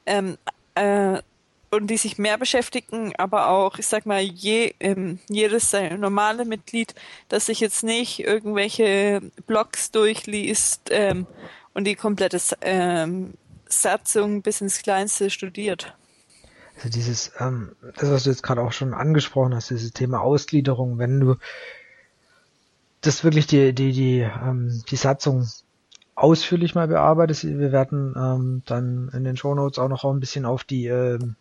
ähm, 0.05 0.37
äh, 0.75 1.21
und 1.69 1.87
die 1.87 1.97
sich 1.97 2.17
mehr 2.17 2.37
beschäftigen, 2.37 3.13
aber 3.17 3.49
auch, 3.49 3.77
ich 3.77 3.87
sag 3.87 4.05
mal, 4.05 4.21
je, 4.21 4.73
ähm, 4.79 5.19
jedes 5.27 5.73
normale 5.73 6.45
Mitglied, 6.45 6.95
das 7.29 7.47
sich 7.47 7.59
jetzt 7.59 7.83
nicht 7.83 8.19
irgendwelche 8.19 9.21
Blogs 9.45 9.91
durchliest 9.91 10.89
ähm, 10.91 11.27
und 11.73 11.85
die 11.85 11.95
komplette 11.95 12.39
ähm, 12.61 13.33
Satzung 13.67 14.41
bis 14.41 14.61
ins 14.61 14.81
Kleinste 14.81 15.29
studiert. 15.29 15.95
Also 16.77 16.89
dieses, 16.89 17.31
ähm, 17.39 17.75
das, 17.95 18.11
was 18.11 18.23
du 18.23 18.29
jetzt 18.29 18.43
gerade 18.43 18.61
auch 18.61 18.71
schon 18.71 18.93
angesprochen 18.93 19.55
hast, 19.55 19.69
dieses 19.69 19.91
Thema 19.91 20.21
Ausgliederung, 20.21 20.99
wenn 20.99 21.19
du 21.19 21.35
das 23.01 23.23
wirklich 23.23 23.47
die, 23.47 23.73
die, 23.73 23.91
die, 23.91 24.19
ähm, 24.19 24.83
die 24.89 24.95
Satzung 24.95 25.47
ausführlich 26.15 26.75
mal 26.75 26.87
bearbeitest, 26.87 27.45
wir 27.45 27.71
werden 27.71 28.13
ähm, 28.17 28.63
dann 28.65 29.09
in 29.13 29.23
den 29.23 29.37
Shownotes 29.37 29.79
auch 29.79 29.89
noch 29.89 30.03
ein 30.05 30.19
bisschen 30.19 30.45
auf 30.45 30.63
die 30.63 30.87
ähm, 30.87 31.35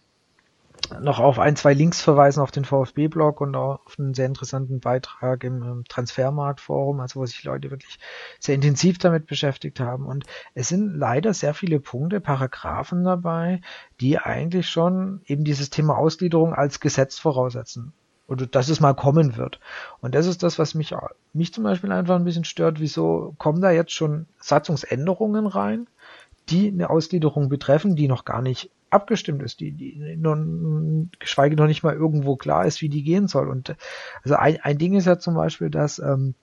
noch 1.00 1.18
auf 1.18 1.38
ein, 1.38 1.56
zwei 1.56 1.72
Links 1.74 2.00
verweisen 2.00 2.40
auf 2.40 2.50
den 2.50 2.64
VfB-Blog 2.64 3.40
und 3.40 3.54
auf 3.54 3.98
einen 3.98 4.14
sehr 4.14 4.26
interessanten 4.26 4.80
Beitrag 4.80 5.44
im, 5.44 5.62
im 5.62 5.84
Transfermarktforum, 5.84 7.00
also 7.00 7.20
wo 7.20 7.26
sich 7.26 7.42
Leute 7.44 7.70
wirklich 7.70 7.98
sehr 8.38 8.54
intensiv 8.54 8.98
damit 8.98 9.26
beschäftigt 9.26 9.80
haben. 9.80 10.06
Und 10.06 10.24
es 10.54 10.68
sind 10.68 10.96
leider 10.96 11.34
sehr 11.34 11.54
viele 11.54 11.80
Punkte, 11.80 12.20
Paragraphen 12.20 13.04
dabei, 13.04 13.60
die 14.00 14.18
eigentlich 14.18 14.68
schon 14.68 15.20
eben 15.26 15.44
dieses 15.44 15.70
Thema 15.70 15.96
Ausgliederung 15.96 16.54
als 16.54 16.80
Gesetz 16.80 17.18
voraussetzen. 17.18 17.92
Oder 18.28 18.46
dass 18.46 18.68
es 18.68 18.80
mal 18.80 18.94
kommen 18.94 19.36
wird. 19.36 19.60
Und 20.00 20.14
das 20.16 20.26
ist 20.26 20.42
das, 20.42 20.58
was 20.58 20.74
mich, 20.74 20.94
mich 21.32 21.54
zum 21.54 21.62
Beispiel 21.62 21.92
einfach 21.92 22.16
ein 22.16 22.24
bisschen 22.24 22.44
stört. 22.44 22.80
Wieso 22.80 23.34
kommen 23.38 23.60
da 23.60 23.70
jetzt 23.70 23.92
schon 23.92 24.26
Satzungsänderungen 24.40 25.46
rein, 25.46 25.86
die 26.48 26.68
eine 26.68 26.90
Ausgliederung 26.90 27.48
betreffen, 27.48 27.94
die 27.94 28.08
noch 28.08 28.24
gar 28.24 28.42
nicht 28.42 28.70
abgestimmt 28.96 29.42
ist, 29.42 29.60
die, 29.60 29.72
die 29.72 30.16
nun, 30.16 31.10
geschweige 31.18 31.54
noch 31.56 31.66
nicht 31.66 31.82
mal 31.82 31.94
irgendwo 31.94 32.36
klar 32.36 32.66
ist, 32.66 32.80
wie 32.80 32.88
die 32.88 33.04
gehen 33.04 33.28
soll. 33.28 33.48
Und 33.48 33.76
also 34.24 34.34
ein, 34.36 34.58
ein 34.60 34.78
Ding 34.78 34.94
ist 34.94 35.06
ja 35.06 35.18
zum 35.18 35.34
Beispiel, 35.34 35.70
dass 35.70 35.98
ähm, 36.00 36.34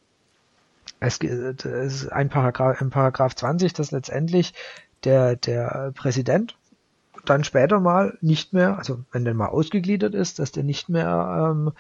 es, 1.00 1.20
es 1.22 1.66
ist 1.66 2.08
ein 2.12 2.30
Paragraph, 2.30 2.80
im 2.80 2.90
Paragraph 2.90 3.36
20, 3.36 3.74
dass 3.74 3.92
letztendlich 3.92 4.54
der, 5.04 5.36
der 5.36 5.92
Präsident 5.96 6.56
dann 7.26 7.44
später 7.44 7.80
mal 7.80 8.18
nicht 8.22 8.54
mehr, 8.54 8.78
also 8.78 9.04
wenn 9.12 9.26
der 9.26 9.34
mal 9.34 9.48
ausgegliedert 9.48 10.14
ist, 10.14 10.40
dass 10.40 10.52
der 10.52 10.64
nicht 10.64 10.90
mehr 10.90 11.52
ähm, 11.52 11.72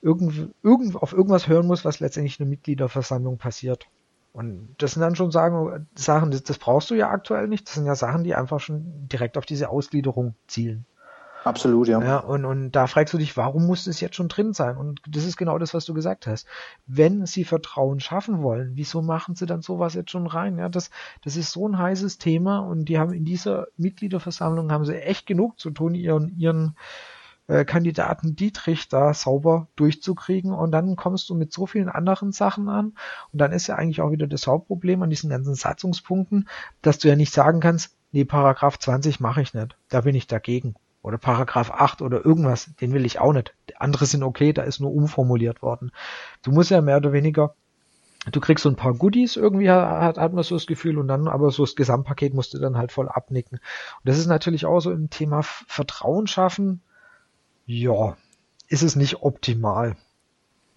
irgend, 0.00 0.54
irgend, 0.62 0.96
auf 0.96 1.12
irgendwas 1.12 1.48
hören 1.48 1.66
muss, 1.66 1.84
was 1.84 2.00
letztendlich 2.00 2.38
in 2.38 2.44
der 2.44 2.50
Mitgliederversammlung 2.50 3.38
passiert. 3.38 3.86
Und 4.32 4.74
das 4.78 4.92
sind 4.92 5.02
dann 5.02 5.14
schon 5.14 5.30
sagen, 5.30 5.86
Sachen, 5.94 6.30
das, 6.30 6.42
das 6.42 6.58
brauchst 6.58 6.90
du 6.90 6.94
ja 6.94 7.10
aktuell 7.10 7.48
nicht. 7.48 7.66
Das 7.66 7.74
sind 7.74 7.86
ja 7.86 7.94
Sachen, 7.94 8.24
die 8.24 8.34
einfach 8.34 8.60
schon 8.60 9.08
direkt 9.08 9.36
auf 9.36 9.44
diese 9.44 9.68
Ausgliederung 9.68 10.34
zielen. 10.46 10.86
Absolut, 11.44 11.88
ja. 11.88 12.00
ja 12.00 12.18
und, 12.18 12.44
und 12.44 12.70
da 12.72 12.86
fragst 12.86 13.12
du 13.12 13.18
dich, 13.18 13.36
warum 13.36 13.66
muss 13.66 13.86
es 13.86 14.00
jetzt 14.00 14.16
schon 14.16 14.28
drin 14.28 14.52
sein? 14.52 14.76
Und 14.76 15.00
das 15.08 15.24
ist 15.24 15.36
genau 15.36 15.58
das, 15.58 15.74
was 15.74 15.84
du 15.84 15.92
gesagt 15.92 16.26
hast. 16.26 16.46
Wenn 16.86 17.26
sie 17.26 17.44
Vertrauen 17.44 18.00
schaffen 18.00 18.42
wollen, 18.42 18.72
wieso 18.74 19.02
machen 19.02 19.34
sie 19.34 19.46
dann 19.46 19.60
sowas 19.60 19.94
jetzt 19.94 20.10
schon 20.10 20.26
rein? 20.26 20.58
Ja, 20.58 20.68
das, 20.68 20.90
das 21.24 21.36
ist 21.36 21.52
so 21.52 21.68
ein 21.68 21.78
heißes 21.78 22.18
Thema 22.18 22.60
und 22.60 22.86
die 22.86 22.98
haben 22.98 23.12
in 23.12 23.24
dieser 23.24 23.66
Mitgliederversammlung 23.76 24.70
haben 24.70 24.84
sie 24.84 24.96
echt 25.02 25.26
genug 25.26 25.58
zu 25.58 25.70
tun, 25.70 25.94
ihren, 25.94 26.28
ihren 26.38 26.76
äh, 27.52 27.64
Kandidaten 27.66 28.34
Dietrich 28.34 28.88
da 28.88 29.12
sauber 29.12 29.68
durchzukriegen 29.76 30.52
und 30.52 30.72
dann 30.72 30.96
kommst 30.96 31.28
du 31.28 31.34
mit 31.34 31.52
so 31.52 31.66
vielen 31.66 31.90
anderen 31.90 32.32
Sachen 32.32 32.68
an 32.70 32.94
und 33.32 33.38
dann 33.40 33.52
ist 33.52 33.66
ja 33.66 33.74
eigentlich 33.76 34.00
auch 34.00 34.10
wieder 34.10 34.26
das 34.26 34.46
Hauptproblem 34.46 35.02
an 35.02 35.10
diesen 35.10 35.28
ganzen 35.28 35.54
Satzungspunkten, 35.54 36.48
dass 36.80 36.98
du 36.98 37.08
ja 37.08 37.16
nicht 37.16 37.32
sagen 37.32 37.60
kannst, 37.60 37.94
nee, 38.10 38.24
Paragraph 38.24 38.78
20 38.78 39.20
mache 39.20 39.42
ich 39.42 39.52
nicht, 39.52 39.76
da 39.90 40.00
bin 40.00 40.14
ich 40.14 40.26
dagegen 40.26 40.76
oder 41.02 41.18
Paragraph 41.18 41.70
8 41.70 42.00
oder 42.00 42.24
irgendwas, 42.24 42.70
den 42.80 42.92
will 42.94 43.04
ich 43.04 43.18
auch 43.18 43.32
nicht. 43.32 43.54
Andere 43.76 44.06
sind 44.06 44.22
okay, 44.22 44.52
da 44.52 44.62
ist 44.62 44.80
nur 44.80 44.94
umformuliert 44.94 45.60
worden. 45.60 45.90
Du 46.42 46.52
musst 46.52 46.70
ja 46.70 46.80
mehr 46.80 46.96
oder 46.96 47.12
weniger, 47.12 47.54
du 48.30 48.40
kriegst 48.40 48.62
so 48.62 48.70
ein 48.70 48.76
paar 48.76 48.94
Goodies, 48.94 49.36
irgendwie 49.36 49.70
hat, 49.70 50.16
hat 50.16 50.32
man 50.32 50.44
so 50.44 50.54
das 50.54 50.66
Gefühl 50.66 50.96
und 50.96 51.08
dann 51.08 51.28
aber 51.28 51.50
so 51.50 51.64
das 51.64 51.74
Gesamtpaket 51.74 52.32
musst 52.32 52.54
du 52.54 52.58
dann 52.58 52.78
halt 52.78 52.92
voll 52.92 53.08
abnicken. 53.08 53.58
Und 53.58 54.08
das 54.08 54.16
ist 54.16 54.26
natürlich 54.26 54.64
auch 54.64 54.80
so 54.80 54.90
im 54.90 55.10
Thema 55.10 55.42
Vertrauen 55.42 56.28
schaffen, 56.28 56.82
ja, 57.66 58.16
ist 58.68 58.82
es 58.82 58.96
nicht 58.96 59.22
optimal. 59.22 59.96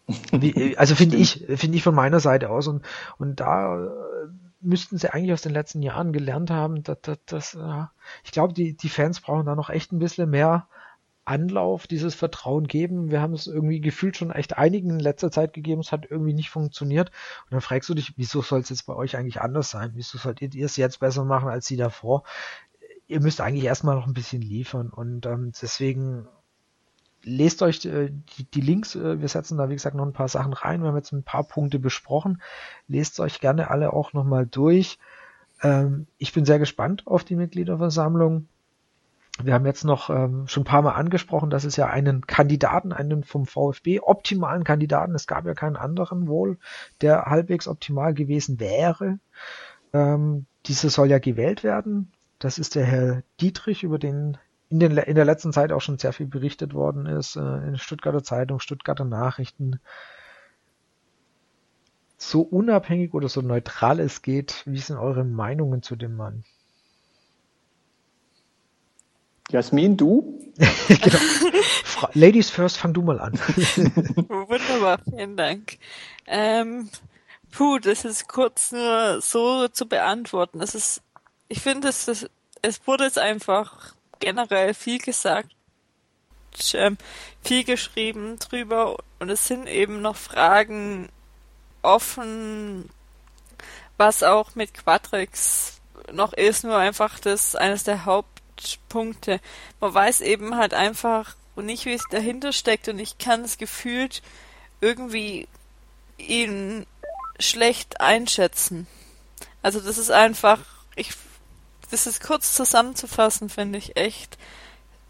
Wie, 0.31 0.77
also 0.77 0.95
finde 0.95 1.17
ich, 1.17 1.45
finde 1.55 1.77
ich 1.77 1.83
von 1.83 1.95
meiner 1.95 2.19
Seite 2.19 2.49
aus 2.49 2.67
und, 2.67 2.86
und 3.17 3.39
da 3.39 3.89
müssten 4.65 4.97
sie 4.97 5.13
eigentlich 5.13 5.33
aus 5.33 5.41
den 5.41 5.53
letzten 5.53 5.81
Jahren 5.81 6.11
gelernt 6.11 6.51
haben, 6.51 6.83
dass, 6.83 6.99
dass, 7.01 7.19
dass 7.25 7.55
äh, 7.55 7.86
ich 8.23 8.31
glaube, 8.31 8.53
die, 8.53 8.75
die 8.75 8.89
Fans 8.89 9.21
brauchen 9.21 9.45
da 9.45 9.55
noch 9.55 9.69
echt 9.69 9.91
ein 9.91 9.99
bisschen 9.99 10.29
mehr 10.29 10.67
Anlauf, 11.23 11.88
dieses 11.88 12.13
Vertrauen 12.13 12.67
geben. 12.67 13.09
Wir 13.09 13.21
haben 13.21 13.33
es 13.33 13.47
irgendwie 13.47 13.81
gefühlt 13.81 14.15
schon 14.15 14.31
echt 14.31 14.57
einigen 14.57 14.91
in 14.91 14.99
letzter 14.99 15.31
Zeit 15.31 15.53
gegeben, 15.53 15.81
es 15.81 15.91
hat 15.91 16.05
irgendwie 16.09 16.33
nicht 16.33 16.49
funktioniert. 16.49 17.09
Und 17.45 17.53
dann 17.53 17.61
fragst 17.61 17.89
du 17.89 17.95
dich, 17.95 18.13
wieso 18.17 18.41
soll 18.41 18.59
es 18.61 18.69
jetzt 18.69 18.86
bei 18.86 18.93
euch 18.93 19.17
eigentlich 19.17 19.41
anders 19.41 19.71
sein? 19.71 19.91
Wieso 19.95 20.17
solltet 20.17 20.53
ihr 20.53 20.65
es 20.65 20.77
jetzt 20.77 20.99
besser 20.99 21.25
machen 21.25 21.49
als 21.49 21.65
sie 21.65 21.77
davor? 21.77 22.23
Ihr 23.07 23.21
müsst 23.21 23.41
eigentlich 23.41 23.65
erstmal 23.65 23.95
noch 23.95 24.07
ein 24.07 24.13
bisschen 24.13 24.41
liefern 24.41 24.89
und 24.89 25.25
ähm, 25.25 25.51
deswegen 25.59 26.27
lest 27.26 27.61
euch 27.61 27.84
äh, 27.86 28.11
die, 28.38 28.43
die, 28.45 28.61
Links, 28.61 28.95
äh, 28.95 29.19
wir 29.19 29.28
setzen 29.28 29.57
da 29.57 29.69
wie 29.69 29.73
gesagt 29.73 29.95
noch 29.95 30.05
ein 30.05 30.13
paar 30.13 30.28
Sachen 30.28 30.53
rein, 30.53 30.82
wir 30.82 30.89
haben 30.89 30.95
jetzt 30.95 31.11
ein 31.11 31.23
paar 31.23 31.43
Punkte 31.43 31.80
besprochen, 31.80 32.41
lest 32.88 33.19
euch 33.19 33.41
gerne 33.41 33.69
alle 33.69 33.93
auch 33.93 34.13
nochmal 34.13 34.45
durch. 34.45 34.99
Ähm, 35.61 36.07
ich 36.17 36.34
bin 36.34 36.45
sehr 36.45 36.59
gespannt 36.59 37.05
auf 37.05 37.23
die 37.23 37.36
Mitgliederversammlung. 37.36 38.47
Wir 39.43 39.53
haben 39.53 39.65
jetzt 39.65 39.84
noch 39.84 40.09
ähm, 40.09 40.47
schon 40.47 40.61
ein 40.61 40.65
paar 40.65 40.82
Mal 40.82 40.93
angesprochen, 40.93 41.49
dass 41.49 41.65
es 41.65 41.76
ja 41.76 41.88
einen 41.88 42.26
Kandidaten, 42.26 42.93
einen 42.93 43.23
vom 43.23 43.45
VfB, 43.45 43.99
optimalen 43.99 44.63
Kandidaten, 44.63 45.13
es 45.13 45.28
gab 45.28 45.45
ja 45.45 45.53
keinen 45.53 45.76
anderen 45.76 46.28
wohl, 46.28 46.57
der 47.01 47.26
halbwegs 47.26 47.67
optimal 47.67 48.13
gewesen 48.13 48.61
wäre. 48.61 49.19
Ähm, 49.91 50.45
dieser 50.67 50.89
soll 50.89 51.09
ja 51.09 51.19
gewählt 51.19 51.63
werden. 51.63 52.13
Das 52.39 52.59
ist 52.59 52.76
der 52.76 52.86
Herr 52.86 53.23
Dietrich, 53.41 53.84
über 53.84 53.99
den 53.99 54.38
in, 54.76 54.80
den, 54.80 54.97
in 54.97 55.15
der 55.15 55.23
letzten 55.23 55.53
Zeit 55.53 55.71
auch 55.71 55.80
schon 55.80 55.97
sehr 55.97 56.11
viel 56.11 56.26
berichtet 56.26 56.73
worden 56.73 57.05
ist, 57.05 57.38
äh, 57.38 57.39
in 57.39 57.78
Stuttgarter 57.78 58.23
Zeitung, 58.23 58.59
Stuttgarter 58.59 59.05
Nachrichten. 59.05 59.80
So 62.17 62.41
unabhängig 62.41 63.13
oder 63.13 63.30
so 63.30 63.41
neutral 63.41 64.01
es 64.01 64.21
geht, 64.21 64.63
wie 64.65 64.80
sind 64.80 64.97
eure 64.97 65.23
Meinungen 65.23 65.82
zu 65.82 65.95
dem 65.95 66.17
Mann? 66.17 66.43
Jasmin, 69.49 69.95
du? 69.95 70.41
genau. 70.88 71.19
Ladies 72.13 72.49
first, 72.49 72.78
fang 72.78 72.93
du 72.93 73.01
mal 73.01 73.21
an. 73.21 73.34
Wunderbar, 74.28 74.99
vielen 75.09 75.38
Dank. 75.38 75.78
Ähm, 76.26 76.89
puh, 77.51 77.80
das 77.80 78.03
ist 78.03 78.28
kurz 78.28 78.73
nur 78.73 79.21
so 79.21 79.69
zu 79.69 79.88
beantworten. 79.88 80.59
Das 80.59 80.76
ist, 80.76 81.01
ich 81.47 81.61
finde, 81.61 81.88
es, 81.88 82.28
es 82.61 82.88
wurde 82.88 83.05
jetzt 83.05 83.19
einfach 83.19 83.95
generell 84.20 84.74
viel 84.74 84.99
gesagt, 84.99 85.55
ähm, 86.74 86.97
viel 87.43 87.63
geschrieben 87.63 88.38
drüber 88.39 88.97
und 89.20 89.30
es 89.30 89.47
sind 89.47 89.68
eben 89.68 90.01
noch 90.01 90.16
Fragen 90.16 91.09
offen, 91.82 92.89
was 93.97 94.24
auch 94.24 94.55
mit 94.55 94.74
Quatrix 94.74 95.82
noch 96.11 96.34
ist, 96.34 96.63
nur 96.63 96.78
einfach 96.78 97.20
das 97.20 97.55
eines 97.55 97.84
der 97.84 98.05
Hauptpunkte. 98.05 99.39
Man 99.80 99.93
weiß 99.93 100.22
eben 100.22 100.55
halt 100.55 100.74
einfach 100.74 101.36
nicht, 101.55 101.86
wie 101.86 101.93
es 101.93 102.03
dahinter 102.09 102.51
steckt 102.51 102.88
und 102.89 102.99
ich 102.99 103.18
kann 103.18 103.41
es 103.41 103.57
gefühlt 103.57 104.22
irgendwie 104.82 105.47
ihn 106.18 106.86
schlecht 107.39 108.01
einschätzen. 108.01 108.88
Also 109.61 109.80
das 109.80 109.97
ist 109.97 110.11
einfach, 110.11 110.59
ich 110.95 111.13
das 111.91 112.07
ist 112.07 112.21
kurz 112.23 112.53
zusammenzufassen, 112.53 113.49
finde 113.49 113.77
ich 113.77 113.97
echt 113.97 114.38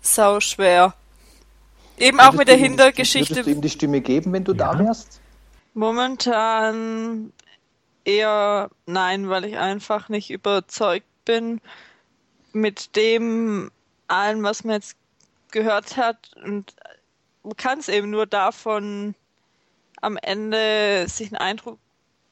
sau 0.01 0.39
schwer. 0.39 0.93
Eben 1.97 2.19
auch 2.19 2.33
mit 2.33 2.47
der 2.47 2.57
Hintergeschichte. 2.57 3.35
Würdest 3.35 3.47
du 3.47 3.51
ihm 3.51 3.61
die 3.61 3.69
Stimme 3.69 4.01
geben, 4.01 4.33
wenn 4.33 4.43
du 4.43 4.53
ja. 4.53 4.73
da 4.73 4.79
wärst? 4.79 5.21
Momentan 5.73 7.31
eher 8.03 8.69
nein, 8.85 9.29
weil 9.29 9.45
ich 9.45 9.57
einfach 9.57 10.09
nicht 10.09 10.29
überzeugt 10.29 11.07
bin 11.25 11.61
mit 12.53 12.95
dem 12.95 13.71
allem, 14.07 14.43
was 14.43 14.63
man 14.63 14.75
jetzt 14.75 14.95
gehört 15.51 15.97
hat. 15.97 16.31
Und 16.43 16.75
man 17.43 17.57
kann 17.57 17.79
es 17.79 17.89
eben 17.89 18.09
nur 18.09 18.25
davon 18.25 19.15
am 20.01 20.17
Ende 20.17 21.05
sich 21.07 21.27
einen 21.29 21.37
Eindruck 21.37 21.79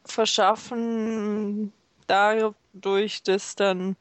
verschaffen, 0.06 1.74
dadurch, 2.08 3.24
dass 3.24 3.56
dann 3.56 3.96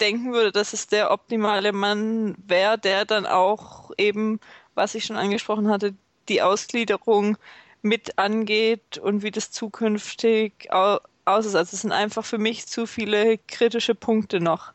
denken 0.00 0.32
würde, 0.32 0.52
dass 0.52 0.72
es 0.72 0.86
der 0.86 1.10
optimale 1.10 1.72
Mann 1.72 2.34
wäre, 2.46 2.78
der 2.78 3.04
dann 3.04 3.26
auch 3.26 3.90
eben, 3.98 4.40
was 4.74 4.94
ich 4.94 5.04
schon 5.04 5.16
angesprochen 5.16 5.68
hatte, 5.68 5.94
die 6.28 6.42
Ausgliederung 6.42 7.36
mit 7.82 8.18
angeht 8.18 8.98
und 8.98 9.22
wie 9.22 9.30
das 9.30 9.50
zukünftig 9.50 10.72
aus 10.72 11.46
ist. 11.46 11.54
Also 11.54 11.74
es 11.74 11.82
sind 11.82 11.92
einfach 11.92 12.24
für 12.24 12.38
mich 12.38 12.66
zu 12.66 12.86
viele 12.86 13.38
kritische 13.38 13.94
Punkte 13.94 14.40
noch. 14.40 14.72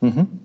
Mhm. 0.00 0.40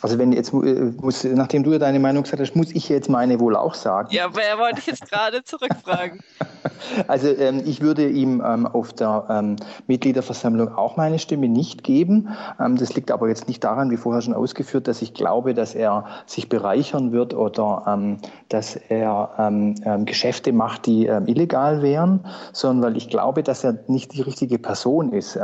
Also 0.00 0.18
wenn 0.18 0.32
jetzt 0.32 0.52
äh, 0.52 0.92
muss, 1.00 1.24
nachdem 1.24 1.62
du 1.62 1.72
ja 1.72 1.78
deine 1.78 1.98
Meinung 2.00 2.22
gesagt 2.22 2.40
hast, 2.40 2.54
muss 2.56 2.70
ich 2.72 2.88
jetzt 2.88 3.08
meine 3.08 3.40
wohl 3.40 3.56
auch 3.56 3.74
sagen. 3.74 4.08
Ja, 4.10 4.28
wer 4.34 4.58
wollte 4.58 4.78
ich 4.80 4.86
jetzt 4.86 5.10
gerade 5.10 5.42
zurückfragen? 5.44 6.20
also 7.08 7.28
ähm, 7.28 7.62
ich 7.64 7.80
würde 7.80 8.08
ihm 8.08 8.42
ähm, 8.44 8.66
auf 8.66 8.92
der 8.92 9.26
ähm, 9.28 9.56
Mitgliederversammlung 9.86 10.74
auch 10.74 10.96
meine 10.96 11.18
Stimme 11.18 11.48
nicht 11.48 11.84
geben. 11.84 12.28
Ähm, 12.60 12.76
das 12.76 12.94
liegt 12.94 13.10
aber 13.10 13.28
jetzt 13.28 13.48
nicht 13.48 13.62
daran, 13.64 13.90
wie 13.90 13.96
vorher 13.96 14.22
schon 14.22 14.34
ausgeführt, 14.34 14.88
dass 14.88 15.02
ich 15.02 15.14
glaube, 15.14 15.54
dass 15.54 15.74
er 15.74 16.06
sich 16.26 16.48
bereichern 16.48 17.12
wird 17.12 17.34
oder 17.34 17.84
ähm, 17.86 18.18
dass 18.48 18.76
er 18.76 19.30
ähm, 19.38 20.04
Geschäfte 20.04 20.52
macht, 20.52 20.86
die 20.86 21.06
illegal 21.06 21.82
wären, 21.82 22.26
sondern 22.52 22.90
weil 22.90 22.96
ich 22.96 23.08
glaube, 23.08 23.42
dass 23.42 23.64
er 23.64 23.78
nicht 23.86 24.12
die 24.14 24.20
richtige 24.20 24.58
Person 24.58 25.12
ist. 25.12 25.38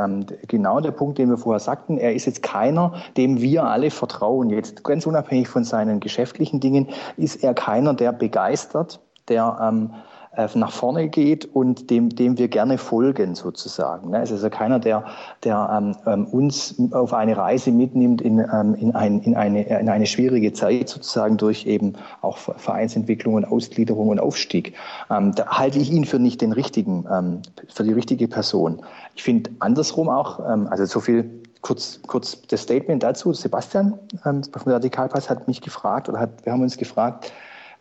genau 0.47 0.79
der 0.79 0.91
Punkt, 0.91 1.17
den 1.17 1.29
wir 1.29 1.37
vorher 1.37 1.59
sagten, 1.59 1.97
er 1.97 2.13
ist 2.13 2.25
jetzt 2.25 2.43
keiner, 2.43 2.93
dem 3.17 3.41
wir 3.41 3.63
alle 3.63 3.89
vertrauen 3.89 4.28
Vertrauen, 4.29 4.49
jetzt 4.49 4.83
ganz 4.83 5.07
unabhängig 5.07 5.47
von 5.47 5.63
seinen 5.63 5.99
geschäftlichen 5.99 6.59
Dingen, 6.59 6.87
ist 7.17 7.43
er 7.43 7.53
keiner, 7.53 7.93
der 7.93 8.11
begeistert, 8.11 8.99
der 9.27 9.57
ähm, 9.61 9.91
äh, 10.35 10.47
nach 10.53 10.71
vorne 10.71 11.09
geht 11.09 11.45
und 11.45 11.89
dem, 11.89 12.09
dem 12.09 12.37
wir 12.37 12.47
gerne 12.47 12.77
folgen 12.77 13.33
sozusagen. 13.33 14.11
Ne? 14.11 14.21
Es 14.21 14.29
ist 14.29 14.43
also 14.43 14.49
keiner, 14.51 14.77
der, 14.77 15.05
der 15.43 15.69
ähm, 15.75 15.95
ähm, 16.05 16.25
uns 16.27 16.75
auf 16.91 17.13
eine 17.13 17.35
Reise 17.35 17.71
mitnimmt 17.71 18.21
in, 18.21 18.39
ähm, 18.39 18.75
in, 18.75 18.93
ein, 18.93 19.19
in, 19.21 19.35
eine, 19.35 19.63
in 19.63 19.89
eine 19.89 20.05
schwierige 20.05 20.53
Zeit 20.53 20.89
sozusagen 20.89 21.37
durch 21.37 21.65
eben 21.65 21.93
auch 22.21 22.37
Vereinsentwicklung 22.37 23.33
und 23.33 23.45
Ausgliederung 23.45 24.09
und 24.09 24.19
Aufstieg. 24.19 24.75
Ähm, 25.09 25.33
da 25.33 25.47
halte 25.47 25.79
ich 25.79 25.91
ihn 25.91 26.05
für 26.05 26.19
nicht 26.19 26.41
den 26.41 26.51
richtigen, 26.51 27.05
ähm, 27.11 27.41
für 27.67 27.83
die 27.83 27.93
richtige 27.93 28.27
Person. 28.27 28.81
Ich 29.15 29.23
finde 29.23 29.49
andersrum 29.57 30.09
auch, 30.09 30.39
ähm, 30.47 30.67
also 30.69 30.85
so 30.85 30.99
viel 30.99 31.41
kurz, 31.61 31.99
kurz 32.07 32.41
das 32.43 32.63
Statement 32.63 33.03
dazu. 33.03 33.33
Sebastian 33.33 33.97
ähm, 34.25 34.43
vom 34.43 34.71
Radikalpass 34.71 35.29
hat 35.29 35.47
mich 35.47 35.61
gefragt 35.61 36.09
oder 36.09 36.19
hat, 36.19 36.45
wir 36.45 36.53
haben 36.53 36.61
uns 36.61 36.77
gefragt, 36.77 37.31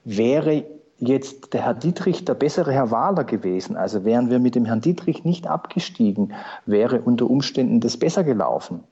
wäre 0.05 0.65
jetzt 0.99 1.53
der 1.53 1.63
Herr 1.63 1.75
Dietrich 1.75 2.25
der 2.25 2.35
bessere 2.35 2.73
Herr 2.73 2.91
Wahler 2.91 3.25
gewesen? 3.25 3.77
Also 3.77 4.05
wären 4.05 4.31
wir 4.31 4.39
mit 4.39 4.55
dem 4.55 4.65
Herrn 4.65 4.81
Dietrich 4.81 5.25
nicht 5.25 5.47
abgestiegen, 5.47 6.33
wäre 6.67 7.01
unter 7.01 7.29
Umständen 7.31 7.81
das 7.81 7.97
besser 7.97 8.25
gelaufen? 8.25 8.83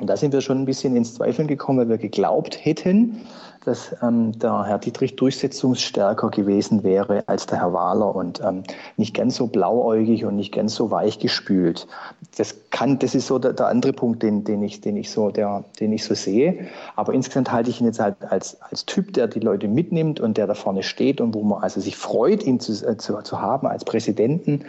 Und 0.00 0.06
da 0.06 0.16
sind 0.16 0.32
wir 0.32 0.40
schon 0.40 0.58
ein 0.58 0.64
bisschen 0.64 0.96
ins 0.96 1.14
Zweifeln 1.14 1.46
gekommen, 1.46 1.80
weil 1.80 1.88
wir 1.90 1.98
geglaubt 1.98 2.64
hätten, 2.64 3.20
dass 3.64 3.94
ähm, 4.02 4.38
der 4.38 4.64
Herr 4.64 4.78
Dietrich 4.78 5.16
durchsetzungsstärker 5.16 6.30
gewesen 6.30 6.82
wäre 6.82 7.24
als 7.26 7.46
der 7.46 7.60
Herr 7.60 7.72
Wahler 7.72 8.14
und 8.14 8.40
ähm, 8.40 8.62
nicht 8.96 9.14
ganz 9.14 9.36
so 9.36 9.48
blauäugig 9.48 10.24
und 10.24 10.36
nicht 10.36 10.52
ganz 10.52 10.74
so 10.74 10.90
weichgespült. 10.90 11.86
Das 12.36 12.56
kann, 12.70 12.98
das 12.98 13.14
ist 13.14 13.26
so 13.26 13.38
der, 13.38 13.52
der 13.52 13.66
andere 13.66 13.92
Punkt, 13.92 14.22
den, 14.22 14.44
den 14.44 14.62
ich, 14.62 14.80
den 14.80 14.96
ich 14.96 15.10
so, 15.10 15.30
der, 15.30 15.64
den 15.78 15.92
ich 15.92 16.04
so 16.04 16.14
sehe. 16.14 16.68
Aber 16.96 17.12
insgesamt 17.12 17.52
halte 17.52 17.68
ich 17.68 17.80
ihn 17.80 17.86
jetzt 17.86 18.00
halt 18.00 18.16
als, 18.30 18.60
als 18.62 18.86
Typ, 18.86 19.12
der 19.12 19.28
die 19.28 19.40
Leute 19.40 19.68
mitnimmt 19.68 20.20
und 20.20 20.38
der 20.38 20.46
da 20.46 20.54
vorne 20.54 20.82
steht 20.82 21.20
und 21.20 21.34
wo 21.34 21.42
man 21.42 21.62
also 21.62 21.80
sich 21.80 21.96
freut, 21.96 22.42
ihn 22.42 22.60
zu, 22.60 22.72
äh, 22.86 22.96
zu, 22.96 23.20
zu 23.22 23.40
haben 23.42 23.66
als 23.66 23.84
Präsidenten, 23.84 24.64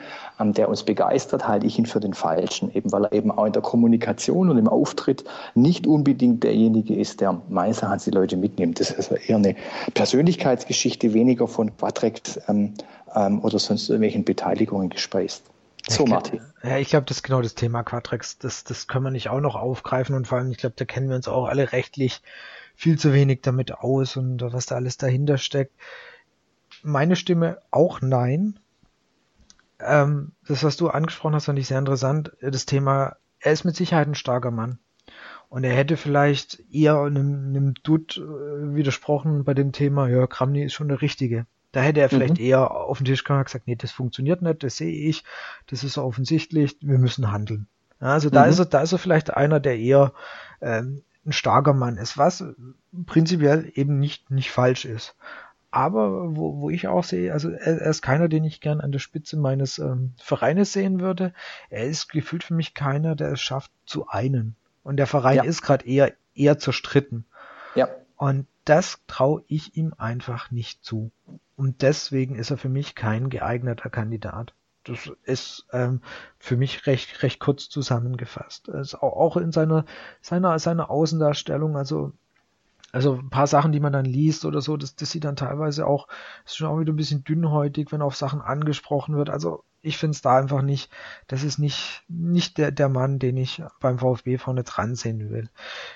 der 0.53 0.69
uns 0.69 0.83
begeistert, 0.83 1.47
halte 1.47 1.67
ich 1.67 1.77
ihn 1.77 1.85
für 1.85 1.99
den 1.99 2.13
Falschen, 2.13 2.73
eben 2.73 2.91
weil 2.91 3.05
er 3.05 3.13
eben 3.13 3.31
auch 3.31 3.45
in 3.45 3.53
der 3.53 3.61
Kommunikation 3.61 4.49
und 4.49 4.57
im 4.57 4.67
Auftritt 4.67 5.23
nicht 5.55 5.87
unbedingt 5.87 6.43
derjenige 6.43 6.95
ist, 6.95 7.21
der 7.21 7.41
meines 7.49 7.81
Erachtens 7.81 8.05
die 8.05 8.11
Leute 8.11 8.37
mitnimmt. 8.37 8.79
Das 8.79 8.91
ist 8.91 9.11
also 9.11 9.15
eher 9.15 9.37
eine 9.37 9.55
Persönlichkeitsgeschichte, 9.93 11.13
weniger 11.13 11.47
von 11.47 11.75
Quatrex 11.77 12.39
ähm, 12.47 12.73
ähm, 13.15 13.43
oder 13.43 13.59
sonst 13.59 13.89
irgendwelchen 13.89 14.25
Beteiligungen 14.25 14.89
gespeist. 14.89 15.43
So, 15.87 16.05
Martin. 16.05 16.41
Ja, 16.63 16.77
ich 16.77 16.89
glaube, 16.89 17.05
das 17.07 17.17
ist 17.17 17.23
genau 17.23 17.41
das 17.41 17.55
Thema 17.55 17.83
Quatrex. 17.83 18.37
Das, 18.37 18.63
das 18.63 18.87
können 18.87 19.05
wir 19.05 19.11
nicht 19.11 19.29
auch 19.29 19.39
noch 19.39 19.55
aufgreifen 19.55 20.15
und 20.15 20.27
vor 20.27 20.37
allem, 20.37 20.51
ich 20.51 20.57
glaube, 20.57 20.75
da 20.75 20.85
kennen 20.85 21.09
wir 21.09 21.15
uns 21.15 21.27
auch 21.27 21.45
alle 21.45 21.71
rechtlich 21.71 22.21
viel 22.75 22.97
zu 22.97 23.13
wenig 23.13 23.41
damit 23.41 23.73
aus 23.73 24.17
und 24.17 24.41
was 24.41 24.67
da 24.67 24.75
alles 24.75 24.97
dahinter 24.97 25.37
steckt. 25.37 25.73
Meine 26.83 27.15
Stimme 27.15 27.57
auch 27.71 28.01
nein. 28.01 28.59
Ähm, 29.85 30.33
das, 30.47 30.63
was 30.63 30.77
du 30.77 30.89
angesprochen 30.89 31.35
hast, 31.35 31.45
fand 31.45 31.59
ich 31.59 31.67
sehr 31.67 31.79
interessant. 31.79 32.31
Das 32.41 32.65
Thema, 32.65 33.15
er 33.39 33.53
ist 33.53 33.63
mit 33.63 33.75
Sicherheit 33.75 34.07
ein 34.07 34.15
starker 34.15 34.51
Mann. 34.51 34.79
Und 35.49 35.63
er 35.65 35.75
hätte 35.75 35.97
vielleicht 35.97 36.63
eher 36.71 36.99
einem, 36.99 37.47
einem 37.47 37.73
Dude 37.83 38.15
äh, 38.15 38.75
widersprochen 38.75 39.43
bei 39.43 39.53
dem 39.53 39.73
Thema, 39.73 40.07
ja, 40.07 40.25
Kramny 40.25 40.63
ist 40.63 40.73
schon 40.73 40.87
der 40.87 41.01
Richtige. 41.01 41.45
Da 41.73 41.81
hätte 41.81 42.01
er 42.01 42.09
vielleicht 42.09 42.37
mhm. 42.37 42.45
eher 42.45 42.71
auf 42.71 42.97
den 42.99 43.05
Tisch 43.05 43.23
gekommen 43.23 43.39
und 43.39 43.45
gesagt, 43.45 43.67
nee, 43.67 43.75
das 43.75 43.91
funktioniert 43.91 44.41
nicht, 44.41 44.63
das 44.63 44.77
sehe 44.77 44.93
ich, 45.09 45.23
das 45.67 45.83
ist 45.83 45.97
offensichtlich, 45.97 46.77
wir 46.81 46.97
müssen 46.97 47.31
handeln. 47.31 47.67
Ja, 47.99 48.07
also 48.07 48.29
da 48.29 48.43
mhm. 48.43 48.49
ist 48.49 48.59
er, 48.59 48.65
da 48.65 48.81
ist 48.81 48.91
er 48.91 48.97
vielleicht 48.97 49.35
einer, 49.35 49.59
der 49.59 49.77
eher 49.77 50.13
ähm, 50.61 51.03
ein 51.25 51.33
starker 51.33 51.73
Mann 51.73 51.97
ist, 51.97 52.17
was 52.17 52.43
prinzipiell 53.05 53.71
eben 53.75 53.99
nicht, 53.99 54.31
nicht 54.31 54.51
falsch 54.51 54.85
ist. 54.85 55.15
Aber 55.71 56.35
wo, 56.35 56.59
wo 56.59 56.69
ich 56.69 56.87
auch 56.89 57.05
sehe, 57.05 57.31
also 57.31 57.49
er, 57.49 57.81
er 57.81 57.89
ist 57.89 58.01
keiner, 58.01 58.27
den 58.27 58.43
ich 58.43 58.59
gern 58.59 58.81
an 58.81 58.91
der 58.91 58.99
Spitze 58.99 59.37
meines 59.37 59.79
ähm, 59.79 60.13
Vereines 60.21 60.73
sehen 60.73 60.99
würde. 60.99 61.33
Er 61.69 61.85
ist 61.85 62.09
gefühlt 62.09 62.43
für 62.43 62.53
mich 62.53 62.73
keiner, 62.73 63.15
der 63.15 63.31
es 63.31 63.41
schafft 63.41 63.71
zu 63.85 64.07
einen. 64.07 64.55
Und 64.83 64.97
der 64.97 65.07
Verein 65.07 65.37
ja. 65.37 65.43
ist 65.43 65.61
gerade 65.61 65.85
eher, 65.85 66.13
eher 66.35 66.59
zerstritten. 66.59 67.25
Ja. 67.75 67.87
Und 68.17 68.47
das 68.65 68.99
traue 69.07 69.43
ich 69.47 69.77
ihm 69.77 69.93
einfach 69.97 70.51
nicht 70.51 70.83
zu. 70.83 71.11
Und 71.55 71.81
deswegen 71.81 72.35
ist 72.35 72.51
er 72.51 72.57
für 72.57 72.69
mich 72.69 72.93
kein 72.93 73.29
geeigneter 73.29 73.89
Kandidat. 73.89 74.53
Das 74.83 75.11
ist 75.23 75.67
ähm, 75.71 76.01
für 76.39 76.57
mich 76.57 76.87
recht, 76.87 77.21
recht 77.23 77.39
kurz 77.39 77.69
zusammengefasst. 77.69 78.67
ist 78.67 78.95
auch, 78.95 79.15
auch 79.15 79.37
in 79.37 79.51
seiner, 79.51 79.85
seiner, 80.21 80.57
seiner 80.57 80.89
Außendarstellung, 80.89 81.77
also 81.77 82.13
also 82.91 83.15
ein 83.15 83.29
paar 83.29 83.47
Sachen, 83.47 83.71
die 83.71 83.79
man 83.79 83.93
dann 83.93 84.05
liest 84.05 84.45
oder 84.45 84.61
so, 84.61 84.77
das, 84.77 84.95
das 84.95 85.11
sieht 85.11 85.23
dann 85.23 85.35
teilweise 85.35 85.87
auch, 85.87 86.07
ist 86.45 86.57
schon 86.57 86.67
auch 86.67 86.79
wieder 86.79 86.93
ein 86.93 86.97
bisschen 86.97 87.23
dünnhäutig, 87.23 87.91
wenn 87.91 88.01
auf 88.01 88.15
Sachen 88.15 88.41
angesprochen 88.41 89.15
wird. 89.15 89.29
Also 89.29 89.63
ich 89.83 89.97
finde 89.97 90.15
es 90.15 90.21
da 90.21 90.37
einfach 90.37 90.61
nicht, 90.61 90.91
das 91.27 91.43
ist 91.43 91.57
nicht, 91.57 92.03
nicht 92.07 92.57
der, 92.57 92.71
der 92.71 92.89
Mann, 92.89 93.17
den 93.17 93.37
ich 93.37 93.63
beim 93.79 93.97
VfB 93.97 94.37
vorne 94.37 94.63
dran 94.63 94.95
sehen 94.95 95.31
will. 95.31 95.49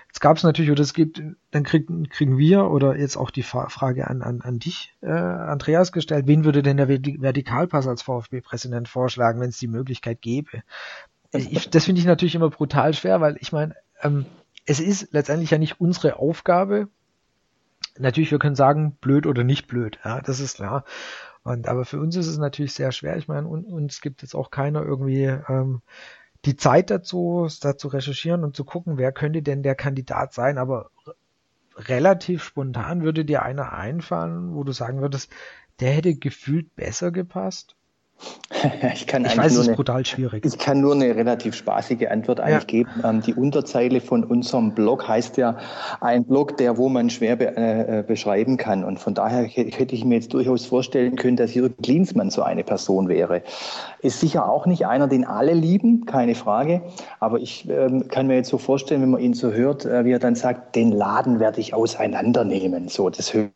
Jetzt 0.07 0.21
gab 0.21 0.37
es 0.37 0.43
natürlich, 0.43 0.71
oder 0.71 0.81
es 0.81 0.93
gibt, 0.93 1.21
dann 1.51 1.63
kriegen, 1.63 2.09
kriegen 2.09 2.37
wir 2.37 2.71
oder 2.71 2.97
jetzt 2.97 3.17
auch 3.17 3.29
die 3.29 3.43
Frage 3.43 4.07
an, 4.07 4.21
an, 4.21 4.41
an 4.41 4.59
dich, 4.59 4.95
äh, 5.01 5.11
Andreas, 5.11 5.91
gestellt, 5.91 6.27
wen 6.27 6.45
würde 6.45 6.63
denn 6.63 6.77
der 6.77 6.87
Vertikalpass 6.87 7.87
als 7.87 8.01
VfB-Präsident 8.01 8.87
vorschlagen, 8.87 9.39
wenn 9.39 9.49
es 9.49 9.59
die 9.59 9.67
Möglichkeit 9.67 10.21
gäbe? 10.21 10.63
Ich, 11.31 11.69
das 11.69 11.85
finde 11.85 11.99
ich 11.99 12.07
natürlich 12.07 12.35
immer 12.35 12.49
brutal 12.49 12.93
schwer, 12.93 13.21
weil 13.21 13.37
ich 13.39 13.51
meine, 13.51 13.75
ähm, 14.01 14.25
es 14.65 14.79
ist 14.79 15.13
letztendlich 15.13 15.51
ja 15.51 15.57
nicht 15.57 15.79
unsere 15.79 16.17
Aufgabe. 16.17 16.87
Natürlich, 17.97 18.31
wir 18.31 18.39
können 18.39 18.55
sagen, 18.55 18.97
blöd 18.99 19.25
oder 19.25 19.43
nicht 19.43 19.67
blöd, 19.67 19.99
ja, 20.03 20.21
das 20.21 20.39
ist 20.39 20.55
klar. 20.55 20.83
Und 21.43 21.67
aber 21.67 21.85
für 21.85 21.99
uns 21.99 22.15
ist 22.15 22.27
es 22.27 22.37
natürlich 22.37 22.73
sehr 22.73 22.91
schwer. 22.91 23.17
Ich 23.17 23.27
meine, 23.27 23.47
uns 23.47 24.01
gibt 24.01 24.23
jetzt 24.23 24.35
auch 24.35 24.49
keiner 24.49 24.83
irgendwie 24.83 25.25
ähm, 25.25 25.81
die 26.45 26.55
Zeit 26.55 26.89
dazu, 26.89 27.47
da 27.61 27.77
zu 27.77 27.87
recherchieren 27.87 28.43
und 28.43 28.55
zu 28.55 28.65
gucken, 28.65 28.97
wer 28.97 29.11
könnte 29.11 29.41
denn 29.41 29.63
der 29.63 29.75
Kandidat 29.75 30.33
sein. 30.33 30.57
Aber 30.57 30.89
relativ 31.75 32.43
spontan 32.43 33.03
würde 33.03 33.25
dir 33.25 33.43
einer 33.43 33.73
einfallen, 33.73 34.55
wo 34.55 34.63
du 34.63 34.71
sagen 34.71 35.01
würdest, 35.01 35.31
der 35.79 35.91
hätte 35.91 36.15
gefühlt 36.15 36.75
besser 36.75 37.11
gepasst. 37.11 37.75
Ich, 38.93 39.05
kann 39.07 39.25
ich 39.25 39.37
weiß, 39.37 39.53
es 39.53 39.59
ist 39.59 39.67
eine, 39.67 39.75
brutal 39.75 40.05
schwierig. 40.05 40.45
Ich 40.45 40.57
kann 40.57 40.79
nur 40.79 40.93
eine 40.93 41.15
relativ 41.15 41.55
spaßige 41.55 42.07
Antwort 42.09 42.39
eigentlich 42.39 42.61
ja. 42.61 42.83
geben. 42.85 42.89
Ähm, 43.03 43.21
die 43.21 43.33
Unterzeile 43.33 44.01
von 44.01 44.23
unserem 44.23 44.73
Blog 44.73 45.07
heißt 45.07 45.37
ja 45.37 45.57
ein 45.99 46.23
Blog, 46.23 46.57
der 46.57 46.77
wo 46.77 46.89
man 46.89 47.09
schwer 47.09 47.35
be 47.35 47.55
äh, 47.55 48.03
beschreiben 48.05 48.57
kann. 48.57 48.83
Und 48.83 48.99
von 48.99 49.13
daher 49.13 49.43
hätte 49.43 49.95
ich 49.95 50.05
mir 50.05 50.15
jetzt 50.15 50.33
durchaus 50.33 50.65
vorstellen 50.65 51.15
können, 51.15 51.37
dass 51.37 51.53
Jürgen 51.53 51.75
Klinsmann 51.81 52.29
so 52.29 52.43
eine 52.43 52.63
Person 52.63 53.07
wäre. 53.09 53.43
Ist 53.99 54.19
sicher 54.19 54.49
auch 54.49 54.65
nicht 54.65 54.87
einer, 54.87 55.07
den 55.07 55.25
alle 55.25 55.53
lieben, 55.53 56.05
keine 56.05 56.35
Frage. 56.35 56.81
Aber 57.19 57.39
ich 57.39 57.69
ähm, 57.69 58.07
kann 58.07 58.27
mir 58.27 58.35
jetzt 58.35 58.49
so 58.49 58.57
vorstellen, 58.57 59.01
wenn 59.01 59.11
man 59.11 59.21
ihn 59.21 59.33
so 59.33 59.51
hört, 59.51 59.85
äh, 59.85 60.05
wie 60.05 60.11
er 60.11 60.19
dann 60.19 60.35
sagt, 60.35 60.75
den 60.75 60.91
Laden 60.91 61.39
werde 61.39 61.59
ich 61.59 61.73
auseinandernehmen. 61.73 62.87
So, 62.87 63.09
das 63.09 63.33
hört 63.33 63.51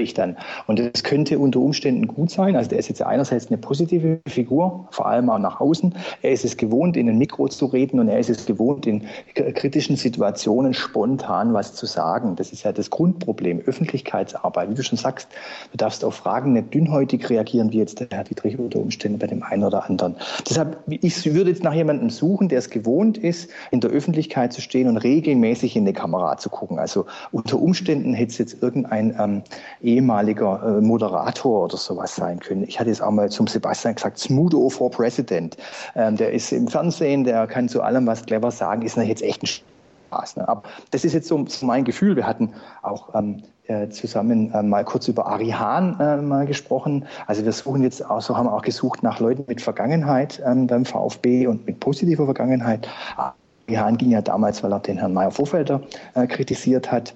ich 0.00 0.14
dann. 0.14 0.36
Und 0.66 0.78
das 0.78 1.02
könnte 1.02 1.38
unter 1.38 1.60
Umständen 1.60 2.06
gut 2.06 2.30
sein. 2.30 2.56
Also 2.56 2.70
der 2.70 2.78
ist 2.78 2.88
jetzt 2.88 3.02
einerseits 3.02 3.48
eine 3.48 3.58
positive 3.58 4.20
Figur, 4.26 4.86
vor 4.90 5.06
allem 5.06 5.30
auch 5.30 5.38
nach 5.38 5.60
außen. 5.60 5.94
Er 6.22 6.32
ist 6.32 6.44
es 6.44 6.56
gewohnt, 6.56 6.96
in 6.96 7.06
den 7.06 7.18
Mikro 7.18 7.48
zu 7.48 7.66
reden 7.66 8.00
und 8.00 8.08
er 8.08 8.18
ist 8.18 8.30
es 8.30 8.46
gewohnt, 8.46 8.86
in 8.86 9.02
kritischen 9.34 9.96
Situationen 9.96 10.74
spontan 10.74 11.54
was 11.54 11.74
zu 11.74 11.86
sagen. 11.86 12.36
Das 12.36 12.52
ist 12.52 12.62
ja 12.62 12.72
das 12.72 12.90
Grundproblem. 12.90 13.60
Öffentlichkeitsarbeit. 13.66 14.70
Wie 14.70 14.74
du 14.74 14.82
schon 14.82 14.98
sagst, 14.98 15.28
du 15.72 15.76
darfst 15.76 16.04
auf 16.04 16.14
Fragen 16.14 16.52
nicht 16.52 16.72
dünnhäutig 16.72 17.28
reagieren, 17.30 17.72
wie 17.72 17.78
jetzt 17.78 18.00
der 18.00 18.08
Herr 18.10 18.24
Dietrich 18.24 18.58
unter 18.58 18.78
Umständen 18.78 19.18
bei 19.18 19.26
dem 19.26 19.42
einen 19.42 19.64
oder 19.64 19.88
anderen. 19.88 20.16
Deshalb, 20.48 20.78
ich 20.86 21.34
würde 21.34 21.50
jetzt 21.50 21.62
nach 21.62 21.74
jemandem 21.74 22.10
suchen, 22.10 22.48
der 22.48 22.58
es 22.58 22.70
gewohnt 22.70 23.18
ist, 23.18 23.50
in 23.70 23.80
der 23.80 23.90
Öffentlichkeit 23.90 24.52
zu 24.52 24.60
stehen 24.60 24.88
und 24.88 24.96
regelmäßig 24.98 25.76
in 25.76 25.84
die 25.84 25.92
Kamera 25.92 26.36
zu 26.36 26.50
gucken. 26.50 26.78
Also 26.78 27.06
unter 27.32 27.60
Umständen 27.60 28.14
hätte 28.14 28.32
es 28.32 28.38
jetzt 28.38 28.62
irgendein 28.62 29.14
ähm, 29.18 29.42
ehemaliger 29.84 30.78
äh, 30.78 30.80
Moderator 30.80 31.64
oder 31.64 31.76
sowas 31.76 32.16
sein 32.16 32.40
können. 32.40 32.64
Ich 32.64 32.80
hatte 32.80 32.90
es 32.90 33.00
auch 33.00 33.10
mal 33.10 33.30
zum 33.30 33.46
Sebastian 33.46 33.94
gesagt, 33.94 34.18
Smudo 34.18 34.68
for 34.68 34.90
President. 34.90 35.56
Ähm, 35.94 36.16
der 36.16 36.32
ist 36.32 36.52
im 36.52 36.68
Fernsehen, 36.68 37.24
der 37.24 37.46
kann 37.46 37.68
zu 37.68 37.82
allem 37.82 38.06
was 38.06 38.24
clever 38.24 38.50
sagen, 38.50 38.82
ist 38.82 38.96
natürlich 38.96 39.20
jetzt 39.20 39.28
echt 39.28 39.42
ein 39.42 39.46
Spaß. 39.46 40.36
Ne? 40.36 40.48
Aber 40.48 40.62
das 40.90 41.04
ist 41.04 41.12
jetzt 41.12 41.28
so, 41.28 41.44
so 41.46 41.66
mein 41.66 41.84
Gefühl. 41.84 42.16
Wir 42.16 42.26
hatten 42.26 42.52
auch 42.82 43.14
ähm, 43.14 43.42
äh, 43.66 43.88
zusammen 43.88 44.52
äh, 44.52 44.62
mal 44.62 44.84
kurz 44.84 45.08
über 45.08 45.26
Ari 45.26 45.50
Hahn 45.50 45.98
äh, 46.00 46.16
mal 46.16 46.46
gesprochen. 46.46 47.06
Also 47.26 47.44
wir 47.44 47.52
suchen 47.52 47.82
jetzt 47.82 48.04
auch, 48.04 48.20
so 48.20 48.36
haben 48.36 48.46
wir 48.46 48.54
auch 48.54 48.62
gesucht 48.62 49.02
nach 49.02 49.20
Leuten 49.20 49.44
mit 49.46 49.60
Vergangenheit 49.60 50.42
ähm, 50.46 50.66
beim 50.66 50.84
VfB 50.84 51.46
und 51.46 51.66
mit 51.66 51.80
positiver 51.80 52.24
Vergangenheit. 52.24 52.88
Ari 53.16 53.74
Hahn 53.74 53.96
ging 53.98 54.10
ja 54.10 54.22
damals, 54.22 54.62
weil 54.62 54.72
er 54.72 54.80
den 54.80 54.98
Herrn 54.98 55.12
Meyer-Vorfelder 55.12 55.82
äh, 56.14 56.26
kritisiert 56.26 56.90
hat. 56.90 57.14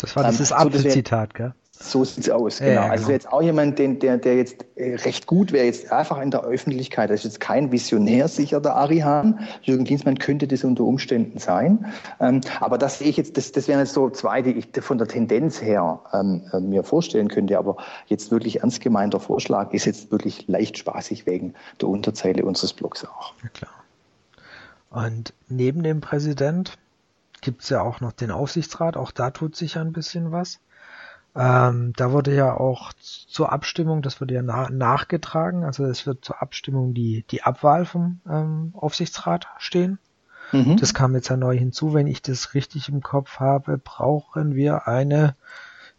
Das 0.00 0.14
war 0.14 0.28
dieses 0.28 0.50
ähm, 0.50 0.58
Apfelzitat, 0.58 1.34
gell? 1.34 1.54
So 1.78 2.04
sieht's 2.04 2.30
aus, 2.30 2.58
genau. 2.58 2.70
Ja, 2.70 2.82
genau. 2.82 2.92
Also 2.92 3.12
jetzt 3.12 3.30
auch 3.32 3.42
jemand, 3.42 3.78
den, 3.78 3.98
der, 3.98 4.16
der 4.16 4.36
jetzt 4.36 4.64
äh, 4.76 4.94
recht 4.94 5.26
gut 5.26 5.52
wäre, 5.52 5.66
jetzt 5.66 5.92
einfach 5.92 6.20
in 6.20 6.30
der 6.30 6.42
Öffentlichkeit. 6.42 7.10
Das 7.10 7.20
ist 7.20 7.24
jetzt 7.24 7.40
kein 7.40 7.70
Visionär 7.70 8.28
sicher, 8.28 8.60
der 8.60 8.74
Ari 8.76 9.00
Hahn. 9.00 9.40
Jürgen 9.62 9.84
Dienstmann 9.84 10.18
könnte 10.18 10.48
das 10.48 10.64
unter 10.64 10.84
Umständen 10.84 11.38
sein. 11.38 11.86
Ähm, 12.18 12.40
aber 12.60 12.78
das 12.78 12.98
sehe 12.98 13.08
ich 13.08 13.16
jetzt, 13.18 13.36
das, 13.36 13.52
das 13.52 13.68
wären 13.68 13.80
jetzt 13.80 13.92
so 13.92 14.08
zwei, 14.08 14.42
die 14.42 14.52
ich 14.52 14.68
von 14.82 14.98
der 14.98 15.06
Tendenz 15.06 15.60
her 15.60 16.00
ähm, 16.12 16.42
äh, 16.52 16.60
mir 16.60 16.82
vorstellen 16.82 17.28
könnte. 17.28 17.58
Aber 17.58 17.76
jetzt 18.06 18.30
wirklich 18.30 18.60
ernst 18.60 18.80
gemeinter 18.80 19.20
Vorschlag 19.20 19.72
ist 19.72 19.84
jetzt 19.84 20.10
wirklich 20.10 20.48
leicht 20.48 20.78
spaßig 20.78 21.26
wegen 21.26 21.54
der 21.80 21.88
Unterzeile 21.88 22.44
unseres 22.44 22.72
Blogs 22.72 23.04
auch. 23.04 23.34
Ja, 23.42 23.48
klar. 23.50 23.70
Und 24.90 25.34
neben 25.48 25.82
dem 25.82 26.00
Präsident 26.00 26.78
gibt's 27.42 27.68
ja 27.68 27.82
auch 27.82 28.00
noch 28.00 28.12
den 28.12 28.30
Aufsichtsrat. 28.30 28.96
Auch 28.96 29.10
da 29.10 29.30
tut 29.30 29.56
sich 29.56 29.74
ja 29.74 29.82
ein 29.82 29.92
bisschen 29.92 30.32
was. 30.32 30.58
Ähm, 31.36 31.92
da 31.96 32.12
wurde 32.12 32.34
ja 32.34 32.54
auch 32.54 32.92
zur 32.98 33.52
Abstimmung, 33.52 34.00
das 34.00 34.20
wurde 34.20 34.34
ja 34.34 34.42
na 34.42 34.70
nachgetragen, 34.70 35.64
also 35.64 35.84
es 35.84 36.06
wird 36.06 36.24
zur 36.24 36.40
Abstimmung 36.40 36.94
die, 36.94 37.26
die 37.30 37.42
Abwahl 37.42 37.84
vom 37.84 38.20
ähm, 38.28 38.72
Aufsichtsrat 38.74 39.46
stehen. 39.58 39.98
Mhm. 40.52 40.76
Das 40.78 40.94
kam 40.94 41.14
jetzt 41.14 41.28
ja 41.28 41.36
neu 41.36 41.56
hinzu. 41.56 41.92
Wenn 41.92 42.06
ich 42.06 42.22
das 42.22 42.54
richtig 42.54 42.88
im 42.88 43.02
Kopf 43.02 43.38
habe, 43.38 43.78
brauchen 43.78 44.54
wir 44.54 44.88
eine 44.88 45.34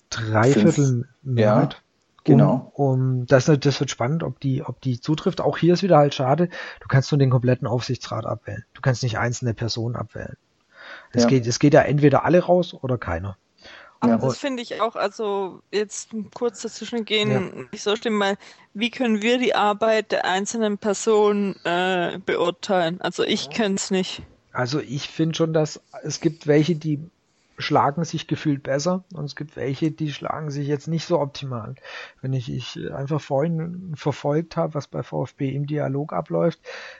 Dreiviertelmehrheit. 0.09 1.73
Ja. 1.73 1.79
Genau. 2.23 2.71
Um, 2.73 3.19
um 3.19 3.25
das, 3.25 3.45
das 3.45 3.79
wird 3.79 3.89
spannend, 3.89 4.23
ob 4.23 4.39
die, 4.39 4.63
ob 4.63 4.81
die 4.81 4.99
zutrifft. 4.99 5.39
Auch 5.39 5.57
hier 5.57 5.73
ist 5.73 5.83
wieder 5.83 5.97
halt 5.97 6.13
schade. 6.13 6.49
Du 6.81 6.87
kannst 6.87 7.11
nur 7.11 7.19
den 7.19 7.29
kompletten 7.29 7.67
Aufsichtsrat 7.67 8.25
abwählen. 8.25 8.65
Du 8.73 8.81
kannst 8.81 9.03
nicht 9.03 9.17
einzelne 9.17 9.53
Personen 9.53 9.95
abwählen. 9.95 10.35
Es 11.11 11.23
ja. 11.23 11.29
geht, 11.29 11.47
es 11.47 11.59
geht 11.59 11.73
ja 11.73 11.81
entweder 11.81 12.25
alle 12.25 12.39
raus 12.43 12.73
oder 12.73 12.97
keiner. 12.97 13.37
Aber 13.99 14.17
das 14.17 14.37
finde 14.37 14.61
ich 14.61 14.81
auch, 14.81 14.95
also 14.95 15.61
jetzt 15.71 16.09
kurz 16.33 16.61
dazwischen 16.61 17.05
gehen, 17.05 17.31
ja. 17.31 17.39
nicht 17.71 17.83
so 17.83 17.91
weil 17.91 18.37
wie 18.73 18.91
können 18.91 19.21
wir 19.21 19.39
die 19.39 19.55
Arbeit 19.55 20.11
der 20.11 20.25
einzelnen 20.25 20.77
Person 20.77 21.55
äh, 21.63 22.19
beurteilen? 22.25 23.01
Also 23.01 23.23
ich 23.23 23.49
kenne 23.49 23.75
es 23.75 23.91
nicht. 23.91 24.21
Also 24.51 24.79
ich 24.79 25.09
finde 25.09 25.35
schon, 25.35 25.53
dass 25.53 25.81
es 26.03 26.19
gibt 26.19 26.47
welche, 26.47 26.75
die 26.75 26.99
schlagen 27.57 28.03
sich 28.03 28.27
gefühlt 28.27 28.63
besser 28.63 29.03
und 29.13 29.25
es 29.25 29.35
gibt 29.35 29.55
welche, 29.55 29.89
die 29.91 30.13
schlagen 30.13 30.51
sich 30.51 30.67
jetzt 30.67 30.87
nicht 30.87 31.07
so 31.07 31.19
optimal. 31.19 31.75
Wenn 32.21 32.33
ich, 32.33 32.51
ich 32.51 32.79
einfach 32.93 33.19
vorhin 33.19 33.93
verfolgt 33.95 34.57
habe, 34.57 34.75
was 34.75 34.87
bei 34.87 35.01
VfB 35.01 35.49
im 35.49 35.65
Dialog 35.65 36.13
abläuft, 36.13 36.59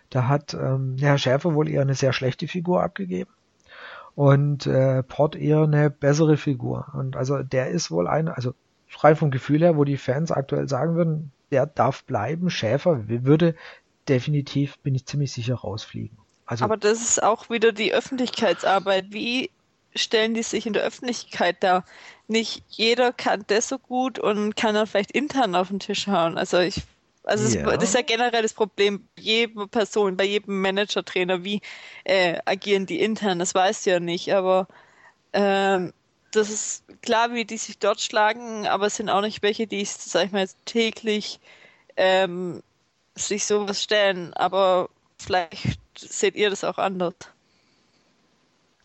da 0.09 0.27
hat 0.27 0.55
ähm, 0.55 0.95
Herr 0.99 1.19
Schäfer 1.19 1.53
wohl 1.53 1.69
eher 1.69 1.81
eine 1.81 1.95
sehr 1.95 2.13
schlechte 2.13 2.47
Figur 2.47 2.81
abgegeben 2.81 3.29
und 4.17 4.65
äh, 4.65 5.03
Port 5.03 5.35
eher 5.35 5.61
eine 5.61 5.91
bessere 5.91 6.37
Figur. 6.37 6.87
Und 6.95 7.15
also 7.15 7.43
der 7.43 7.69
ist 7.69 7.91
wohl 7.91 8.07
ein, 8.07 8.27
also 8.27 8.55
rein 8.97 9.15
vom 9.15 9.29
Gefühl 9.29 9.59
her, 9.59 9.77
wo 9.77 9.83
die 9.83 9.97
Fans 9.97 10.31
aktuell 10.31 10.67
sagen 10.67 10.95
würden, 10.95 11.31
der 11.51 11.67
darf 11.67 12.03
bleiben. 12.03 12.49
Schäfer 12.49 13.07
würde 13.07 13.53
definitiv, 14.09 14.79
bin 14.79 14.95
ich 14.95 15.05
ziemlich 15.05 15.31
sicher, 15.31 15.53
rausfliegen. 15.53 16.17
Also, 16.47 16.65
Aber 16.65 16.77
das 16.77 17.01
ist 17.01 17.21
auch 17.21 17.51
wieder 17.51 17.71
die 17.71 17.93
Öffentlichkeitsarbeit. 17.93 19.05
Wie 19.11 19.51
stellen 19.93 20.33
die 20.33 20.41
sich 20.41 20.65
in 20.65 20.73
der 20.73 20.81
Öffentlichkeit 20.81 21.61
dar? 21.61 21.85
Nicht 22.27 22.63
jeder 22.69 23.13
kann 23.13 23.43
das 23.45 23.67
so 23.67 23.77
gut 23.77 24.17
und 24.17 24.55
kann 24.55 24.73
dann 24.73 24.87
vielleicht 24.87 25.11
intern 25.11 25.53
auf 25.53 25.67
den 25.67 25.79
Tisch 25.79 26.07
hauen. 26.07 26.39
Also 26.39 26.57
ich 26.57 26.81
also 27.27 27.57
ja. 27.57 27.75
das, 27.75 27.89
ist 27.89 27.93
ja 27.93 28.01
generell 28.01 28.41
das 28.41 28.53
Problem 28.53 29.07
bei 29.15 29.21
jeder 29.21 29.67
Person, 29.67 30.15
bei 30.15 30.23
jedem 30.23 30.61
Manager, 30.61 31.03
Trainer, 31.03 31.43
wie 31.43 31.61
äh, 32.05 32.39
agieren 32.45 32.85
die 32.85 33.01
intern, 33.01 33.39
das 33.39 33.53
weißt 33.53 33.85
du 33.85 33.89
ja 33.91 33.99
nicht, 33.99 34.33
aber 34.33 34.67
ähm, 35.33 35.91
das 36.31 36.49
ist 36.49 36.85
klar, 37.01 37.33
wie 37.33 37.43
die 37.43 37.57
sich 37.57 37.79
dort 37.79 37.99
schlagen, 37.99 38.65
aber 38.65 38.85
es 38.87 38.95
sind 38.95 39.09
auch 39.09 39.21
nicht 39.21 39.43
welche, 39.43 39.67
die, 39.67 39.83
sag 39.83 40.27
ich 40.27 40.31
mal, 40.31 40.47
täglich 40.63 41.41
ähm, 41.97 42.63
sich 43.15 43.45
sowas 43.45 43.83
stellen, 43.83 44.33
aber 44.33 44.89
vielleicht 45.17 45.79
seht 45.97 46.35
ihr 46.35 46.49
das 46.49 46.63
auch 46.63 46.77
anders. 46.77 47.15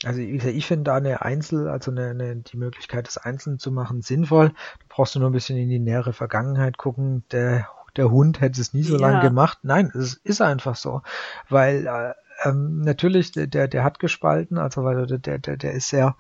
Also 0.05 0.21
ich, 0.21 0.45
ich 0.45 0.67
finde 0.67 0.85
da 0.85 0.97
eine 0.97 1.23
Einzel, 1.23 1.69
also 1.69 1.93
eine, 1.93 2.11
eine, 2.11 2.37
die 2.37 2.57
Möglichkeit, 2.57 3.07
das 3.07 3.19
Einzeln 3.19 3.61
zu 3.61 3.71
machen, 3.71 4.03
sinnvoll. 4.03 4.49
Da 4.49 4.85
brauchst 4.89 5.15
du 5.15 5.21
nur 5.21 5.31
ein 5.31 5.33
bisschen 5.33 5.57
in 5.57 5.69
die 5.69 5.79
nähere 5.79 6.13
Vergangenheit 6.13 6.77
gucken. 6.77 7.23
Der 7.31 7.69
der 7.97 8.11
Hund 8.11 8.41
hätte 8.41 8.61
es 8.61 8.75
nie 8.75 8.83
so 8.83 8.97
ja. 8.97 9.01
lange 9.01 9.21
gemacht. 9.21 9.59
Nein, 9.63 9.91
es 9.95 10.15
ist 10.15 10.41
einfach 10.41 10.77
so. 10.77 11.03
Weil 11.49 11.87
äh, 11.87 12.49
ähm, 12.49 12.81
natürlich, 12.81 13.33
der, 13.33 13.69
der 13.69 13.85
hat 13.85 13.99
gespalten, 13.99 14.59
also 14.59 14.85
weil 14.85 15.07
der, 15.07 15.39
der, 15.39 15.57
der 15.57 15.73
ist 15.73 15.89
sehr, 15.89 16.17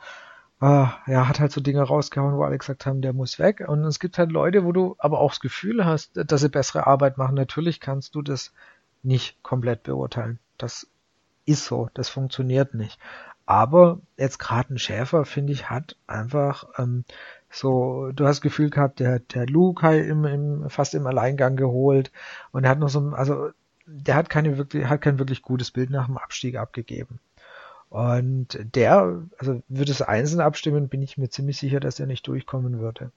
äh, 0.60 0.86
ja, 1.06 1.28
hat 1.28 1.40
halt 1.40 1.52
so 1.52 1.60
Dinge 1.60 1.82
rausgehauen, 1.82 2.36
wo 2.36 2.44
alle 2.44 2.58
gesagt 2.58 2.86
haben, 2.86 3.02
der 3.02 3.12
muss 3.12 3.38
weg. 3.38 3.64
Und 3.66 3.84
es 3.84 3.98
gibt 3.98 4.18
halt 4.18 4.30
Leute, 4.30 4.64
wo 4.64 4.72
du 4.72 4.96
aber 4.98 5.18
auch 5.20 5.32
das 5.32 5.40
Gefühl 5.40 5.84
hast, 5.84 6.12
dass 6.14 6.40
sie 6.40 6.48
bessere 6.48 6.86
Arbeit 6.86 7.18
machen. 7.18 7.34
Natürlich 7.34 7.80
kannst 7.80 8.14
du 8.14 8.22
das 8.22 8.52
nicht 9.02 9.42
komplett 9.42 9.82
beurteilen. 9.82 10.38
Das 10.58 10.86
ist 11.44 11.64
so, 11.64 11.88
das 11.94 12.08
funktioniert 12.08 12.74
nicht. 12.74 12.98
Aber 13.46 13.98
jetzt 14.16 14.38
gerade 14.38 14.72
ein 14.72 14.78
Schäfer, 14.78 15.24
finde 15.24 15.52
ich, 15.52 15.68
hat 15.68 15.96
einfach 16.06 16.64
ähm, 16.78 17.04
so, 17.52 18.10
du 18.12 18.24
hast 18.24 18.36
das 18.36 18.40
Gefühl 18.40 18.70
gehabt, 18.70 18.98
der, 18.98 19.18
der 19.20 19.46
Luke 19.46 19.82
hat 19.82 19.96
im, 19.96 20.24
im, 20.24 20.70
fast 20.70 20.94
im 20.94 21.06
Alleingang 21.06 21.56
geholt 21.56 22.10
und 22.50 22.64
er 22.64 22.70
hat 22.70 22.78
noch 22.78 22.88
so, 22.88 23.00
also 23.10 23.50
der 23.86 24.14
hat 24.14 24.30
keine 24.30 24.56
wirklich, 24.58 24.86
hat 24.86 25.02
kein 25.02 25.18
wirklich 25.18 25.42
gutes 25.42 25.70
Bild 25.70 25.90
nach 25.90 26.06
dem 26.06 26.16
Abstieg 26.16 26.56
abgegeben. 26.56 27.20
Und 27.90 28.58
der, 28.74 29.22
also 29.36 29.62
würde 29.68 29.92
es 29.92 30.00
einzeln 30.00 30.40
abstimmen, 30.40 30.88
bin 30.88 31.02
ich 31.02 31.18
mir 31.18 31.28
ziemlich 31.28 31.58
sicher, 31.58 31.78
dass 31.78 32.00
er 32.00 32.06
nicht 32.06 32.26
durchkommen 32.26 32.80
würde. 32.80 33.12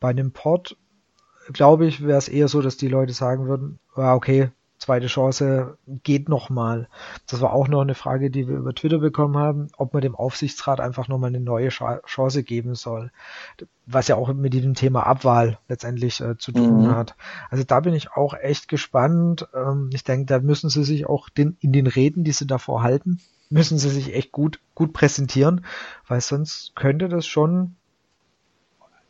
Bei 0.00 0.08
einem 0.08 0.32
Port, 0.32 0.76
glaube 1.52 1.86
ich, 1.86 2.04
wäre 2.04 2.18
es 2.18 2.28
eher 2.28 2.48
so, 2.48 2.60
dass 2.60 2.76
die 2.76 2.88
Leute 2.88 3.12
sagen 3.12 3.46
würden, 3.46 3.78
ah, 3.94 4.14
okay, 4.14 4.50
zweite 4.80 5.06
Chance 5.06 5.76
geht 6.02 6.28
nochmal. 6.28 6.88
Das 7.28 7.40
war 7.40 7.52
auch 7.52 7.68
noch 7.68 7.82
eine 7.82 7.94
Frage, 7.94 8.30
die 8.30 8.48
wir 8.48 8.56
über 8.56 8.74
Twitter 8.74 8.98
bekommen 8.98 9.36
haben, 9.36 9.68
ob 9.76 9.92
man 9.92 10.02
dem 10.02 10.16
Aufsichtsrat 10.16 10.80
einfach 10.80 11.06
nochmal 11.06 11.28
eine 11.28 11.40
neue 11.40 11.68
Chance 11.68 12.42
geben 12.42 12.74
soll. 12.74 13.12
Was 13.86 14.08
ja 14.08 14.16
auch 14.16 14.32
mit 14.32 14.54
diesem 14.54 14.74
Thema 14.74 15.06
Abwahl 15.06 15.58
letztendlich 15.68 16.20
äh, 16.20 16.38
zu 16.38 16.52
tun 16.52 16.86
mhm. 16.86 16.94
hat. 16.94 17.14
Also 17.50 17.62
da 17.62 17.80
bin 17.80 17.94
ich 17.94 18.12
auch 18.12 18.34
echt 18.34 18.68
gespannt. 18.68 19.46
Ähm, 19.54 19.90
ich 19.92 20.02
denke, 20.02 20.26
da 20.26 20.40
müssen 20.40 20.70
sie 20.70 20.84
sich 20.84 21.06
auch 21.06 21.28
den, 21.28 21.56
in 21.60 21.72
den 21.72 21.86
Reden, 21.86 22.24
die 22.24 22.32
sie 22.32 22.46
davor 22.46 22.82
halten, 22.82 23.20
müssen 23.50 23.78
sie 23.78 23.90
sich 23.90 24.14
echt 24.14 24.32
gut, 24.32 24.60
gut 24.74 24.94
präsentieren, 24.94 25.64
weil 26.08 26.20
sonst 26.20 26.74
könnte 26.74 27.08
das 27.08 27.26
schon 27.26 27.76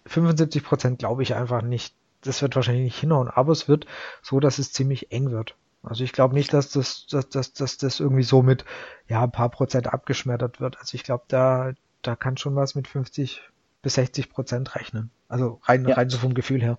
75 0.07 0.65
Prozent 0.65 0.99
glaube 0.99 1.23
ich 1.23 1.35
einfach 1.35 1.63
nicht 1.63 1.95
das 2.23 2.43
wird 2.43 2.57
wahrscheinlich 2.57 2.85
nicht 2.85 3.01
hinhauen, 3.01 3.29
aber 3.29 3.53
es 3.53 3.69
wird 3.69 3.87
so, 4.23 4.41
dass 4.41 4.59
es 4.59 4.73
ziemlich 4.73 5.13
eng 5.13 5.31
wird. 5.31 5.55
Also 5.83 6.05
ich 6.05 6.13
glaube 6.13 6.35
nicht, 6.35 6.53
dass 6.53 6.71
das, 6.71 7.07
dass, 7.07 7.29
dass, 7.29 7.53
dass 7.53 7.79
das 7.79 8.01
irgendwie 8.01 8.23
so 8.23 8.43
mit 8.43 8.65
ja 9.09 9.23
ein 9.23 9.33
paar 9.33 9.49
Prozent 9.49 9.87
abgeschmettert 9.93 10.61
wird. 10.61 10.79
Also 10.79 10.95
ich 10.95 11.05
glaube, 11.05 11.25
da, 11.29 11.73
da 12.03 12.17
kann 12.17 12.37
schon 12.37 12.55
was 12.55 12.75
mit 12.75 12.87
50 12.87 13.43
bis 13.83 13.95
60 13.95 14.31
Prozent 14.31 14.75
rechnen. 14.75 15.11
Also 15.29 15.61
rein, 15.65 15.87
ja. 15.87 15.95
rein 15.95 16.11
so 16.11 16.19
vom 16.19 16.35
Gefühl 16.35 16.61
her. 16.61 16.79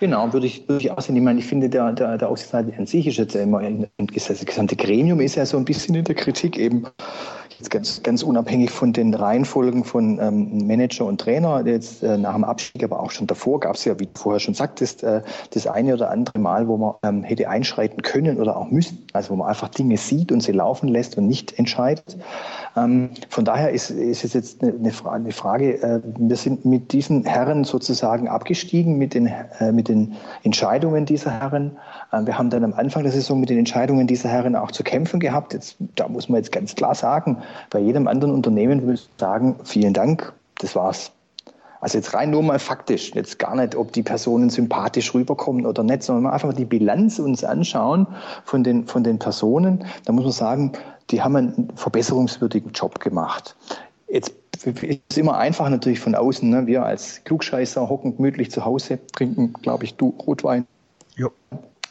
Genau, 0.00 0.32
würde 0.32 0.46
ich, 0.46 0.66
würde 0.66 0.82
ich 0.82 0.90
auch 0.90 1.00
sehen. 1.00 1.16
Ich 1.16 1.22
meine, 1.22 1.38
ich 1.40 1.46
finde, 1.46 1.68
der, 1.68 1.92
der, 1.92 2.16
der 2.16 2.30
Aufsichtsrat 2.30 2.66
an 2.78 2.86
sich 2.86 3.06
ist 3.06 3.18
jetzt 3.18 3.36
immer, 3.36 3.60
das 3.98 4.46
gesamte 4.46 4.74
Gremium 4.74 5.20
ist 5.20 5.34
ja 5.34 5.44
so 5.44 5.58
ein 5.58 5.66
bisschen 5.66 5.94
in 5.94 6.04
der 6.04 6.14
Kritik 6.14 6.58
eben 6.58 6.86
jetzt 7.60 7.70
ganz, 7.70 8.02
ganz 8.02 8.22
unabhängig 8.22 8.70
von 8.70 8.92
den 8.92 9.14
Reihenfolgen 9.14 9.84
von 9.84 10.18
ähm, 10.18 10.66
Manager 10.66 11.04
und 11.04 11.20
Trainer, 11.20 11.64
jetzt 11.66 12.02
äh, 12.02 12.16
nach 12.16 12.34
dem 12.34 12.44
Abstieg, 12.44 12.82
aber 12.82 13.00
auch 13.00 13.10
schon 13.10 13.26
davor 13.26 13.60
gab 13.60 13.76
es 13.76 13.84
ja, 13.84 13.98
wie 14.00 14.06
du 14.06 14.12
vorher 14.14 14.40
schon 14.40 14.54
sagtest, 14.54 15.02
äh, 15.02 15.22
das 15.50 15.66
eine 15.66 15.94
oder 15.94 16.10
andere 16.10 16.38
Mal, 16.38 16.68
wo 16.68 16.76
man 16.78 16.94
ähm, 17.02 17.22
hätte 17.22 17.48
einschreiten 17.48 18.02
können 18.02 18.38
oder 18.38 18.56
auch 18.56 18.70
müssen, 18.70 19.04
also 19.12 19.30
wo 19.30 19.36
man 19.36 19.48
einfach 19.48 19.68
Dinge 19.68 19.96
sieht 19.98 20.32
und 20.32 20.42
sie 20.42 20.52
laufen 20.52 20.88
lässt 20.88 21.18
und 21.18 21.26
nicht 21.26 21.58
entscheidet. 21.58 22.16
Ähm, 22.76 23.10
von 23.28 23.44
daher 23.44 23.70
ist, 23.70 23.90
ist 23.90 24.24
es 24.24 24.32
jetzt 24.32 24.62
eine, 24.62 24.92
eine 25.10 25.32
Frage, 25.32 25.82
äh, 25.82 26.00
wir 26.18 26.36
sind 26.36 26.64
mit 26.64 26.92
diesen 26.92 27.24
Herren 27.26 27.64
sozusagen 27.64 28.28
abgestiegen, 28.28 28.96
mit 28.96 29.12
den, 29.12 29.26
mit 29.72 29.88
den 29.88 30.16
Entscheidungen 30.42 31.06
dieser 31.06 31.40
Herren. 31.40 31.76
Äh, 32.12 32.26
wir 32.26 32.38
haben 32.38 32.50
dann 32.50 32.64
am 32.64 32.72
Anfang 32.72 33.02
der 33.02 33.12
Saison 33.12 33.40
mit 33.40 33.50
den 33.50 33.58
Entscheidungen 33.58 34.06
dieser 34.06 34.28
Herren 34.28 34.56
auch 34.56 34.70
zu 34.70 34.82
kämpfen 34.82 35.20
gehabt. 35.20 35.52
Jetzt, 35.52 35.76
da 35.96 36.08
muss 36.08 36.28
man 36.28 36.38
jetzt 36.38 36.52
ganz 36.52 36.74
klar 36.74 36.94
sagen, 36.94 37.38
bei 37.70 37.78
jedem 37.78 38.08
anderen 38.08 38.34
Unternehmen 38.34 38.82
würde 38.82 38.94
ich 38.94 39.08
sagen, 39.18 39.56
vielen 39.64 39.92
Dank, 39.92 40.32
das 40.58 40.74
war's. 40.74 41.12
Also 41.80 41.96
jetzt 41.96 42.12
rein 42.12 42.30
nur 42.30 42.42
mal 42.42 42.58
faktisch, 42.58 43.12
jetzt 43.14 43.38
gar 43.38 43.56
nicht, 43.56 43.74
ob 43.74 43.92
die 43.92 44.02
Personen 44.02 44.50
sympathisch 44.50 45.14
rüberkommen 45.14 45.64
oder 45.64 45.82
nicht, 45.82 46.02
sondern 46.02 46.30
einfach 46.30 46.52
die 46.52 46.66
Bilanz 46.66 47.18
uns 47.18 47.42
anschauen 47.42 48.06
von 48.44 48.62
den, 48.62 48.86
von 48.86 49.02
den 49.02 49.18
Personen. 49.18 49.86
Da 50.04 50.12
muss 50.12 50.24
man 50.24 50.32
sagen, 50.32 50.72
die 51.10 51.22
haben 51.22 51.36
einen 51.36 51.68
verbesserungswürdigen 51.76 52.72
Job 52.72 53.00
gemacht. 53.00 53.56
Jetzt 54.10 54.34
ist 54.64 55.00
es 55.08 55.16
immer 55.16 55.38
einfach 55.38 55.68
natürlich 55.68 56.00
von 56.00 56.14
außen. 56.14 56.48
Ne? 56.48 56.66
Wir 56.66 56.84
als 56.84 57.22
Klugscheißer 57.24 57.88
hocken 57.88 58.16
gemütlich 58.16 58.50
zu 58.50 58.64
Hause, 58.64 58.98
trinken, 59.12 59.52
glaube 59.62 59.84
ich, 59.84 59.94
du 59.94 60.14
Rotwein. 60.26 60.66
Ja. 61.16 61.28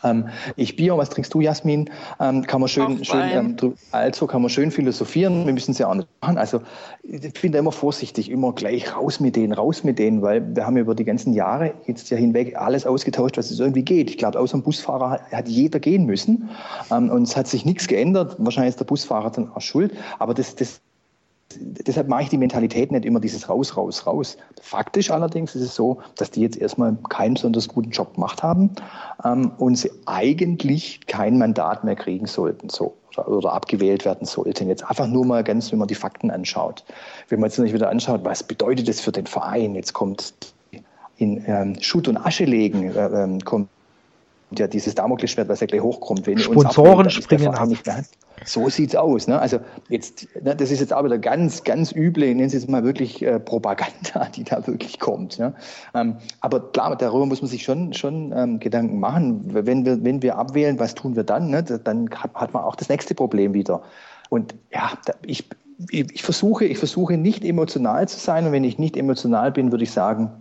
Ähm, 0.03 0.29
ich 0.55 0.75
Bier, 0.75 0.97
was 0.97 1.09
trinkst 1.09 1.33
du, 1.33 1.41
Jasmin? 1.41 1.89
Ähm, 2.19 2.43
kann 2.43 2.61
man 2.61 2.69
schön, 2.69 3.03
schön 3.03 3.57
ähm, 3.61 3.75
also 3.91 4.27
kann 4.27 4.41
man 4.41 4.49
schön 4.49 4.71
philosophieren. 4.71 5.45
Wir 5.45 5.53
müssen 5.53 5.71
es 5.71 5.77
ja 5.77 5.89
auch 5.89 5.95
nicht 5.95 6.07
machen. 6.21 6.37
Also 6.37 6.61
ich 7.03 7.33
bin 7.41 7.51
da 7.51 7.59
immer 7.59 7.71
vorsichtig, 7.71 8.29
immer 8.31 8.53
gleich 8.53 8.95
raus 8.95 9.19
mit 9.19 9.35
denen, 9.35 9.51
raus 9.51 9.83
mit 9.83 9.99
denen, 9.99 10.21
weil 10.21 10.55
wir 10.55 10.65
haben 10.65 10.77
über 10.77 10.95
die 10.95 11.03
ganzen 11.03 11.33
Jahre 11.33 11.73
jetzt 11.85 12.09
ja 12.09 12.17
hinweg 12.17 12.55
alles 12.55 12.85
ausgetauscht, 12.85 13.37
was 13.37 13.51
es 13.51 13.59
irgendwie 13.59 13.83
geht. 13.83 14.09
Ich 14.09 14.17
glaube, 14.17 14.39
außer 14.39 14.57
dem 14.57 14.63
Busfahrer 14.63 15.19
hat 15.31 15.47
jeder 15.49 15.79
gehen 15.79 16.05
müssen 16.05 16.49
ähm, 16.91 17.09
und 17.09 17.23
es 17.23 17.35
hat 17.35 17.47
sich 17.47 17.65
nichts 17.65 17.87
geändert. 17.87 18.35
Wahrscheinlich 18.37 18.69
ist 18.69 18.79
der 18.79 18.85
Busfahrer 18.85 19.31
dann 19.31 19.51
auch 19.53 19.61
schuld, 19.61 19.93
aber 20.17 20.33
das, 20.33 20.55
das 20.55 20.81
deshalb 21.55 22.07
mache 22.07 22.23
ich 22.23 22.29
die 22.29 22.37
Mentalität 22.37 22.91
nicht 22.91 23.05
immer 23.05 23.19
dieses 23.19 23.49
raus, 23.49 23.75
raus, 23.75 24.05
raus. 24.05 24.37
Faktisch 24.61 25.11
allerdings 25.11 25.55
ist 25.55 25.63
es 25.63 25.75
so, 25.75 25.99
dass 26.15 26.31
die 26.31 26.41
jetzt 26.41 26.57
erstmal 26.57 26.95
keinen 27.09 27.33
besonders 27.35 27.67
guten 27.67 27.89
Job 27.89 28.15
gemacht 28.15 28.43
haben 28.43 28.71
ähm, 29.23 29.51
und 29.57 29.75
sie 29.75 29.91
eigentlich 30.05 31.01
kein 31.07 31.37
Mandat 31.37 31.83
mehr 31.83 31.95
kriegen 31.95 32.27
sollten, 32.27 32.69
so 32.69 32.95
oder, 33.17 33.53
abgewählt 33.53 34.05
werden 34.05 34.25
sollten. 34.25 34.67
Jetzt 34.67 34.87
einfach 34.87 35.07
nur 35.07 35.25
mal 35.25 35.43
ganz, 35.43 35.71
wenn 35.71 35.79
man 35.79 35.87
die 35.87 35.95
Fakten 35.95 36.31
anschaut. 36.31 36.85
Wenn 37.27 37.39
man 37.39 37.49
jetzt 37.49 37.59
nicht 37.59 37.73
wieder 37.73 37.89
anschaut, 37.89 38.21
was 38.23 38.43
bedeutet 38.43 38.87
das 38.87 39.01
für 39.01 39.11
den 39.11 39.25
Verein? 39.25 39.75
Jetzt 39.75 39.93
kommt 39.93 40.33
in 41.17 41.43
ähm, 41.47 41.75
Schutt 41.81 42.07
und 42.07 42.17
Asche 42.17 42.45
legen, 42.45 42.95
äh, 42.95 43.23
ähm, 43.23 43.39
kommt 43.41 43.67
ja 44.57 44.67
dieses 44.67 44.95
Damoklesschwert, 44.95 45.49
was 45.49 45.59
ja 45.59 45.67
gleich 45.67 45.81
hochkommt. 45.81 46.25
Wenn 46.25 46.37
Sponsoren 46.37 47.07
abnimmt, 47.07 47.11
springen 47.11 47.53
ab. 47.53 47.69
So 48.45 48.69
sieht's 48.69 48.95
aus. 48.95 49.27
Ne? 49.27 49.39
Also 49.39 49.59
jetzt, 49.89 50.27
ne, 50.41 50.55
das 50.55 50.71
ist 50.71 50.79
jetzt 50.79 50.93
auch 50.93 51.03
wieder 51.03 51.17
ganz, 51.17 51.63
ganz 51.63 51.91
üble, 51.91 52.33
nennen 52.33 52.49
Sie 52.49 52.57
es 52.57 52.67
mal 52.67 52.83
wirklich 52.83 53.21
äh, 53.21 53.39
Propaganda, 53.39 54.27
die 54.35 54.43
da 54.43 54.65
wirklich 54.65 54.99
kommt. 54.99 55.37
Ja? 55.37 55.53
Ähm, 55.93 56.17
aber 56.41 56.71
klar, 56.71 56.95
darüber 56.95 57.25
muss 57.25 57.41
man 57.41 57.49
sich 57.49 57.63
schon, 57.63 57.93
schon 57.93 58.33
ähm, 58.35 58.59
Gedanken 58.59 58.99
machen. 58.99 59.41
Wenn 59.45 59.85
wir, 59.85 60.03
wenn 60.03 60.21
wir 60.21 60.37
abwählen, 60.37 60.79
was 60.79 60.95
tun 60.95 61.15
wir 61.15 61.23
dann? 61.23 61.49
Ne? 61.49 61.63
Dann 61.63 62.09
hat, 62.11 62.33
hat 62.33 62.53
man 62.53 62.63
auch 62.63 62.75
das 62.75 62.89
nächste 62.89 63.15
Problem 63.15 63.53
wieder. 63.53 63.81
Und 64.29 64.55
ja, 64.71 64.91
da, 65.05 65.13
ich, 65.25 65.47
ich, 65.89 66.13
ich, 66.13 66.23
versuche, 66.23 66.65
ich 66.65 66.77
versuche 66.77 67.17
nicht 67.17 67.43
emotional 67.43 68.07
zu 68.07 68.19
sein 68.19 68.45
und 68.45 68.51
wenn 68.51 68.63
ich 68.63 68.77
nicht 68.77 68.97
emotional 68.97 69.51
bin, 69.51 69.71
würde 69.71 69.83
ich 69.83 69.91
sagen, 69.91 70.31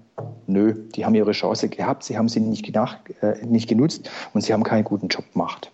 nö, 0.47 0.75
die 0.95 1.05
haben 1.05 1.15
ihre 1.15 1.33
Chance 1.33 1.69
gehabt, 1.69 2.05
sie 2.05 2.19
haben 2.19 2.29
sie 2.29 2.41
nicht, 2.41 2.65
gedacht, 2.65 2.99
äh, 3.23 3.45
nicht 3.47 3.69
genutzt 3.69 4.11
und 4.35 4.43
sie 4.43 4.53
haben 4.53 4.65
keinen 4.65 4.85
guten 4.85 5.09
Job 5.09 5.25
gemacht. 5.33 5.71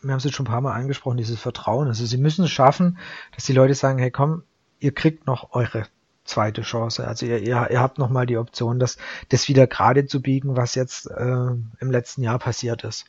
Wir 0.00 0.12
haben 0.12 0.18
es 0.18 0.24
jetzt 0.24 0.34
schon 0.34 0.46
ein 0.46 0.50
paar 0.50 0.60
Mal 0.60 0.74
angesprochen, 0.74 1.16
dieses 1.16 1.40
Vertrauen. 1.40 1.88
Also 1.88 2.06
sie 2.06 2.18
müssen 2.18 2.44
es 2.44 2.50
schaffen, 2.50 2.98
dass 3.34 3.44
die 3.44 3.52
Leute 3.52 3.74
sagen, 3.74 3.98
hey 3.98 4.10
komm, 4.10 4.42
ihr 4.78 4.92
kriegt 4.92 5.26
noch 5.26 5.52
eure 5.52 5.84
zweite 6.24 6.62
Chance. 6.62 7.06
Also 7.06 7.26
ihr, 7.26 7.38
ihr, 7.38 7.68
ihr 7.70 7.80
habt 7.80 7.98
nochmal 7.98 8.26
die 8.26 8.36
Option, 8.36 8.78
das, 8.78 8.98
das 9.30 9.48
wieder 9.48 9.66
gerade 9.66 10.06
zu 10.06 10.22
biegen, 10.22 10.56
was 10.56 10.74
jetzt 10.74 11.10
äh, 11.10 11.50
im 11.80 11.90
letzten 11.90 12.22
Jahr 12.22 12.38
passiert 12.38 12.84
ist. 12.84 13.06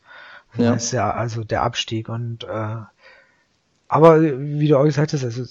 Ja. 0.56 0.74
Das 0.74 0.86
ist 0.86 0.92
ja 0.94 1.12
also 1.12 1.44
der 1.44 1.62
Abstieg 1.62 2.10
und 2.10 2.44
äh, 2.46 2.78
aber 3.88 4.22
wie 4.22 4.68
du 4.68 4.78
auch 4.78 4.84
gesagt 4.84 5.14
hast, 5.14 5.24
also 5.24 5.44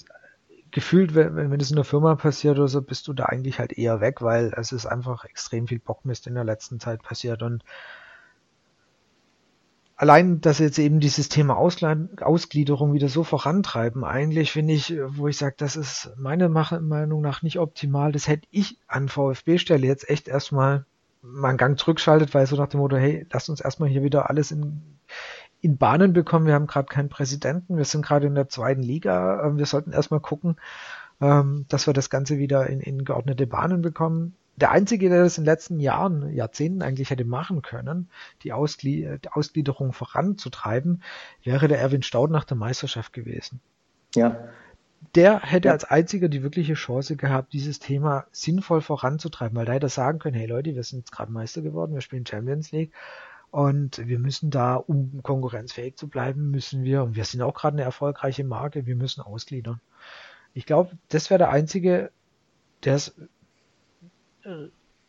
gefühlt, 0.71 1.15
wenn, 1.15 1.35
wenn 1.51 1.59
das 1.59 1.69
in 1.69 1.75
der 1.75 1.85
Firma 1.85 2.15
passiert 2.15 2.57
oder 2.57 2.67
so, 2.67 2.81
bist 2.81 3.07
du 3.07 3.13
da 3.13 3.25
eigentlich 3.25 3.59
halt 3.59 3.73
eher 3.73 4.01
weg, 4.01 4.21
weil 4.21 4.53
es 4.55 4.71
ist 4.71 4.85
einfach 4.85 5.25
extrem 5.25 5.67
viel 5.67 5.79
Bockmist 5.79 6.27
in 6.27 6.35
der 6.35 6.43
letzten 6.43 6.79
Zeit 6.79 7.01
passiert 7.01 7.43
und 7.43 7.63
allein, 9.99 10.39
dass 10.39 10.59
jetzt 10.59 10.79
eben 10.79 11.01
dieses 11.01 11.27
Thema 11.27 11.57
Ausgliederung 11.57 12.93
wieder 12.93 13.09
so 13.09 13.25
vorantreiben, 13.25 14.05
eigentlich 14.05 14.53
finde 14.53 14.73
ich, 14.73 14.95
wo 15.07 15.27
ich 15.27 15.37
sage, 15.37 15.55
das 15.57 15.75
ist 15.75 16.13
meiner 16.15 16.47
Meinung 16.47 17.21
nach 17.21 17.41
nicht 17.41 17.59
optimal. 17.59 18.13
Das 18.13 18.29
hätte 18.29 18.47
ich 18.49 18.77
an 18.87 19.09
VfB-Stelle 19.09 19.85
jetzt 19.85 20.09
echt 20.09 20.29
erstmal 20.29 20.85
mal 21.21 21.49
einen 21.49 21.57
Gang 21.57 21.77
zurückschaltet, 21.77 22.33
weil 22.33 22.47
so 22.47 22.55
nach 22.55 22.69
dem 22.69 22.79
Motto, 22.79 22.95
hey, 22.95 23.27
lasst 23.29 23.49
uns 23.49 23.59
erstmal 23.59 23.89
hier 23.89 24.01
wieder 24.01 24.29
alles 24.29 24.51
in, 24.51 24.81
in 25.59 25.77
Bahnen 25.77 26.13
bekommen. 26.13 26.45
Wir 26.45 26.53
haben 26.53 26.67
gerade 26.67 26.87
keinen 26.87 27.09
Präsidenten, 27.09 27.75
wir 27.75 27.83
sind 27.83 28.05
gerade 28.05 28.27
in 28.27 28.35
der 28.35 28.47
zweiten 28.47 28.81
Liga. 28.81 29.45
Ähm, 29.45 29.57
wir 29.57 29.65
sollten 29.65 29.91
erstmal 29.91 30.21
gucken, 30.21 30.55
ähm, 31.19 31.65
dass 31.67 31.87
wir 31.87 31.93
das 31.93 32.09
Ganze 32.09 32.37
wieder 32.37 32.67
in, 32.67 32.79
in 32.79 33.03
geordnete 33.03 33.47
Bahnen 33.47 33.81
bekommen. 33.81 34.35
Der 34.59 34.71
Einzige, 34.71 35.09
der 35.09 35.23
das 35.23 35.37
in 35.37 35.43
den 35.43 35.51
letzten 35.51 35.79
Jahren, 35.79 36.33
Jahrzehnten 36.33 36.81
eigentlich 36.81 37.09
hätte 37.09 37.23
machen 37.23 37.61
können, 37.61 38.09
die, 38.43 38.51
Ausglied 38.51 39.23
die 39.23 39.29
Ausgliederung 39.29 39.93
voranzutreiben, 39.93 41.01
wäre 41.43 41.67
der 41.67 41.79
Erwin 41.79 42.01
Staud 42.01 42.29
nach 42.29 42.43
der 42.43 42.57
Meisterschaft 42.57 43.13
gewesen. 43.13 43.61
Ja. 44.15 44.49
Der 45.15 45.39
hätte 45.39 45.69
ja. 45.69 45.73
als 45.73 45.85
einziger 45.85 46.27
die 46.27 46.43
wirkliche 46.43 46.73
Chance 46.73 47.15
gehabt, 47.15 47.53
dieses 47.53 47.79
Thema 47.79 48.25
sinnvoll 48.31 48.81
voranzutreiben, 48.81 49.57
weil 49.57 49.65
da 49.65 49.71
hätte 49.71 49.85
er 49.85 49.89
sagen 49.89 50.19
können, 50.19 50.35
hey 50.35 50.45
Leute, 50.45 50.75
wir 50.75 50.83
sind 50.83 50.99
jetzt 50.99 51.11
gerade 51.11 51.31
Meister 51.31 51.61
geworden, 51.61 51.93
wir 51.93 52.01
spielen 52.01 52.25
Champions 52.25 52.71
League 52.71 52.91
und 53.51 54.05
wir 54.05 54.19
müssen 54.19 54.51
da, 54.51 54.75
um 54.75 55.23
konkurrenzfähig 55.23 55.95
zu 55.95 56.09
bleiben, 56.09 56.51
müssen 56.51 56.83
wir, 56.83 57.03
und 57.03 57.15
wir 57.15 57.23
sind 57.23 57.41
auch 57.41 57.53
gerade 57.53 57.75
eine 57.75 57.83
erfolgreiche 57.83 58.43
Marke, 58.43 58.85
wir 58.85 58.95
müssen 58.97 59.21
ausgliedern. 59.21 59.79
Ich 60.53 60.65
glaube, 60.65 60.91
das 61.07 61.29
wäre 61.29 61.39
der 61.39 61.49
einzige, 61.49 62.11
der 62.83 62.95
es, 62.95 63.15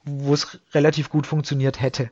wo 0.05 0.35
es 0.35 0.61
relativ 0.73 1.09
gut 1.11 1.27
funktioniert 1.27 1.81
hätte. 1.81 2.11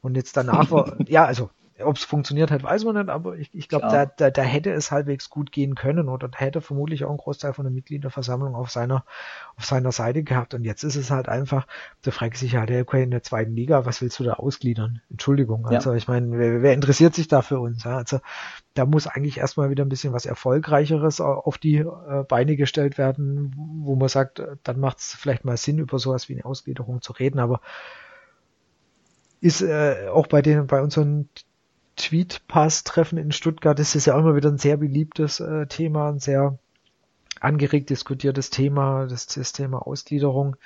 Und 0.00 0.16
jetzt 0.16 0.36
danach 0.36 0.70
war, 0.70 0.96
ja, 1.08 1.24
also 1.24 1.50
ob 1.82 1.96
es 1.96 2.04
funktioniert 2.04 2.50
hat, 2.50 2.62
weiß 2.62 2.84
man 2.84 2.96
nicht, 2.96 3.08
aber 3.08 3.36
ich, 3.36 3.50
ich 3.52 3.68
glaube, 3.68 3.86
da, 3.88 4.06
da, 4.06 4.30
da 4.30 4.42
hätte 4.42 4.70
es 4.72 4.90
halbwegs 4.90 5.30
gut 5.30 5.52
gehen 5.52 5.74
können 5.74 6.08
oder 6.08 6.28
hätte 6.34 6.60
vermutlich 6.60 7.04
auch 7.04 7.10
ein 7.10 7.16
Großteil 7.16 7.52
von 7.52 7.64
der 7.64 7.72
Mitgliederversammlung 7.72 8.54
auf 8.54 8.70
seiner, 8.70 9.04
auf 9.56 9.64
seiner 9.64 9.92
Seite 9.92 10.22
gehabt. 10.22 10.54
Und 10.54 10.64
jetzt 10.64 10.82
ist 10.82 10.96
es 10.96 11.10
halt 11.10 11.28
einfach, 11.28 11.66
da 12.02 12.10
fragt 12.10 12.36
sich 12.36 12.56
halt, 12.56 12.70
okay, 12.70 13.02
in 13.02 13.10
der 13.10 13.22
zweiten 13.22 13.54
Liga, 13.54 13.86
was 13.86 14.00
willst 14.02 14.18
du 14.18 14.24
da 14.24 14.34
ausgliedern? 14.34 15.00
Entschuldigung. 15.10 15.66
Also 15.66 15.90
ja. 15.90 15.96
ich 15.96 16.08
meine, 16.08 16.38
wer, 16.38 16.62
wer 16.62 16.72
interessiert 16.74 17.14
sich 17.14 17.28
da 17.28 17.42
für 17.42 17.60
uns? 17.60 17.84
Ja? 17.84 17.96
Also 17.96 18.20
da 18.74 18.84
muss 18.84 19.06
eigentlich 19.06 19.38
erstmal 19.38 19.70
wieder 19.70 19.84
ein 19.84 19.88
bisschen 19.88 20.12
was 20.12 20.26
Erfolgreicheres 20.26 21.20
auf 21.20 21.58
die 21.58 21.78
äh, 21.78 22.24
Beine 22.28 22.56
gestellt 22.56 22.98
werden, 22.98 23.54
wo 23.56 23.96
man 23.96 24.08
sagt, 24.08 24.42
dann 24.62 24.80
macht 24.80 24.98
es 24.98 25.14
vielleicht 25.14 25.44
mal 25.44 25.56
Sinn, 25.56 25.78
über 25.78 25.98
sowas 25.98 26.28
wie 26.28 26.34
eine 26.34 26.44
Ausgliederung 26.44 27.02
zu 27.02 27.12
reden, 27.12 27.38
aber 27.38 27.60
ist 29.40 29.62
äh, 29.62 30.08
auch 30.12 30.26
bei 30.26 30.42
den 30.42 30.66
bei 30.66 30.82
unseren 30.82 31.28
Tweetpass-Treffen 31.98 33.18
in 33.18 33.32
Stuttgart 33.32 33.78
ist 33.78 33.94
es 33.94 34.06
ja 34.06 34.14
auch 34.14 34.20
immer 34.20 34.36
wieder 34.36 34.48
ein 34.48 34.58
sehr 34.58 34.76
beliebtes 34.76 35.40
äh, 35.40 35.66
Thema, 35.66 36.08
ein 36.08 36.20
sehr 36.20 36.58
angeregt 37.40 37.90
diskutiertes 37.90 38.50
Thema, 38.50 39.06
das, 39.06 39.26
das 39.26 39.52
Thema 39.52 39.86
Ausgliederung. 39.86 40.56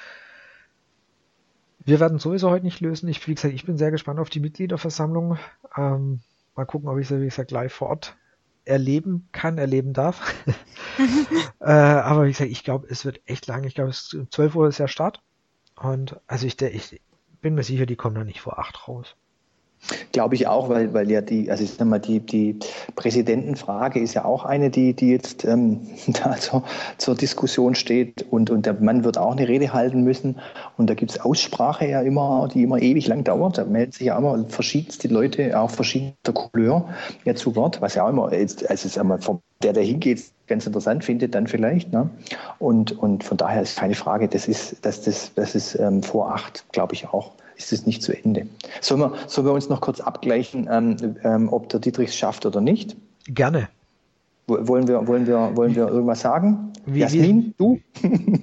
Wir 1.84 1.98
werden 1.98 2.18
sowieso 2.18 2.50
heute 2.50 2.64
nicht 2.64 2.80
lösen. 2.80 3.08
Ich, 3.08 3.26
wie 3.26 3.34
gesagt, 3.34 3.54
ich 3.54 3.64
bin 3.64 3.76
sehr 3.76 3.90
gespannt 3.90 4.20
auf 4.20 4.30
die 4.30 4.40
Mitgliederversammlung. 4.40 5.38
Ähm, 5.76 6.20
mal 6.54 6.64
gucken, 6.64 6.88
ob 6.88 6.98
ich 6.98 7.08
sie, 7.08 7.20
wie 7.20 7.24
gesagt, 7.24 7.50
live 7.50 7.72
vor 7.72 7.88
Ort 7.88 8.16
erleben 8.64 9.28
kann, 9.32 9.58
erleben 9.58 9.92
darf. 9.92 10.34
äh, 11.60 11.64
aber 11.64 12.24
wie 12.24 12.30
gesagt, 12.30 12.50
ich 12.50 12.62
glaube, 12.62 12.86
es 12.88 13.04
wird 13.04 13.20
echt 13.26 13.46
lang. 13.46 13.64
Ich 13.64 13.74
glaube, 13.74 13.90
es 13.90 14.16
12 14.30 14.54
Uhr 14.54 14.68
ist 14.68 14.78
der 14.78 14.88
Start. 14.88 15.20
Und 15.74 16.20
also 16.26 16.46
ich, 16.46 16.60
ich 16.60 17.00
bin 17.40 17.54
mir 17.54 17.64
sicher, 17.64 17.86
die 17.86 17.96
kommen 17.96 18.14
noch 18.14 18.24
nicht 18.24 18.40
vor 18.40 18.58
8 18.58 18.86
raus. 18.86 19.16
Glaube 20.12 20.36
ich 20.36 20.46
auch, 20.46 20.68
weil, 20.68 20.94
weil 20.94 21.10
ja 21.10 21.20
die, 21.20 21.50
also 21.50 21.64
ich 21.64 21.72
sag 21.72 21.88
mal, 21.88 21.98
die, 21.98 22.20
die 22.20 22.58
Präsidentenfrage 22.94 23.98
ist 23.98 24.14
ja 24.14 24.24
auch 24.24 24.44
eine, 24.44 24.70
die, 24.70 24.94
die 24.94 25.10
jetzt 25.10 25.44
ähm, 25.44 25.80
da 26.06 26.36
zur, 26.36 26.62
zur 26.98 27.16
Diskussion 27.16 27.74
steht 27.74 28.24
und, 28.30 28.50
und 28.50 28.64
der 28.66 28.74
Mann 28.74 29.04
wird 29.04 29.18
auch 29.18 29.32
eine 29.32 29.48
Rede 29.48 29.72
halten 29.72 30.04
müssen 30.04 30.38
und 30.76 30.88
da 30.88 30.94
gibt 30.94 31.10
es 31.10 31.20
Aussprache 31.20 31.88
ja 31.88 32.00
immer, 32.00 32.48
die 32.52 32.62
immer 32.62 32.80
ewig 32.80 33.08
lang 33.08 33.24
dauert. 33.24 33.58
Da 33.58 33.64
melden 33.64 33.92
sich 33.92 34.06
ja 34.06 34.16
immer 34.16 34.44
verschiedenste 34.48 35.08
Leute, 35.08 35.58
auch 35.58 35.70
verschiedener 35.70 36.14
Couleur 36.32 36.88
ja 37.24 37.34
zu 37.34 37.56
Wort, 37.56 37.80
was 37.80 37.96
ja 37.96 38.04
auch 38.04 38.10
immer, 38.10 38.32
jetzt, 38.32 38.68
also 38.70 38.86
ist 38.86 38.96
immer 38.96 39.20
vom 39.20 39.40
der, 39.62 39.72
der 39.72 39.84
hingeht, 39.84 40.22
ganz 40.46 40.66
interessant 40.66 41.04
findet, 41.04 41.34
dann 41.34 41.46
vielleicht. 41.46 41.92
Ne? 41.92 42.10
Und, 42.58 42.98
und 42.98 43.24
von 43.24 43.36
daher 43.36 43.62
ist 43.62 43.78
keine 43.78 43.94
Frage, 43.94 44.28
das 44.28 44.48
ist, 44.48 44.84
das, 44.84 45.02
das, 45.02 45.32
das 45.34 45.54
ist 45.54 45.78
ähm, 45.78 46.02
vor 46.02 46.32
acht, 46.34 46.64
glaube 46.72 46.94
ich, 46.94 47.08
auch 47.08 47.32
ist 47.56 47.72
es 47.72 47.86
nicht 47.86 48.02
zu 48.02 48.12
Ende. 48.12 48.46
Sollen 48.80 49.00
wir, 49.00 49.14
sollen 49.26 49.46
wir 49.46 49.52
uns 49.52 49.68
noch 49.68 49.80
kurz 49.80 50.00
abgleichen, 50.00 50.68
ähm, 50.70 51.16
ähm, 51.22 51.48
ob 51.52 51.68
der 51.68 51.80
Dietrich 51.80 52.10
es 52.10 52.16
schafft 52.16 52.46
oder 52.46 52.60
nicht? 52.60 52.96
Gerne. 53.26 53.68
Wollen 54.46 54.88
wir, 54.88 55.06
wollen 55.06 55.26
wir, 55.26 55.56
wollen 55.56 55.74
wir 55.74 55.88
irgendwas 55.88 56.20
sagen? 56.20 56.72
Wie, 56.84 57.00
Jasmin, 57.00 57.44
wie, 57.46 57.54
du? 57.56 57.80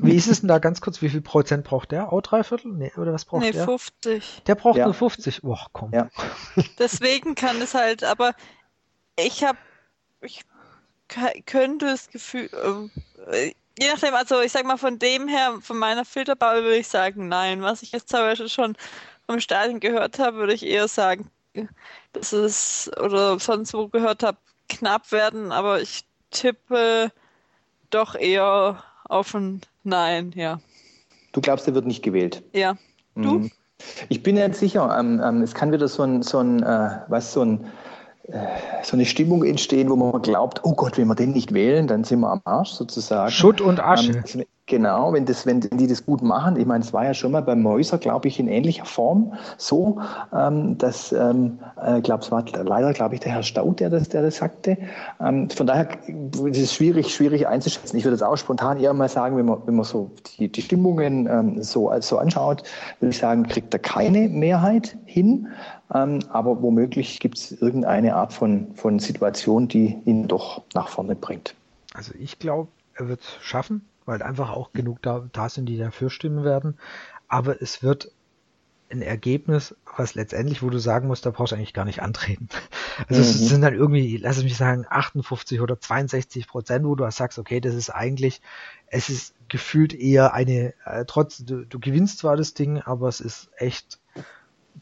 wie 0.02 0.16
ist 0.16 0.28
es 0.28 0.40
denn 0.40 0.48
da 0.48 0.60
ganz 0.60 0.80
kurz? 0.80 1.02
Wie 1.02 1.10
viel 1.10 1.22
Prozent 1.22 1.66
braucht 1.66 1.92
der? 1.92 2.14
Auch 2.14 2.22
drei 2.22 2.44
Viertel? 2.44 2.72
Nee, 2.72 2.92
oder 2.96 3.12
was 3.12 3.26
braucht 3.26 3.42
nee, 3.42 3.52
der? 3.52 3.66
50. 3.66 4.44
Der 4.48 4.56
braucht 4.56 4.78
ja. 4.78 4.86
nur 4.86 4.94
50. 4.94 5.44
Och, 5.44 5.68
komm. 5.74 5.92
Ja. 5.94 6.10
Deswegen 6.80 7.36
kann 7.36 7.62
es 7.62 7.74
halt, 7.74 8.06
aber 8.06 8.34
ich 9.20 9.44
habe, 9.44 9.58
ich 10.22 10.46
könnte 11.46 11.86
das 11.86 12.10
Gefühl, 12.10 12.50
äh, 13.32 13.52
je 13.82 13.88
nachdem, 13.92 14.14
also 14.14 14.42
ich 14.42 14.52
sag 14.52 14.66
mal 14.66 14.78
von 14.78 15.00
dem 15.00 15.28
her, 15.28 15.56
von 15.62 15.78
meiner 15.78 16.06
Filterbubble 16.06 16.64
würde 16.64 16.78
ich 16.78 16.88
sagen, 16.88 17.28
nein. 17.28 17.62
Was 17.62 17.82
ich 17.82 17.92
jetzt 17.92 18.10
teilweise 18.10 18.50
schon 18.50 18.76
vom 19.28 19.40
Stadion 19.40 19.80
gehört 19.80 20.20
habe, 20.20 20.38
würde 20.38 20.54
ich 20.54 20.66
eher 20.66 20.88
sagen, 20.88 21.30
dass 22.14 22.32
es 22.32 22.92
oder 23.02 23.40
sonst 23.40 23.74
wo 23.74 23.88
gehört 23.88 24.24
habe, 24.24 24.38
knapp 24.68 25.12
werden, 25.12 25.52
aber 25.52 25.82
ich 25.82 26.06
tippe 26.32 27.12
doch 27.90 28.16
eher 28.16 28.84
auf 29.06 29.34
ein 29.34 29.62
Nein, 29.84 30.32
ja. 30.36 30.60
Du 31.32 31.42
glaubst, 31.42 31.68
er 31.68 31.74
wird 31.74 31.86
nicht 31.86 32.04
gewählt? 32.04 32.44
Ja. 32.54 32.76
Du? 33.16 33.40
Mhm. 33.40 33.52
Ich 34.10 34.24
bin 34.24 34.36
nicht 34.36 34.56
sicher. 34.56 34.96
Ähm, 34.98 35.22
ähm, 35.24 35.42
es 35.42 35.54
kann 35.54 35.72
wieder 35.72 35.88
so 35.88 36.04
ein, 36.04 36.22
so 36.22 36.40
ein, 36.40 36.62
äh, 36.64 37.00
was, 37.08 37.34
so 37.34 37.44
ein 37.44 37.66
so 38.84 38.96
eine 38.96 39.06
Stimmung 39.06 39.44
entstehen, 39.44 39.90
wo 39.90 39.96
man 39.96 40.22
glaubt, 40.22 40.62
oh 40.64 40.74
Gott, 40.74 40.98
wenn 40.98 41.08
wir 41.08 41.16
den 41.16 41.32
nicht 41.32 41.54
wählen, 41.54 41.88
dann 41.88 42.04
sind 42.04 42.20
wir 42.20 42.30
am 42.30 42.42
Arsch 42.46 42.72
sozusagen. 42.72 43.32
Schutt 43.32 43.62
und 43.62 43.80
Asche. 43.80 44.24
Ähm, 44.34 44.46
genau, 44.70 45.12
wenn, 45.12 45.26
das, 45.26 45.46
wenn 45.46 45.60
die 45.60 45.88
das 45.88 46.06
gut 46.06 46.22
machen. 46.22 46.56
Ich 46.56 46.66
meine, 46.66 46.84
es 46.84 46.94
war 46.94 47.04
ja 47.04 47.14
schon 47.14 47.34
mal 47.34 47.42
beim 47.42 47.62
Mäuser, 47.62 47.98
glaube 47.98 48.30
ich, 48.30 48.40
in 48.40 48.48
ähnlicher 48.48 48.86
Form 48.86 49.34
so, 49.58 50.00
ähm, 50.34 50.78
dass, 50.78 51.12
ähm, 51.12 51.60
äh, 51.84 52.00
glaube 52.00 52.24
es 52.24 52.32
war 52.32 52.46
leider, 52.64 52.94
glaube 52.94 53.16
ich, 53.16 53.22
der 53.22 53.34
Herr 53.34 53.44
Staud, 53.44 53.82
der 53.82 53.90
das, 53.90 54.08
der 54.08 54.22
das 54.22 54.38
sagte. 54.38 54.78
Ähm, 55.20 55.50
von 55.50 55.68
daher 55.68 55.90
ist 56.08 56.58
es 56.58 56.74
schwierig, 56.74 57.14
schwierig 57.14 57.48
einzuschätzen. 57.48 57.98
Ich 57.98 58.06
würde 58.06 58.16
jetzt 58.16 58.24
auch 58.24 58.38
spontan 58.38 58.80
eher 58.80 58.94
mal 58.94 59.10
sagen, 59.10 59.36
wenn 59.36 59.48
man, 59.48 59.60
wenn 59.66 59.76
man 59.76 59.86
so 59.86 60.12
die, 60.38 60.48
die 60.50 60.62
Stimmungen 60.62 61.28
ähm, 61.28 61.62
so, 61.62 61.92
so 62.00 62.18
anschaut, 62.20 62.64
würde 63.00 63.12
ich 63.12 63.18
sagen, 63.18 63.44
kriegt 63.48 63.74
er 63.74 63.80
keine 63.80 64.30
Mehrheit 64.30 64.98
hin. 65.06 65.48
Ähm, 65.94 66.20
aber 66.30 66.62
womöglich 66.62 67.20
gibt 67.20 67.40
es 67.40 67.52
irgendeine 67.52 68.16
Art 68.16 68.32
von, 68.32 68.68
von 68.76 69.00
Situation, 69.00 69.68
die 69.68 69.98
ihn 70.06 70.28
doch 70.28 70.62
nach 70.76 70.88
vorne 70.88 71.16
bringt. 71.16 71.56
Also 71.96 72.14
ich 72.20 72.38
glaube, 72.38 72.68
er 72.94 73.08
wird 73.08 73.22
es 73.22 73.28
schaffen, 73.42 73.89
weil 74.10 74.24
einfach 74.24 74.50
auch 74.50 74.74
genug 74.74 75.02
da, 75.04 75.30
da 75.32 75.50
sind, 75.50 75.68
die 75.68 75.78
dafür 75.78 76.10
stimmen 76.10 76.44
werden. 76.44 76.78
Aber 77.28 77.62
es 77.62 77.84
wird 77.84 78.12
ein 78.92 79.04
Ergebnis, 79.04 79.76
was 79.98 80.16
letztendlich, 80.16 80.64
wo 80.64 80.72
du 80.72 80.80
sagen 80.80 81.08
musst, 81.08 81.28
da 81.28 81.30
brauchst 81.30 81.52
du 81.52 81.56
eigentlich 81.56 81.76
gar 81.76 81.86
nicht 81.86 82.02
antreten. 82.02 82.50
Also 83.08 83.22
mhm. 83.22 83.28
es 83.30 83.48
sind 83.48 83.62
dann 83.62 83.76
irgendwie, 83.76 84.18
lass 84.18 84.36
es 84.36 84.44
mich 84.44 84.58
sagen, 84.58 84.86
58 84.90 85.62
oder 85.62 85.80
62 85.80 86.50
Prozent, 86.50 86.86
wo 86.86 86.96
du 86.96 87.10
sagst, 87.12 87.40
okay, 87.40 87.62
das 87.62 87.74
ist 87.74 87.90
eigentlich, 87.90 88.42
es 88.88 89.08
ist 89.08 89.36
gefühlt 89.48 89.94
eher 89.94 90.34
eine, 90.34 90.74
äh, 90.84 91.06
trotz, 91.06 91.38
du, 91.38 91.66
du 91.66 91.80
gewinnst 91.80 92.20
zwar 92.20 92.36
das 92.36 92.56
Ding, 92.56 92.82
aber 92.82 93.08
es 93.08 93.22
ist 93.22 93.52
echt 93.56 94.00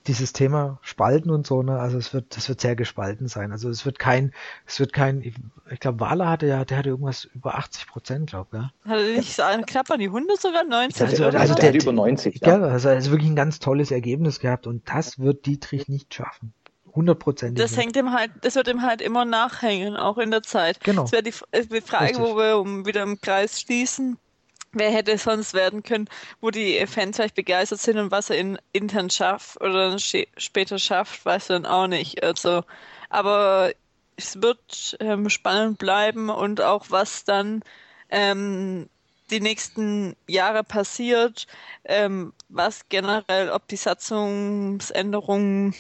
dieses 0.07 0.34
Thema 0.34 0.79
Spalten 0.81 1.29
und 1.29 1.45
so, 1.45 1.63
ne, 1.63 1.79
also 1.79 1.97
es 1.97 2.13
wird, 2.13 2.35
das 2.35 2.49
wird 2.49 2.61
sehr 2.61 2.75
gespalten 2.75 3.27
sein. 3.27 3.51
Also 3.51 3.69
es 3.69 3.85
wird 3.85 3.99
kein, 3.99 4.34
es 4.65 4.79
wird 4.79 4.93
kein, 4.93 5.21
ich 5.21 5.79
glaube, 5.79 5.99
Wahler 5.99 6.29
hatte 6.29 6.47
ja, 6.47 6.63
der 6.65 6.77
hatte 6.77 6.89
irgendwas 6.89 7.25
über 7.25 7.57
80 7.57 7.88
Prozent, 7.88 8.29
glaube 8.29 8.47
ich. 8.51 8.59
Ja. 8.59 8.91
Hatte 8.91 9.03
nicht 9.13 9.35
so 9.35 9.43
knapp 9.65 9.91
an 9.91 9.99
die 9.99 10.09
Hunde 10.09 10.35
sogar 10.39 10.63
90? 10.63 11.01
Also, 11.01 11.25
also, 11.25 11.38
also 11.38 11.55
der, 11.55 11.71
der, 11.71 11.81
über 11.81 11.91
90. 11.91 12.41
Ja, 12.43 12.59
also, 12.61 12.89
also 12.89 13.11
wirklich 13.11 13.29
ein 13.29 13.35
ganz 13.35 13.59
tolles 13.59 13.91
Ergebnis 13.91 14.39
gehabt 14.39 14.67
und 14.67 14.89
das 14.89 15.19
wird 15.19 15.45
Dietrich 15.45 15.88
nicht 15.88 16.13
schaffen 16.13 16.53
hundertprozentig. 16.97 17.63
Das 17.63 17.77
hängt 17.77 17.95
ihm 17.95 18.11
halt, 18.11 18.31
das 18.41 18.55
wird 18.55 18.67
ihm 18.67 18.81
halt 18.81 19.01
immer 19.01 19.23
nachhängen, 19.23 19.95
auch 19.95 20.17
in 20.17 20.31
der 20.31 20.41
Zeit. 20.41 20.84
Genau. 20.84 21.03
Das 21.03 21.11
wäre 21.11 21.23
die, 21.23 21.31
die, 21.31 21.81
Frage, 21.81 22.05
Richtig. 22.05 22.19
wo 22.19 22.35
wir 22.35 22.57
um 22.57 22.85
wieder 22.85 23.03
im 23.03 23.21
Kreis 23.21 23.61
schließen. 23.61 24.17
Wer 24.73 24.91
hätte 24.91 25.18
sonst 25.18 25.53
werden 25.53 25.84
können, 25.84 26.10
wo 26.41 26.52
die 26.52 26.85
Fans 26.88 27.15
vielleicht 27.15 27.35
begeistert 27.35 27.80
sind 27.80 27.98
und 27.98 28.11
was 28.11 28.30
er 28.30 28.38
in, 28.38 28.60
intern 28.73 29.10
schafft 29.10 29.60
oder 29.61 29.98
später 29.99 30.80
schafft, 30.80 31.26
weiß 31.26 31.49
er 31.49 31.60
dann 31.60 31.65
auch 31.65 31.88
nicht. 31.88 32.23
Also, 32.23 32.64
aber 33.10 33.72
es 34.18 34.41
wird 34.41 34.98
ähm, 34.99 35.30
spannend 35.30 35.77
bleiben 35.77 36.30
und 36.30 36.61
auch 36.61 36.88
was 36.89 37.23
dann 37.23 37.64
ähm, 38.10 38.89
die 39.30 39.41
nächsten 39.41 40.15
Jahre 40.27 40.64
passiert, 40.64 41.48
ähm, 41.84 42.34
was 42.49 42.88
generell, 42.89 43.49
ob 43.49 43.68
die 43.68 43.76
Satzungsänderungen, 43.76 45.76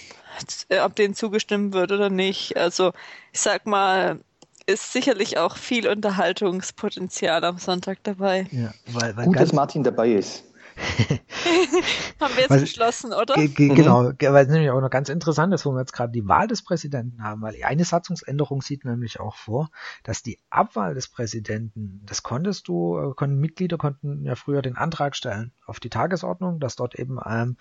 äh, 0.69 0.79
ob 0.79 0.95
denen 0.95 1.15
zugestimmt 1.15 1.73
wird 1.73 1.91
oder 1.91 2.09
nicht. 2.09 2.57
Also 2.57 2.93
ich 3.31 3.39
sag 3.39 3.65
mal, 3.65 4.19
ist 4.67 4.93
sicherlich 4.93 5.37
auch 5.37 5.57
viel 5.57 5.87
Unterhaltungspotenzial 5.87 7.43
am 7.43 7.57
Sonntag 7.57 7.99
dabei. 8.03 8.47
Ja, 8.51 8.73
weil, 8.87 9.15
weil 9.17 9.25
Gut, 9.25 9.39
dass 9.39 9.53
Martin 9.53 9.83
dabei 9.83 10.11
ist. 10.11 10.43
Haben 12.19 12.35
wir 12.35 12.41
jetzt 12.41 12.49
weil, 12.49 12.59
beschlossen, 12.59 13.11
oder? 13.13 13.33
Genau, 13.35 14.03
mhm. 14.03 14.15
weil 14.19 14.45
es 14.45 14.51
nämlich 14.51 14.69
auch 14.69 14.81
noch 14.81 14.89
ganz 14.89 15.09
interessant 15.09 15.53
ist, 15.53 15.65
wo 15.65 15.71
wir 15.71 15.79
jetzt 15.79 15.93
gerade 15.93 16.11
die 16.11 16.27
Wahl 16.27 16.47
des 16.47 16.63
Präsidenten 16.63 17.23
haben, 17.23 17.41
weil 17.41 17.55
eine 17.63 17.83
Satzungsänderung 17.83 18.61
sieht 18.61 18.85
nämlich 18.85 19.19
auch 19.19 19.35
vor, 19.35 19.71
dass 20.03 20.21
die 20.21 20.39
Abwahl 20.49 20.93
des 20.93 21.07
Präsidenten, 21.07 22.01
das 22.05 22.21
konntest 22.21 22.67
du, 22.67 22.97
äh, 22.97 23.13
konnten 23.15 23.39
Mitglieder 23.39 23.77
konnten 23.77 24.23
ja 24.23 24.35
früher 24.35 24.61
den 24.61 24.77
Antrag 24.77 25.15
stellen 25.15 25.51
auf 25.65 25.79
die 25.79 25.89
Tagesordnung, 25.89 26.59
dass 26.59 26.75
dort 26.75 26.95
eben 26.95 27.17
ähm, 27.25 27.57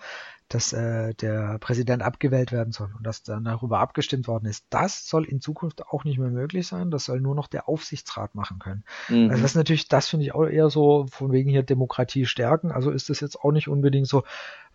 dass 0.49 0.71
äh, 0.71 1.13
der 1.15 1.57
Präsident 1.59 2.01
abgewählt 2.01 2.51
werden 2.51 2.71
soll 2.71 2.89
und 2.97 3.05
dass 3.05 3.23
dann 3.23 3.43
darüber 3.43 3.79
abgestimmt 3.79 4.27
worden 4.27 4.45
ist. 4.45 4.65
Das 4.69 5.07
soll 5.07 5.25
in 5.25 5.41
Zukunft 5.41 5.85
auch 5.87 6.05
nicht 6.05 6.19
mehr 6.19 6.29
möglich 6.29 6.67
sein. 6.67 6.89
Das 6.89 7.05
soll 7.05 7.19
nur 7.19 7.35
noch 7.35 7.47
der 7.47 7.67
Aufsichtsrat 7.67 8.33
machen 8.33 8.59
können. 8.59 8.83
Mhm. 9.09 9.29
Also 9.29 9.41
das 9.41 9.51
ist 9.51 9.55
natürlich, 9.55 9.87
das 9.87 10.07
finde 10.07 10.25
ich 10.25 10.33
auch 10.33 10.45
eher 10.45 10.69
so 10.69 11.05
von 11.09 11.31
wegen 11.31 11.49
hier 11.49 11.63
Demokratie 11.63 12.25
stärken. 12.25 12.71
Also 12.71 12.91
ist 12.91 13.09
das 13.09 13.19
jetzt 13.19 13.39
auch 13.41 13.51
nicht 13.51 13.67
unbedingt 13.67 14.07
so, 14.07 14.23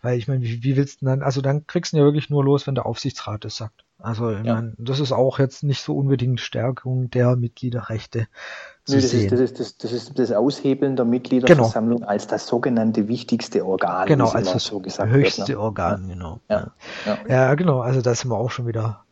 weil 0.01 0.17
ich 0.17 0.27
meine, 0.27 0.43
wie, 0.43 0.63
wie 0.63 0.77
willst 0.77 1.01
du 1.01 1.05
dann, 1.07 1.23
also 1.23 1.41
dann 1.41 1.65
kriegst 1.65 1.93
du 1.93 1.97
ja 1.97 2.03
wirklich 2.03 2.29
nur 2.29 2.43
los, 2.43 2.67
wenn 2.67 2.75
der 2.75 2.85
Aufsichtsrat 2.85 3.45
es 3.45 3.55
sagt. 3.55 3.83
Also 3.97 4.31
ich 4.31 4.45
ja. 4.45 4.55
meine, 4.55 4.73
das 4.77 4.99
ist 4.99 5.11
auch 5.11 5.39
jetzt 5.39 5.63
nicht 5.63 5.81
so 5.81 5.95
unbedingt 5.95 6.41
Stärkung 6.41 7.09
der 7.09 7.35
Mitgliederrechte. 7.35 8.27
Nee, 8.87 8.95
das. 8.95 9.13
Ist, 9.13 9.31
das, 9.31 9.39
ist, 9.39 9.59
das, 9.59 9.77
das 9.77 9.91
ist 9.93 10.19
das 10.19 10.31
Aushebeln 10.33 10.97
der 10.97 11.05
Mitgliederversammlung 11.05 11.99
genau. 11.99 12.09
als 12.09 12.27
das 12.27 12.47
sogenannte 12.47 13.07
wichtigste 13.07 13.65
Organ. 13.65 14.07
Genau, 14.07 14.29
als 14.29 14.51
das 14.51 14.65
so 14.65 14.81
höchste 14.81 15.41
wird, 15.41 15.49
ne? 15.49 15.59
Organ, 15.59 16.09
genau. 16.09 16.39
Ja. 16.49 16.71
Ja. 17.05 17.17
ja, 17.29 17.55
genau, 17.55 17.79
also 17.79 18.01
da 18.01 18.13
sind 18.13 18.29
wir 18.29 18.37
auch 18.37 18.51
schon 18.51 18.67
wieder 18.67 19.05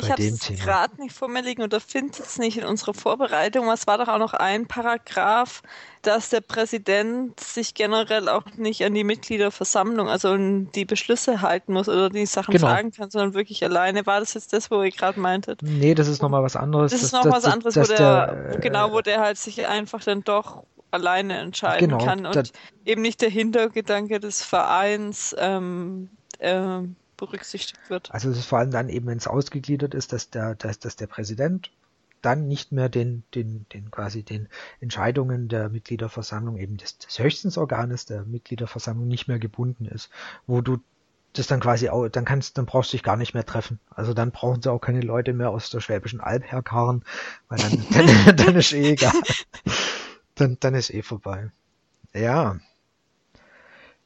ich 0.00 0.10
habe 0.10 0.22
es 0.22 0.40
gerade 0.40 1.00
nicht 1.00 1.14
vor 1.14 1.28
mir 1.28 1.42
liegen 1.42 1.62
oder 1.62 1.80
finde 1.80 2.12
es 2.22 2.38
nicht 2.38 2.58
in 2.58 2.64
unserer 2.64 2.94
Vorbereitung. 2.94 3.70
Es 3.70 3.86
war 3.86 3.98
doch 3.98 4.08
auch 4.08 4.18
noch 4.18 4.34
ein 4.34 4.66
Paragraph, 4.66 5.62
dass 6.02 6.28
der 6.28 6.40
Präsident 6.40 7.38
sich 7.40 7.74
generell 7.74 8.28
auch 8.28 8.44
nicht 8.56 8.84
an 8.84 8.94
die 8.94 9.04
Mitgliederversammlung, 9.04 10.08
also 10.08 10.30
an 10.30 10.70
die 10.72 10.84
Beschlüsse 10.84 11.40
halten 11.40 11.72
muss 11.72 11.88
oder 11.88 12.10
die 12.10 12.26
Sachen 12.26 12.52
genau. 12.52 12.68
fragen 12.68 12.92
kann, 12.92 13.10
sondern 13.10 13.34
wirklich 13.34 13.64
alleine. 13.64 14.06
War 14.06 14.20
das 14.20 14.34
jetzt 14.34 14.52
das, 14.52 14.70
wo 14.70 14.82
ihr 14.82 14.90
gerade 14.90 15.18
meintet? 15.18 15.62
Nee, 15.62 15.94
das 15.94 16.08
ist 16.08 16.22
nochmal 16.22 16.42
was 16.42 16.56
anderes. 16.56 16.92
Das, 16.92 17.00
das 17.00 17.06
ist 17.08 17.12
nochmal 17.12 17.38
was 17.38 17.44
anderes, 17.44 17.76
wo 17.76 17.82
der, 17.82 17.96
der, 17.96 18.58
genau, 18.60 18.92
wo 18.92 19.00
der 19.00 19.20
halt 19.20 19.38
sich 19.38 19.66
einfach 19.66 20.02
dann 20.02 20.22
doch 20.22 20.64
alleine 20.90 21.38
entscheiden 21.38 21.88
genau, 21.88 22.04
kann 22.04 22.26
und 22.26 22.52
eben 22.84 23.02
nicht 23.02 23.20
der 23.20 23.28
Hintergedanke 23.28 24.20
des 24.20 24.42
Vereins 24.42 25.34
ähm, 25.38 26.10
ähm, 26.38 26.96
berücksichtigt 27.16 27.90
wird. 27.90 28.12
Also 28.12 28.30
es 28.30 28.38
ist 28.38 28.46
vor 28.46 28.58
allem 28.58 28.70
dann 28.70 28.88
eben, 28.88 29.06
wenn 29.06 29.18
es 29.18 29.26
ausgegliedert 29.26 29.94
ist, 29.94 30.12
dass 30.12 30.30
der, 30.30 30.54
dass, 30.54 30.78
dass 30.78 30.96
der 30.96 31.06
Präsident 31.06 31.70
dann 32.22 32.48
nicht 32.48 32.72
mehr 32.72 32.88
den, 32.88 33.22
den, 33.34 33.66
den 33.72 33.90
quasi 33.90 34.22
den 34.22 34.48
Entscheidungen 34.80 35.48
der 35.48 35.68
Mitgliederversammlung 35.68 36.58
eben 36.58 36.76
des, 36.76 36.98
des 36.98 37.18
höchsten 37.18 37.56
Organes 37.58 38.06
der 38.06 38.24
Mitgliederversammlung 38.24 39.06
nicht 39.06 39.28
mehr 39.28 39.38
gebunden 39.38 39.86
ist, 39.86 40.10
wo 40.46 40.60
du 40.60 40.78
das 41.34 41.46
dann 41.46 41.60
quasi 41.60 41.88
auch, 41.88 42.08
dann 42.08 42.24
kannst, 42.24 42.56
dann 42.58 42.66
brauchst 42.66 42.92
du 42.92 42.96
dich 42.96 43.02
gar 43.02 43.16
nicht 43.16 43.34
mehr 43.34 43.44
treffen. 43.44 43.78
Also 43.90 44.14
dann 44.14 44.30
brauchen 44.30 44.62
sie 44.62 44.72
auch 44.72 44.80
keine 44.80 45.02
Leute 45.02 45.34
mehr 45.34 45.50
aus 45.50 45.70
der 45.70 45.80
Schwäbischen 45.80 46.20
Alb 46.20 46.50
herkarren, 46.50 47.04
weil 47.48 47.58
dann, 47.58 47.84
dann, 48.26 48.36
dann 48.36 48.56
ist 48.56 48.72
eh 48.72 48.92
egal. 48.92 49.12
Dann, 50.34 50.56
dann 50.60 50.74
ist 50.74 50.90
eh 50.90 51.02
vorbei. 51.02 51.50
Ja, 52.14 52.58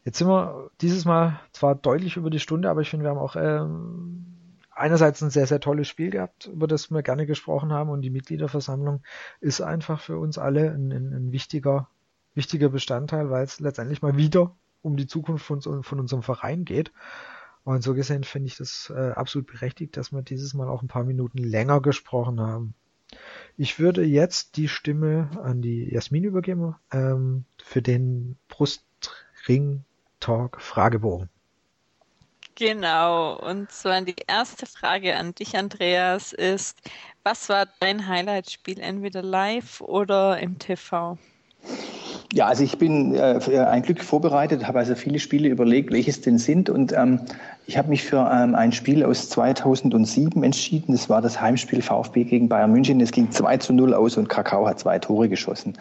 Jetzt 0.04 0.18
sind 0.18 0.28
wir 0.28 0.70
dieses 0.80 1.04
Mal 1.04 1.40
zwar 1.52 1.74
deutlich 1.74 2.16
über 2.16 2.30
die 2.30 2.40
Stunde, 2.40 2.70
aber 2.70 2.80
ich 2.80 2.90
finde, 2.90 3.04
wir 3.04 3.10
haben 3.10 3.18
auch 3.18 3.36
ähm, 3.36 4.26
einerseits 4.70 5.22
ein 5.22 5.30
sehr, 5.30 5.46
sehr 5.46 5.60
tolles 5.60 5.88
Spiel 5.88 6.10
gehabt, 6.10 6.46
über 6.46 6.66
das 6.66 6.90
wir 6.90 7.02
gerne 7.02 7.26
gesprochen 7.26 7.72
haben 7.72 7.90
und 7.90 8.00
die 8.00 8.10
Mitgliederversammlung 8.10 9.02
ist 9.40 9.60
einfach 9.60 10.00
für 10.00 10.18
uns 10.18 10.38
alle 10.38 10.70
ein, 10.70 10.90
ein, 10.90 11.12
ein 11.12 11.32
wichtiger, 11.32 11.88
wichtiger 12.34 12.70
Bestandteil, 12.70 13.30
weil 13.30 13.44
es 13.44 13.60
letztendlich 13.60 14.00
mal 14.00 14.16
wieder 14.16 14.56
um 14.82 14.96
die 14.96 15.06
Zukunft 15.06 15.44
von, 15.44 15.60
von 15.60 16.00
unserem 16.00 16.22
Verein 16.22 16.64
geht. 16.64 16.92
Und 17.64 17.82
so 17.82 17.92
gesehen 17.94 18.24
finde 18.24 18.46
ich 18.46 18.56
das 18.56 18.90
äh, 18.94 19.10
absolut 19.10 19.46
berechtigt, 19.46 19.98
dass 19.98 20.12
wir 20.12 20.22
dieses 20.22 20.54
Mal 20.54 20.68
auch 20.68 20.80
ein 20.80 20.88
paar 20.88 21.04
Minuten 21.04 21.36
länger 21.36 21.82
gesprochen 21.82 22.40
haben. 22.40 22.74
Ich 23.58 23.78
würde 23.78 24.02
jetzt 24.02 24.56
die 24.56 24.68
Stimme 24.68 25.28
an 25.42 25.60
die 25.60 25.92
Jasmin 25.92 26.24
übergeben 26.24 26.76
ähm, 26.90 27.44
für 27.62 27.82
den 27.82 28.38
Brustring 28.48 29.84
Talk 30.20 30.60
Fragebogen. 30.60 31.28
Genau, 32.54 33.38
und 33.38 33.72
zwar 33.72 34.02
die 34.02 34.16
erste 34.26 34.66
Frage 34.66 35.16
an 35.16 35.34
dich, 35.34 35.56
Andreas, 35.56 36.32
ist, 36.34 36.78
was 37.22 37.48
war 37.48 37.66
dein 37.80 38.06
Highlight-Spiel, 38.06 38.80
entweder 38.80 39.22
live 39.22 39.80
oder 39.80 40.38
im 40.38 40.58
TV? 40.58 41.16
Ja, 42.32 42.46
also 42.46 42.62
ich 42.62 42.78
bin 42.78 43.14
äh, 43.14 43.40
ein 43.58 43.82
Glück 43.82 44.04
vorbereitet, 44.04 44.66
habe 44.68 44.78
also 44.78 44.94
viele 44.94 45.18
Spiele 45.18 45.48
überlegt, 45.48 45.92
welches 45.92 46.20
denn 46.20 46.38
sind. 46.38 46.70
Und 46.70 46.92
ähm, 46.92 47.20
ich 47.66 47.76
habe 47.76 47.88
mich 47.88 48.04
für 48.04 48.18
ähm, 48.32 48.54
ein 48.54 48.70
Spiel 48.70 49.04
aus 49.04 49.28
2007 49.30 50.42
entschieden. 50.44 50.92
Das 50.92 51.10
war 51.10 51.20
das 51.20 51.40
Heimspiel 51.40 51.82
VfB 51.82 52.22
gegen 52.24 52.48
Bayern 52.48 52.70
München. 52.70 53.00
Es 53.00 53.10
ging 53.10 53.32
2 53.32 53.56
zu 53.56 53.72
0 53.72 53.94
aus 53.94 54.16
und 54.16 54.28
Kakao 54.28 54.64
hat 54.68 54.78
zwei 54.78 55.00
Tore 55.00 55.28
geschossen. 55.28 55.74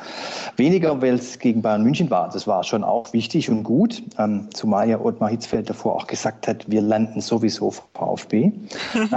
Weniger, 0.55 0.99
weil 1.03 1.15
es 1.15 1.37
gegen 1.37 1.61
Bayern 1.61 1.83
München 1.83 2.09
war. 2.09 2.31
Das 2.31 2.47
war 2.47 2.63
schon 2.63 2.83
auch 2.83 3.13
wichtig 3.13 3.51
und 3.51 3.61
gut. 3.61 4.01
Ähm, 4.17 4.47
zumal 4.51 4.89
ja 4.89 4.99
Ottmar 4.99 5.29
Hitzfeld 5.29 5.69
davor 5.69 5.95
auch 5.95 6.07
gesagt 6.07 6.47
hat, 6.47 6.69
wir 6.69 6.81
landen 6.81 7.21
sowieso 7.21 7.71
VfB. 7.93 8.51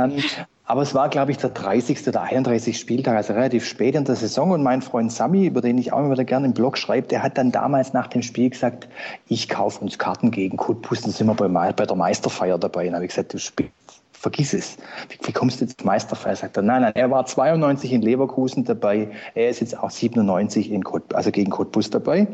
aber 0.72 0.80
es 0.80 0.94
war, 0.94 1.10
glaube 1.10 1.30
ich, 1.32 1.36
der 1.36 1.50
30. 1.50 2.08
oder 2.08 2.22
31. 2.22 2.80
Spieltag, 2.80 3.14
also 3.14 3.34
relativ 3.34 3.66
spät 3.66 3.94
in 3.94 4.06
der 4.06 4.16
Saison. 4.16 4.52
Und 4.52 4.62
mein 4.62 4.80
Freund 4.80 5.12
Sami, 5.12 5.44
über 5.44 5.60
den 5.60 5.76
ich 5.76 5.92
auch 5.92 5.98
immer 5.98 6.12
wieder 6.12 6.24
gerne 6.24 6.46
im 6.46 6.54
Blog 6.54 6.78
schreibe, 6.78 7.08
der 7.08 7.22
hat 7.22 7.36
dann 7.36 7.52
damals 7.52 7.92
nach 7.92 8.06
dem 8.06 8.22
Spiel 8.22 8.48
gesagt, 8.48 8.88
ich 9.28 9.50
kaufe 9.50 9.82
uns 9.82 9.98
Karten 9.98 10.30
gegen 10.30 10.56
dann 10.56 11.12
sind 11.12 11.26
wir 11.26 11.34
bei, 11.34 11.48
bei 11.48 11.84
der 11.84 11.94
Meisterfeier 11.94 12.56
dabei. 12.56 12.88
Und 12.88 12.94
habe 12.94 13.04
ich 13.04 13.10
gesagt, 13.10 13.34
du 13.34 13.38
spielst 13.38 13.74
vergiss 14.12 14.54
es. 14.54 14.78
Wie, 15.10 15.18
wie, 15.26 15.32
kommst 15.32 15.60
du 15.60 15.66
jetzt 15.66 15.84
Meisterfeier? 15.84 16.36
Sagt 16.36 16.56
er, 16.56 16.62
nein, 16.62 16.80
nein, 16.80 16.92
er 16.94 17.10
war 17.10 17.26
92 17.26 17.92
in 17.92 18.00
Leverkusen 18.00 18.64
dabei, 18.64 19.08
er 19.34 19.50
ist 19.50 19.60
jetzt 19.60 19.76
auch 19.76 19.90
97 19.90 20.70
in 20.70 20.84
Kot, 20.84 21.12
also 21.12 21.30
gegen 21.32 21.50
Cottbus 21.50 21.90
dabei 21.90 22.28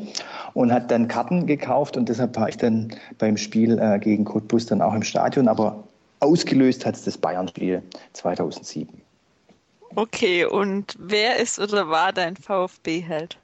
und 0.53 0.71
hat 0.71 0.91
dann 0.93 1.09
Karten 1.09 1.47
gekauft 1.47 1.97
und 1.97 2.09
deshalb 2.09 2.37
war 2.37 2.49
ich 2.49 2.59
dann 2.59 2.95
beim 3.17 3.37
Spiel 3.39 3.79
äh, 3.79 3.99
gegen 3.99 4.27
Cottbus 4.27 4.67
dann 4.67 4.83
auch 4.83 4.95
im 4.95 5.03
Stadion, 5.03 5.49
aber 5.49 5.88
Ausgelöst 6.21 6.85
hat 6.85 6.97
es 6.97 7.05
das 7.05 7.19
Bayern-Spiel 7.19 7.83
2007. 8.13 9.01
Okay, 9.95 10.45
und 10.45 10.97
wer 10.99 11.37
ist 11.37 11.59
oder 11.59 11.89
war 11.89 12.13
dein 12.13 12.37
VfB-Held? 12.37 13.39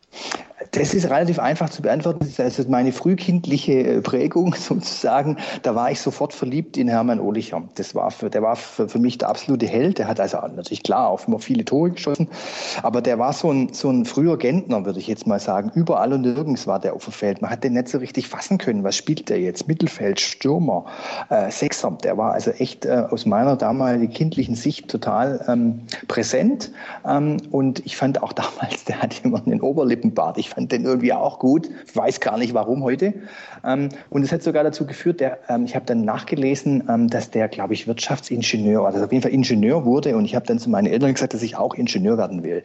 Das 0.71 0.95
ist 0.95 1.11
relativ 1.11 1.39
einfach 1.41 1.69
zu 1.69 1.83
beantworten. 1.83 2.33
Das 2.37 2.59
ist 2.59 2.69
meine 2.69 2.93
frühkindliche 2.93 3.73
äh, 3.73 4.01
Prägung 4.01 4.55
sozusagen. 4.59 5.37
Da 5.63 5.75
war 5.75 5.91
ich 5.91 6.01
sofort 6.01 6.33
verliebt 6.33 6.77
in 6.77 6.89
Hermann 6.89 7.19
Ohlicher. 7.19 7.63
Das 7.75 7.95
war 7.95 8.11
für, 8.11 8.31
der 8.31 8.43
war 8.43 8.55
für, 8.55 8.89
für 8.89 8.99
mich 9.01 9.19
der 9.19 9.29
absolute 9.29 9.67
Held. 9.67 9.99
Der 9.99 10.07
hat 10.07 10.21
also 10.21 10.39
natürlich 10.39 10.83
klar 10.83 11.09
auch 11.09 11.27
immer 11.27 11.41
viele 11.41 11.65
Tore 11.65 11.91
geschossen. 11.91 12.29
Aber 12.83 13.03
der 13.03 13.19
war 13.19 13.33
so 13.33 13.51
ein, 13.51 13.73
so 13.73 13.91
ein 13.91 14.05
früher 14.05 14.39
Gentner, 14.39 14.85
würde 14.85 15.01
ich 15.01 15.09
jetzt 15.09 15.27
mal 15.27 15.41
sagen. 15.41 15.73
Überall 15.75 16.13
und 16.13 16.23
nirgends 16.23 16.67
war 16.67 16.79
der 16.79 16.95
auf 16.95 17.05
dem 17.05 17.13
Feld. 17.13 17.43
Man 17.43 17.51
hat 17.51 17.65
den 17.65 17.73
nicht 17.73 17.89
so 17.89 17.99
richtig 17.99 18.29
fassen 18.29 18.59
können. 18.59 18.85
Was 18.85 18.97
spielt 18.97 19.29
der 19.29 19.41
jetzt? 19.41 19.67
Mittelfeld, 19.67 20.21
Stürmer, 20.21 20.85
äh, 21.31 21.51
Sechser. 21.51 21.99
Der 22.05 22.17
war 22.17 22.33
also 22.33 22.53
echt 22.53 22.85
äh, 22.85 23.05
aus 23.11 23.27
meiner 23.27 23.57
damaligen 23.57 24.13
kindlichen 24.13 24.55
Sicht 24.55 24.89
total 24.89 25.45
ähm, 25.49 25.81
präsent. 26.07 26.71
Ähm, 27.07 27.39
und 27.51 27.85
ich 27.85 27.97
fand 27.97 28.23
auch 28.23 28.33
damals, 28.35 28.85
der 28.85 29.03
hatte 29.03 29.17
immer 29.25 29.43
einen 29.45 29.61
Oberlippenbart. 29.61 30.39
Ich 30.39 30.44
Ich 30.45 30.51
fand 30.51 30.71
den 30.73 30.85
irgendwie 30.85 31.15
auch 31.15 31.39
gut. 31.39 31.71
Weiß 31.95 32.21
gar 32.21 32.37
nicht 32.37 32.53
warum 32.53 32.83
heute. 32.83 33.15
Ähm, 33.65 33.89
und 34.11 34.23
es 34.23 34.31
hat 34.31 34.43
sogar 34.43 34.63
dazu 34.63 34.87
geführt, 34.87 35.21
der, 35.21 35.39
ähm, 35.49 35.65
ich 35.65 35.75
habe 35.75 35.87
dann 35.87 36.05
nachgelesen, 36.05 36.85
ähm, 36.87 37.09
dass 37.09 37.31
der, 37.31 37.49
glaube 37.49 37.73
ich, 37.73 37.87
Wirtschaftsingenieur, 37.87 38.85
also 38.85 39.03
auf 39.03 39.11
jeden 39.11 39.23
Fall 39.23 39.33
Ingenieur 39.33 39.87
wurde. 39.87 40.15
Und 40.17 40.27
ich 40.27 40.35
habe 40.35 40.45
dann 40.45 40.59
zu 40.59 40.69
meinen 40.69 40.87
Eltern 40.87 41.15
gesagt, 41.15 41.33
dass 41.33 41.43
ich 41.43 41.57
auch 41.57 41.75
Ingenieur 41.75 42.19
werden 42.19 42.43
will, 42.43 42.63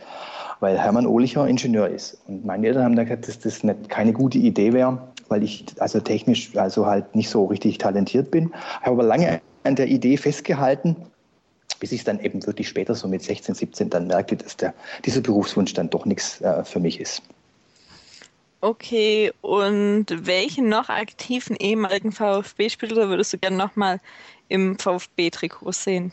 weil 0.60 0.78
Hermann 0.78 1.08
Ohlicher 1.08 1.48
Ingenieur 1.48 1.88
ist. 1.88 2.18
Und 2.28 2.46
meine 2.46 2.68
Eltern 2.68 2.84
haben 2.84 2.96
dann 2.98 3.06
gesagt, 3.06 3.30
dass 3.30 3.40
das 3.40 3.64
nicht, 3.64 3.88
keine 3.88 4.12
gute 4.12 4.40
Idee 4.40 4.74
wäre, 4.74 5.02
weil 5.30 5.42
ich 5.42 5.66
also 5.80 6.02
technisch 6.02 6.58
also 6.58 6.86
halt 6.86 7.16
nicht 7.16 7.30
so 7.30 7.46
richtig 7.46 7.78
talentiert 7.78 8.30
bin. 8.30 8.52
Habe 8.82 8.92
aber 8.92 9.04
lange 9.04 9.40
an 9.64 9.76
der 9.76 9.88
Idee 9.88 10.18
festgehalten 10.18 10.98
bis 11.80 11.94
ich 11.94 12.04
dann 12.04 12.20
eben 12.20 12.46
wirklich 12.46 12.68
später 12.68 12.94
so 12.94 13.08
mit 13.08 13.24
16, 13.24 13.56
17 13.56 13.90
dann 13.90 14.08
merkte, 14.08 14.36
dass 14.36 14.58
der, 14.58 14.74
dieser 15.06 15.22
Berufswunsch 15.22 15.74
dann 15.74 15.90
doch 15.90 16.06
nichts 16.06 16.42
äh, 16.42 16.64
für 16.64 16.80
mich 16.80 17.00
ist. 17.00 17.24
Okay, 18.62 19.32
und 19.42 20.06
welchen 20.10 20.68
noch 20.68 20.90
aktiven 20.90 21.56
ehemaligen 21.56 22.12
VfB-Spieler 22.12 23.08
würdest 23.08 23.32
du 23.32 23.38
gerne 23.38 23.56
nochmal 23.56 24.02
im 24.50 24.78
VfB-Trikot 24.78 25.72
sehen? 25.72 26.12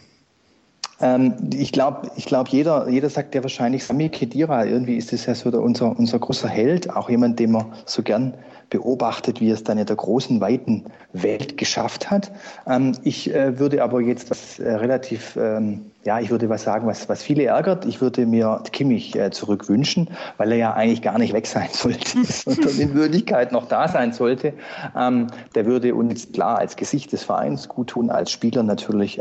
Ähm, 1.01 1.35
ich 1.53 1.73
glaube, 1.73 2.11
ich 2.17 2.25
glaub, 2.25 2.49
jeder, 2.49 2.89
jeder 2.89 3.11
sagt 3.11 3.35
ja 3.35 3.43
wahrscheinlich 3.43 3.85
Sami 3.85 4.09
Kedira. 4.09 4.65
Irgendwie 4.65 4.97
ist 4.97 5.13
das 5.13 5.27
ja 5.27 5.35
so 5.35 5.51
der, 5.51 5.61
unser, 5.61 5.99
unser 5.99 6.19
großer 6.19 6.49
Held, 6.49 6.89
auch 6.91 7.11
jemand, 7.11 7.39
den 7.41 7.51
man 7.51 7.73
so 7.85 8.03
gern 8.03 8.35
beobachtet, 8.71 9.41
wie 9.41 9.51
es 9.51 9.63
dann 9.63 9.79
in 9.79 9.87
der 9.87 9.97
großen, 9.97 10.41
weiten 10.41 10.85
Welt 11.13 11.57
geschafft 11.57 12.11
hat. 12.11 12.33
Ähm, 12.67 12.93
ich 13.03 13.33
äh, 13.33 13.59
würde 13.59 13.83
aber 13.83 14.01
jetzt 14.01 14.31
was 14.31 14.59
äh, 14.59 14.73
relativ, 14.73 15.37
ähm, 15.37 15.91
ja, 16.05 16.21
ich 16.21 16.31
würde 16.31 16.49
was 16.49 16.65
sagen, 16.65 16.87
was, 16.87 17.09
was 17.09 17.23
viele 17.23 17.45
ärgert. 17.45 17.85
Ich 17.85 18.01
würde 18.01 18.27
mir 18.27 18.63
Kimmich 18.73 19.15
äh, 19.15 19.31
zurückwünschen, 19.31 20.11
weil 20.37 20.53
er 20.53 20.59
ja 20.59 20.75
eigentlich 20.75 21.03
gar 21.03 21.19
nicht 21.19 21.33
weg 21.33 21.47
sein 21.47 21.69
sollte, 21.71 22.25
sondern 22.25 22.79
in 22.79 22.95
Wirklichkeit 22.95 23.53
noch 23.53 23.69
da 23.69 23.89
sein 23.89 24.13
sollte. 24.13 24.53
Ähm, 24.97 25.29
der 25.55 25.67
würde 25.67 25.95
uns 25.95 26.33
klar 26.33 26.59
als 26.59 26.77
Gesicht 26.77 27.13
des 27.13 27.23
Vereins 27.23 27.69
gut 27.69 27.89
tun, 27.89 28.11
als 28.11 28.31
Spieler 28.31 28.63
natürlich. 28.63 29.21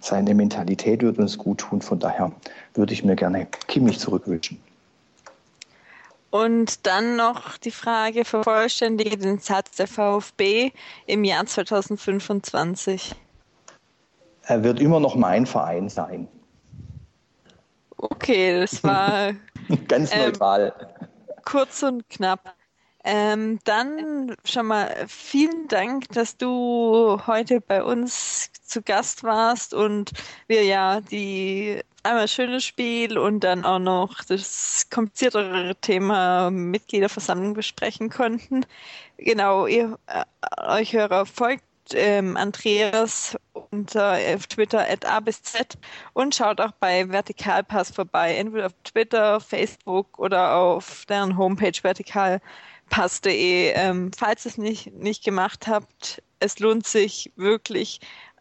Seine 0.00 0.34
Mentalität 0.34 1.02
würde 1.02 1.22
uns 1.22 1.38
gut 1.38 1.58
tun. 1.58 1.80
Von 1.80 1.98
daher 1.98 2.32
würde 2.74 2.92
ich 2.92 3.04
mir 3.04 3.16
gerne 3.16 3.46
Kimmich 3.68 3.98
zurückwünschen. 3.98 4.58
Und 6.36 6.86
dann 6.86 7.16
noch 7.16 7.56
die 7.56 7.70
Frage, 7.70 8.26
vervollständige 8.26 9.16
den 9.16 9.38
Satz 9.38 9.76
der 9.76 9.86
VfB 9.86 10.70
im 11.06 11.24
Jahr 11.24 11.46
2025. 11.46 13.14
Er 14.42 14.62
wird 14.62 14.78
immer 14.80 15.00
noch 15.00 15.14
mein 15.14 15.46
Verein 15.46 15.88
sein. 15.88 16.28
Okay, 17.96 18.60
das 18.60 18.84
war 18.84 19.32
ganz 19.88 20.12
ähm, 20.12 20.26
neutral. 20.26 20.74
Kurz 21.44 21.82
und 21.82 22.06
knapp. 22.10 22.54
Ähm, 23.02 23.58
dann 23.64 24.36
schon 24.44 24.66
mal 24.66 24.92
vielen 25.08 25.68
Dank, 25.68 26.08
dass 26.10 26.36
du 26.36 27.18
heute 27.26 27.62
bei 27.62 27.82
uns 27.82 28.50
zu 28.62 28.82
Gast 28.82 29.24
warst 29.24 29.72
und 29.72 30.10
wir 30.48 30.64
ja 30.64 31.00
die 31.00 31.80
einmal 32.06 32.28
schönes 32.28 32.64
Spiel 32.64 33.18
und 33.18 33.40
dann 33.40 33.64
auch 33.64 33.78
noch 33.78 34.22
das 34.24 34.86
kompliziertere 34.90 35.74
Thema 35.80 36.50
Mitgliederversammlung 36.50 37.54
besprechen 37.54 38.10
konnten. 38.10 38.64
Genau, 39.18 39.66
ihr 39.66 39.98
äh, 40.06 40.24
euch 40.62 40.92
Hörer 40.92 41.26
folgt 41.26 41.64
ähm, 41.92 42.36
Andreas 42.36 43.36
unter 43.70 44.18
äh, 44.18 44.38
Twitter 44.38 44.88
at 44.88 45.04
A 45.04 45.20
bis 45.20 45.42
Z 45.42 45.78
und 46.12 46.34
schaut 46.34 46.60
auch 46.60 46.72
bei 46.72 47.08
Vertikalpass 47.08 47.90
vorbei, 47.90 48.36
entweder 48.36 48.66
auf 48.66 48.74
Twitter, 48.84 49.40
Facebook 49.40 50.18
oder 50.18 50.54
auf 50.54 51.04
deren 51.06 51.36
Homepage 51.36 51.82
vertikalpass.de. 51.82 53.72
Ähm, 53.74 54.10
falls 54.16 54.46
ihr 54.46 54.50
es 54.50 54.58
nicht, 54.58 54.92
nicht 54.94 55.24
gemacht 55.24 55.66
habt, 55.66 56.22
es 56.38 56.58
lohnt 56.58 56.86
sich 56.86 57.32
wirklich 57.36 58.00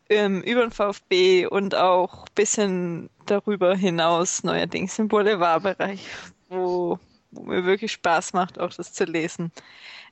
ähm, 0.09 0.41
über 0.41 0.61
den 0.61 0.71
VfB 0.71 1.47
und 1.47 1.75
auch 1.75 2.23
ein 2.23 2.33
bisschen 2.35 3.09
darüber 3.25 3.75
hinaus 3.75 4.43
neuerdings 4.43 4.99
im 4.99 5.07
Boulevardbereich, 5.07 6.07
wo, 6.49 6.99
wo 7.31 7.43
mir 7.43 7.65
wirklich 7.65 7.91
Spaß 7.93 8.33
macht, 8.33 8.59
auch 8.59 8.73
das 8.73 8.93
zu 8.93 9.05
lesen. 9.05 9.51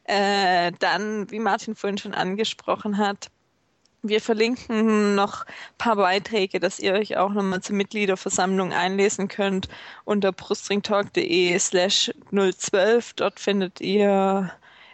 Äh, 0.06 0.72
dann, 0.80 1.30
wie 1.32 1.40
Martin 1.40 1.76
vorhin 1.76 1.98
schon 1.98 2.14
angesprochen 2.14 2.98
hat, 2.98 3.30
wir 4.06 4.20
verlinken 4.20 5.15
noch 5.15 5.45
ein 5.45 5.53
paar 5.78 5.95
Beiträge, 5.95 6.60
dass 6.60 6.80
ihr 6.80 6.94
euch 6.94 7.15
auch 7.15 7.32
nochmal 7.32 7.61
zur 7.61 7.78
Mitgliederversammlung 7.78 8.74
einlesen 8.74 9.30
könnt 9.30 9.70
unter 10.03 10.34
brustringtalk.de 10.34 11.57
slash 11.57 12.11
012. 12.32 13.14
Dort 13.14 13.40
findet 13.40 13.80
ihr 13.80 14.52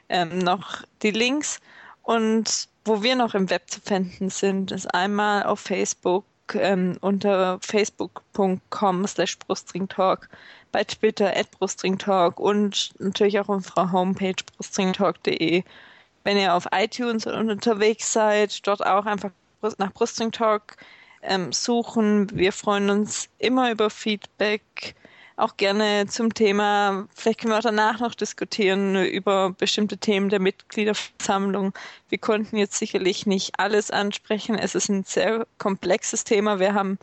ähm, 0.10 0.38
noch 0.38 0.84
die 1.02 1.10
Links. 1.10 1.60
Und 2.04 2.70
wo 2.90 3.03
wir 3.03 3.16
noch 3.16 3.36
im 3.36 3.49
Web 3.52 3.70
zu 3.70 3.80
finden 3.80 4.32
sind, 4.32 4.72
ist 4.72 4.94
einmal 4.94 5.44
auf 5.44 5.60
Facebook 5.60 6.26
ähm, 6.56 6.98
unter 7.02 7.60
facebook.com 7.61 9.06
slash 9.06 9.38
brustringtalk, 9.38 10.28
bei 10.72 10.84
Twitter 10.84 11.38
at 11.38 11.52
brustringtalk 11.52 12.40
und 12.40 12.91
natürlich 12.98 13.40
auch 13.40 13.48
auf 13.48 13.57
unserer 13.57 13.91
Homepage 13.91 14.34
brustringtalk.de. 14.57 15.64
Wenn 16.24 16.38
ihr 16.38 16.56
auf 16.56 16.68
iTunes 16.72 17.28
unterwegs 17.28 18.11
seid, 18.11 18.66
dort 18.66 18.84
auch 18.84 19.06
einfach 19.06 19.30
nach 19.78 19.94
Brustringtalk 19.94 20.78
ähm, 21.22 21.52
suchen. 21.52 22.28
Wir 22.34 22.52
freuen 22.52 22.90
uns 22.90 23.30
immer 23.38 23.72
über 23.72 23.91
Feedback 23.91 24.95
auch 25.40 25.57
gerne 25.57 26.07
zum 26.07 26.34
Thema, 26.34 27.07
vielleicht 27.16 27.40
können 27.40 27.53
wir 27.53 27.57
auch 27.57 27.64
danach 27.64 27.99
noch 27.99 28.16
diskutieren 28.16 28.95
über 28.95 29.52
bestimmte 29.52 29.98
Themen 29.98 30.30
der 30.30 30.40
Mitgliederversammlung. 30.40 31.74
Wir 32.10 32.18
konnten 32.18 32.57
jetzt 32.57 32.78
sicherlich 32.78 33.26
nicht 33.26 33.60
alles 33.60 33.91
ansprechen. 33.91 34.57
Es 34.57 34.76
ist 34.76 34.90
ein 34.90 35.03
sehr 35.03 35.48
komplexes 35.57 36.24
Thema. 36.24 36.60
Wir 36.60 36.74
haben 36.74 36.99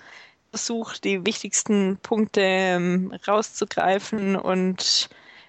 versucht, 0.50 1.04
die 1.04 1.24
wichtigsten 1.26 1.98
Punkte 2.02 2.40
ähm, 2.42 3.12
rauszugreifen 3.26 4.36
und 4.36 5.08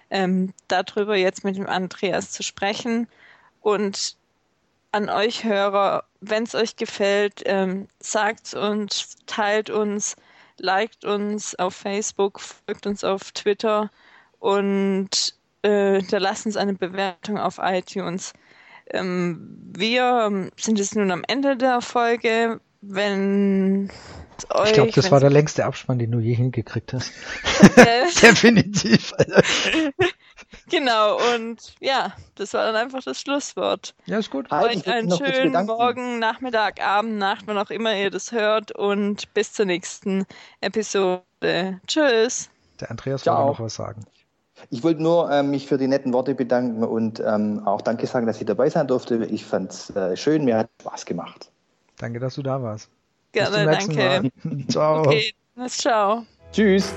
ähm, 0.09 0.53
darüber 0.67 1.15
jetzt 1.15 1.43
mit 1.43 1.57
dem 1.57 1.67
Andreas 1.67 2.31
zu 2.31 2.43
sprechen. 2.43 3.07
Und 3.61 4.15
an 4.91 5.09
euch 5.09 5.43
Hörer, 5.43 6.05
wenn 6.21 6.43
es 6.43 6.55
euch 6.55 6.75
gefällt, 6.75 7.43
ähm, 7.45 7.87
sagt 7.99 8.53
uns, 8.53 9.17
teilt 9.25 9.69
uns, 9.69 10.15
liked 10.59 11.05
uns 11.05 11.55
auf 11.55 11.75
Facebook, 11.75 12.39
folgt 12.39 12.87
uns 12.87 13.03
auf 13.03 13.31
Twitter 13.31 13.89
und 14.39 15.33
äh, 15.63 15.99
lasst 16.17 16.45
uns 16.45 16.57
eine 16.57 16.73
Bewertung 16.73 17.37
auf 17.37 17.59
iTunes. 17.61 18.33
Ähm, 18.89 19.57
wir 19.75 20.49
sind 20.57 20.79
jetzt 20.79 20.95
nun 20.95 21.11
am 21.11 21.23
Ende 21.27 21.57
der 21.57 21.81
Folge. 21.81 22.61
Wenn 22.81 23.89
euch, 24.49 24.67
ich 24.67 24.73
glaube, 24.73 24.91
das 24.91 25.11
war 25.11 25.19
der 25.19 25.31
längste 25.31 25.65
Abspann, 25.65 25.99
den 25.99 26.11
du 26.11 26.19
je 26.19 26.35
hingekriegt 26.35 26.93
hast. 26.93 27.11
Definitiv. 28.21 29.13
genau, 30.69 31.17
und 31.33 31.75
ja, 31.79 32.13
das 32.35 32.53
war 32.53 32.65
dann 32.65 32.75
einfach 32.75 33.03
das 33.03 33.19
Schlusswort. 33.21 33.95
Ja, 34.05 34.19
ist 34.19 34.31
gut. 34.31 34.51
Euch 34.51 34.87
einen 34.87 35.11
schönen 35.11 35.65
Morgen, 35.65 36.19
Nachmittag, 36.19 36.81
Abend, 36.81 37.17
Nacht, 37.17 37.45
wann 37.47 37.57
auch 37.57 37.69
immer 37.69 37.95
ihr 37.95 38.09
das 38.09 38.31
hört 38.31 38.71
und 38.71 39.33
bis 39.33 39.53
zur 39.53 39.65
nächsten 39.65 40.25
Episode. 40.61 41.21
Tschüss. 41.87 42.49
Der 42.79 42.91
Andreas 42.91 43.25
wollte 43.25 43.41
noch 43.41 43.59
was 43.59 43.75
sagen. 43.75 44.05
Ich 44.69 44.83
wollte 44.83 45.01
nur 45.01 45.29
äh, 45.31 45.43
mich 45.43 45.67
für 45.67 45.77
die 45.77 45.87
netten 45.87 46.13
Worte 46.13 46.33
bedanken 46.33 46.83
und 46.83 47.19
ähm, 47.19 47.61
auch 47.65 47.81
Danke 47.81 48.07
sagen, 48.07 48.25
dass 48.25 48.39
ich 48.39 48.47
dabei 48.47 48.69
sein 48.69 48.87
durfte. 48.87 49.23
Ich 49.25 49.45
fand 49.45 49.71
es 49.71 49.95
äh, 49.95 50.17
schön, 50.17 50.45
mir 50.45 50.57
hat 50.57 50.69
Spaß 50.81 51.05
gemacht. 51.05 51.51
Danke, 51.97 52.19
dass 52.19 52.35
du 52.35 52.41
da 52.43 52.61
warst. 52.61 52.89
Gerne, 53.31 53.65
danke. 53.65 54.31
ciao. 54.67 55.01
Okay, 55.01 55.33
ciao. 55.67 56.25
Tschüss. 56.51 56.93